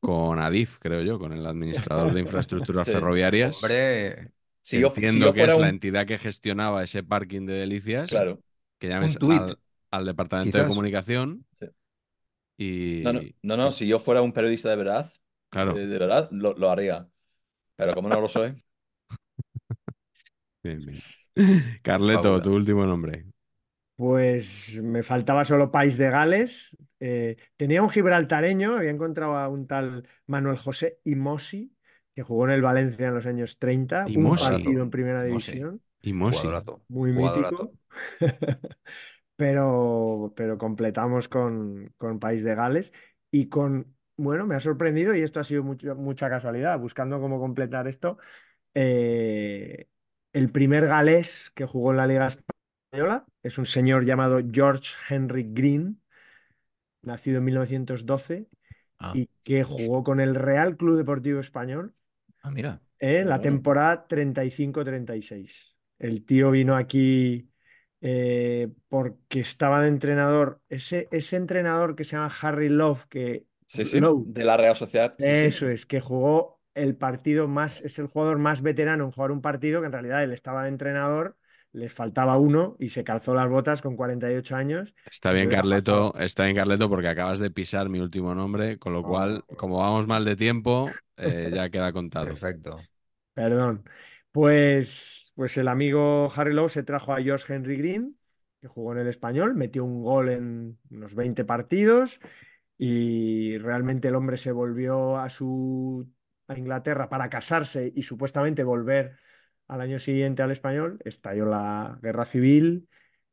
con 0.00 0.38
Adif, 0.40 0.78
creo 0.80 1.02
yo, 1.02 1.18
con 1.18 1.32
el 1.32 1.46
administrador 1.46 2.12
de 2.14 2.20
infraestructuras 2.20 2.86
Sí. 2.86 2.92
ferroviarias. 2.92 3.56
Hombre, 3.56 4.32
Si 4.62 4.76
que 4.76 4.80
yo, 4.80 4.90
si 4.90 5.00
entiendo 5.00 5.26
yo 5.26 5.34
que 5.34 5.40
es 5.46 5.46
fuera 5.46 5.58
la 5.58 5.68
entidad 5.70 6.06
que 6.06 6.18
gestionaba 6.18 6.84
ese 6.84 7.02
parking 7.04 7.46
de 7.46 7.54
delicias, 7.54 8.10
Claro. 8.10 8.42
que 8.78 8.88
llames 8.88 9.18
al, 9.22 9.58
al 9.90 10.06
departamento 10.06 10.58
de 10.58 10.66
comunicación 10.66 11.46
Sí. 11.60 11.66
y 12.58 13.02
No, 13.04 13.12
no, 13.12 13.20
no, 13.42 13.56
no, 13.56 13.72
si 13.72 13.86
yo 13.86 13.98
fuera 13.98 14.22
un 14.22 14.32
periodista 14.32 14.68
de 14.70 14.76
verdad, 14.76 15.10
claro, 15.50 15.74
de, 15.74 15.86
de 15.86 15.98
verdad, 15.98 16.28
lo, 16.32 16.54
lo 16.54 16.70
haría. 16.70 17.08
Pero 17.76 17.94
como 17.94 18.10
no 18.10 18.20
lo 18.20 18.28
soy, 18.28 18.62
bien, 20.62 20.84
bien. 20.84 21.04
Carleto, 21.82 22.40
tu 22.42 22.54
último 22.54 22.86
nombre. 22.86 23.26
Pues 23.96 24.80
me 24.82 25.02
faltaba 25.02 25.44
solo 25.44 25.70
País 25.70 25.98
de 25.98 26.08
Gales. 26.10 26.76
Eh, 27.00 27.36
tenía 27.56 27.82
un 27.82 27.90
gibraltareño, 27.90 28.76
había 28.76 28.90
encontrado 28.90 29.34
a 29.36 29.48
un 29.48 29.66
tal 29.66 30.08
Manuel 30.26 30.56
José 30.56 31.00
Imosi, 31.04 31.76
que 32.14 32.22
jugó 32.22 32.46
en 32.46 32.52
el 32.52 32.62
Valencia 32.62 33.08
en 33.08 33.14
los 33.14 33.26
años 33.26 33.58
30, 33.58 34.10
un 34.14 34.36
Imosi. 34.36 34.38
partido 34.38 34.82
en 34.82 34.90
primera 34.90 35.22
Imosi. 35.24 35.62
división, 35.62 35.82
Y 36.02 36.12
Mosi. 36.12 36.48
jugadorazo. 36.48 36.82
muy 36.88 37.12
mítico. 37.12 37.74
pero, 39.36 40.32
pero 40.36 40.58
completamos 40.58 41.28
con, 41.28 41.92
con 41.98 42.18
País 42.20 42.42
de 42.44 42.54
Gales 42.54 42.92
y 43.30 43.48
con, 43.48 43.96
bueno, 44.22 44.46
me 44.46 44.54
ha 44.54 44.60
sorprendido 44.60 45.14
y 45.14 45.22
esto 45.22 45.40
ha 45.40 45.44
sido 45.44 45.62
mucho- 45.62 45.94
mucha 45.96 46.28
casualidad, 46.30 46.78
buscando 46.78 47.20
cómo 47.20 47.38
completar 47.40 47.88
esto, 47.88 48.18
eh, 48.74 49.88
el 50.32 50.50
primer 50.52 50.86
galés 50.86 51.50
que 51.54 51.66
jugó 51.66 51.90
en 51.92 51.98
la 51.98 52.06
Liga 52.06 52.28
Española 52.28 53.26
es 53.42 53.58
un 53.58 53.66
señor 53.66 54.04
llamado 54.04 54.40
George 54.52 54.94
Henry 55.08 55.46
Green, 55.52 56.00
nacido 57.02 57.38
en 57.38 57.44
1912 57.44 58.46
Ah, 58.98 59.14
y 59.14 59.30
que 59.44 59.64
jugó 59.64 60.04
con 60.04 60.20
el 60.20 60.34
Real 60.34 60.76
Club 60.76 60.96
Deportivo 60.96 61.40
Español 61.40 61.94
ah, 62.42 62.50
mira. 62.50 62.80
en 62.98 63.28
la 63.28 63.40
temporada 63.40 64.06
35-36. 64.06 65.76
El 65.98 66.24
tío 66.24 66.50
vino 66.50 66.76
aquí 66.76 67.50
eh, 68.00 68.68
porque 68.88 69.40
estaba 69.40 69.80
de 69.82 69.88
entrenador, 69.88 70.60
ese, 70.68 71.08
ese 71.10 71.36
entrenador 71.36 71.94
que 71.94 72.04
se 72.04 72.16
llama 72.16 72.32
Harry 72.42 72.68
Love, 72.68 73.06
que 73.08 73.46
sí, 73.72 73.84
sí, 73.86 74.00
Lowe, 74.00 74.24
de 74.26 74.44
la 74.44 74.56
Real 74.56 74.76
Sociedad. 74.76 75.14
sí, 75.18 75.24
sí. 75.24 75.30
eso 75.30 75.68
es, 75.68 75.86
que 75.86 76.00
jugó 76.00 76.60
el 76.74 76.96
partido 76.96 77.48
más, 77.48 77.80
es 77.82 77.98
el 77.98 78.06
jugador 78.06 78.38
más 78.38 78.62
veterano 78.62 79.04
en 79.04 79.10
jugar 79.10 79.30
un 79.30 79.40
partido 79.40 79.80
que 79.80 79.86
en 79.86 79.92
realidad 79.92 80.22
él 80.22 80.32
estaba 80.32 80.64
de 80.64 80.70
entrenador, 80.70 81.36
les 81.72 81.92
faltaba 81.92 82.36
uno 82.36 82.76
y 82.80 82.88
se 82.88 83.04
calzó 83.04 83.34
las 83.34 83.48
botas 83.48 83.80
con 83.80 83.96
48 83.96 84.56
años. 84.56 84.94
Está 85.08 85.30
bien, 85.32 85.48
Carleto, 85.48 86.14
está 86.18 86.44
bien, 86.44 86.56
Carleto, 86.56 86.88
porque 86.88 87.08
acabas 87.08 87.38
de 87.38 87.50
pisar 87.50 87.88
mi 87.88 88.00
último 88.00 88.34
nombre, 88.34 88.78
con 88.78 88.92
lo 88.92 89.02
cual, 89.02 89.44
Oh. 89.48 89.56
como 89.56 89.78
vamos 89.78 90.06
mal 90.06 90.24
de 90.24 90.34
tiempo, 90.36 90.90
eh, 91.16 91.50
ya 91.54 91.70
queda 91.70 91.92
contado. 91.92 92.26
Perfecto. 92.26 92.78
Perdón. 93.34 93.84
Pues, 94.32 95.32
pues 95.36 95.56
el 95.56 95.68
amigo 95.68 96.30
Harry 96.34 96.54
Lowe 96.54 96.68
se 96.68 96.82
trajo 96.82 97.12
a 97.12 97.22
George 97.22 97.52
Henry 97.52 97.76
Green, 97.76 98.16
que 98.60 98.68
jugó 98.68 98.92
en 98.92 98.98
el 98.98 99.06
español, 99.06 99.54
metió 99.54 99.84
un 99.84 100.02
gol 100.02 100.28
en 100.28 100.78
unos 100.90 101.14
20 101.14 101.44
partidos 101.44 102.20
y 102.82 103.58
realmente 103.58 104.08
el 104.08 104.14
hombre 104.16 104.38
se 104.38 104.52
volvió 104.52 105.18
a 105.18 105.28
su 105.30 106.08
a 106.48 106.58
Inglaterra 106.58 107.08
para 107.10 107.28
casarse 107.30 107.92
y 107.94 108.02
supuestamente 108.04 108.64
volver 108.64 109.18
al 109.68 109.80
año 109.82 109.98
siguiente 110.00 110.42
al 110.42 110.50
español. 110.50 110.98
Estalló 111.04 111.44
la 111.46 111.98
guerra 112.02 112.24
civil 112.24 112.88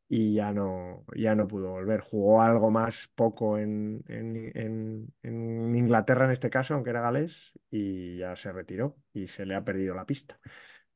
y 0.09 0.35
ya 0.35 0.53
no, 0.53 1.05
ya 1.15 1.35
no 1.35 1.47
pudo 1.47 1.71
volver. 1.71 1.99
Jugó 2.01 2.41
algo 2.41 2.71
más 2.71 3.09
poco 3.15 3.57
en, 3.59 4.03
en- 4.07 4.51
en- 4.55 5.13
en 5.23 5.75
Inglaterra 5.75 6.25
en 6.25 6.31
este 6.31 6.49
caso, 6.49 6.73
aunque 6.75 6.91
era 6.91 7.01
galés, 7.01 7.53
y 7.71 8.17
ya 8.17 8.35
se 8.35 8.51
retiró 8.53 8.97
y 9.13 9.27
se 9.27 9.45
le 9.45 9.55
ha 9.55 9.63
perdido 9.65 9.95
la 9.95 10.05
pista. 10.05 10.39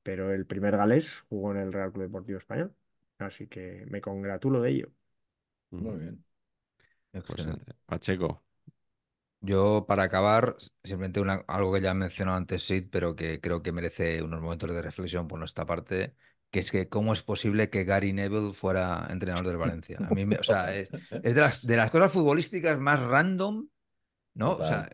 Pero 0.03 0.33
el 0.33 0.45
primer 0.47 0.77
galés 0.77 1.21
jugó 1.29 1.51
en 1.51 1.57
el 1.59 1.73
Real 1.73 1.91
Club 1.91 2.05
Deportivo 2.05 2.37
Español, 2.39 2.75
así 3.19 3.47
que 3.47 3.85
me 3.89 4.01
congratulo 4.01 4.61
de 4.61 4.71
ello. 4.71 4.91
Muy 5.71 5.97
bien. 5.99 6.23
Excelente. 7.13 7.73
Pacheco, 7.85 8.43
Yo, 9.43 9.85
para 9.87 10.03
acabar, 10.03 10.55
simplemente 10.83 11.19
una- 11.19 11.43
algo 11.47 11.73
que 11.73 11.81
ya 11.81 11.93
mencionado 11.95 12.37
antes, 12.37 12.63
Sid, 12.63 12.85
pero 12.91 13.15
que 13.15 13.41
creo 13.41 13.63
que 13.63 13.71
merece 13.71 14.21
unos 14.21 14.39
momentos 14.41 14.69
de 14.71 14.81
reflexión 14.83 15.27
por 15.27 15.39
nuestra 15.39 15.65
parte, 15.65 16.15
que 16.51 16.59
es 16.59 16.71
que 16.71 16.89
cómo 16.89 17.11
es 17.11 17.23
posible 17.23 17.69
que 17.71 17.83
Gary 17.83 18.13
Neville 18.13 18.53
fuera 18.53 19.07
entrenador 19.09 19.47
del 19.47 19.57
Valencia. 19.57 19.97
A 20.05 20.11
mí, 20.11 20.25
me- 20.27 20.37
o 20.37 20.43
sea, 20.43 20.75
es, 20.75 20.89
es 21.23 21.33
de 21.35 21.41
las, 21.41 21.65
de 21.65 21.75
las 21.75 21.89
cosas 21.89 22.11
futbolísticas 22.13 22.77
más 22.79 22.99
random, 22.99 23.67
¿no? 24.35 24.51
O 24.57 24.63
sea, 24.63 24.89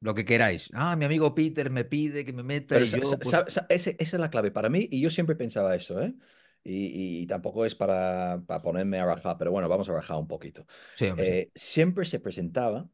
lo 0.00 0.14
que 0.14 0.24
queráis. 0.24 0.70
Ah, 0.74 0.94
mi 0.96 1.04
amigo 1.04 1.34
Peter 1.34 1.70
me 1.70 1.84
pide 1.84 2.24
que 2.24 2.32
me 2.32 2.42
meta 2.44 2.74
Pero 2.74 2.84
y 2.84 2.88
sa- 2.88 2.98
yo, 2.98 3.18
pues, 3.18 3.34
esa 3.68 3.90
es 3.98 4.12
la 4.14 4.30
clave 4.30 4.50
para 4.52 4.68
mí 4.68 4.88
y 4.90 5.00
yo 5.00 5.10
siempre 5.10 5.36
pensaba 5.36 5.74
eso, 5.74 6.00
¿eh? 6.00 6.14
Y, 6.62 7.22
y 7.22 7.26
tampoco 7.26 7.64
es 7.64 7.74
para, 7.74 8.42
para 8.46 8.60
ponerme 8.62 8.98
a 9.00 9.06
rajar, 9.06 9.36
pero 9.38 9.50
bueno, 9.50 9.68
vamos 9.68 9.88
a 9.88 9.92
rajar 9.94 10.18
un 10.18 10.28
poquito. 10.28 10.66
sí, 10.94 11.06
hombre, 11.08 11.24
sí. 11.26 11.32
Eh, 11.32 11.50
siempre 11.54 12.04
se 12.04 12.20
presentaba 12.20 12.88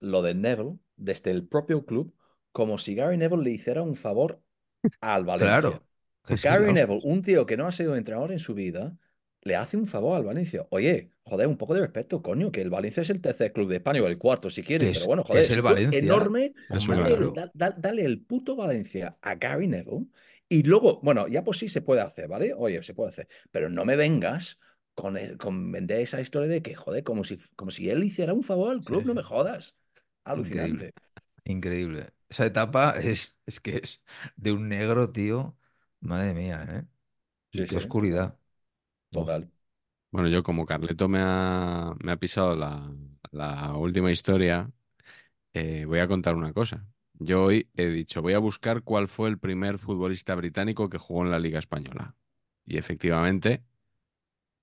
lo 0.00 0.22
de 0.22 0.34
Neville 0.34 0.78
desde 0.96 1.30
el 1.30 1.46
propio 1.46 1.84
club 1.86 2.14
como 2.52 2.78
si 2.78 2.94
Gary 2.94 3.16
Neville 3.16 3.42
le 3.44 3.50
hiciera 3.50 3.82
un 3.82 3.96
favor 3.96 4.42
al 5.00 5.24
Valencia. 5.24 5.48
Claro. 5.48 5.86
sí, 6.28 6.34
Gary 6.42 6.66
¿no? 6.66 6.72
Neville, 6.74 7.00
un 7.04 7.22
tío 7.22 7.46
que 7.46 7.56
no 7.56 7.66
ha 7.66 7.72
sido 7.72 7.96
entrenador 7.96 8.32
en 8.32 8.38
su 8.38 8.54
vida, 8.54 8.96
le 9.42 9.56
hace 9.56 9.76
un 9.76 9.86
favor 9.86 10.16
al 10.16 10.24
Valencia. 10.24 10.66
Oye, 10.70 11.10
joder, 11.24 11.46
un 11.48 11.56
poco 11.58 11.74
de 11.74 11.80
respeto, 11.80 12.22
coño, 12.22 12.52
que 12.52 12.62
el 12.62 12.70
Valencia 12.70 13.00
es 13.02 13.10
el 13.10 13.20
tercer 13.20 13.52
club 13.52 13.68
de 13.68 13.76
España 13.76 14.02
o 14.02 14.06
el 14.06 14.18
cuarto 14.18 14.50
si 14.50 14.62
quieres, 14.62 14.90
es- 14.90 14.98
pero 14.98 15.06
bueno, 15.06 15.24
joder, 15.24 15.44
es 15.44 15.50
el 15.50 15.62
Valencia. 15.62 15.98
enorme. 15.98 16.54
Es 16.70 16.86
Dale, 16.86 17.30
da- 17.54 17.70
dale 17.76 18.04
el 18.04 18.20
puto 18.22 18.56
Valencia 18.56 19.18
a 19.22 19.34
Gary 19.36 19.66
Neville 19.68 20.06
y 20.58 20.62
luego, 20.64 21.00
bueno, 21.02 21.28
ya 21.28 21.44
por 21.44 21.56
sí 21.56 21.68
se 21.68 21.82
puede 21.82 22.00
hacer, 22.02 22.28
¿vale? 22.28 22.54
Oye, 22.56 22.82
se 22.82 22.94
puede 22.94 23.10
hacer, 23.10 23.28
pero 23.50 23.68
no 23.70 23.84
me 23.84 23.96
vengas 23.96 24.58
con, 24.94 25.16
el- 25.16 25.38
con 25.38 25.72
vender 25.72 26.00
esa 26.00 26.20
historia 26.20 26.48
de 26.48 26.62
que, 26.62 26.74
joder, 26.74 27.04
como 27.04 27.24
si, 27.24 27.38
como 27.56 27.70
si 27.70 27.90
él 27.90 28.04
hiciera 28.04 28.32
un 28.34 28.42
favor 28.42 28.70
al 28.72 28.84
club, 28.84 29.04
Sí, 29.04 29.06
no 29.06 29.14
me 29.14 29.22
jodas. 29.22 29.76
Alucinante. 30.24 30.94
Increíble. 31.44 32.12
Esa 32.28 32.46
etapa 32.46 32.92
es, 33.00 33.36
es 33.46 33.60
que 33.60 33.78
es 33.78 34.02
de 34.36 34.52
un 34.52 34.68
negro, 34.68 35.10
tío. 35.12 35.56
Madre 36.00 36.34
mía, 36.34 36.64
¿eh? 36.68 36.86
Sí, 37.52 37.66
Qué 37.66 37.76
sí, 37.76 37.78
oscuridad. 37.78 38.38
Total. 39.10 39.50
bueno, 40.10 40.28
yo 40.28 40.42
como 40.42 40.66
Carleto 40.66 41.08
me 41.08 41.20
ha, 41.22 41.94
me 42.02 42.12
ha 42.12 42.16
pisado 42.16 42.54
la, 42.56 42.92
la 43.30 43.74
última 43.76 44.10
historia, 44.10 44.70
eh, 45.54 45.84
voy 45.86 46.00
a 46.00 46.08
contar 46.08 46.36
una 46.36 46.52
cosa. 46.54 46.86
Yo 47.24 47.44
hoy 47.44 47.68
he 47.74 47.86
dicho, 47.86 48.22
voy 48.22 48.32
a 48.34 48.38
buscar 48.38 48.82
cuál 48.82 49.08
fue 49.08 49.28
el 49.28 49.38
primer 49.38 49.78
futbolista 49.78 50.34
británico 50.34 50.88
que 50.88 50.98
jugó 50.98 51.22
en 51.22 51.30
la 51.30 51.38
Liga 51.38 51.58
Española. 51.58 52.14
Y 52.66 52.78
efectivamente 52.78 53.64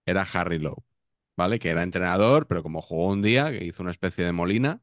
era 0.05 0.23
Harry 0.33 0.59
Lowe, 0.59 0.83
¿vale? 1.37 1.59
Que 1.59 1.69
era 1.69 1.83
entrenador, 1.83 2.47
pero 2.47 2.63
como 2.63 2.81
jugó 2.81 3.07
un 3.07 3.21
día, 3.21 3.51
que 3.51 3.63
hizo 3.63 3.83
una 3.83 3.91
especie 3.91 4.25
de 4.25 4.31
molina, 4.31 4.81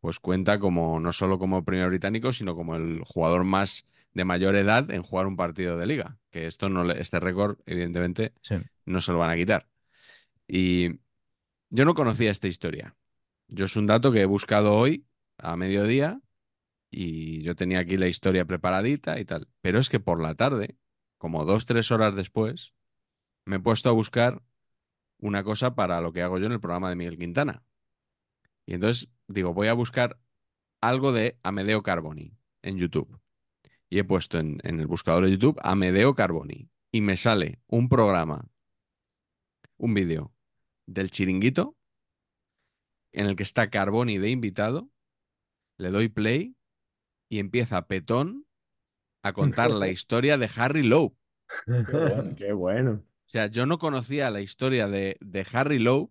pues 0.00 0.20
cuenta 0.20 0.58
como 0.58 1.00
no 1.00 1.12
solo 1.12 1.38
como 1.38 1.64
primer 1.64 1.88
británico, 1.88 2.32
sino 2.32 2.54
como 2.54 2.76
el 2.76 3.02
jugador 3.04 3.44
más 3.44 3.84
de 4.14 4.24
mayor 4.24 4.54
edad 4.54 4.90
en 4.90 5.02
jugar 5.02 5.26
un 5.26 5.36
partido 5.36 5.76
de 5.76 5.86
liga. 5.86 6.18
Que 6.30 6.46
esto 6.46 6.68
no 6.68 6.84
le- 6.84 7.00
este 7.00 7.20
récord, 7.20 7.58
evidentemente, 7.66 8.32
Sí. 8.42 8.56
no 8.86 9.00
se 9.00 9.12
lo 9.12 9.18
van 9.18 9.30
a 9.30 9.36
quitar. 9.36 9.66
Y 10.46 11.00
yo 11.70 11.84
no 11.84 11.94
conocía 11.94 12.30
esta 12.30 12.48
historia. 12.48 12.96
Yo 13.48 13.64
es 13.64 13.76
un 13.76 13.86
dato 13.86 14.12
que 14.12 14.20
he 14.20 14.26
buscado 14.26 14.74
hoy 14.74 15.04
a 15.36 15.56
mediodía 15.56 16.20
y 16.90 17.42
yo 17.42 17.54
tenía 17.54 17.80
aquí 17.80 17.96
la 17.96 18.08
historia 18.08 18.44
preparadita 18.44 19.18
y 19.20 19.24
tal. 19.24 19.48
Pero 19.60 19.78
es 19.78 19.88
que 19.88 20.00
por 20.00 20.22
la 20.22 20.34
tarde, 20.34 20.76
como 21.18 21.44
dos, 21.44 21.66
tres 21.66 21.90
horas 21.90 22.14
después, 22.14 22.74
me 23.44 23.56
he 23.56 23.60
puesto 23.60 23.88
a 23.88 23.92
buscar 23.92 24.42
una 25.18 25.42
cosa 25.42 25.74
para 25.74 26.00
lo 26.00 26.12
que 26.12 26.22
hago 26.22 26.38
yo 26.38 26.46
en 26.46 26.52
el 26.52 26.60
programa 26.60 26.90
de 26.90 26.96
Miguel 26.96 27.18
Quintana. 27.18 27.62
Y 28.66 28.74
entonces 28.74 29.08
digo, 29.26 29.54
voy 29.54 29.68
a 29.68 29.72
buscar 29.72 30.18
algo 30.80 31.12
de 31.12 31.38
Amedeo 31.42 31.82
Carboni 31.82 32.36
en 32.62 32.78
YouTube. 32.78 33.20
Y 33.90 33.98
he 33.98 34.04
puesto 34.04 34.38
en, 34.38 34.58
en 34.64 34.80
el 34.80 34.86
buscador 34.86 35.24
de 35.24 35.32
YouTube 35.32 35.58
Amedeo 35.62 36.14
Carboni. 36.14 36.68
Y 36.90 37.00
me 37.00 37.16
sale 37.16 37.60
un 37.66 37.88
programa, 37.88 38.48
un 39.76 39.94
vídeo 39.94 40.32
del 40.86 41.10
chiringuito 41.10 41.76
en 43.12 43.26
el 43.26 43.36
que 43.36 43.42
está 43.42 43.70
Carboni 43.70 44.18
de 44.18 44.30
invitado. 44.30 44.90
Le 45.76 45.90
doy 45.90 46.08
play 46.08 46.57
y 47.28 47.38
empieza 47.40 47.86
Petón 47.88 48.46
a 49.22 49.32
contar 49.34 49.70
la 49.72 49.88
historia 49.90 50.38
de 50.38 50.50
Harry 50.56 50.82
Lowe. 50.84 51.16
bueno. 51.66 52.34
Qué 52.36 52.52
bueno. 52.52 53.02
O 53.26 53.30
sea, 53.30 53.46
yo 53.46 53.64
no 53.66 53.78
conocía 53.78 54.30
la 54.30 54.40
historia 54.40 54.88
de, 54.88 55.16
de 55.20 55.46
Harry 55.52 55.78
Lowe 55.78 56.10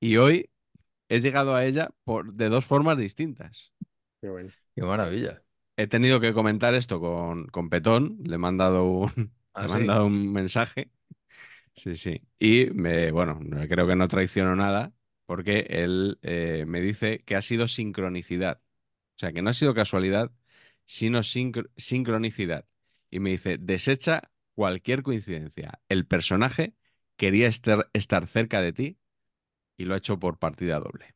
y 0.00 0.16
hoy 0.16 0.50
he 1.08 1.20
llegado 1.20 1.54
a 1.56 1.64
ella 1.66 1.90
por, 2.04 2.34
de 2.34 2.48
dos 2.50 2.66
formas 2.66 2.98
distintas. 2.98 3.72
Qué 4.20 4.28
bueno. 4.28 4.52
Qué 4.74 4.82
maravilla. 4.82 5.42
He 5.76 5.86
tenido 5.86 6.20
que 6.20 6.32
comentar 6.34 6.74
esto 6.74 7.00
con, 7.00 7.46
con 7.48 7.70
Petón, 7.70 8.18
le 8.24 8.34
he 8.36 8.38
mandado 8.38 8.84
un, 8.86 9.10
Ah, 9.54 9.66
le 9.66 9.68
sí. 9.68 9.78
mandado 9.78 10.06
un 10.06 10.32
mensaje. 10.32 10.90
Sí, 11.74 11.96
sí. 11.96 12.22
Y 12.38 12.66
me, 12.72 13.10
bueno, 13.12 13.38
no- 13.42 13.66
creo 13.68 13.86
que 13.86 13.96
no 13.96 14.08
traiciono 14.08 14.56
nada 14.56 14.92
porque 15.26 15.66
él 15.70 16.18
eh, 16.22 16.64
me 16.66 16.80
dice 16.80 17.20
que 17.24 17.36
ha 17.36 17.42
sido 17.42 17.68
sincronicidad. 17.68 18.60
O 19.18 19.20
sea, 19.20 19.32
que 19.32 19.42
no 19.42 19.50
ha 19.50 19.54
sido 19.54 19.74
casualidad, 19.74 20.32
sino 20.84 21.20
sincro- 21.22 21.70
sincronicidad. 21.76 22.66
Y 23.10 23.20
me 23.20 23.30
dice, 23.30 23.58
desecha 23.58 24.30
cualquier 24.54 25.02
coincidencia. 25.02 25.80
El 25.88 26.06
personaje 26.06 26.74
quería 27.16 27.48
estar, 27.48 27.90
estar 27.94 28.26
cerca 28.28 28.60
de 28.60 28.72
ti 28.72 28.98
y 29.78 29.86
lo 29.86 29.94
ha 29.94 29.98
hecho 29.98 30.18
por 30.20 30.38
partida 30.38 30.80
doble. 30.80 31.14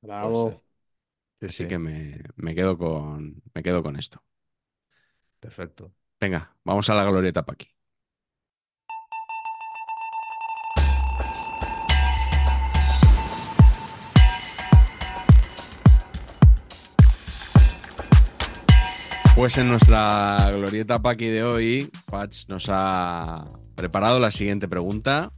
Bravo. 0.00 0.64
Sí, 1.40 1.48
Así 1.48 1.66
sí. 1.66 1.66
que 1.68 1.78
me, 1.78 2.20
me 2.36 2.54
quedo 2.54 2.76
con, 2.78 3.42
me 3.54 3.62
quedo 3.62 3.82
con 3.82 3.96
esto. 3.96 4.24
Perfecto. 5.40 5.92
Venga, 6.20 6.56
vamos 6.64 6.88
a 6.90 6.94
la 6.94 7.04
glorieta 7.04 7.44
pa' 7.44 7.56
Pues 19.42 19.58
en 19.58 19.66
nuestra 19.66 20.52
glorieta 20.52 21.02
Paqui 21.02 21.26
de 21.26 21.42
hoy, 21.42 21.90
Patch 22.08 22.46
nos 22.46 22.68
ha 22.68 23.44
preparado 23.74 24.20
la 24.20 24.30
siguiente 24.30 24.68
pregunta. 24.68 25.32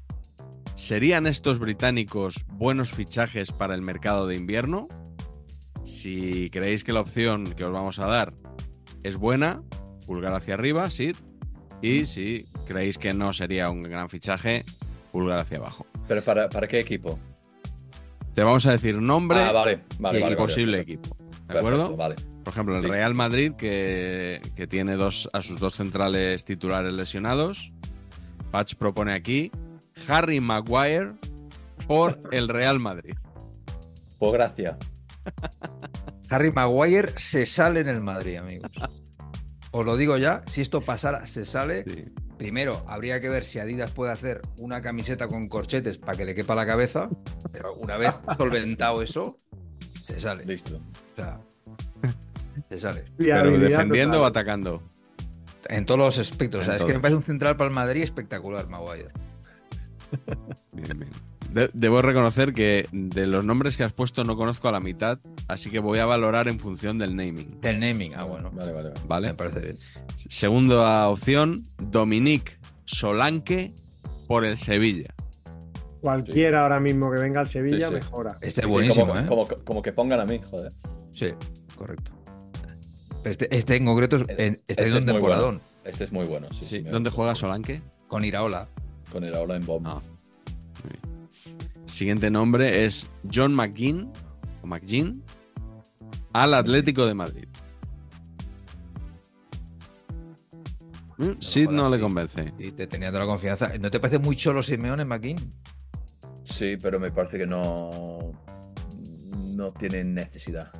¿Serían 0.74 1.26
estos 1.26 1.59
británicos 1.59 2.44
buenos 2.48 2.93
fichajes 2.93 3.51
para 3.51 3.74
el 3.74 3.81
mercado 3.81 4.26
de 4.26 4.36
invierno? 4.36 4.89
Si 5.86 6.51
creéis 6.51 6.85
que 6.85 6.93
la 6.93 7.01
opción 7.01 7.44
que 7.44 7.64
os 7.64 7.72
vamos 7.72 7.98
a 7.98 8.06
dar 8.06 8.35
es 9.02 9.16
buena, 9.16 9.62
pulgar 10.06 10.35
hacia 10.35 10.52
arriba, 10.52 10.90
sí. 10.90 11.14
Y 11.81 12.05
si 12.05 12.44
creéis 12.66 12.98
que 12.98 13.14
no 13.14 13.32
sería 13.32 13.70
un 13.70 13.81
gran 13.81 14.10
fichaje, 14.10 14.66
pulgar 15.12 15.39
hacia 15.39 15.56
abajo. 15.56 15.86
¿Pero 16.06 16.20
para, 16.20 16.51
para 16.51 16.68
qué 16.68 16.78
equipo? 16.78 17.18
Te 18.35 18.43
vamos 18.43 18.66
a 18.66 18.72
decir 18.72 19.01
nombre 19.01 19.39
Ah, 19.39 19.52
vale, 19.52 19.81
vale, 19.98 20.18
y 20.18 20.22
vale, 20.22 20.36
posible 20.36 20.78
equipo. 20.78 21.16
¿De 21.16 21.24
perfecto, 21.24 21.56
acuerdo? 21.56 21.97
Vale. 21.97 22.34
Por 22.44 22.52
ejemplo, 22.52 22.76
el. 22.76 22.84
Real 22.84 23.14
Madrid, 23.14 23.52
que, 23.56 24.40
que 24.54 24.66
tiene 24.66 24.96
dos, 24.96 25.28
a 25.32 25.42
sus 25.42 25.58
dos 25.58 25.74
centrales 25.74 26.44
titulares 26.44 26.92
lesionados. 26.92 27.72
Patch 28.50 28.74
propone 28.74 29.14
aquí 29.14 29.50
Harry 30.06 30.40
Maguire 30.40 31.14
por 31.88 32.20
el 32.30 32.48
Real 32.48 32.78
Madrid. 32.78 33.14
Pues 34.18 34.32
gracias. 34.32 34.76
Harry 36.30 36.52
Maguire 36.52 37.12
se 37.16 37.46
sale 37.46 37.80
en 37.80 37.88
el 37.88 38.00
Madrid, 38.00 38.36
amigos. 38.36 38.70
Os 39.70 39.84
lo 39.84 39.96
digo 39.96 40.16
ya, 40.18 40.42
si 40.46 40.60
esto 40.60 40.80
pasara, 40.80 41.26
se 41.26 41.44
sale. 41.44 41.84
Sí. 41.84 42.04
Primero, 42.36 42.84
habría 42.88 43.20
que 43.20 43.28
ver 43.28 43.44
si 43.44 43.58
Adidas 43.58 43.92
puede 43.92 44.12
hacer 44.12 44.40
una 44.58 44.82
camiseta 44.82 45.28
con 45.28 45.48
corchetes 45.48 45.98
para 45.98 46.16
que 46.16 46.24
le 46.24 46.34
quepa 46.34 46.54
la 46.54 46.66
cabeza, 46.66 47.08
pero 47.52 47.74
una 47.74 47.96
vez 47.96 48.12
solventado 48.38 49.02
eso, 49.02 49.36
se 50.02 50.20
sale. 50.20 50.44
Listo. 50.44 50.76
O 50.76 51.16
sea, 51.16 51.40
se 52.68 52.78
sale. 52.78 53.05
Pero 53.16 53.59
defendiendo 53.59 54.22
o 54.22 54.24
atacando. 54.24 54.82
En 55.68 55.86
todos 55.86 55.98
los 55.98 56.18
aspectos. 56.18 56.62
O 56.62 56.64
sea, 56.64 56.74
En 56.74 56.81
es 56.81 56.85
que 56.86 56.93
me 56.94 57.01
parece 57.01 57.16
un 57.16 57.22
central 57.24 57.56
para 57.56 57.68
el 57.68 57.74
Madrid 57.74 58.02
espectacular, 58.02 58.68
Maguire. 58.68 59.09
Bien, 60.72 60.98
bien. 60.98 61.10
De- 61.51 61.70
debo 61.72 62.02
reconocer 62.02 62.52
que 62.52 62.89
de 62.93 63.26
los 63.26 63.44
nombres 63.44 63.76
que 63.76 63.85
has 63.85 63.93
puesto 63.93 64.24
no 64.24 64.36
conozco 64.36 64.68
a 64.68 64.72
la 64.72 64.81
mitad, 64.81 65.18
así 65.48 65.70
que 65.70 65.78
voy 65.78 65.98
a 66.01 66.05
valorar 66.06 66.48
en 66.48 66.59
función 66.59 66.98
del 66.98 67.14
naming. 67.16 67.60
Del 67.60 67.78
naming. 67.81 68.14
Ah, 68.16 68.24
bueno. 68.24 68.51
Vale, 68.52 68.72
vale, 68.72 68.89
vale. 68.90 69.01
¿Vale? 69.06 69.28
Me 69.28 69.35
parece 69.35 69.60
bien. 69.60 69.76
Segunda 70.28 71.09
opción, 71.09 71.62
Dominique 71.78 72.56
Solanque 72.86 73.72
por 74.26 74.44
el 74.44 74.59
Sevilla. 74.59 75.14
Cualquiera 76.01 76.62
ahora 76.62 76.81
mismo 76.81 77.10
que 77.10 77.18
venga 77.18 77.40
al 77.40 77.47
Sevilla 77.48 77.89
Sí, 77.89 77.94
sí. 77.94 77.94
mejora. 77.94 78.32
Este 78.40 78.60
es 78.60 78.66
sí, 78.66 78.72
buenísimo, 78.72 79.06
como, 79.09 79.18
¿eh? 79.20 79.26
como, 79.26 79.48
como 79.64 79.82
que 79.82 79.93
pongan 79.93 80.20
a 80.20 80.24
mí, 80.26 80.40
joder. 80.51 80.72
Sí, 81.12 81.28
correcto. 81.76 82.12
Este, 83.24 83.55
este 83.56 83.76
en 83.76 83.86
concreto 83.86 84.16
es- 84.16 84.22
está 84.22 84.34
Este 84.34 84.82
en 84.82 84.88
es 84.88 84.94
un 84.94 85.05
muy 85.05 85.12
temporadón. 85.14 85.60
Este 85.84 86.05
es 86.05 86.12
muy 86.12 86.26
bueno. 86.26 86.48
Sí, 86.60 86.80
¿Dónde 86.80 87.10
juega 87.10 87.34
Solanque? 87.34 87.80
Con 88.09 88.24
Iraola. 88.24 88.68
Con 89.10 89.24
ahora 89.34 89.56
en 89.56 89.64
bomb. 89.66 89.86
Ah. 89.86 90.01
Siguiente 91.86 92.30
nombre 92.30 92.84
es 92.84 93.06
John 93.32 93.55
McGinn 93.55 94.10
o 94.62 94.66
McGinn 94.66 95.22
al 96.32 96.55
Atlético 96.55 97.06
de 97.06 97.14
Madrid. 97.14 97.48
Mm, 101.18 101.40
Sid 101.40 101.68
no 101.70 101.88
le 101.88 101.96
sí. 101.96 102.02
convence. 102.02 102.52
Y 102.59 102.72
te 102.72 102.86
tenía 102.88 103.09
toda 103.09 103.20
la 103.20 103.26
confianza. 103.26 103.70
¿No 103.78 103.90
te 103.90 104.01
parece 104.01 104.18
muy 104.18 104.34
cholo 104.34 104.62
Simeone, 104.62 105.05
McKean? 105.05 105.36
Sí, 106.44 106.76
pero 106.80 106.98
me 106.98 107.10
parece 107.12 107.38
que 107.38 107.46
no. 107.46 108.32
No 109.55 109.70
tienen 109.72 110.14
necesidad. 110.14 110.70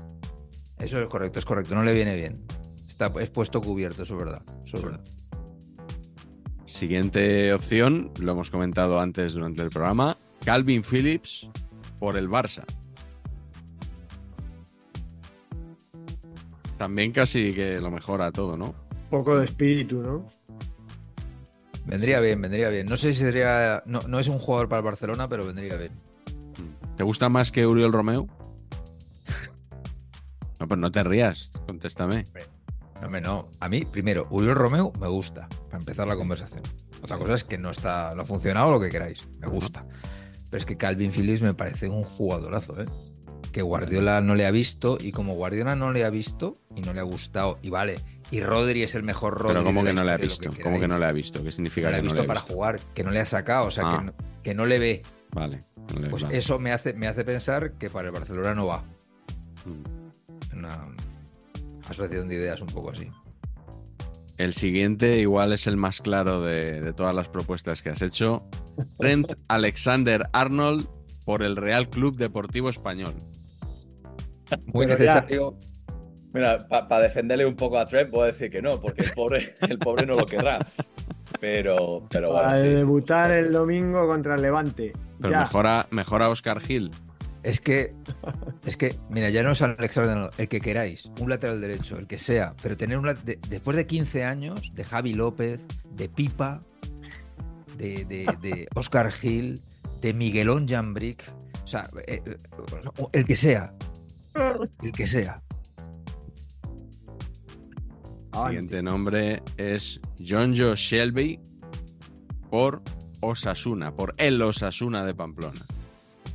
Eso 0.85 1.01
es 1.01 1.09
correcto, 1.09 1.39
es 1.39 1.45
correcto. 1.47 1.75
No 1.75 1.83
le 1.83 1.95
viene 1.95 2.15
bien. 2.15 2.45
Está 2.87 3.11
es 3.19 3.31
puesto 3.31 3.61
cubierto, 3.61 4.03
eso 4.03 4.17
es 4.17 4.23
verdad. 4.23 4.43
Eso 4.65 4.77
es 4.77 4.83
verdad. 4.83 5.01
Siguiente 6.67 7.55
opción, 7.55 8.13
lo 8.21 8.33
hemos 8.33 8.51
comentado 8.51 9.01
antes 9.01 9.33
durante 9.33 9.63
el 9.63 9.71
programa, 9.71 10.17
Calvin 10.45 10.83
Phillips 10.83 11.49
por 11.99 12.19
el 12.19 12.29
Barça. 12.29 12.65
También 16.77 17.13
casi 17.13 17.55
que 17.55 17.81
lo 17.81 17.91
mejora 17.91 18.31
todo, 18.31 18.57
¿no? 18.57 18.75
Poco 19.09 19.39
de 19.39 19.45
espíritu, 19.45 20.03
¿no? 20.03 20.27
Vendría 21.87 22.21
bien, 22.21 22.41
vendría 22.43 22.69
bien. 22.69 22.87
No 22.87 22.97
sé 22.97 23.15
si 23.15 23.21
sería. 23.21 23.83
No, 23.87 24.01
no 24.01 24.19
es 24.19 24.29
un 24.29 24.39
jugador 24.39 24.69
para 24.69 24.81
el 24.81 24.85
Barcelona, 24.85 25.29
pero 25.29 25.47
vendría 25.47 25.77
bien. 25.77 25.93
¿Te 26.97 27.05
gusta 27.05 27.29
más 27.29 27.53
que 27.53 27.67
Uriel 27.67 27.93
Romeu? 27.93 28.29
No, 30.65 30.69
pues 30.69 30.81
no 30.81 30.91
te 30.91 31.05
rías, 31.05 31.51
contéstame. 31.67 32.25
No, 33.03 33.07
hombre, 33.07 33.21
no. 33.21 33.51
A 33.61 33.69
mí, 33.69 33.85
primero, 33.85 34.27
Uriel 34.31 34.55
Romeu 34.55 34.95
me 34.99 35.09
gusta, 35.09 35.47
para 35.67 35.77
empezar 35.77 36.09
la 36.09 36.17
conversación. 36.17 36.63
Otra 37.03 37.19
cosa 37.19 37.35
es 37.35 37.45
que 37.45 37.59
no 37.59 37.69
está, 37.69 38.15
no 38.15 38.23
ha 38.23 38.25
funcionado 38.25 38.71
lo 38.71 38.81
que 38.81 38.89
queráis. 38.89 39.29
Me 39.41 39.47
gusta. 39.47 39.85
Pero 40.47 40.57
es 40.57 40.65
que 40.65 40.79
Calvin 40.79 41.13
Phillips 41.13 41.43
me 41.43 41.53
parece 41.53 41.91
un 41.91 42.03
jugadorazo, 42.03 42.81
¿eh? 42.81 42.87
Que 43.53 43.61
Guardiola 43.61 44.23
no 44.23 44.35
le 44.35 44.47
ha 44.47 44.51
visto, 44.51 44.97
y 44.99 45.13
como 45.13 45.35
Guardiola 45.35 45.77
no 45.77 45.93
le 45.93 46.03
ha 46.03 46.09
visto 46.09 46.57
y 46.75 46.81
no 46.81 46.95
le 46.95 47.01
ha 47.01 47.05
gustado, 47.05 47.59
y 47.61 47.69
vale, 47.69 47.97
y 48.31 48.41
Rodri 48.41 48.83
es 48.85 48.95
el 48.95 49.03
mejor 49.03 49.35
Rodri. 49.35 49.49
Pero 49.57 49.65
¿cómo 49.65 49.85
que 49.85 49.93
no 49.93 50.03
le 50.03 50.13
ha 50.13 50.17
visto? 50.17 50.51
que 50.51 50.63
¿Cómo 50.63 50.81
que 50.81 50.89
no 50.89 50.99
le 50.99 51.05
ha 51.05 51.13
visto? 51.13 51.41
¿Qué 51.41 51.45
Que 51.45 51.53
significa 51.53 51.89
no 51.89 51.91
le 51.91 51.97
ha 51.97 52.01
que 52.01 52.03
no 52.05 52.13
visto 52.13 52.23
le 52.23 52.25
ha 52.25 52.27
para 52.27 52.41
visto? 52.41 52.55
jugar, 52.55 52.81
que 52.95 53.05
no 53.05 53.11
le 53.11 53.21
ha 53.21 53.27
sacado, 53.27 53.67
o 53.67 53.71
sea, 53.71 53.85
Ah. 53.87 53.99
que, 53.99 54.05
no, 54.07 54.15
que 54.43 54.55
no 54.55 54.65
le 54.65 54.79
ve. 54.79 55.03
Vale. 55.33 55.59
no 55.95 56.01
le- 56.01 56.09
Pues 56.09 56.23
vale. 56.23 56.39
eso 56.39 56.59
me 56.59 56.73
hace, 56.73 56.95
me 56.95 57.07
hace 57.07 57.23
pensar 57.23 57.73
que 57.75 57.91
para 57.91 58.09
el 58.09 58.15
Barcelona 58.15 58.55
no 58.55 58.67
va. 58.67 58.83
Mm. 59.67 59.94
Una 60.55 60.89
asociación 61.89 62.29
de 62.29 62.35
ideas 62.37 62.61
un 62.61 62.69
poco 62.69 62.91
así. 62.91 63.09
El 64.37 64.55
siguiente 64.55 65.19
igual 65.19 65.53
es 65.53 65.67
el 65.67 65.77
más 65.77 66.01
claro 66.01 66.43
de, 66.43 66.81
de 66.81 66.93
todas 66.93 67.15
las 67.15 67.29
propuestas 67.29 67.83
que 67.83 67.91
has 67.91 68.03
hecho. 68.03 68.47
Trent 68.99 69.33
Alexander 69.49 70.23
Arnold 70.33 70.89
por 71.25 71.43
el 71.43 71.57
Real 71.57 71.89
Club 71.89 72.17
Deportivo 72.17 72.69
Español. 72.69 73.15
Muy 74.67 74.87
Pero 74.87 75.05
ya-. 75.05 75.27
Mira, 76.33 76.59
para 76.69 77.01
defenderle 77.01 77.47
un 77.47 77.55
poco 77.55 77.79
a 77.79 77.85
Trent, 77.85 78.11
voy 78.11 78.25
a 78.25 78.27
decir 78.27 78.51
que 78.51 78.61
no, 78.61 78.81
porque 78.81 79.03
el 79.03 79.13
pobre, 79.13 79.55
el 79.69 79.79
pobre 79.79 80.05
no 80.05 80.15
lo 80.17 80.27
querrá. 80.27 80.67
Pero, 81.41 82.07
pero 82.11 82.33
bueno, 82.33 82.45
Para 82.45 82.61
sí. 82.61 82.69
debutar 82.69 83.31
el 83.31 83.53
domingo 83.53 84.07
contra 84.09 84.35
el 84.35 84.43
Levante. 84.43 84.93
Pero 85.21 85.33
ya. 85.33 85.41
mejora, 85.41 85.87
mejora 85.91 86.29
Oscar 86.29 86.61
Gil. 86.61 86.91
Es 87.45 87.61
que, 87.61 87.95
es 88.67 88.77
que, 88.77 88.97
mira, 89.11 89.31
ya 89.31 89.43
no 89.43 89.53
es 89.53 89.61
Alexander, 89.63 90.13
Arnold, 90.13 90.33
el 90.39 90.49
que 90.49 90.61
queráis, 90.61 91.11
un 91.21 91.29
lateral 91.29 91.61
derecho, 91.61 91.99
el 91.99 92.07
que 92.07 92.19
sea, 92.19 92.55
pero 92.63 92.77
tener 92.77 92.99
un 92.99 93.07
de- 93.25 93.39
después 93.49 93.77
de 93.77 93.87
15 93.87 94.25
años 94.25 94.71
de 94.75 94.85
Javi 94.85 95.13
López, 95.15 95.61
de 95.91 96.09
Pipa, 96.09 96.61
de, 97.77 98.05
de, 98.05 98.27
de 98.41 98.69
Oscar 98.75 99.11
Gil, 99.13 99.61
de 100.01 100.15
Miguelón 100.15 100.67
Jambrick, 100.69 101.25
o 101.63 101.67
sea, 101.67 101.87
eh, 102.07 102.23
eh, 102.25 102.37
el 103.13 103.25
que 103.25 103.37
sea, 103.37 103.75
el 104.83 104.93
que 104.93 105.07
sea. 105.07 105.41
Siguiente 108.49 108.83
nombre 108.83 109.43
es 109.57 110.01
John 110.27 110.55
Joe 110.57 110.75
Shelby 110.75 111.39
por 112.51 112.83
Osasuna, 113.21 113.95
por 113.95 114.13
el 114.19 114.43
Osasuna 114.43 115.05
de 115.05 115.15
Pamplona. 115.15 115.61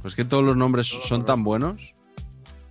Pues 0.02 0.16
que 0.16 0.24
todos 0.24 0.44
los 0.44 0.56
nombres 0.56 0.88
son 0.88 1.26
tan 1.26 1.44
buenos. 1.44 1.94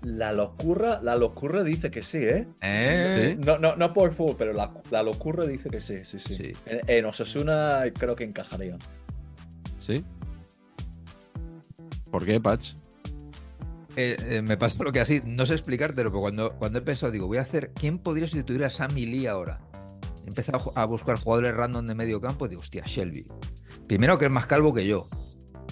La 0.03 0.33
locura, 0.33 1.01
la 1.03 1.17
locura 1.17 1.63
dice 1.65 1.91
que 1.91 2.03
sí, 2.03 2.19
¿eh? 2.19 2.47
¿Eh? 2.63 3.37
Sí. 3.37 3.45
No, 3.45 3.59
no, 3.59 3.75
no 3.77 3.93
por 3.93 4.13
fútbol, 4.15 4.37
pero 4.39 4.53
la, 4.53 4.73
la 4.91 5.03
locura 5.03 5.45
dice 5.45 5.71
que 5.71 5.81
sí, 5.81 5.99
sí, 6.05 6.19
sí. 6.21 6.35
Sí. 6.35 6.53
En, 6.67 6.81
en 6.87 7.05
Osasuna 7.05 7.83
creo 7.99 8.15
que 8.15 8.25
encajaría. 8.25 8.77
¿Sí? 9.79 10.05
¿Por 12.11 12.25
qué, 12.25 12.41
Patch? 12.41 12.75
Eh, 13.97 14.17
eh, 14.29 14.43
me 14.43 14.57
pasa 14.57 14.83
lo 14.85 14.93
que 14.93 15.01
así, 15.01 15.21
no 15.25 15.45
sé 15.45 15.55
explicártelo, 15.55 16.11
pero 16.11 16.21
cuando, 16.21 16.51
cuando 16.57 16.79
he 16.79 16.83
pensado, 16.83 17.11
digo, 17.11 17.27
voy 17.27 17.39
a 17.39 17.43
hacer, 17.43 17.73
¿quién 17.75 17.99
podría 17.99 18.29
sustituir 18.29 18.65
a 18.65 18.71
Sammy 18.71 19.07
Lee 19.07 19.27
ahora? 19.27 19.61
He 20.25 20.29
empezado 20.29 20.73
a 20.77 20.85
buscar 20.85 21.19
jugadores 21.19 21.55
random 21.55 21.85
de 21.87 21.97
medio 21.97 22.21
campo 22.21 22.47
y 22.47 22.51
digo, 22.51 22.61
hostia, 22.61 22.85
Shelby. 22.87 23.27
Primero 23.89 24.17
que 24.17 24.27
es 24.27 24.31
más 24.31 24.47
calvo 24.47 24.73
que 24.73 24.87
yo, 24.87 25.09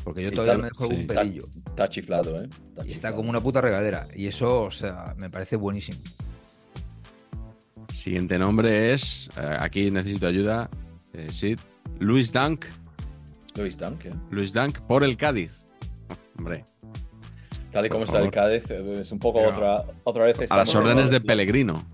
porque 0.07 0.23
yo 0.23 0.31
todavía 0.31 0.53
tal- 0.53 0.63
me 0.63 0.69
dejo 0.69 0.85
sí. 0.87 0.91
algún 0.93 1.07
pelillo. 1.09 1.43
Está 1.67 1.89
chiflado, 1.89 2.37
¿eh? 2.37 2.49
Y 2.49 2.71
está 2.71 2.85
chiflado. 2.85 3.17
como 3.17 3.31
una 3.31 3.41
puta 3.41 3.61
regadera. 3.61 4.07
Y 4.15 4.29
eso, 4.29 4.63
o 4.63 4.71
sea, 4.71 5.15
me 5.19 5.29
parece 5.29 5.57
buenísimo. 5.57 5.99
Siguiente 7.93 8.39
nombre 8.39 8.93
es, 8.93 9.29
eh, 9.37 9.57
aquí 9.59 9.91
necesito 9.91 10.27
ayuda, 10.29 10.71
eh, 11.13 11.27
Sid, 11.31 11.59
Luis 11.99 12.33
Dunk, 12.33 12.67
Luis 13.57 13.77
Dunk, 13.79 14.05
¿eh? 14.05 14.13
Luis 14.31 14.53
Dunk 14.53 14.79
por 14.81 15.03
el 15.03 15.17
Cádiz. 15.17 15.67
Hombre, 16.39 16.65
Tal 17.73 17.87
y 17.87 17.89
como 17.89 18.05
está 18.05 18.21
el. 18.21 18.31
Cádiz, 18.31 18.71
es 18.71 19.11
un 19.13 19.19
poco 19.19 19.39
Pero- 19.41 19.51
otra, 19.55 19.85
otra 20.05 20.25
vez. 20.25 20.39
a 20.51 20.57
las 20.57 20.73
en 20.73 20.81
órdenes 20.83 21.11
de 21.11 21.21
Pellegrino. 21.21 21.85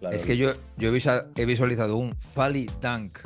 claro, 0.00 0.14
Es 0.16 0.24
que 0.24 0.36
yo, 0.36 0.52
yo 0.78 0.88
he, 1.36 1.44
visualizado 1.44 1.96
un 1.96 2.14
Fali 2.14 2.70
Dunk 2.80 3.18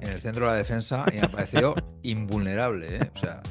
en 0.00 0.08
el 0.12 0.20
centro 0.20 0.46
de 0.46 0.52
la 0.52 0.56
defensa 0.56 1.04
y 1.12 1.16
me 1.16 1.22
ha 1.22 1.30
parecido 1.30 1.74
invulnerable, 2.02 2.96
¿eh? 2.96 3.10
O 3.14 3.18
sea, 3.18 3.42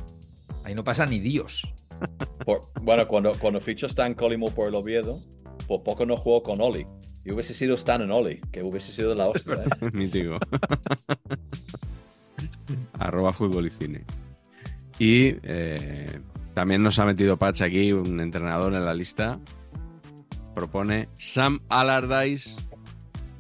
ahí 0.64 0.76
no 0.76 0.84
pasa 0.84 1.06
ni 1.06 1.20
Dios. 1.20 1.62
por- 2.46 2.62
bueno, 2.82 3.06
cuando, 3.08 3.32
cuando 3.40 3.62
fichó 3.62 3.88
Stan 3.88 4.14
Collymore 4.14 4.54
por 4.54 4.68
el 4.68 4.76
Oviedo, 4.76 5.20
por 5.68 5.84
poco 5.84 6.06
no 6.06 6.18
jugó 6.18 6.44
con 6.44 6.62
Oli. 6.62 6.86
Y 7.24 7.32
hubiese 7.32 7.54
sido 7.54 7.76
Stan 7.76 8.02
en 8.02 8.12
Oli, 8.12 8.42
que 8.52 8.64
hubiese 8.64 8.92
sido 8.92 9.14
la 9.14 9.28
hostia. 9.28 9.54
¿eh? 9.54 9.68
Mítico. 9.94 10.38
Arroba 13.00 13.34
fútbol 13.34 13.68
y 13.68 13.70
cine. 13.70 14.04
Y 14.98 15.36
eh, 15.44 16.20
también 16.54 16.84
nos 16.84 17.00
ha 17.00 17.06
metido 17.06 17.38
Patch 17.38 17.62
aquí, 17.62 17.92
un 17.94 18.20
entrenador 18.20 18.74
en 18.74 18.86
la 18.86 18.94
lista. 18.94 19.40
Propone 20.56 21.10
Sam 21.18 21.62
Allardyce 21.70 22.56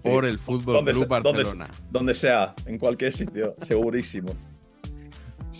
por 0.01 0.23
Sí. 0.25 0.29
el 0.31 0.39
Fútbol 0.39 0.75
¿Dónde 0.75 0.93
Club 0.93 1.07
Barcelona. 1.07 1.69
Donde 1.91 2.15
sea, 2.15 2.55
en 2.65 2.77
cualquier 2.79 3.13
sitio, 3.13 3.53
segurísimo. 3.63 4.33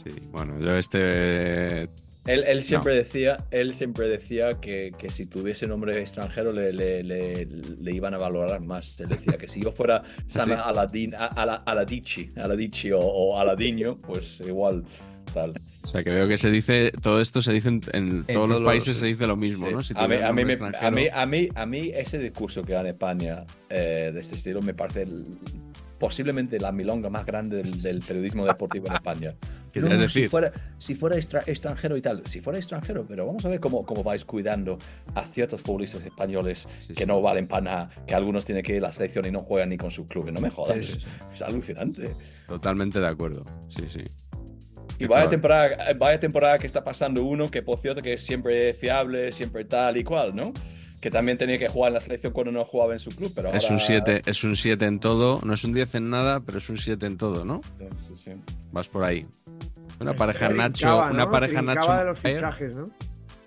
Sí, 0.03 0.11
bueno, 0.31 0.59
yo 0.59 0.77
este. 0.77 1.81
Él, 2.27 2.43
él 2.45 2.61
siempre 2.61 2.93
decía, 2.95 3.37
él 3.49 3.73
siempre 3.73 4.07
decía 4.07 4.51
que, 4.61 4.91
que 4.95 5.09
si 5.09 5.25
tuviese 5.25 5.65
nombre 5.65 5.99
extranjero 5.99 6.51
le, 6.51 6.71
le, 6.71 7.01
le- 7.01 7.45
le 7.47 7.91
iban 7.91 8.13
a 8.13 8.19
valorar 8.19 8.61
más. 8.61 8.95
Él 8.99 9.07
decía 9.09 9.33
que 9.39 9.47
si 9.47 9.59
yo 9.59 9.71
fuera 9.71 10.03
Sam 10.29 10.45
Sí. 10.49 10.53
Aladin, 10.55 11.13
Aladici, 11.15 12.29
Aladici 12.35 12.91
o, 12.91 12.99
o 12.99 13.39
Aladiño, 13.39 13.97
pues 13.97 14.39
igual 14.41 14.83
tal. 15.33 15.53
O 15.83 15.87
sea, 15.87 16.03
que 16.03 16.11
veo 16.11 16.27
que 16.27 16.37
se 16.37 16.51
dice. 16.51 16.91
Todo 17.01 17.21
esto 17.21 17.41
se 17.41 17.53
dice 17.53 17.69
en, 17.69 17.81
en 17.93 18.23
todos 18.25 18.47
los 18.49 18.59
países, 18.61 18.89
los- 18.89 18.97
se 18.97 19.05
dice 19.07 19.25
lo 19.25 19.35
mismo, 19.35 19.65
Sí. 19.67 19.73
¿no? 19.73 19.81
Si 19.81 19.93
a, 19.97 20.07
mí, 20.07 20.15
a, 20.17 20.31
mí, 20.31 20.45
me- 20.45 20.53
a, 20.79 20.91
mí, 20.91 21.07
a, 21.11 21.25
mí, 21.25 21.49
a 21.55 21.65
mí 21.65 21.91
ese 21.93 22.19
discurso 22.19 22.61
que 22.61 22.73
da 22.73 22.81
en 22.81 22.87
España 22.87 23.45
eh, 23.67 24.11
de 24.13 24.21
este 24.21 24.35
estilo 24.35 24.61
me 24.61 24.75
parece 24.75 25.07
posiblemente 26.01 26.59
la 26.59 26.71
milonga 26.71 27.09
más 27.09 27.25
grande 27.25 27.57
del, 27.57 27.81
del 27.81 27.99
periodismo 28.01 28.45
deportivo 28.45 28.87
en 28.87 28.93
España. 28.95 29.35
No, 29.39 29.47
es 29.73 29.83
no, 29.85 29.91
si 29.95 29.97
decir, 30.01 30.29
fuera, 30.29 30.51
si 30.79 30.95
fuera 30.95 31.15
extra- 31.15 31.43
extranjero 31.45 31.95
y 31.95 32.01
tal, 32.01 32.23
si 32.25 32.41
fuera 32.41 32.57
extranjero, 32.59 33.05
pero 33.07 33.27
vamos 33.27 33.45
a 33.45 33.49
ver 33.49 33.59
cómo, 33.59 33.85
cómo 33.85 34.03
vais 34.03 34.25
cuidando 34.25 34.79
a 35.15 35.23
ciertos 35.23 35.61
futbolistas 35.61 36.03
españoles 36.03 36.67
Sí, 36.79 36.93
que 36.95 37.03
sí. 37.03 37.05
no 37.05 37.21
valen 37.21 37.47
para 37.47 37.61
nada, 37.61 37.89
que 38.07 38.15
algunos 38.15 38.43
tienen 38.43 38.63
que 38.63 38.75
ir 38.75 38.83
a 38.83 38.87
la 38.87 38.91
selección 38.93 39.25
y 39.27 39.31
no 39.31 39.43
juegan 39.43 39.69
ni 39.69 39.77
con 39.77 39.91
su 39.91 40.05
club. 40.07 40.31
No 40.31 40.41
me 40.41 40.49
jodas, 40.49 40.85
Sí, 40.85 40.93
sí. 40.99 41.05
es 41.33 41.41
alucinante. 41.43 42.09
totalmente 42.47 42.99
de 42.99 43.07
acuerdo. 43.07 43.45
Sí, 43.77 43.85
sí. 43.87 44.01
Y 44.99 45.05
vaya 45.05 45.29
temporada, 45.29 45.93
vaya 45.97 46.19
temporada 46.19 46.57
que 46.59 46.67
está 46.67 46.83
pasando 46.83 47.23
uno, 47.23 47.49
que 47.49 47.61
por 47.61 47.79
cierto 47.79 48.01
que 48.01 48.13
es 48.13 48.23
siempre 48.23 48.73
fiable, 48.73 49.31
siempre 49.31 49.65
tal 49.65 49.97
y 49.97 50.03
cual, 50.03 50.35
¿no? 50.35 50.51
Que 51.01 51.09
también 51.11 51.37
tenía 51.37 51.57
que 51.57 51.67
jugar 51.67 51.89
en 51.89 51.95
la 51.95 52.01
selección 52.01 52.31
cuando 52.31 52.51
no 52.51 52.63
jugaba 52.63 52.93
en 52.93 52.99
su 52.99 53.09
club, 53.09 53.31
pero 53.35 53.49
Es 53.53 53.63
ahora- 53.63 53.73
un 53.75 53.79
7, 53.81 54.21
es 54.25 54.43
un 54.43 54.55
7 54.55 54.85
en 54.85 54.99
todo, 54.99 55.41
no 55.43 55.53
es 55.53 55.63
un 55.63 55.73
10 55.73 55.95
en 55.95 56.09
nada, 56.11 56.39
pero 56.41 56.59
es 56.59 56.69
un 56.69 56.77
7 56.77 57.05
en 57.07 57.17
todo, 57.17 57.43
¿no? 57.43 57.61
Sí, 57.97 58.15
sí. 58.15 58.31
Vas 58.71 58.87
por 58.87 59.03
ahí. 59.03 59.25
Una 59.99 60.15
pareja 60.15 60.49
Nacho, 60.49 60.73
trincaba, 60.73 61.11
una 61.11 61.25
¿no? 61.25 61.31
pareja 61.31 61.55
Trincaba 61.61 61.75
Nacho 61.75 61.93
de 61.99 62.05
los 62.05 62.19
fichajes, 62.19 62.75
¿no? 62.75 62.85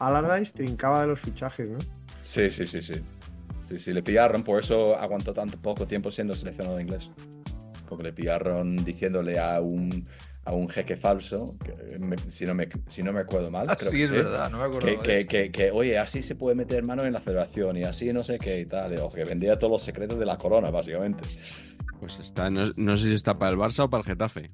Allardyce 0.01 0.53
trincaba 0.53 1.01
de 1.03 1.07
los 1.07 1.21
fichajes, 1.21 1.71
¿no? 1.71 1.79
Sí, 2.25 2.51
sí, 2.51 2.67
sí, 2.67 2.83
sí. 2.83 2.95
Sí, 3.69 3.79
sí, 3.79 3.93
le 3.93 4.03
pillaron, 4.03 4.43
por 4.43 4.61
eso 4.63 4.97
aguantó 4.97 5.33
tanto 5.33 5.59
poco 5.59 5.87
tiempo 5.87 6.11
siendo 6.13 6.35
seleccionado 6.35 6.79
inglés. 6.81 7.09
Porque 7.89 8.03
le 8.05 8.13
pillaron 8.13 8.77
diciéndole 8.77 9.39
a 9.39 9.61
un, 9.61 10.05
a 10.47 10.53
un 10.53 10.69
jeque 10.69 10.97
falso, 10.97 11.57
que 11.65 11.99
me- 11.99 12.17
si, 12.31 12.45
no 12.45 12.55
me, 12.55 12.69
si 12.91 13.03
no 13.03 13.13
me 13.13 13.21
acuerdo 13.21 13.51
mal, 13.51 13.67
Ah, 13.71 13.77
creo 13.77 13.91
sí, 13.91 13.97
que 13.99 14.03
es 14.05 14.09
sí, 14.11 14.15
verdad, 14.17 14.51
no 14.51 14.59
me 14.59 14.65
acuerdo. 14.65 14.87
que, 14.87 14.99
que, 14.99 15.27
que, 15.27 15.51
que, 15.51 15.71
oye, 15.71 15.99
así 15.99 16.23
se 16.23 16.35
puede 16.35 16.55
meter 16.55 16.85
mano 16.85 17.05
en 17.05 17.13
la 17.13 17.21
federación 17.21 17.77
y 17.79 17.85
así 17.85 18.11
no 18.13 18.23
sé 18.23 18.39
qué 18.39 18.61
y 18.61 18.67
tal. 18.67 18.93
O 19.01 19.11
sea, 19.11 19.23
que 19.25 19.29
vendía 19.29 19.59
todos 19.59 19.71
los 19.73 19.83
secretos 19.83 20.19
de 20.19 20.27
la 20.27 20.37
corona, 20.37 20.71
básicamente. 20.71 21.27
Pues 21.99 22.19
está, 22.19 22.51
no, 22.51 22.65
no 22.77 22.97
sé 22.97 23.05
si 23.05 23.15
está 23.15 23.35
para 23.35 23.53
el 23.53 23.59
Barça 23.59 23.85
o 23.85 23.91
para 23.91 24.03
el 24.03 24.07
Getafe. 24.07 24.49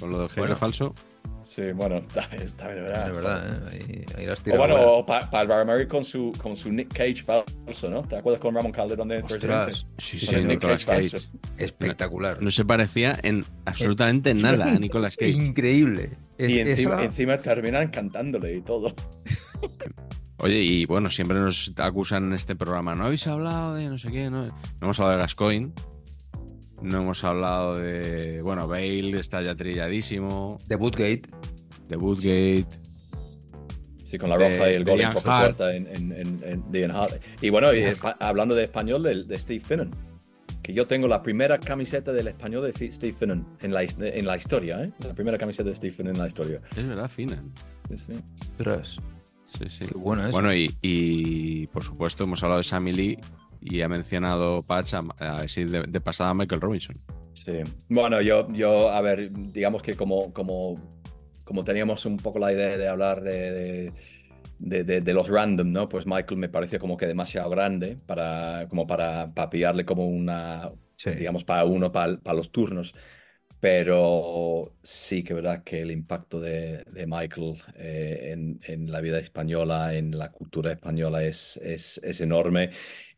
Con 0.00 0.10
lo 0.10 0.18
del 0.20 0.28
jefe 0.28 0.40
Bueno. 0.40 0.56
falso. 0.56 0.94
Sí, 1.42 1.72
bueno, 1.72 1.96
está, 2.08 2.20
está 2.36 2.68
de 2.68 2.80
verdad. 2.82 3.06
Es 3.08 3.14
verdad, 3.14 3.46
¿eh? 3.48 3.70
Ahí, 3.72 4.04
ahí 4.18 4.26
las 4.26 4.40
O 4.40 4.56
bueno, 4.56 5.04
para 5.06 5.42
el 5.42 5.48
Barmary 5.48 5.86
con 5.88 6.04
su, 6.04 6.32
con 6.42 6.56
su 6.56 6.70
Nick 6.72 6.92
Cage 6.92 7.22
falso, 7.22 7.88
¿no? 7.90 8.02
¿Te 8.02 8.16
acuerdas 8.16 8.40
con 8.40 8.54
Ramón 8.54 8.72
Calderón 8.72 9.08
de 9.08 9.18
Ostras, 9.22 9.86
Sí, 9.98 10.18
sí, 10.18 10.34
Nick 10.36 10.46
Nicolas 10.46 10.84
Cage 10.84 11.10
Cage. 11.10 11.10
falso. 11.10 11.28
espectacular. 11.58 12.42
No 12.42 12.50
se 12.50 12.64
parecía 12.64 13.18
en 13.22 13.44
absolutamente 13.64 14.34
nada 14.34 14.66
a 14.66 14.70
Nicolas 14.78 15.16
Cage. 15.16 15.30
Increíble. 15.30 16.10
Es, 16.38 16.52
Y 16.52 16.60
encima, 16.60 16.94
esa- 16.96 17.04
encima 17.04 17.36
terminan 17.38 17.88
cantándole 17.88 18.56
y 18.56 18.62
todo. 18.62 18.94
Oye, 20.38 20.58
y 20.60 20.84
bueno, 20.84 21.08
siempre 21.10 21.38
nos 21.40 21.72
acusan 21.78 22.24
en 22.24 22.32
este 22.34 22.54
programa. 22.56 22.94
No 22.94 23.06
habéis 23.06 23.26
hablado 23.26 23.74
de 23.74 23.84
no 23.88 23.96
sé 23.98 24.10
qué, 24.10 24.28
no, 24.30 24.42
no 24.46 24.52
hemos 24.82 25.00
hablado 25.00 25.16
de 25.16 25.22
Gascoigne. 25.22 25.72
No 26.82 27.02
hemos 27.02 27.24
hablado 27.24 27.76
de. 27.76 28.40
Bueno, 28.42 28.68
Bale 28.68 29.18
está 29.18 29.40
ya 29.42 29.54
trilladísimo. 29.54 30.58
de 30.68 30.76
Bootgate. 30.76 31.22
De 31.88 31.96
Woodgate. 31.96 32.66
Sí, 34.04 34.18
con 34.18 34.30
la 34.30 34.38
De- 34.38 34.50
roja 34.56 34.70
y 34.70 34.74
el 34.74 34.84
de 34.84 34.90
gol 34.92 35.00
en 35.00 35.10
puerta 35.10 35.74
en, 35.74 35.86
en, 35.88 36.12
en, 36.12 36.64
en- 36.72 36.90
Hart. 36.92 37.20
Y 37.40 37.50
bueno, 37.50 37.74
y 37.74 37.82
hablando 38.20 38.54
de 38.54 38.64
español, 38.64 39.02
de, 39.02 39.24
de 39.24 39.36
Steve 39.36 39.60
Finnan. 39.60 39.90
Que 40.62 40.72
yo 40.74 40.86
tengo 40.86 41.06
la 41.08 41.22
primera 41.22 41.58
camiseta 41.58 42.12
del 42.12 42.26
español 42.28 42.62
de 42.72 42.90
Steve 42.90 43.12
Finnan 43.12 43.46
en 43.62 43.72
la, 43.72 43.82
en 43.82 44.26
la 44.26 44.36
historia, 44.36 44.82
¿eh? 44.82 44.92
La 45.04 45.14
primera 45.14 45.38
camiseta 45.38 45.68
de 45.68 45.74
Steve 45.76 45.92
Finnan 45.92 46.14
en 46.16 46.20
la 46.22 46.26
historia. 46.28 46.60
Es 46.76 46.88
verdad, 46.88 47.08
Finan. 47.08 47.52
Sí, 47.88 47.96
sí. 47.98 48.12
Ostras, 48.52 48.96
Sí, 49.58 49.64
sí. 49.68 49.86
qué 49.86 49.94
bueno 49.96 50.26
es. 50.26 50.32
Bueno, 50.32 50.52
y, 50.54 50.72
y, 50.82 51.66
por 51.68 51.82
supuesto 51.84 52.24
hemos 52.24 52.42
hablado 52.42 52.58
de 52.58 52.64
Sammy 52.64 52.92
Lee 52.92 53.18
y 53.68 53.82
ha 53.82 53.88
mencionado 53.88 54.62
Patch 54.62 54.94
a, 54.94 55.02
a 55.18 55.42
decir 55.42 55.70
de, 55.70 55.82
de 55.82 56.00
pasada 56.00 56.30
a 56.30 56.34
Michael 56.34 56.60
Robinson. 56.60 56.96
Sí. 57.34 57.58
Bueno, 57.88 58.20
yo, 58.22 58.48
yo, 58.52 58.90
a 58.90 59.00
ver, 59.00 59.30
digamos 59.32 59.82
que 59.82 59.94
como, 59.94 60.32
como, 60.32 60.74
como 61.44 61.64
teníamos 61.64 62.06
un 62.06 62.16
poco 62.16 62.38
la 62.38 62.52
idea 62.52 62.76
de 62.78 62.88
hablar 62.88 63.22
de, 63.22 63.50
de, 63.52 63.92
de- 64.58 64.84
de- 64.84 65.00
de 65.00 65.12
los 65.12 65.28
random, 65.28 65.70
¿no? 65.70 65.88
Pues 65.88 66.06
Michael 66.06 66.38
me 66.38 66.48
parece 66.48 66.78
como 66.78 66.96
que 66.96 67.06
demasiado 67.06 67.50
grande 67.50 67.96
para, 68.06 68.66
como 68.68 68.86
para, 68.86 69.32
para 69.34 69.50
pillarle 69.50 69.84
como 69.84 70.06
una, 70.08 70.72
Sí. 70.96 71.10
digamos, 71.10 71.44
para 71.44 71.64
uno, 71.64 71.92
para, 71.92 72.16
para 72.18 72.36
los 72.36 72.50
turnos. 72.50 72.94
Pero 73.60 74.74
sí 74.82 75.24
que 75.24 75.32
es 75.32 75.36
verdad 75.36 75.64
que 75.64 75.80
el 75.80 75.90
impacto 75.90 76.40
de, 76.40 76.84
de 76.84 77.06
Michael 77.06 77.62
eh, 77.74 78.30
en, 78.32 78.60
en 78.64 78.92
la 78.92 79.00
vida 79.00 79.18
española, 79.18 79.94
en 79.94 80.16
la 80.16 80.30
cultura 80.30 80.72
española 80.72 81.24
es, 81.24 81.56
es, 81.58 81.98
es 82.04 82.20
enorme. 82.20 82.70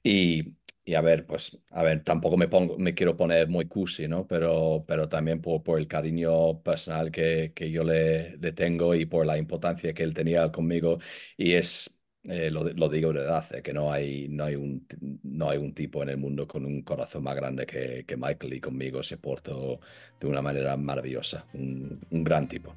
Y, 0.02 0.56
y 0.84 0.94
a 0.94 1.00
ver, 1.00 1.26
pues, 1.26 1.58
a 1.70 1.82
ver, 1.82 2.02
tampoco 2.04 2.36
me 2.36 2.48
pongo, 2.48 2.78
me 2.78 2.94
quiero 2.94 3.16
poner 3.16 3.48
muy 3.48 3.66
cursi, 3.68 4.08
¿no? 4.08 4.26
Pero, 4.26 4.84
pero 4.86 5.08
también 5.08 5.40
por, 5.42 5.62
por 5.62 5.78
el 5.78 5.88
cariño 5.88 6.62
personal 6.62 7.10
que, 7.10 7.52
que 7.54 7.70
yo 7.70 7.84
le, 7.84 8.36
le 8.38 8.52
tengo 8.52 8.94
y 8.94 9.06
por 9.06 9.26
la 9.26 9.38
importancia 9.38 9.92
que 9.94 10.02
él 10.02 10.14
tenía 10.14 10.50
conmigo. 10.52 10.98
Y 11.36 11.54
es, 11.54 11.90
eh, 12.24 12.50
lo, 12.50 12.64
lo 12.64 12.88
digo 12.88 13.12
de 13.12 13.20
verdad, 13.20 13.44
eh, 13.54 13.62
que 13.62 13.72
no 13.72 13.92
hay, 13.92 14.28
no, 14.28 14.44
hay 14.44 14.54
un, 14.56 14.86
no 15.22 15.50
hay 15.50 15.58
un 15.58 15.74
tipo 15.74 16.02
en 16.02 16.08
el 16.10 16.16
mundo 16.16 16.46
con 16.46 16.64
un 16.64 16.82
corazón 16.82 17.22
más 17.24 17.36
grande 17.36 17.66
que, 17.66 18.04
que 18.06 18.16
Michael 18.16 18.54
y 18.54 18.60
conmigo 18.60 19.02
se 19.02 19.18
portó 19.18 19.80
de 20.20 20.26
una 20.26 20.42
manera 20.42 20.76
maravillosa. 20.76 21.48
Un, 21.52 22.00
un 22.10 22.24
gran 22.24 22.48
tipo. 22.48 22.74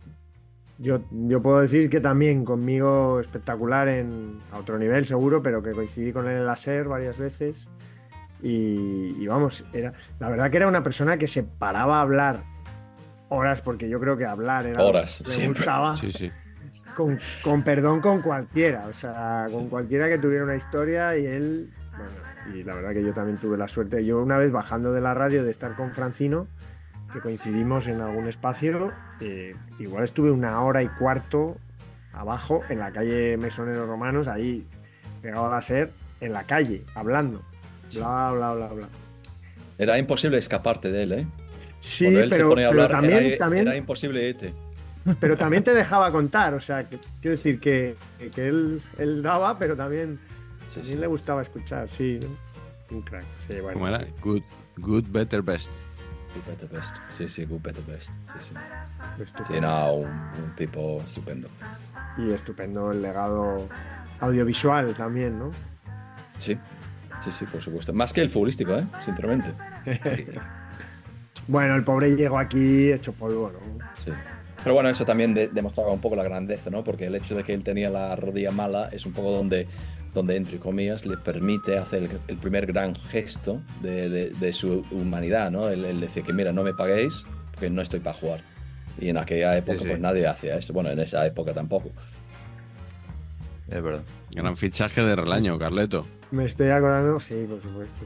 Yo, 0.77 1.01
yo 1.11 1.41
puedo 1.41 1.59
decir 1.59 1.89
que 1.89 1.99
también 1.99 2.43
conmigo 2.43 3.19
espectacular 3.19 3.87
en 3.87 4.39
a 4.51 4.57
otro 4.57 4.79
nivel 4.79 5.05
seguro, 5.05 5.43
pero 5.43 5.61
que 5.61 5.71
coincidí 5.71 6.11
con 6.11 6.27
él 6.27 6.37
en 6.37 6.45
la 6.45 6.55
SER 6.55 6.87
varias 6.87 7.17
veces. 7.17 7.67
Y, 8.41 9.15
y 9.19 9.27
vamos, 9.27 9.65
era, 9.73 9.93
la 10.19 10.29
verdad 10.29 10.49
que 10.49 10.57
era 10.57 10.67
una 10.67 10.81
persona 10.81 11.17
que 11.17 11.27
se 11.27 11.43
paraba 11.43 11.99
a 11.99 12.01
hablar 12.01 12.43
horas, 13.29 13.61
porque 13.61 13.87
yo 13.87 13.99
creo 13.99 14.17
que 14.17 14.25
hablar 14.25 14.65
era 14.65 14.81
Horas, 14.83 15.21
siempre. 15.25 15.47
gustaba, 15.47 15.95
Sí, 15.95 16.11
sí. 16.11 16.29
con, 16.97 17.19
con 17.43 17.63
perdón 17.63 18.01
con 18.01 18.21
cualquiera, 18.21 18.87
o 18.87 18.93
sea, 18.93 19.47
con 19.51 19.69
cualquiera 19.69 20.09
que 20.09 20.17
tuviera 20.17 20.43
una 20.43 20.55
historia 20.55 21.15
y 21.17 21.27
él, 21.27 21.69
bueno, 21.95 22.57
y 22.57 22.63
la 22.63 22.73
verdad 22.73 22.93
que 22.93 23.03
yo 23.03 23.13
también 23.13 23.37
tuve 23.37 23.57
la 23.57 23.67
suerte, 23.67 24.03
yo 24.03 24.21
una 24.21 24.37
vez 24.39 24.51
bajando 24.51 24.91
de 24.91 25.01
la 25.01 25.13
radio 25.13 25.43
de 25.43 25.51
estar 25.51 25.75
con 25.75 25.93
Francino, 25.93 26.47
que 27.11 27.19
coincidimos 27.19 27.87
en 27.87 28.01
algún 28.01 28.27
espacio, 28.27 28.91
eh, 29.19 29.55
igual 29.79 30.03
estuve 30.03 30.31
una 30.31 30.61
hora 30.61 30.81
y 30.83 30.87
cuarto 30.87 31.57
abajo 32.13 32.61
en 32.69 32.79
la 32.79 32.91
calle 32.91 33.37
Mesoneros 33.37 33.87
Romanos, 33.87 34.27
ahí 34.27 34.65
pegado 35.21 35.47
a 35.47 35.51
la 35.51 35.61
SER, 35.61 35.91
en 36.19 36.33
la 36.33 36.43
calle, 36.45 36.83
hablando, 36.95 37.41
bla, 37.93 38.31
bla, 38.31 38.53
bla, 38.53 38.67
bla. 38.67 38.89
Era 39.77 39.97
imposible 39.97 40.37
escaparte 40.37 40.91
de 40.91 41.03
él, 41.03 41.11
¿eh? 41.13 41.27
Sí, 41.79 42.05
él 42.05 42.27
pero, 42.29 42.49
también, 42.49 43.17
era, 43.17 43.37
también, 43.37 43.67
era 43.67 43.75
imposible 43.75 44.29
irte. 44.29 44.53
pero 45.19 45.35
también 45.35 45.63
te 45.63 45.73
dejaba 45.73 46.11
contar, 46.11 46.53
o 46.53 46.59
sea, 46.59 46.87
que, 46.87 46.99
quiero 47.21 47.35
decir 47.35 47.59
que, 47.59 47.95
que 48.33 48.47
él, 48.47 48.81
él 48.99 49.23
daba, 49.23 49.57
pero 49.57 49.75
también, 49.75 50.19
Sí, 50.69 50.75
también 50.75 50.95
sí. 50.95 51.01
le 51.01 51.07
gustaba 51.07 51.41
escuchar, 51.41 51.89
sí, 51.89 52.19
¿no? 52.21 52.95
un 52.95 53.01
crack. 53.01 53.25
Sí, 53.47 53.59
bueno, 53.59 53.73
¿Cómo 53.73 53.87
era? 53.87 53.99
sí. 54.05 54.13
Good, 54.21 54.43
good, 54.77 55.03
better, 55.09 55.41
best. 55.41 55.71
Good 56.33 56.43
better 56.47 56.69
best. 56.69 56.97
Sí, 57.09 57.27
sí, 57.27 57.45
good 57.45 57.61
better 57.61 57.83
best. 57.85 58.13
Sí, 58.13 58.37
sí. 58.39 58.53
Estupendo. 59.21 59.53
Sí, 59.53 59.59
no, 59.61 59.93
un, 59.95 60.07
un 60.07 60.55
tipo 60.55 61.01
estupendo. 61.05 61.49
Y 62.17 62.31
estupendo 62.31 62.91
el 62.91 63.01
legado 63.01 63.67
audiovisual 64.19 64.93
también, 64.93 65.37
¿no? 65.39 65.51
Sí, 66.39 66.57
sí, 67.23 67.31
sí, 67.31 67.45
por 67.45 67.61
supuesto. 67.61 67.91
Más 67.93 68.13
que 68.13 68.21
el 68.21 68.29
futbolístico, 68.29 68.73
¿eh? 68.77 68.85
Sinceramente. 69.01 69.53
Bueno, 71.47 71.75
el 71.75 71.83
pobre 71.83 72.15
llegó 72.15 72.37
aquí 72.37 72.91
hecho 72.91 73.13
polvo, 73.13 73.51
¿no? 73.51 73.59
Sí. 74.05 74.11
Pero 74.63 74.75
bueno, 74.75 74.89
eso 74.89 75.03
también 75.05 75.33
de- 75.33 75.47
demostraba 75.47 75.91
un 75.91 75.99
poco 75.99 76.15
la 76.15 76.23
grandeza, 76.23 76.69
¿no? 76.69 76.83
Porque 76.83 77.07
el 77.07 77.15
hecho 77.15 77.35
de 77.35 77.43
que 77.43 77.53
él 77.53 77.63
tenía 77.63 77.89
la 77.89 78.15
rodilla 78.15 78.51
mala 78.51 78.89
es 78.89 79.05
un 79.07 79.11
poco 79.11 79.31
donde, 79.31 79.67
donde 80.13 80.35
entre 80.35 80.59
comillas, 80.59 81.05
le 81.05 81.17
permite 81.17 81.77
hacer 81.77 82.03
el, 82.03 82.19
el 82.27 82.37
primer 82.37 82.65
gran 82.65 82.95
gesto 82.95 83.61
de, 83.81 84.09
de- 84.09 84.29
de 84.31 84.53
su 84.53 84.85
humanidad, 84.91 85.51
¿no? 85.51 85.69
El, 85.69 85.85
el 85.85 85.99
decir 86.01 86.23
que, 86.23 86.33
mira, 86.33 86.51
no 86.51 86.63
me 86.63 86.73
paguéis 86.73 87.23
porque 87.51 87.69
no 87.69 87.81
estoy 87.81 87.99
para 88.01 88.17
jugar. 88.17 88.43
Y 88.99 89.09
en 89.09 89.17
aquella 89.17 89.55
época, 89.57 89.79
sí. 89.79 89.85
pues 89.87 89.99
nadie 89.99 90.27
hacía 90.27 90.57
esto. 90.57 90.73
Bueno, 90.73 90.89
en 90.89 90.99
esa 90.99 91.25
época 91.25 91.53
tampoco. 91.53 91.91
Es 93.69 93.81
verdad. 93.81 94.03
Gran 94.31 94.57
fichaje 94.57 95.01
de 95.01 95.15
Relaño, 95.15 95.57
Carleto. 95.57 96.05
Me 96.31 96.43
estoy 96.45 96.69
acordando, 96.69 97.19
sí, 97.19 97.45
por 97.49 97.61
supuesto. 97.61 98.01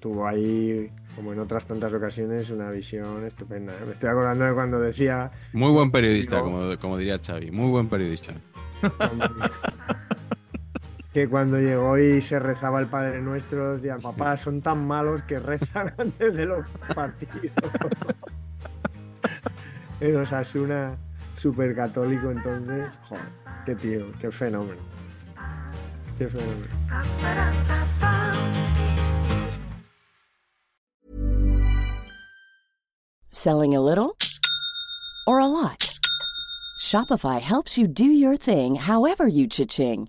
Tuvo 0.00 0.26
ahí, 0.26 0.90
como 1.16 1.32
en 1.32 1.38
otras 1.38 1.66
tantas 1.66 1.94
ocasiones, 1.94 2.50
una 2.50 2.70
visión 2.70 3.24
estupenda. 3.24 3.72
¿eh? 3.72 3.84
Me 3.86 3.92
estoy 3.92 4.10
acordando 4.10 4.44
de 4.44 4.52
cuando 4.52 4.78
decía 4.80 5.30
Muy 5.52 5.70
buen 5.70 5.90
periodista, 5.90 6.36
Digo- 6.36 6.50
como, 6.50 6.78
como 6.78 6.98
diría 6.98 7.18
Xavi. 7.18 7.50
Muy 7.50 7.70
buen 7.70 7.88
periodista. 7.88 8.34
cuando- 8.98 9.30
que 11.12 11.28
cuando 11.28 11.58
llegó 11.58 11.98
y 11.98 12.20
se 12.20 12.38
rezaba 12.38 12.80
el 12.80 12.86
Padre 12.86 13.20
Nuestro, 13.20 13.76
decía, 13.76 13.98
papá, 13.98 14.36
son 14.36 14.62
tan 14.62 14.86
malos 14.86 15.22
que 15.22 15.38
rezan 15.38 15.92
antes 15.98 16.34
de 16.34 16.46
los 16.46 16.66
partidos. 16.94 17.52
En 20.00 20.16
Osasuna, 20.16 20.96
súper 21.34 21.74
católico, 21.74 22.30
entonces, 22.30 22.98
joder, 23.06 23.26
qué 23.66 23.74
tío, 23.74 24.06
qué 24.18 24.30
fenómeno. 24.30 24.80
Qué 26.16 26.26
fenómeno. 26.26 26.66
Selling 33.30 33.74
a 33.74 33.80
little 33.82 34.16
or 35.26 35.38
a 35.38 35.46
lot? 35.46 35.98
Shopify 36.80 37.40
helps 37.40 37.76
you 37.76 37.86
do 37.86 38.04
your 38.04 38.36
thing 38.36 38.76
however 38.76 39.28
you 39.28 39.46
cha-ching. 39.46 40.08